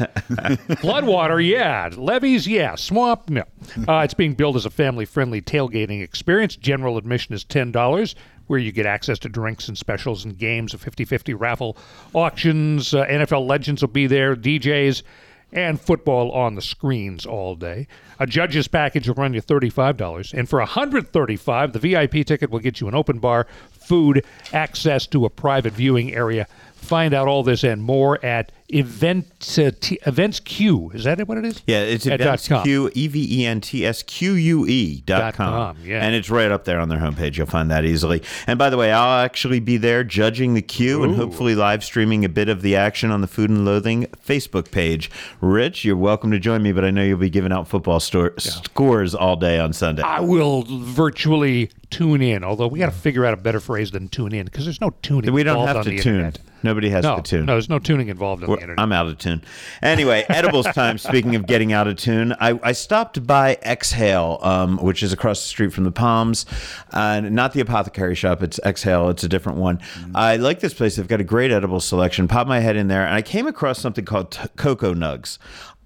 Floodwater, 0.80 1.46
yeah. 1.46 1.90
Levees, 1.96 2.48
yeah. 2.48 2.76
Swamp, 2.76 3.30
no. 3.30 3.44
Uh, 3.88 4.02
it's 4.04 4.14
being 4.14 4.36
billed 4.36 4.56
as 4.56 4.66
a 4.66 4.70
family-friendly 4.70 5.42
tailgating 5.42 6.04
experience. 6.04 6.56
General 6.56 6.98
admission 6.98 7.34
is 7.34 7.44
$10 7.44 8.16
where 8.48 8.60
you 8.60 8.72
get 8.72 8.86
access 8.86 9.18
to 9.20 9.30
drinks 9.30 9.68
and 9.68 9.78
specials 9.78 10.26
and 10.26 10.38
games, 10.38 10.74
a 10.74 10.78
50-50 10.78 11.40
raffle, 11.40 11.78
auctions, 12.14 12.94
uh, 12.94 13.06
NFL 13.06 13.48
legends 13.48 13.82
will 13.82 13.88
be 13.88 14.06
there, 14.06 14.36
DJs, 14.36 15.02
and 15.54 15.80
football 15.80 16.32
on 16.32 16.56
the 16.56 16.62
screens 16.62 17.26
all 17.26 17.56
day. 17.56 17.88
A 18.20 18.28
judge's 18.28 18.68
package 18.68 19.08
will 19.08 19.16
run 19.16 19.34
you 19.34 19.42
$35, 19.42 20.34
and 20.34 20.50
for 20.50 20.60
135, 20.60 21.74
the 21.74 21.80
VIP 21.80 22.26
ticket 22.26 22.50
will 22.50 22.60
get 22.60 22.82
you 22.82 22.88
an 22.88 22.96
open 22.96 23.20
bar, 23.20 23.48
food, 23.72 24.26
access 24.52 25.08
to 25.08 25.26
a 25.26 25.30
private 25.30 25.74
viewing 25.74 26.14
area. 26.14 26.48
Find 26.84 27.14
out 27.14 27.28
all 27.28 27.44
this 27.44 27.64
and 27.64 27.82
more 27.82 28.24
at 28.26 28.52
event 28.68 29.26
uh, 29.58 29.72
t- 29.80 30.00
events 30.06 30.40
Q. 30.40 30.92
Is 30.94 31.04
that 31.06 31.26
what 31.28 31.38
it 31.38 31.46
is? 31.46 31.62
Yeah, 31.66 31.82
it's 31.82 32.06
At 32.08 32.20
dot 32.20 32.44
com. 32.48 32.66
eventsq, 32.66 32.92
E 32.94 33.08
V 33.08 33.42
E 33.42 33.46
N 33.46 33.62
T 33.62 33.86
S 33.86 34.04
Q 34.04 34.34
U 34.34 34.66
E 34.68 35.02
dot 35.06 35.34
com. 35.34 35.76
com, 35.76 35.86
yeah. 35.86 36.04
And 36.06 36.14
it's 36.14 36.30
right 36.30 36.52
up 36.52 36.66
there 36.66 36.80
on 36.80 36.90
their 36.90 37.00
homepage. 37.00 37.38
You'll 37.38 37.48
find 37.48 37.72
that 37.72 37.86
easily. 37.86 38.22
And 38.48 38.60
by 38.60 38.70
the 38.70 38.78
way, 38.78 38.92
I'll 38.92 39.24
actually 39.24 39.60
be 39.60 39.78
there 39.78 40.04
judging 40.04 40.56
the 40.56 40.62
queue 40.62 41.04
and 41.04 41.16
hopefully 41.16 41.56
live 41.56 41.84
streaming 41.84 42.26
a 42.26 42.30
bit 42.30 42.50
of 42.50 42.62
the 42.62 42.76
action 42.76 43.12
on 43.12 43.22
the 43.22 43.28
Food 43.28 43.50
and 43.50 43.64
Loathing 43.64 44.06
Facebook 44.26 44.72
page. 44.72 45.10
Rich, 45.40 45.86
you're 45.86 45.96
welcome 45.98 46.32
to 46.32 46.40
join 46.40 46.62
me, 46.64 46.72
but 46.74 46.84
I 46.84 46.92
know 46.92 47.04
you'll 47.04 47.18
be 47.18 47.30
giving 47.30 47.52
out 47.54 47.68
football 47.68 48.00
store- 48.00 48.34
scores 48.40 49.16
all 49.16 49.36
day 49.36 49.58
on 49.60 49.72
Sunday. 49.74 50.02
I 50.04 50.20
will 50.20 50.64
virtually 50.64 51.70
tune 51.90 52.22
in, 52.22 52.44
although 52.44 52.68
we 52.68 52.80
got 52.80 52.88
to 52.88 52.92
figure 52.92 53.26
out 53.26 53.34
a 53.34 53.38
better 53.38 53.60
phrase 53.60 53.92
than 53.92 54.10
tune 54.10 54.34
in 54.34 54.46
because 54.46 54.66
there's 54.66 54.82
no 54.82 54.90
tuning. 55.02 55.32
we 55.34 55.44
don't 55.44 55.68
have 55.68 55.84
to 55.84 55.90
tune. 55.92 55.98
internet. 55.98 56.40
Nobody 56.64 56.90
has 56.90 57.04
no, 57.04 57.18
to 57.18 57.22
tune. 57.22 57.46
No, 57.46 57.54
there's 57.54 57.70
no 57.70 57.80
tuning 57.80 58.08
involved 58.08 58.44
on 58.44 58.50
Well, 58.50 58.58
the 58.58 58.64
internet. 58.64 58.82
I'm 58.82 58.92
out 58.92 59.08
of 59.08 59.18
tune. 59.18 59.44
Anyway, 59.82 60.26
edibles 60.30 60.66
time. 60.68 60.98
Speaking 60.98 61.36
of 61.36 61.46
getting 61.46 61.74
out 61.74 61.88
of 61.88 61.98
tune, 61.98 62.34
I, 62.40 62.60
I 62.64 62.72
stopped 62.72 63.28
by 63.28 63.58
Exhale, 63.64 64.40
um, 64.42 64.78
which 64.78 65.04
is 65.04 65.12
across 65.12 65.42
the 65.42 65.48
street 65.48 65.74
from 65.74 65.84
the 65.84 65.92
Palms, 65.92 66.46
uh, 66.92 67.20
not 67.20 67.54
the 67.54 67.60
apothecary 67.60 68.16
shop. 68.16 68.42
It's 68.42 68.60
Exhale. 68.66 69.10
It's 69.10 69.24
a 69.24 69.30
different 69.30 69.58
one. 69.58 69.80
I 70.16 70.38
like 70.38 70.62
this 70.62 70.74
place. 70.74 70.96
They've 70.96 71.08
got 71.08 71.20
a 71.20 71.26
great 71.26 71.52
edible 71.52 71.80
selection. 71.80 72.28
Popped 72.28 72.48
my 72.48 72.60
head 72.60 72.76
in 72.76 72.88
there, 72.88 73.06
and 73.06 73.14
I 73.14 73.22
came 73.22 73.46
across 73.48 73.80
something 73.80 74.06
called 74.06 74.32
t- 74.32 74.48
Cocoa 74.56 74.94
Nugs. 74.94 75.38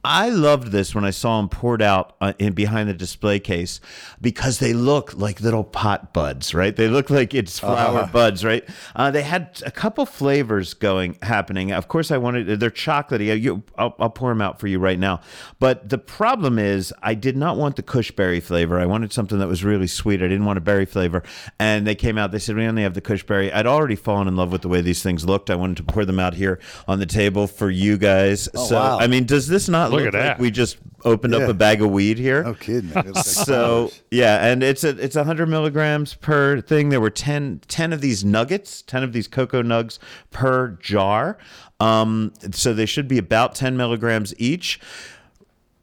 I 0.04 0.30
loved 0.30 0.72
this 0.72 0.96
when 0.96 1.04
I 1.04 1.10
saw 1.10 1.38
them 1.38 1.50
poured 1.50 1.82
out 1.82 2.16
uh, 2.22 2.34
in 2.40 2.54
behind 2.54 2.88
the 2.88 2.94
display 2.94 3.40
case 3.40 3.82
because 4.22 4.60
they 4.60 4.72
look 4.74 5.14
like 5.18 5.42
little 5.42 5.64
pot 5.66 6.14
buds, 6.14 6.54
right? 6.54 6.74
They 6.76 6.88
look 6.88 7.10
like 7.10 7.34
it's 7.34 7.60
flower 7.60 8.00
Uh-huh. 8.00 8.12
buds, 8.14 8.46
right? 8.46 8.64
Uh, 8.96 9.12
they 9.12 9.24
had 9.24 9.62
a 9.66 9.72
couple 9.72 10.06
flavors 10.06 10.74
going 10.74 11.18
happening. 11.22 11.72
Of 11.74 11.88
course, 11.90 12.10
I 12.12 12.18
wanted 12.18 12.60
they're 12.60 12.70
chocolatey. 12.70 13.42
You, 13.42 13.64
I'll, 13.78 13.96
I'll 14.00 14.10
pour 14.10 14.30
them 14.30 14.42
out 14.42 14.60
for 14.60 14.68
you 14.68 14.80
right 14.80 14.98
now. 15.00 15.20
But 15.60 15.90
the 15.90 15.98
problem 15.98 16.58
is, 16.58 16.94
I 17.04 17.14
did 17.14 17.36
not 17.36 17.58
want 17.58 17.76
the 17.76 17.84
Cushberry 17.84 18.42
flavor. 18.42 18.80
I 18.80 18.86
wanted 18.86 19.12
something 19.12 19.40
that 19.40 19.48
was 19.48 19.64
really 19.64 19.88
sweet. 19.88 20.22
I 20.22 20.28
didn't 20.28 20.46
want 20.46 20.58
a 20.58 20.62
berry 20.62 20.86
flavor. 20.86 21.24
And 21.60 21.86
they 21.86 21.96
came 21.96 22.18
out. 22.18 22.32
They 22.32 22.40
said 22.40 22.56
we 22.56 22.66
only 22.66 22.84
have 22.84 22.94
the 22.94 23.02
Cushberry. 23.02 23.54
I'd 23.54 23.68
already 23.68 23.96
fallen 23.96 24.28
in 24.28 24.36
love 24.36 24.52
with 24.52 24.62
the 24.62 24.70
way 24.70 24.82
these 24.82 25.04
things 25.04 25.26
looked. 25.26 25.50
I 25.50 25.56
wanted 25.56 25.78
to 25.78 25.84
pour 25.84 26.06
them 26.06 26.20
out 26.20 26.34
here 26.36 26.60
on 26.88 27.00
the 27.00 27.06
table 27.06 27.48
for 27.48 27.70
you 27.70 27.98
guys. 27.98 28.48
Oh, 28.56 28.66
so 28.68 28.76
wow. 28.76 29.00
I 29.00 29.08
mean, 29.08 29.26
does 29.26 29.48
this 29.48 29.68
not 29.68 29.87
Look 29.92 30.00
look 30.02 30.08
at 30.08 30.14
like 30.14 30.24
that. 30.24 30.40
we 30.40 30.52
just 30.52 30.78
opened 31.06 31.36
up 31.36 31.48
a 31.50 31.54
bag 31.54 31.82
of 31.82 31.90
weed 31.92 32.18
here? 32.18 32.44
No 32.44 32.54
kidding. 32.54 32.94
man. 32.94 33.12
Like 33.14 33.24
So 33.26 33.92
yeah, 34.12 34.46
and 34.46 34.64
it's 34.64 34.84
a 34.84 34.90
it's 34.90 35.16
a 35.16 35.24
hundred 35.24 35.48
milligrams 35.48 36.14
per 36.14 36.62
thing. 36.62 36.90
There 36.90 37.02
were 37.02 37.10
10, 37.10 37.62
10 37.68 37.94
of 37.94 38.02
these 38.02 38.24
nuggets, 38.26 38.82
ten 38.82 39.04
of 39.04 39.14
these 39.14 39.28
cocoa 39.28 39.64
nugs 39.64 40.00
per 40.32 40.70
jar. 40.82 41.38
Um, 41.80 42.34
so 42.52 42.74
they 42.74 42.86
should 42.88 43.08
be 43.08 43.18
about 43.18 43.54
ten 43.56 43.78
milligrams 43.78 44.34
each. 44.40 44.80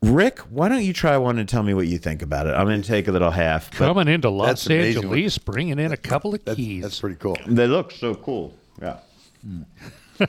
Rick, 0.02 0.40
why 0.40 0.68
don't 0.68 0.82
you 0.84 0.92
try 0.92 1.16
one 1.16 1.38
and 1.38 1.48
tell 1.48 1.62
me 1.62 1.72
what 1.72 1.86
you 1.86 1.96
think 1.96 2.20
about 2.20 2.46
it? 2.46 2.50
I'm 2.50 2.66
going 2.66 2.82
to 2.82 2.86
take 2.86 3.08
a 3.08 3.12
little 3.12 3.30
half. 3.30 3.70
But 3.70 3.78
Coming 3.78 4.08
into 4.08 4.28
Los 4.28 4.68
Angeles, 4.68 5.38
bringing 5.38 5.78
in 5.78 5.92
a 5.92 5.96
couple 5.96 6.34
of 6.34 6.44
That's, 6.44 6.56
keys. 6.56 6.82
that's 6.82 7.00
pretty 7.00 7.16
cool. 7.16 7.38
they 7.46 7.66
look 7.66 7.90
so 7.90 8.14
cool. 8.14 8.54
Yeah. 8.82 8.98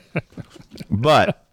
but 0.89 1.44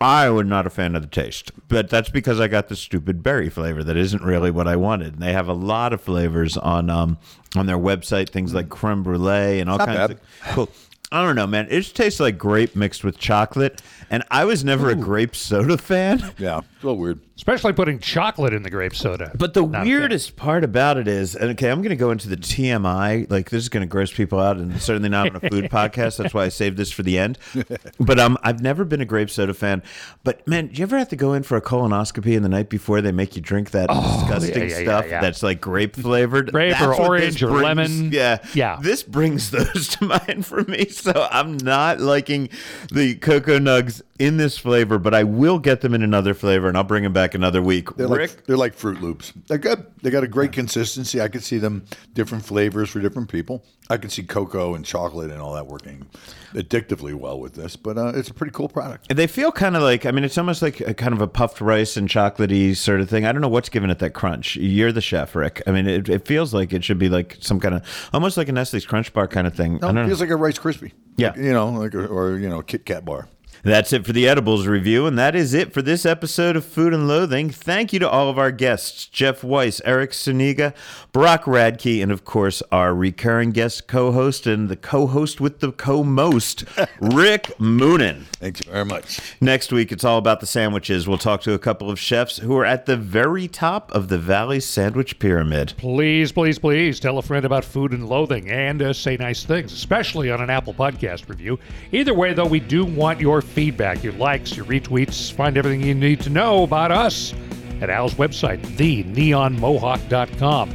I 0.00 0.30
was 0.30 0.46
not 0.46 0.66
a 0.66 0.70
fan 0.70 0.96
of 0.96 1.02
the 1.02 1.08
taste. 1.08 1.52
But 1.68 1.90
that's 1.90 2.08
because 2.08 2.40
I 2.40 2.48
got 2.48 2.68
the 2.68 2.76
stupid 2.76 3.22
berry 3.22 3.50
flavor 3.50 3.84
that 3.84 3.96
isn't 3.96 4.22
really 4.22 4.50
what 4.50 4.66
I 4.66 4.76
wanted. 4.76 5.14
And 5.14 5.22
they 5.22 5.32
have 5.32 5.48
a 5.48 5.52
lot 5.52 5.92
of 5.92 6.00
flavors 6.00 6.56
on 6.56 6.88
um 6.90 7.18
on 7.56 7.66
their 7.66 7.78
website, 7.78 8.30
things 8.30 8.54
like 8.54 8.68
creme 8.68 9.02
brulee 9.02 9.60
and 9.60 9.68
all 9.68 9.78
Not 9.78 9.86
kinds 9.88 9.98
bad. 9.98 10.10
of 10.12 10.20
cool. 10.54 10.68
I 11.12 11.24
don't 11.24 11.34
know, 11.34 11.46
man. 11.46 11.66
It 11.70 11.80
just 11.80 11.96
tastes 11.96 12.20
like 12.20 12.38
grape 12.38 12.76
mixed 12.76 13.02
with 13.02 13.18
chocolate. 13.18 13.82
And 14.12 14.24
I 14.30 14.44
was 14.44 14.64
never 14.64 14.90
a 14.90 14.94
grape 14.96 15.36
soda 15.36 15.78
fan. 15.78 16.18
Yeah, 16.38 16.58
it's 16.74 16.82
a 16.82 16.86
little 16.86 16.98
weird. 16.98 17.20
Especially 17.36 17.72
putting 17.72 17.98
chocolate 18.00 18.52
in 18.52 18.62
the 18.62 18.70
grape 18.70 18.94
soda. 18.94 19.32
But 19.36 19.54
the 19.54 19.62
Not 19.62 19.68
a 19.68 19.72
fan. 19.78 19.86
weirdest 19.86 20.36
part 20.36 20.62
about 20.64 20.96
it 20.98 21.08
is, 21.08 21.34
and 21.36 21.50
okay, 21.52 21.70
I'm 21.70 21.78
going 21.78 21.90
to 21.90 21.96
go 21.96 22.10
into 22.10 22.28
the 22.28 22.36
TMI. 22.36 23.30
Like 23.30 23.50
this 23.50 23.62
is 23.62 23.68
going 23.68 23.82
to 23.82 23.86
gross 23.86 24.12
people 24.12 24.38
out, 24.40 24.56
and 24.56 24.80
certainly 24.80 25.08
not 25.08 25.28
on 25.30 25.36
a 25.36 25.48
food 25.48 25.64
podcast. 25.70 26.16
That's 26.18 26.34
why 26.34 26.44
I 26.44 26.48
saved 26.48 26.76
this 26.76 26.90
for 26.92 27.02
the 27.02 27.18
end. 27.18 27.38
But 27.98 28.18
um, 28.18 28.36
I've 28.42 28.60
never 28.60 28.84
been 28.84 29.00
a 29.00 29.04
grape 29.04 29.30
soda 29.30 29.52
fan. 29.54 29.82
But 30.24 30.46
man, 30.48 30.68
do 30.68 30.74
you 30.78 30.82
ever 30.82 30.98
have 30.98 31.08
to 31.10 31.16
go 31.16 31.34
in 31.34 31.42
for 31.42 31.56
a 31.56 31.62
colonoscopy 31.62 32.34
and 32.34 32.44
the 32.44 32.48
night 32.48 32.68
before 32.68 33.00
they 33.02 33.12
make 33.12 33.36
you 33.36 33.42
drink 33.42 33.70
that 33.72 33.88
disgusting 33.88 34.62
Oh, 34.62 34.66
yeah, 34.66 34.70
yeah, 34.78 34.82
stuff 34.82 35.04
yeah, 35.04 35.10
yeah. 35.12 35.20
that's 35.20 35.42
like 35.42 35.60
grape 35.60 35.96
flavored, 35.96 36.50
Grape 36.52 36.72
That's 36.72 36.82
or 36.82 36.88
what 36.88 37.20
this 37.20 37.40
orange 37.40 37.42
or 37.42 37.48
brings- 37.48 37.62
lemon. 37.62 38.12
Yeah, 38.12 38.38
Yeah. 38.54 38.78
This 38.82 39.02
brings 39.02 39.50
those 39.50 39.88
to 39.88 40.04
mind 40.04 40.44
for 40.46 40.62
me. 40.64 40.86
So 41.10 41.26
I'm 41.30 41.56
not 41.56 41.98
liking 41.98 42.50
the 42.92 43.14
cocoa 43.14 43.58
nugs 43.58 44.02
in 44.20 44.36
this 44.36 44.58
flavor, 44.58 44.98
but 44.98 45.14
I 45.14 45.24
will 45.24 45.58
get 45.58 45.80
them 45.80 45.94
in 45.94 46.02
another 46.02 46.34
flavor, 46.34 46.68
and 46.68 46.76
I'll 46.76 46.84
bring 46.84 47.02
them 47.02 47.12
back 47.14 47.34
another 47.34 47.62
week. 47.62 47.88
They're 47.96 48.06
Rick, 48.06 48.30
like 48.30 48.44
they're 48.44 48.56
like 48.58 48.76
Froot 48.76 49.00
Loops. 49.00 49.32
They're 49.48 49.56
good. 49.58 49.86
They 50.02 50.10
got 50.10 50.22
a 50.22 50.28
great 50.28 50.52
consistency. 50.52 51.20
I 51.22 51.28
could 51.28 51.42
see 51.42 51.56
them 51.56 51.86
different 52.12 52.44
flavors 52.44 52.90
for 52.90 53.00
different 53.00 53.30
people. 53.30 53.64
I 53.88 53.96
could 53.96 54.12
see 54.12 54.22
cocoa 54.22 54.74
and 54.74 54.84
chocolate 54.84 55.30
and 55.30 55.40
all 55.40 55.54
that 55.54 55.66
working 55.66 56.06
addictively 56.52 57.14
well 57.14 57.40
with 57.40 57.54
this. 57.54 57.76
But 57.76 57.96
uh, 57.96 58.12
it's 58.14 58.28
a 58.28 58.34
pretty 58.34 58.52
cool 58.52 58.68
product. 58.68 59.14
they 59.14 59.26
feel 59.26 59.50
kind 59.50 59.74
of 59.74 59.82
like 59.82 60.04
I 60.04 60.10
mean, 60.10 60.24
it's 60.24 60.38
almost 60.38 60.60
like 60.62 60.80
a 60.80 60.92
kind 60.94 61.14
of 61.14 61.22
a 61.22 61.26
puffed 61.26 61.60
rice 61.60 61.96
and 61.96 62.06
chocolatey 62.08 62.76
sort 62.76 63.00
of 63.00 63.08
thing. 63.08 63.24
I 63.24 63.32
don't 63.32 63.40
know 63.40 63.48
what's 63.48 63.70
giving 63.70 63.88
it 63.90 63.98
that 64.00 64.10
crunch. 64.10 64.56
You're 64.56 64.92
the 64.92 65.00
chef, 65.00 65.34
Rick. 65.34 65.62
I 65.66 65.72
mean, 65.72 65.86
it, 65.86 66.08
it 66.10 66.26
feels 66.26 66.52
like 66.52 66.72
it 66.74 66.84
should 66.84 66.98
be 66.98 67.08
like 67.08 67.38
some 67.40 67.58
kind 67.58 67.74
of 67.74 68.10
almost 68.12 68.36
like 68.36 68.48
a 68.48 68.52
Nestle's 68.52 68.84
Crunch 68.84 69.12
Bar 69.14 69.28
kind 69.28 69.46
of 69.46 69.54
thing. 69.54 69.78
No, 69.80 69.88
I 69.88 69.90
it 69.90 69.94
don't 69.94 70.02
know. 70.02 70.06
feels 70.08 70.20
like 70.20 70.30
a 70.30 70.36
Rice 70.36 70.58
Krispie. 70.58 70.92
Yeah. 71.16 71.30
Like, 71.30 71.38
you 71.38 71.52
know, 71.52 71.70
like 71.70 71.94
a, 71.94 72.06
or 72.06 72.36
you 72.38 72.48
know, 72.50 72.60
Kit 72.62 72.84
Kat 72.84 73.04
bar. 73.04 73.28
That's 73.62 73.92
it 73.92 74.06
for 74.06 74.14
the 74.14 74.26
edibles 74.26 74.66
review, 74.66 75.06
and 75.06 75.18
that 75.18 75.34
is 75.36 75.52
it 75.52 75.74
for 75.74 75.82
this 75.82 76.06
episode 76.06 76.56
of 76.56 76.64
Food 76.64 76.94
and 76.94 77.06
Loathing. 77.06 77.50
Thank 77.50 77.92
you 77.92 77.98
to 77.98 78.08
all 78.08 78.30
of 78.30 78.38
our 78.38 78.50
guests 78.50 79.04
Jeff 79.04 79.44
Weiss, 79.44 79.82
Eric 79.84 80.12
Suniga, 80.12 80.74
Brock 81.12 81.44
Radke, 81.44 82.02
and 82.02 82.10
of 82.10 82.24
course, 82.24 82.62
our 82.72 82.94
recurring 82.94 83.50
guest 83.50 83.86
co 83.86 84.12
host 84.12 84.46
and 84.46 84.70
the 84.70 84.76
co 84.76 85.06
host 85.06 85.42
with 85.42 85.60
the 85.60 85.72
co 85.72 86.02
most, 86.02 86.64
Rick 87.00 87.52
Moonen. 87.58 88.24
Thank 88.38 88.64
you 88.64 88.72
very 88.72 88.86
much. 88.86 89.20
Next 89.42 89.72
week, 89.72 89.92
it's 89.92 90.04
all 90.04 90.16
about 90.16 90.40
the 90.40 90.46
sandwiches. 90.46 91.06
We'll 91.06 91.18
talk 91.18 91.42
to 91.42 91.52
a 91.52 91.58
couple 91.58 91.90
of 91.90 91.98
chefs 91.98 92.38
who 92.38 92.56
are 92.56 92.64
at 92.64 92.86
the 92.86 92.96
very 92.96 93.46
top 93.46 93.92
of 93.92 94.08
the 94.08 94.18
Valley 94.18 94.60
Sandwich 94.60 95.18
Pyramid. 95.18 95.74
Please, 95.76 96.32
please, 96.32 96.58
please 96.58 96.98
tell 96.98 97.18
a 97.18 97.22
friend 97.22 97.44
about 97.44 97.66
food 97.66 97.92
and 97.92 98.08
loathing 98.08 98.48
and 98.48 98.80
uh, 98.80 98.94
say 98.94 99.18
nice 99.18 99.44
things, 99.44 99.74
especially 99.74 100.30
on 100.30 100.40
an 100.40 100.48
Apple 100.48 100.72
Podcast 100.72 101.28
review. 101.28 101.58
Either 101.92 102.14
way, 102.14 102.32
though, 102.32 102.46
we 102.46 102.60
do 102.60 102.86
want 102.86 103.20
your 103.20 103.42
feedback, 103.50 104.02
your 104.02 104.12
likes, 104.14 104.56
your 104.56 104.66
retweets. 104.66 105.32
Find 105.32 105.56
everything 105.56 105.82
you 105.82 105.94
need 105.94 106.20
to 106.20 106.30
know 106.30 106.62
about 106.62 106.90
us 106.90 107.34
at 107.80 107.90
Al's 107.90 108.14
website, 108.14 108.60
theneonmohawk.com. 108.76 110.70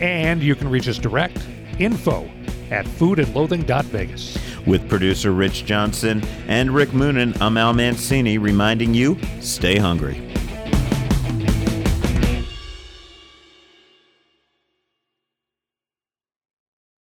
And 0.00 0.42
you 0.42 0.54
can 0.54 0.68
reach 0.68 0.88
us 0.88 0.98
direct, 0.98 1.38
info 1.78 2.28
at 2.70 2.86
foodandloathing.vegas. 2.86 4.38
With 4.66 4.88
producer 4.88 5.32
Rich 5.32 5.64
Johnson 5.64 6.22
and 6.46 6.70
Rick 6.70 6.90
Moonen, 6.90 7.40
I'm 7.40 7.56
Al 7.56 7.72
Mancini 7.72 8.38
reminding 8.38 8.94
you 8.94 9.18
stay 9.40 9.76
hungry. 9.76 10.22